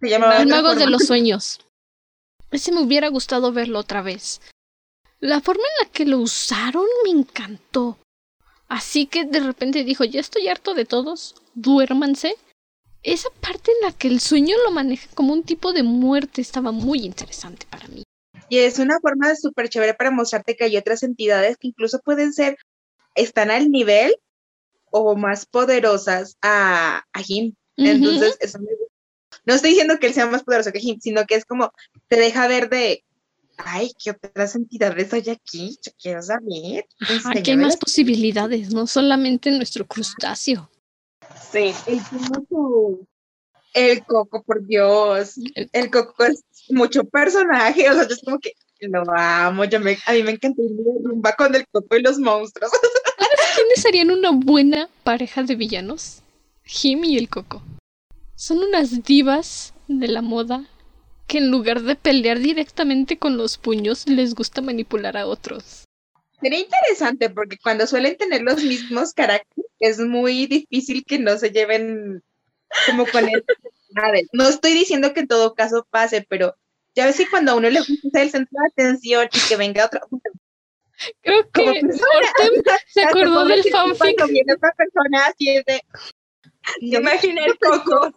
Se 0.00 0.08
llamaba 0.08 0.38
el 0.38 0.48
mago 0.48 0.74
de 0.74 0.86
los 0.86 1.04
sueños. 1.06 1.60
Ese 2.50 2.72
me 2.72 2.82
hubiera 2.82 3.08
gustado 3.08 3.52
verlo 3.52 3.78
otra 3.78 4.02
vez. 4.02 4.40
La 5.20 5.40
forma 5.40 5.62
en 5.62 5.86
la 5.86 5.92
que 5.92 6.04
lo 6.04 6.18
usaron 6.18 6.84
me 7.04 7.10
encantó. 7.10 7.98
Así 8.68 9.06
que 9.06 9.24
de 9.24 9.40
repente 9.40 9.84
dijo, 9.84 10.04
ya 10.04 10.20
estoy 10.20 10.48
harto 10.48 10.74
de 10.74 10.84
todos, 10.84 11.34
duérmanse. 11.54 12.36
Esa 13.02 13.28
parte 13.40 13.70
en 13.70 13.86
la 13.86 13.92
que 13.92 14.08
el 14.08 14.20
sueño 14.20 14.56
lo 14.64 14.70
maneja 14.70 15.08
como 15.14 15.32
un 15.32 15.42
tipo 15.42 15.72
de 15.72 15.82
muerte 15.82 16.40
estaba 16.40 16.72
muy 16.72 17.00
interesante 17.00 17.66
para 17.70 17.86
mí. 17.88 18.02
Y 18.52 18.58
es 18.58 18.78
una 18.78 19.00
forma 19.00 19.34
súper 19.34 19.70
chévere 19.70 19.94
para 19.94 20.10
mostrarte 20.10 20.54
que 20.54 20.64
hay 20.64 20.76
otras 20.76 21.02
entidades 21.02 21.56
que 21.56 21.68
incluso 21.68 22.00
pueden 22.00 22.34
ser 22.34 22.58
están 23.14 23.50
al 23.50 23.70
nivel 23.70 24.14
o 24.90 25.16
más 25.16 25.46
poderosas 25.46 26.36
a, 26.42 27.02
a 27.14 27.22
Jim. 27.22 27.54
Entonces, 27.78 28.36
eso 28.40 28.58
no 29.46 29.54
estoy 29.54 29.70
diciendo 29.70 29.98
que 29.98 30.08
él 30.08 30.12
sea 30.12 30.26
más 30.26 30.42
poderoso 30.42 30.70
que 30.70 30.80
Jim, 30.80 31.00
sino 31.00 31.24
que 31.24 31.36
es 31.36 31.46
como 31.46 31.72
te 32.08 32.16
deja 32.16 32.46
ver 32.46 32.68
de, 32.68 33.02
ay, 33.56 33.90
¿qué 33.98 34.10
otras 34.10 34.54
entidades 34.54 35.10
hay 35.14 35.30
aquí? 35.30 35.78
Yo 35.82 35.92
quiero 35.98 36.20
saber. 36.20 36.84
Aquí 37.34 37.52
hay 37.52 37.56
más 37.56 37.78
posibilidades, 37.78 38.70
no 38.74 38.86
solamente 38.86 39.50
nuestro 39.50 39.86
crustáceo. 39.86 40.70
Sí. 41.50 41.72
El 41.86 42.00
coco, 42.28 43.08
el 43.72 44.04
coco, 44.04 44.42
por 44.42 44.66
Dios. 44.66 45.34
El 45.72 45.90
coco 45.90 46.24
es 46.24 46.44
mucho 46.70 47.04
personaje, 47.04 47.88
o 47.90 47.94
sea, 47.94 48.06
yo 48.06 48.14
es 48.14 48.22
como 48.24 48.38
que 48.38 48.52
lo 48.80 49.04
amo, 49.16 49.64
yo 49.64 49.78
me, 49.80 49.96
a 50.06 50.12
mí 50.12 50.22
me 50.22 50.32
encanta 50.32 50.60
ir 50.60 50.70
rumba 51.04 51.32
con 51.34 51.54
el 51.54 51.66
coco 51.68 51.96
y 51.96 52.02
los 52.02 52.18
monstruos. 52.18 52.70
quiénes 53.54 53.82
serían 53.82 54.10
una 54.10 54.30
buena 54.30 54.88
pareja 55.04 55.42
de 55.42 55.54
villanos? 55.54 56.22
Jim 56.64 57.04
y 57.04 57.18
el 57.18 57.28
Coco. 57.28 57.62
Son 58.34 58.58
unas 58.58 59.04
divas 59.04 59.74
de 59.88 60.08
la 60.08 60.22
moda 60.22 60.66
que 61.26 61.38
en 61.38 61.50
lugar 61.50 61.82
de 61.82 61.96
pelear 61.96 62.38
directamente 62.38 63.18
con 63.18 63.36
los 63.36 63.58
puños 63.58 64.08
les 64.08 64.34
gusta 64.34 64.60
manipular 64.60 65.16
a 65.16 65.26
otros. 65.26 65.84
Sería 66.40 66.60
interesante 66.60 67.30
porque 67.30 67.56
cuando 67.62 67.86
suelen 67.86 68.16
tener 68.16 68.42
los 68.42 68.62
mismos 68.64 69.12
caracteres 69.12 69.70
es 69.78 69.98
muy 70.00 70.46
difícil 70.46 71.04
que 71.04 71.18
no 71.18 71.38
se 71.38 71.50
lleven 71.50 72.22
como 72.86 73.06
con 73.06 73.28
él. 73.28 73.44
No 74.32 74.48
estoy 74.48 74.72
diciendo 74.72 75.12
que 75.12 75.20
en 75.20 75.28
todo 75.28 75.54
caso 75.54 75.86
pase, 75.90 76.24
pero 76.26 76.56
ya 76.94 77.04
ves 77.04 77.18
que 77.18 77.28
cuando 77.28 77.52
a 77.52 77.56
uno 77.56 77.68
le 77.68 77.80
gusta 77.80 78.22
el 78.22 78.30
centro 78.30 78.58
de 78.58 78.68
atención 78.72 79.28
y 79.30 79.48
que 79.48 79.56
venga 79.56 79.84
otro, 79.84 80.00
Creo 81.20 81.50
que 81.50 81.60
Ortem 81.60 81.90
se 82.86 83.02
acordó 83.02 83.44
del 83.44 83.64
fanfic. 83.64 84.16
Cuando 84.16 84.26
viene 84.28 84.54
otra 84.54 84.72
persona 84.72 85.26
así 85.26 85.56
es 85.56 85.64
de... 85.66 85.82
Yo 86.80 87.00
imaginé 87.00 87.44
el 87.44 87.58
coco. 87.58 88.12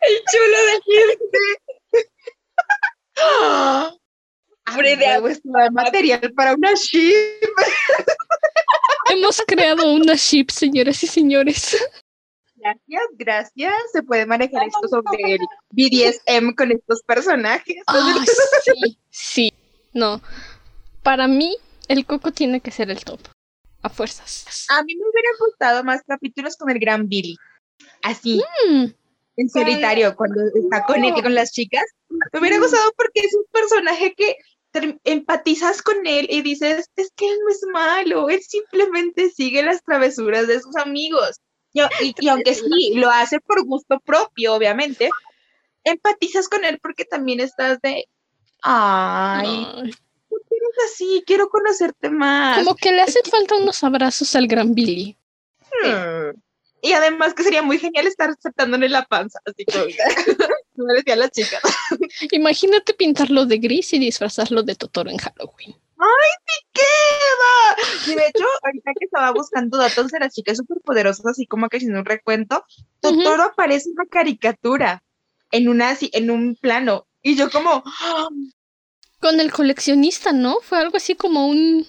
el 0.00 0.22
chulo 0.30 0.58
de 0.66 0.72
gente. 0.86 1.38
Abre 4.64 4.96
de 4.96 5.06
agua 5.06 5.32
material 5.72 6.32
para 6.34 6.54
una 6.54 6.72
ship. 6.74 7.40
Hemos 9.10 9.42
creado 9.46 9.92
una 9.92 10.14
ship, 10.14 10.50
señoras 10.50 11.02
y 11.02 11.06
señores. 11.06 11.76
Gracias, 12.54 13.02
gracias. 13.16 13.74
Se 13.92 14.02
puede 14.02 14.26
manejar 14.26 14.66
esto 14.66 14.88
sobre 14.88 15.34
el 15.34 15.40
BDSM 15.70 16.54
con 16.54 16.70
estos 16.72 17.02
personajes. 17.02 17.82
Ah, 17.86 18.24
sí, 18.64 18.98
sí. 19.10 19.52
No. 19.92 20.20
Para 21.02 21.26
mí, 21.26 21.56
el 21.88 22.04
coco 22.04 22.32
tiene 22.32 22.60
que 22.60 22.70
ser 22.70 22.90
el 22.90 23.02
top. 23.04 23.20
A 23.82 23.88
fuerzas. 23.88 24.66
A 24.68 24.82
mí 24.82 24.94
me 24.94 25.02
hubiera 25.02 25.30
gustado 25.40 25.82
más 25.82 26.02
capítulos 26.06 26.56
con 26.56 26.70
el 26.70 26.78
gran 26.78 27.08
Billy. 27.08 27.36
Así. 28.02 28.42
Mm. 28.68 28.84
En 29.40 29.48
solitario, 29.48 30.14
cuando 30.16 30.42
está 30.54 30.84
con 30.84 31.02
él 31.02 31.14
y 31.16 31.22
con 31.22 31.34
las 31.34 31.52
chicas. 31.52 31.84
Me 32.32 32.40
hubiera 32.40 32.58
gustado 32.58 32.92
porque 32.96 33.20
es 33.20 33.34
un 33.34 33.44
personaje 33.50 34.14
que 34.14 34.36
empatizas 35.04 35.82
con 35.82 36.06
él 36.06 36.26
y 36.28 36.42
dices, 36.42 36.90
es 36.96 37.10
que 37.16 37.26
él 37.26 37.38
no 37.42 37.50
es 37.50 37.60
malo, 37.72 38.28
él 38.28 38.40
simplemente 38.42 39.30
sigue 39.30 39.62
las 39.62 39.82
travesuras 39.82 40.46
de 40.46 40.60
sus 40.60 40.76
amigos 40.76 41.40
y, 41.72 42.28
aunque 42.28 42.54
sí, 42.54 42.92
lo 42.94 43.10
hace 43.10 43.40
por 43.40 43.64
gusto 43.64 44.00
propio, 44.00 44.54
obviamente, 44.54 45.10
empatizas 45.84 46.48
con 46.48 46.64
él 46.64 46.78
porque 46.82 47.04
también 47.04 47.40
estás 47.40 47.80
de, 47.80 48.06
ay, 48.62 49.66
¿por 50.28 50.40
qué 50.42 50.56
eres 50.56 50.92
así? 50.92 51.22
Quiero 51.26 51.48
conocerte 51.48 52.10
más. 52.10 52.58
Como 52.58 52.74
que 52.74 52.92
le 52.92 53.02
hacen 53.02 53.22
falta 53.30 53.56
unos 53.56 53.82
abrazos 53.84 54.34
al 54.34 54.46
gran 54.46 54.74
Billy. 54.74 55.16
Hmm. 55.82 56.38
Y 56.82 56.92
además 56.92 57.34
que 57.34 57.42
sería 57.42 57.62
muy 57.62 57.78
genial 57.78 58.06
estar 58.06 58.30
aceptándole 58.30 58.88
la 58.88 59.04
panza, 59.04 59.40
así 59.44 59.64
como, 59.64 59.84
me 60.86 60.94
decían 60.94 61.18
las 61.18 61.30
chicas. 61.30 61.60
Imagínate 62.30 62.94
pintarlo 62.94 63.46
de 63.46 63.58
gris 63.58 63.92
y 63.92 63.98
disfrazarlo 63.98 64.62
de 64.62 64.74
Totoro 64.74 65.10
en 65.10 65.18
Halloween. 65.18 65.76
¡Ay, 65.98 66.30
sí 66.46 66.66
queda! 66.72 68.12
Y 68.12 68.16
de 68.16 68.26
hecho, 68.26 68.44
ahorita 68.64 68.92
que 68.98 69.04
estaba 69.04 69.32
buscando 69.32 69.76
datos 69.76 70.08
de 70.08 70.20
las 70.20 70.34
chicas 70.34 70.56
superpoderosas, 70.56 71.26
así 71.26 71.46
como 71.46 71.68
que 71.68 71.80
sin 71.80 71.94
un 71.94 72.06
recuento, 72.06 72.64
Totoro 73.00 73.42
aparece 73.44 73.90
en 73.90 73.96
una 73.98 74.06
caricatura, 74.06 75.02
en, 75.50 75.68
una, 75.68 75.96
en 76.00 76.30
un 76.30 76.56
plano. 76.56 77.06
Y 77.22 77.36
yo 77.36 77.50
como... 77.50 77.84
Con 79.20 79.38
el 79.40 79.52
coleccionista, 79.52 80.32
¿no? 80.32 80.60
Fue 80.62 80.78
algo 80.78 80.96
así 80.96 81.14
como 81.14 81.46
un, 81.46 81.86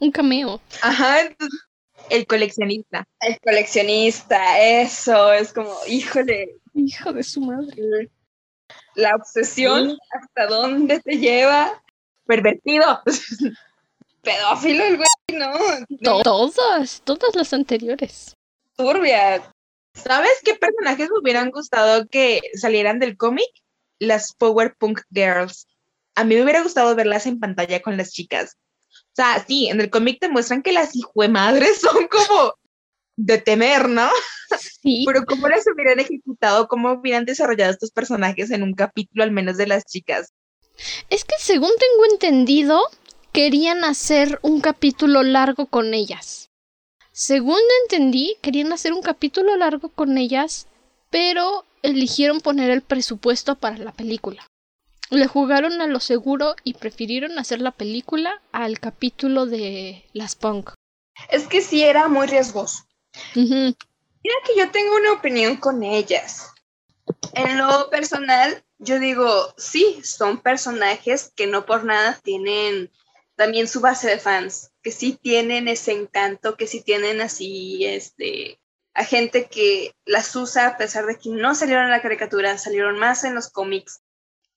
un 0.00 0.10
cameo. 0.10 0.60
Ajá, 0.80 1.20
entonces, 1.20 1.60
el 2.12 2.26
coleccionista. 2.26 3.06
El 3.20 3.38
coleccionista, 3.40 4.60
eso, 4.60 5.32
es 5.32 5.52
como, 5.52 5.74
híjole. 5.86 6.56
Hijo 6.74 7.12
de 7.12 7.22
su 7.22 7.40
madre. 7.40 8.10
La 8.94 9.14
obsesión, 9.14 9.96
¿hasta 10.10 10.46
dónde 10.46 11.00
te 11.00 11.18
lleva? 11.18 11.82
pervertido. 12.26 13.02
Pedófilo 14.22 14.84
el 14.84 14.96
güey, 14.96 15.08
no. 15.32 16.22
Todas, 16.22 17.02
todas 17.04 17.34
las 17.34 17.52
anteriores. 17.52 18.36
Turbia. 18.76 19.52
¿Sabes 19.94 20.32
qué 20.42 20.54
personajes 20.54 21.10
me 21.10 21.18
hubieran 21.18 21.50
gustado 21.50 22.06
que 22.08 22.40
salieran 22.54 22.98
del 22.98 23.16
cómic? 23.16 23.48
Las 23.98 24.32
Power 24.32 24.74
Punk 24.78 25.02
Girls. 25.10 25.66
A 26.14 26.24
mí 26.24 26.34
me 26.34 26.42
hubiera 26.42 26.62
gustado 26.62 26.94
verlas 26.94 27.26
en 27.26 27.40
pantalla 27.40 27.82
con 27.82 27.96
las 27.96 28.12
chicas. 28.12 28.56
O 29.12 29.14
sea, 29.14 29.44
sí, 29.46 29.68
en 29.68 29.78
el 29.80 29.90
cómic 29.90 30.20
te 30.20 30.30
muestran 30.30 30.62
que 30.62 30.72
las 30.72 30.92
madres 31.28 31.80
son 31.80 32.08
como 32.08 32.54
de 33.16 33.38
temer, 33.38 33.88
¿no? 33.88 34.08
Sí. 34.82 35.04
Pero 35.06 35.24
cómo 35.26 35.48
las 35.48 35.64
hubieran 35.66 36.00
ejecutado, 36.00 36.66
cómo 36.66 36.92
hubieran 36.92 37.26
desarrollado 37.26 37.72
estos 37.72 37.90
personajes 37.90 38.50
en 38.50 38.62
un 38.62 38.74
capítulo, 38.74 39.22
al 39.22 39.30
menos 39.30 39.58
de 39.58 39.66
las 39.66 39.84
chicas. 39.84 40.32
Es 41.10 41.24
que 41.24 41.34
según 41.38 41.70
tengo 41.78 42.04
entendido, 42.10 42.80
querían 43.32 43.84
hacer 43.84 44.38
un 44.42 44.60
capítulo 44.60 45.22
largo 45.22 45.66
con 45.66 45.92
ellas. 45.92 46.50
Según 47.12 47.60
entendí, 47.82 48.36
querían 48.40 48.72
hacer 48.72 48.94
un 48.94 49.02
capítulo 49.02 49.56
largo 49.56 49.90
con 49.90 50.16
ellas, 50.16 50.66
pero 51.10 51.66
eligieron 51.82 52.40
poner 52.40 52.70
el 52.70 52.80
presupuesto 52.80 53.56
para 53.56 53.76
la 53.76 53.92
película. 53.92 54.46
Le 55.12 55.26
jugaron 55.26 55.80
a 55.80 55.86
lo 55.86 56.00
seguro 56.00 56.56
y 56.64 56.74
prefirieron 56.74 57.38
hacer 57.38 57.60
la 57.60 57.70
película 57.70 58.42
al 58.50 58.80
capítulo 58.80 59.46
de 59.46 60.08
las 60.14 60.34
punk. 60.34 60.70
Es 61.30 61.46
que 61.46 61.60
sí 61.60 61.82
era 61.82 62.08
muy 62.08 62.26
riesgoso. 62.26 62.84
Mira 63.34 64.36
que 64.46 64.56
yo 64.56 64.70
tengo 64.70 64.96
una 64.96 65.12
opinión 65.12 65.56
con 65.56 65.82
ellas. 65.82 66.50
En 67.34 67.58
lo 67.58 67.90
personal, 67.90 68.64
yo 68.78 68.98
digo, 68.98 69.52
sí, 69.58 70.00
son 70.02 70.40
personajes 70.40 71.30
que 71.36 71.46
no 71.46 71.66
por 71.66 71.84
nada 71.84 72.18
tienen 72.22 72.90
también 73.36 73.68
su 73.68 73.80
base 73.80 74.08
de 74.08 74.18
fans, 74.18 74.70
que 74.82 74.92
sí 74.92 75.18
tienen 75.20 75.68
ese 75.68 75.92
encanto, 75.92 76.56
que 76.56 76.66
sí 76.66 76.82
tienen 76.82 77.20
así, 77.20 77.84
este, 77.84 78.60
a 78.94 79.04
gente 79.04 79.46
que 79.46 79.94
las 80.04 80.34
usa 80.36 80.68
a 80.68 80.76
pesar 80.76 81.06
de 81.06 81.18
que 81.18 81.30
no 81.30 81.54
salieron 81.54 81.84
en 81.84 81.90
la 81.90 82.02
caricatura, 82.02 82.56
salieron 82.58 82.98
más 82.98 83.24
en 83.24 83.34
los 83.34 83.50
cómics. 83.50 84.01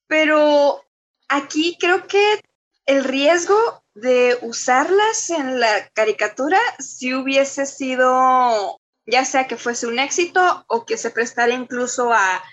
Pero 0.08 0.84
aquí 1.28 1.78
creo 1.80 2.08
que 2.08 2.42
el 2.86 3.04
riesgo 3.04 3.84
de 3.96 4.38
usarlas 4.42 5.30
en 5.30 5.60
la 5.60 5.90
caricatura 5.94 6.60
si 6.80 7.14
hubiese 7.14 7.66
sido, 7.66 8.78
ya 9.06 9.26
sea 9.26 9.48
que 9.48 9.58
fuese 9.58 9.88
un 9.88 10.00
éxito 10.00 10.66
o 10.68 10.86
que 10.86 10.98
se 10.98 11.10
prestara 11.10 11.54
incluso 11.54 12.14
a 12.14 12.44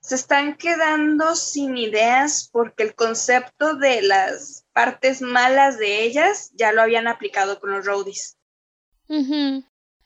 se 0.00 0.14
están 0.14 0.56
quedando 0.56 1.36
sin 1.36 1.76
ideas 1.76 2.48
porque 2.50 2.84
el 2.84 2.94
concepto 2.94 3.74
de 3.74 4.02
las 4.02 4.64
partes 4.72 5.20
malas 5.20 5.78
de 5.78 6.04
ellas 6.04 6.50
ya 6.54 6.72
lo 6.72 6.82
habían 6.82 7.06
aplicado 7.06 7.60
con 7.60 7.70
los 7.70 7.84
roadies. 7.84 8.36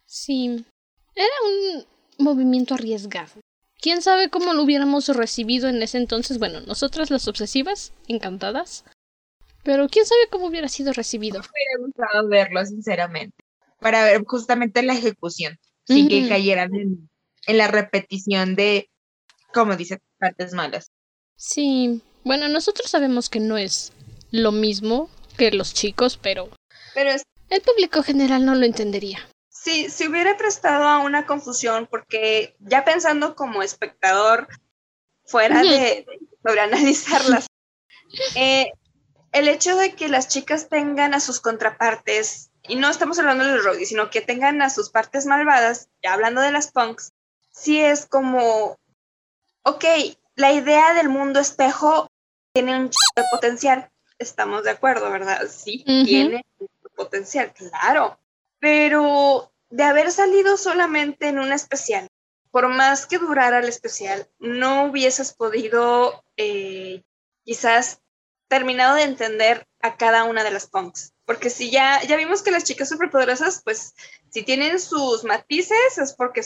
Sí, 0.07 0.65
era 1.15 1.35
un 1.47 1.87
movimiento 2.19 2.75
arriesgado. 2.75 3.44
¿Quién 3.85 4.01
sabe 4.01 4.31
cómo 4.31 4.55
lo 4.55 4.63
hubiéramos 4.63 5.09
recibido 5.09 5.69
en 5.69 5.83
ese 5.83 5.99
entonces? 5.99 6.39
Bueno, 6.39 6.63
nosotras 6.63 7.11
las 7.11 7.29
obsesivas, 7.29 7.93
encantadas. 8.09 8.83
Pero 9.63 9.91
quién 9.91 10.07
sabe 10.07 10.23
cómo 10.31 10.47
hubiera 10.47 10.69
sido 10.69 10.95
recibido. 10.95 11.41
Me 11.41 11.49
hubiera 11.51 11.87
gustado 11.87 12.29
verlo, 12.31 12.65
sinceramente. 12.65 13.37
Para 13.81 14.05
ver 14.05 14.25
justamente 14.25 14.83
la 14.83 14.95
ejecución. 14.95 15.59
Sin 15.87 16.09
que 16.09 16.27
cayeran 16.31 16.75
en, 16.75 17.11
en 17.47 17.59
la 17.59 17.69
repetición 17.69 18.55
de 18.55 18.89
como 19.53 19.77
dice, 19.77 20.01
partes 20.19 20.55
malas. 20.55 20.91
Sí, 21.37 22.01
bueno, 22.25 22.49
nosotros 22.49 22.91
sabemos 22.91 23.29
que 23.29 23.41
no 23.41 23.59
es 23.59 23.93
lo 24.31 24.51
mismo 24.51 25.11
que 25.37 25.51
los 25.51 25.75
chicos, 25.75 26.17
pero, 26.17 26.49
pero 26.95 27.11
el 27.51 27.61
público 27.61 28.03
general 28.03 28.47
no 28.47 28.55
lo 28.55 28.65
entendería. 28.65 29.29
Sí, 29.65 29.89
se 29.89 30.09
hubiera 30.09 30.37
prestado 30.37 30.85
a 30.85 30.99
una 30.99 31.27
confusión 31.27 31.87
porque 31.91 32.55
ya 32.61 32.85
pensando 32.85 33.35
como 33.35 33.63
espectador, 33.63 34.47
fuera 35.25 35.63
de 35.63 36.07
sobreanalizarlas, 36.43 37.47
eh, 38.37 38.71
el 39.33 39.49
hecho 39.49 39.75
de 39.77 39.95
que 39.95 40.09
las 40.09 40.29
chicas 40.29 40.69
tengan 40.69 41.15
a 41.15 41.21
sus 41.21 41.41
contrapartes, 41.41 42.51
y 42.67 42.77
no 42.77 42.91
estamos 42.91 43.19
hablando 43.19 43.45
de 43.45 43.53
los 43.57 43.65
roadies, 43.65 43.89
sino 43.89 44.11
que 44.11 44.21
tengan 44.21 44.61
a 44.61 44.69
sus 44.69 44.91
partes 44.91 45.25
malvadas, 45.25 45.89
ya 46.03 46.13
hablando 46.13 46.43
de 46.43 46.53
las 46.53 46.71
punks, 46.71 47.13
sí 47.51 47.81
es 47.81 48.05
como 48.07 48.77
ok, 49.65 49.85
la 50.37 50.53
idea 50.53 50.95
del 50.95 51.09
mundo 51.09 51.41
espejo 51.41 52.07
tiene 52.53 52.77
un 52.77 52.91
de 53.17 53.25
potencial. 53.31 53.91
Estamos 54.19 54.63
de 54.63 54.71
acuerdo, 54.71 55.11
¿verdad? 55.11 55.43
Sí, 55.49 55.83
tiene 55.85 56.45
potencial, 56.95 57.53
claro. 57.53 58.19
Pero 58.61 59.51
de 59.75 59.83
haber 59.83 60.13
salido 60.13 60.57
solamente 60.57 61.27
en 61.27 61.41
un 61.41 61.51
especial, 61.51 62.07
por 62.53 62.69
más 62.69 63.07
que 63.07 63.19
durara 63.19 63.59
el 63.59 63.69
especial, 63.69 64.31
no 64.39 64.85
hubieses 64.85 65.35
podido 65.35 66.23
eh, 66.37 67.03
quizás 67.43 67.99
terminado 68.47 68.95
de 68.95 69.03
entender 69.03 69.67
a 69.81 69.97
cada 69.97 70.23
una 70.25 70.45
de 70.45 70.53
las 70.53 70.69
punks. 70.69 71.13
Porque 71.25 71.51
si 71.51 71.73
ya, 71.73 72.01
ya 72.05 72.15
vimos 72.15 72.43
que 72.43 72.53
las 72.53 72.63
chicas 72.63 72.89
superpoderosas, 72.89 73.63
pues 73.65 73.95
si 74.31 74.45
tienen 74.45 74.79
sus 74.79 75.25
matices 75.25 75.99
es 75.99 76.13
porque 76.13 76.43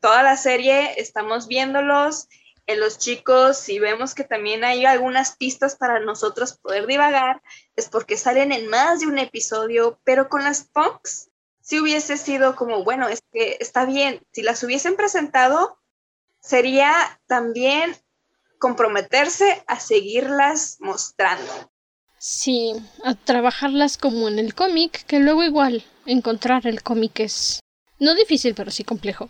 toda 0.00 0.22
la 0.22 0.36
serie 0.36 1.00
estamos 1.00 1.48
viéndolos 1.48 2.28
en 2.66 2.80
los 2.80 2.98
chicos, 2.98 3.56
si 3.56 3.78
vemos 3.78 4.14
que 4.14 4.24
también 4.24 4.62
hay 4.62 4.84
algunas 4.84 5.38
pistas 5.38 5.76
para 5.76 6.00
nosotros 6.00 6.58
poder 6.58 6.86
divagar, 6.86 7.40
es 7.76 7.88
porque 7.88 8.18
salen 8.18 8.52
en 8.52 8.68
más 8.68 9.00
de 9.00 9.06
un 9.06 9.18
episodio, 9.18 9.98
pero 10.04 10.28
con 10.28 10.44
las 10.44 10.64
Punks 10.64 11.30
si 11.66 11.80
hubiese 11.80 12.16
sido 12.16 12.54
como, 12.54 12.84
bueno, 12.84 13.08
es 13.08 13.18
que 13.32 13.56
está 13.58 13.86
bien, 13.86 14.20
si 14.30 14.42
las 14.42 14.62
hubiesen 14.62 14.94
presentado, 14.94 15.80
sería 16.40 16.94
también 17.26 17.96
comprometerse 18.60 19.64
a 19.66 19.80
seguirlas 19.80 20.76
mostrando. 20.78 21.72
Sí, 22.18 22.72
a 23.02 23.16
trabajarlas 23.16 23.98
como 23.98 24.28
en 24.28 24.38
el 24.38 24.54
cómic, 24.54 25.04
que 25.06 25.18
luego 25.18 25.42
igual 25.42 25.84
encontrar 26.06 26.68
el 26.68 26.84
cómic 26.84 27.18
es 27.18 27.58
no 27.98 28.14
difícil, 28.14 28.54
pero 28.54 28.70
sí 28.70 28.84
complejo. 28.84 29.28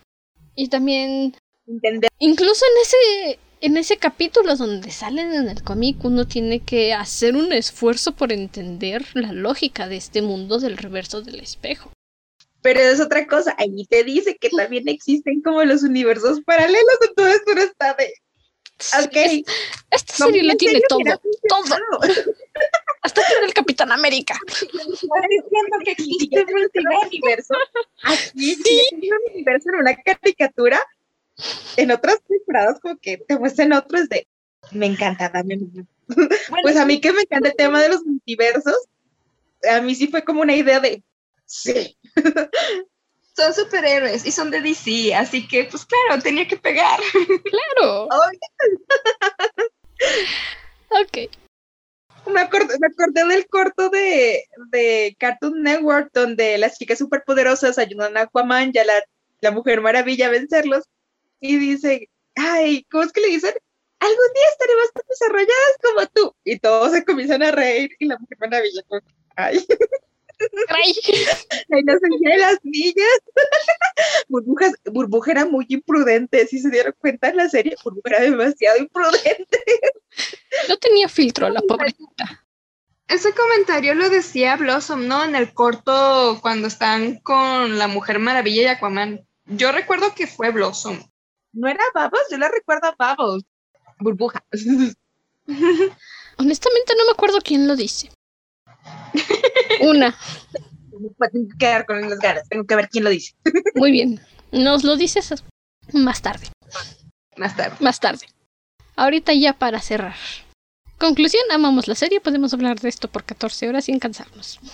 Y 0.55 0.69
también 0.69 1.35
entender. 1.67 2.11
Incluso 2.19 2.67
en 2.67 2.83
ese 2.83 3.41
en 3.63 3.79
ese 3.79 3.97
capítulo 3.97 4.57
donde 4.57 4.91
salen 4.91 5.33
en 5.33 5.49
el 5.49 5.63
cómic 5.63 6.05
uno 6.05 6.27
tiene 6.27 6.61
que 6.61 6.93
hacer 6.93 7.35
un 7.35 7.55
esfuerzo 7.55 8.15
por 8.15 8.31
entender 8.31 9.07
la 9.15 9.33
lógica 9.33 9.89
de 9.89 9.97
este 9.97 10.21
mundo 10.21 10.59
del 10.59 10.77
reverso 10.77 11.23
del 11.23 11.41
espejo. 11.41 11.91
Pero 12.67 12.81
es 12.81 12.99
otra 12.99 13.29
cosa, 13.29 13.55
ahí 13.59 13.87
te 13.87 14.03
dice 14.03 14.37
que 14.39 14.49
también 14.49 14.89
existen 14.89 15.41
como 15.41 15.63
los 15.63 15.85
universos 15.85 16.41
paralelos, 16.41 16.99
entonces 17.09 17.45
tú 17.47 17.55
no 17.55 17.61
está 17.61 17.95
de... 17.95 18.13
Ok. 19.05 19.47
esta 19.93 20.13
serie 20.13 20.43
lo 20.43 20.57
tiene 20.57 20.81
todo, 20.89 20.99
todo. 21.49 22.01
Hasta 23.03 23.23
tiene 23.25 23.47
el 23.47 23.55
Capitán 23.55 23.93
América. 23.93 24.37
diciendo 24.49 25.77
que 25.85 25.93
existe 25.93 26.45
un 26.45 27.07
universo. 27.07 27.55
Aquí 28.03 28.57
¿Sí? 28.57 28.89
un 28.91 29.33
universo 29.33 29.69
en 29.69 29.77
una 29.77 29.95
caricatura. 30.03 30.81
En 31.77 31.93
otras 31.93 32.19
temporadas 32.27 32.81
como 32.81 32.99
que 32.99 33.19
te 33.19 33.39
muestran 33.39 33.75
otros 33.75 34.09
de 34.09 34.27
me 34.73 34.87
encanta, 34.87 35.29
dame 35.29 35.61
Pues 36.63 36.77
a 36.77 36.85
mí 36.85 37.01
que 37.01 37.13
me 37.13 37.21
encanta 37.21 37.51
el 37.51 37.55
tema 37.55 37.81
de 37.81 37.91
los 37.91 38.05
multiversos, 38.05 38.89
a 39.71 39.81
mí 39.83 39.95
sí 39.95 40.09
fue 40.09 40.25
como 40.25 40.41
una 40.41 40.57
idea 40.57 40.81
de 40.81 41.05
sí. 41.47 41.97
Son 43.37 43.53
superhéroes 43.53 44.25
y 44.25 44.33
son 44.33 44.51
de 44.51 44.63
DC, 44.63 45.15
así 45.15 45.47
que 45.47 45.65
pues 45.65 45.85
claro, 45.85 46.23
tenía 46.23 46.49
que 46.49 46.57
pegar. 46.57 46.99
Claro. 47.13 48.09
ok 51.03 51.19
me 52.31 52.41
acordé, 52.41 52.75
del 53.29 53.47
corto 53.47 53.89
de, 53.89 54.45
de, 54.71 55.17
Cartoon 55.19 55.63
Network 55.63 56.11
donde 56.13 56.59
las 56.59 56.79
chicas 56.79 56.99
superpoderosas 56.99 57.79
ayudan 57.79 58.17
a 58.17 58.23
Aquaman 58.23 58.71
y 58.73 58.79
a 58.79 58.85
la, 58.85 59.03
la 59.41 59.51
Mujer 59.51 59.81
Maravilla 59.81 60.27
a 60.27 60.31
vencerlos. 60.31 60.85
Y 61.41 61.59
dice, 61.59 62.09
ay, 62.35 62.85
¿cómo 62.91 63.05
es 63.05 63.13
que 63.13 63.21
le 63.21 63.29
dicen? 63.29 63.55
Algún 63.99 64.33
día 64.35 64.49
estaremos 64.51 64.93
tan 64.93 65.05
desarrolladas 65.09 65.77
como 65.83 66.07
tú. 66.09 66.37
Y 66.45 66.59
todos 66.59 66.93
se 66.93 67.05
comienzan 67.05 67.43
a 67.43 67.51
reír 67.51 67.91
y 67.99 68.07
la 68.07 68.19
Mujer 68.19 68.39
Maravilla, 68.41 68.83
ay. 69.37 69.67
Ay. 70.69 70.95
La 71.69 71.79
inocencia 71.81 72.31
de 72.31 72.39
las 72.39 72.59
niñas. 72.63 73.21
Burbujas, 74.29 74.75
Burbuja 74.85 75.33
era 75.33 75.47
muy 75.47 75.67
imprudente. 75.69 76.47
Si 76.47 76.59
se 76.59 76.71
dieron 76.71 76.95
cuenta 76.99 77.29
en 77.29 77.37
la 77.37 77.49
serie, 77.49 77.77
Burbuja 77.83 78.11
era 78.11 78.21
demasiado 78.21 78.79
imprudente. 78.79 79.65
No 80.69 80.77
tenía 80.79 81.09
filtro 81.09 81.49
la 81.49 81.61
pobrecita. 81.63 82.47
Ese 83.09 83.33
comentario 83.33 83.95
lo 83.95 84.11
decía 84.11 84.57
Blossom, 84.57 85.07
¿no? 85.07 85.25
En 85.25 85.37
el 85.37 85.55
corto 85.55 86.39
cuando 86.43 86.67
están 86.67 87.21
con 87.21 87.79
la 87.79 87.87
Mujer 87.87 88.19
Maravilla 88.19 88.63
y 88.63 88.67
Aquaman. 88.67 89.27
Yo 89.45 89.71
recuerdo 89.71 90.13
que 90.15 90.27
fue 90.27 90.51
Blossom. 90.51 90.99
¿No 91.53 91.69
era 91.69 91.83
Bubbles? 91.95 92.27
Yo 92.31 92.39
la 92.39 92.49
recuerdo 92.49 92.89
a 92.99 93.15
Bubbles. 93.17 93.45
Burbuja. 94.01 94.45
Honestamente 96.39 96.95
no 96.99 97.05
me 97.05 97.13
acuerdo 97.13 97.39
quién 97.43 97.69
lo 97.69 97.77
dice. 97.77 98.11
Una. 99.81 100.17
Tengo 100.91 101.49
que 101.49 101.59
quedar 101.59 101.87
con 101.87 102.01
las 102.09 102.19
ganas, 102.19 102.49
tengo 102.49 102.65
que 102.65 102.77
ver 102.77 102.89
quién 102.89 103.05
lo 103.05 103.11
dice. 103.11 103.35
Muy 103.75 103.91
bien. 103.91 104.21
Nos 104.53 104.85
lo 104.85 104.97
dices 104.97 105.45
más 105.93 106.23
tarde. 106.23 106.47
Más 107.37 107.57
tarde. 107.57 107.77
Más 107.81 108.01
tarde. 108.01 108.27
Ahorita 108.97 109.33
ya 109.35 109.53
para 109.53 109.81
cerrar. 109.81 110.17
Conclusión, 110.99 111.43
amamos 111.51 111.89
la 111.89 111.95
serie, 111.95 112.21
podemos 112.21 112.55
hablar 112.55 112.81
de 112.81 112.89
esto 112.89 113.09
por 113.09 113.25
14 113.25 113.69
horas 113.69 113.85
sin 113.85 113.99
cansarnos. 113.99 114.59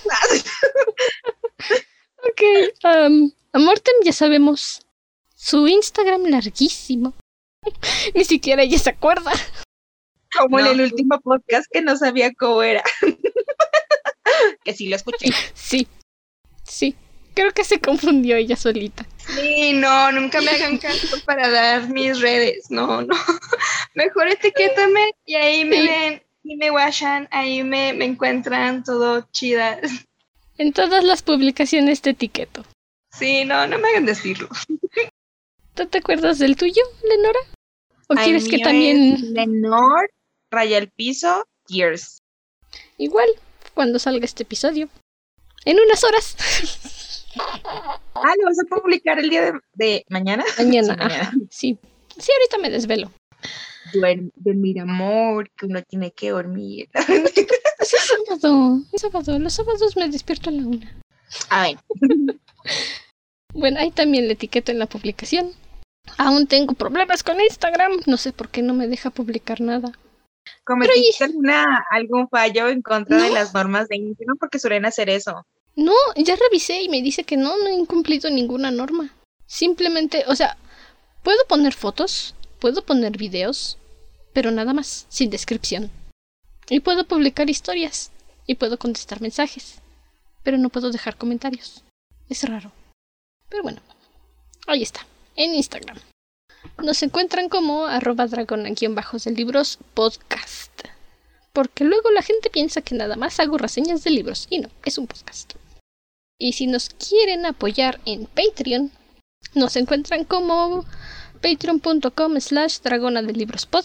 ok. 2.18 2.42
Um, 2.84 3.32
a 3.52 3.58
Morten 3.58 3.94
ya 4.04 4.12
sabemos 4.12 4.86
su 5.34 5.66
Instagram 5.66 6.26
larguísimo. 6.26 7.14
Ni 8.14 8.24
siquiera 8.24 8.62
ella 8.62 8.78
se 8.78 8.90
acuerda. 8.90 9.32
Como 10.38 10.60
en 10.60 10.66
el 10.66 10.80
último 10.80 11.20
podcast 11.20 11.66
que 11.70 11.82
no 11.82 11.96
sabía 11.96 12.32
cómo 12.32 12.62
era. 12.62 12.82
Que 14.64 14.74
sí 14.74 14.88
lo 14.88 14.96
escuché. 14.96 15.30
Sí, 15.54 15.86
sí. 16.64 16.94
Creo 17.34 17.52
que 17.52 17.64
se 17.64 17.80
confundió 17.80 18.36
ella 18.36 18.56
solita. 18.56 19.06
Sí, 19.16 19.72
no, 19.72 20.12
nunca 20.12 20.42
me 20.42 20.50
hagan 20.50 20.76
caso 20.78 21.16
para 21.24 21.48
dar 21.48 21.88
mis 21.88 22.20
redes, 22.20 22.70
no, 22.70 23.02
no. 23.02 23.14
Mejor 23.94 24.28
etiquétame 24.28 25.12
y 25.24 25.36
ahí 25.36 25.64
me 25.64 25.82
ven 25.82 26.22
y 26.44 26.56
me 26.56 26.70
washan, 26.70 27.28
ahí 27.30 27.62
me, 27.62 27.92
me 27.94 28.04
encuentran 28.04 28.84
todo 28.84 29.26
chida. 29.32 29.80
En 30.58 30.74
todas 30.74 31.02
las 31.02 31.22
publicaciones 31.22 32.02
te 32.02 32.10
etiqueto. 32.10 32.64
Sí, 33.10 33.44
no, 33.44 33.66
no 33.66 33.78
me 33.78 33.88
hagan 33.88 34.04
decirlo. 34.04 34.48
¿Tú 35.74 35.86
te 35.86 35.98
acuerdas 35.98 36.38
del 36.38 36.56
tuyo, 36.56 36.82
Lenora? 37.02 37.38
¿O 38.08 38.14
quieres 38.14 38.48
que 38.48 38.58
también... 38.58 39.32
Lenor, 39.32 40.10
raya 40.50 40.78
el 40.78 40.90
piso, 40.90 41.48
tears. 41.66 42.22
Igual, 42.98 43.28
cuando 43.74 43.98
salga 43.98 44.24
este 44.24 44.42
episodio. 44.42 44.88
En 45.64 45.78
unas 45.78 46.02
horas. 46.04 46.36
Ah, 48.14 48.34
¿lo 48.38 48.46
vas 48.46 48.58
a 48.60 48.76
publicar 48.76 49.18
el 49.18 49.30
día 49.30 49.52
de, 49.74 50.04
mañana? 50.08 50.44
Mañana, 50.58 51.32
sí, 51.50 51.78
sí. 52.18 52.32
ahorita 52.32 52.58
me 52.60 52.70
desvelo. 52.70 53.10
Dormir, 54.36 54.80
amor, 54.80 55.50
que 55.56 55.66
uno 55.66 55.82
tiene 55.82 56.12
que 56.12 56.30
dormir. 56.30 56.88
es 56.94 57.90
sábado, 57.90 58.80
es 58.92 59.00
sábado. 59.00 59.38
Los 59.38 59.54
sábados 59.54 59.96
me 59.96 60.08
despierto 60.08 60.50
a 60.50 60.52
la 60.52 60.66
una. 60.66 60.96
A 61.50 61.62
ver. 61.62 61.76
Bueno, 63.54 63.80
ahí 63.80 63.90
también 63.90 64.28
le 64.28 64.32
etiqueto 64.32 64.72
en 64.72 64.78
la 64.78 64.86
publicación. 64.86 65.52
Aún 66.16 66.46
tengo 66.46 66.72
problemas 66.72 67.22
con 67.22 67.38
Instagram. 67.38 68.00
No 68.06 68.16
sé 68.16 68.32
por 68.32 68.48
qué 68.48 68.62
no 68.62 68.72
me 68.72 68.88
deja 68.88 69.10
publicar 69.10 69.60
nada. 69.60 69.92
¿Cometiste 70.64 71.24
alguna, 71.24 71.84
algún 71.90 72.28
fallo 72.28 72.68
en 72.68 72.82
contra 72.82 73.22
de 73.22 73.30
las 73.30 73.52
normas 73.54 73.88
de 73.88 73.96
Instagram? 73.96 74.38
Porque 74.38 74.58
suelen 74.58 74.84
hacer 74.84 75.10
eso. 75.10 75.46
No, 75.74 75.94
ya 76.16 76.36
revisé 76.36 76.82
y 76.82 76.88
me 76.88 77.02
dice 77.02 77.24
que 77.24 77.36
no, 77.36 77.56
no 77.56 77.66
he 77.66 77.74
incumplido 77.74 78.30
ninguna 78.30 78.70
norma. 78.70 79.14
Simplemente, 79.46 80.24
o 80.26 80.36
sea, 80.36 80.56
puedo 81.22 81.38
poner 81.48 81.74
fotos, 81.74 82.34
puedo 82.60 82.84
poner 82.84 83.16
videos, 83.16 83.78
pero 84.32 84.50
nada 84.50 84.72
más, 84.74 85.06
sin 85.08 85.30
descripción. 85.30 85.90
Y 86.68 86.80
puedo 86.80 87.06
publicar 87.06 87.50
historias, 87.50 88.12
y 88.46 88.54
puedo 88.56 88.78
contestar 88.78 89.20
mensajes, 89.20 89.80
pero 90.42 90.58
no 90.58 90.68
puedo 90.68 90.90
dejar 90.90 91.16
comentarios. 91.16 91.84
Es 92.28 92.48
raro. 92.48 92.72
Pero 93.48 93.62
bueno, 93.62 93.80
ahí 94.66 94.82
está, 94.82 95.06
en 95.36 95.54
Instagram. 95.54 95.98
Nos 96.82 97.02
encuentran 97.02 97.48
como 97.48 97.86
arroba 97.86 98.26
dragón 98.26 98.66
bajos 98.90 99.24
de 99.24 99.32
libros 99.32 99.78
podcast. 99.94 100.70
Porque 101.52 101.84
luego 101.84 102.10
la 102.10 102.22
gente 102.22 102.50
piensa 102.50 102.80
que 102.80 102.94
nada 102.94 103.16
más 103.16 103.38
hago 103.40 103.58
reseñas 103.58 104.04
de 104.04 104.10
libros. 104.10 104.46
Y 104.50 104.60
no, 104.60 104.68
es 104.84 104.98
un 104.98 105.06
podcast. 105.06 105.54
Y 106.38 106.54
si 106.54 106.66
nos 106.66 106.88
quieren 106.88 107.46
apoyar 107.46 108.00
en 108.04 108.26
Patreon, 108.26 108.90
nos 109.54 109.76
encuentran 109.76 110.24
como 110.24 110.84
patreon.com 111.40 112.40
slash 112.40 112.78
dragona 112.80 113.22
de 113.22 113.32
libros 113.32 113.66
pod. 113.66 113.84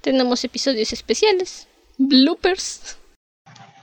Tenemos 0.00 0.44
episodios 0.44 0.92
especiales, 0.92 1.66
bloopers. 1.98 2.98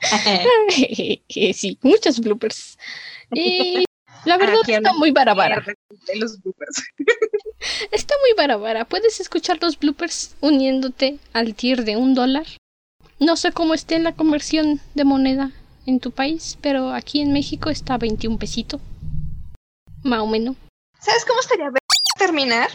sí, 1.29 1.77
muchos 1.81 2.19
bloopers. 2.19 2.77
Y 3.31 3.85
la 4.25 4.37
verdad 4.37 4.59
está 4.67 4.93
muy 4.93 5.11
barabara. 5.11 5.63
Los 6.15 6.41
bloopers. 6.41 6.83
está 7.91 8.15
muy 8.21 8.33
barabara. 8.35 8.85
Puedes 8.85 9.19
escuchar 9.19 9.57
los 9.61 9.79
bloopers 9.79 10.35
uniéndote 10.41 11.19
al 11.33 11.55
tier 11.55 11.83
de 11.83 11.95
un 11.97 12.13
dólar. 12.13 12.45
No 13.19 13.35
sé 13.37 13.51
cómo 13.51 13.73
esté 13.73 13.99
la 13.99 14.13
conversión 14.13 14.81
de 14.95 15.03
moneda 15.03 15.51
en 15.85 15.99
tu 15.99 16.11
país, 16.11 16.57
pero 16.61 16.93
aquí 16.93 17.21
en 17.21 17.33
México 17.33 17.69
está 17.69 17.97
21 17.97 18.37
pesito. 18.37 18.79
Más 20.03 20.19
o 20.19 20.27
menos. 20.27 20.55
¿Sabes 20.99 21.25
cómo 21.25 21.39
estaría 21.39 21.69
terminar? 22.17 22.69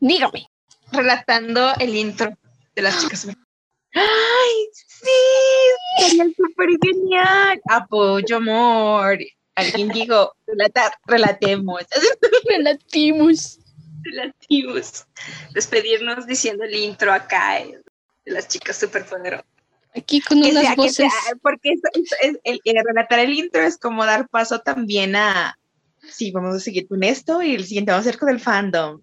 Dígame. 0.00 0.46
Relatando 0.92 1.72
el 1.78 1.94
intro 1.94 2.36
de 2.74 2.82
las 2.82 3.00
chicas. 3.00 3.26
¡Ay, 3.94 4.68
sí! 4.74 5.08
Sería 5.98 6.24
súper 6.36 6.68
genial. 6.82 7.60
Apoyo, 7.68 8.36
amor. 8.36 9.18
Alguien 9.54 9.88
dijo, 9.88 10.34
relatar, 10.46 10.92
relatemos. 11.06 11.82
Relatimos. 12.48 13.60
Relatimos. 14.04 15.06
Despedirnos 15.52 16.26
diciendo 16.26 16.64
el 16.64 16.74
intro 16.74 17.12
acá 17.12 17.54
de 17.54 17.82
las 18.24 18.48
chicas 18.48 18.78
superpoderosas. 18.78 19.46
Aquí 19.96 20.20
con 20.20 20.38
unas 20.38 20.74
voces. 20.76 21.12
porque 21.40 21.74
el, 22.32 22.84
relatar 22.84 23.20
el 23.20 23.32
intro 23.32 23.62
es 23.62 23.78
como 23.78 24.04
dar 24.04 24.28
paso 24.28 24.60
también 24.60 25.14
a. 25.16 25.58
Sí, 26.02 26.32
vamos 26.32 26.56
a 26.56 26.60
seguir 26.60 26.86
con 26.86 27.02
esto 27.02 27.40
y 27.40 27.54
el 27.54 27.64
siguiente 27.64 27.90
vamos 27.90 28.06
a 28.06 28.10
hacer 28.10 28.20
con 28.20 28.28
el 28.28 28.38
fandom. 28.38 29.00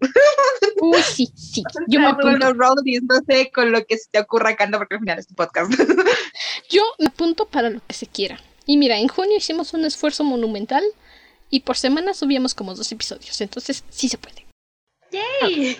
Uy, 0.80 1.02
sí, 1.02 1.32
sí. 1.34 1.62
Yo 1.88 1.98
me 1.98 2.06
apunto. 2.06 2.54
no 2.54 3.20
sé 3.26 3.50
con 3.52 3.72
lo 3.72 3.84
que 3.84 3.98
se 3.98 4.08
te 4.10 4.20
ocurra, 4.20 4.54
Canda, 4.54 4.78
porque 4.78 4.94
al 4.94 5.00
final 5.00 5.18
es 5.18 5.26
tu 5.26 5.34
podcast. 5.34 5.72
Yo 6.70 6.82
me 6.98 7.06
apunto 7.06 7.46
para 7.46 7.70
lo 7.70 7.80
que 7.86 7.94
se 7.94 8.06
quiera. 8.06 8.38
Y 8.66 8.76
mira, 8.76 8.98
en 8.98 9.08
junio 9.08 9.36
hicimos 9.36 9.74
un 9.74 9.84
esfuerzo 9.84 10.22
monumental 10.22 10.84
y 11.50 11.60
por 11.60 11.76
semana 11.76 12.14
subíamos 12.14 12.54
como 12.54 12.74
dos 12.74 12.90
episodios, 12.92 13.40
entonces 13.40 13.84
sí 13.90 14.08
se 14.08 14.18
puede. 14.18 14.41
¡Yay! 15.12 15.78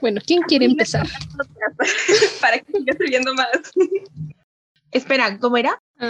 Bueno, 0.00 0.20
¿quién 0.26 0.42
quiere 0.42 0.64
empezar? 0.66 1.06
Para 2.40 2.58
que 2.58 2.72
siga 2.72 2.96
subiendo 2.96 3.32
más. 3.34 3.48
Espera, 4.90 5.38
¿cómo 5.38 5.56
era? 5.56 5.80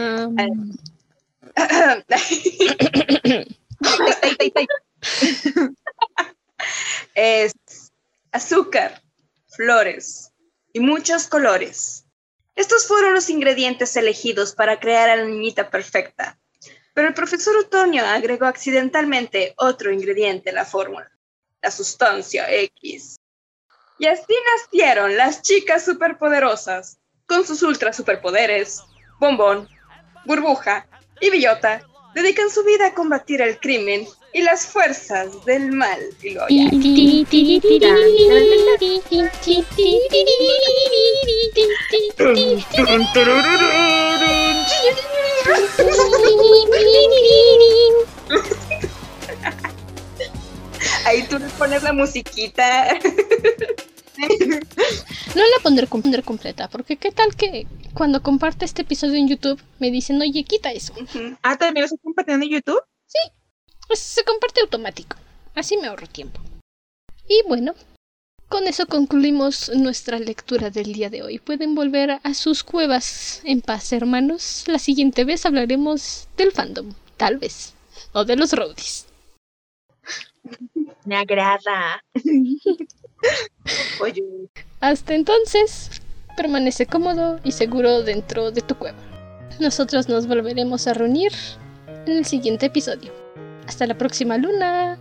es 7.14 7.52
azúcar, 8.32 9.02
flores 9.46 10.32
y 10.72 10.80
muchos 10.80 11.28
colores. 11.28 12.06
Estos 12.56 12.86
fueron 12.86 13.12
los 13.14 13.30
ingredientes 13.30 13.96
elegidos 13.96 14.54
para 14.54 14.80
crear 14.80 15.10
a 15.10 15.16
la 15.16 15.24
niñita 15.24 15.70
perfecta. 15.70 16.38
Pero 16.94 17.08
el 17.08 17.14
profesor 17.14 17.56
Otoño 17.56 18.04
agregó 18.04 18.46
accidentalmente 18.46 19.54
otro 19.56 19.92
ingrediente 19.92 20.50
a 20.50 20.54
la 20.54 20.64
fórmula, 20.64 21.10
la 21.64 21.70
sustancia 21.70 22.44
X. 22.50 23.16
Y 23.98 24.06
así 24.06 24.34
nacieron 24.52 25.16
las 25.16 25.40
chicas 25.40 25.84
superpoderosas, 25.84 26.98
con 27.26 27.46
sus 27.46 27.62
ultra 27.62 27.92
superpoderes. 27.92 28.82
Bombón, 29.18 29.66
Burbuja 30.26 30.86
y 31.20 31.30
Billota 31.30 31.82
dedican 32.14 32.50
su 32.50 32.62
vida 32.64 32.88
a 32.88 32.94
combatir 32.94 33.40
el 33.40 33.58
crimen 33.58 34.06
y 34.34 34.42
las 34.42 34.66
fuerzas 34.66 35.42
del 35.46 35.72
mal. 35.72 36.00
Ahí 51.06 51.22
tú 51.28 51.38
le 51.38 51.48
pones 51.50 51.82
la 51.82 51.92
musiquita. 51.92 52.98
No 55.34 55.42
la 55.42 55.62
pondré, 55.62 55.86
pondré 55.86 56.22
completa, 56.22 56.68
porque 56.68 56.96
qué 56.96 57.10
tal 57.10 57.34
que 57.34 57.66
cuando 57.94 58.22
comparte 58.22 58.64
este 58.64 58.82
episodio 58.82 59.14
en 59.14 59.28
YouTube 59.28 59.60
me 59.80 59.90
dicen, 59.90 60.20
oye, 60.20 60.44
quita 60.44 60.70
eso. 60.70 60.94
Ah, 61.42 61.56
¿también 61.56 61.82
lo 61.82 61.86
estás 61.86 62.00
compartiendo 62.02 62.46
en 62.46 62.52
YouTube? 62.52 62.80
Sí, 63.06 63.18
pues 63.88 63.98
se 63.98 64.22
comparte 64.24 64.60
automático. 64.60 65.16
Así 65.54 65.76
me 65.76 65.88
ahorro 65.88 66.06
tiempo. 66.06 66.40
Y 67.28 67.42
bueno, 67.48 67.74
con 68.48 68.66
eso 68.68 68.86
concluimos 68.86 69.70
nuestra 69.74 70.18
lectura 70.18 70.70
del 70.70 70.92
día 70.92 71.10
de 71.10 71.22
hoy. 71.22 71.38
Pueden 71.38 71.74
volver 71.74 72.20
a 72.22 72.34
sus 72.34 72.62
cuevas 72.62 73.40
en 73.44 73.60
paz, 73.62 73.92
hermanos. 73.92 74.64
La 74.66 74.78
siguiente 74.78 75.24
vez 75.24 75.44
hablaremos 75.44 76.28
del 76.36 76.52
fandom, 76.52 76.94
tal 77.16 77.38
vez, 77.38 77.74
o 78.12 78.24
de 78.24 78.36
los 78.36 78.52
roadies. 78.52 79.06
Me 81.04 81.16
agrada. 81.16 82.02
Hasta 84.80 85.14
entonces, 85.14 86.02
permanece 86.36 86.86
cómodo 86.86 87.40
y 87.44 87.52
seguro 87.52 88.02
dentro 88.02 88.50
de 88.50 88.60
tu 88.60 88.74
cueva. 88.74 88.98
Nosotros 89.60 90.08
nos 90.08 90.26
volveremos 90.26 90.86
a 90.86 90.94
reunir 90.94 91.32
en 92.06 92.18
el 92.18 92.24
siguiente 92.24 92.66
episodio. 92.66 93.12
Hasta 93.66 93.86
la 93.86 93.96
próxima 93.96 94.36
luna. 94.36 94.98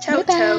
Chao, 0.00 0.22
chao. 0.24 0.58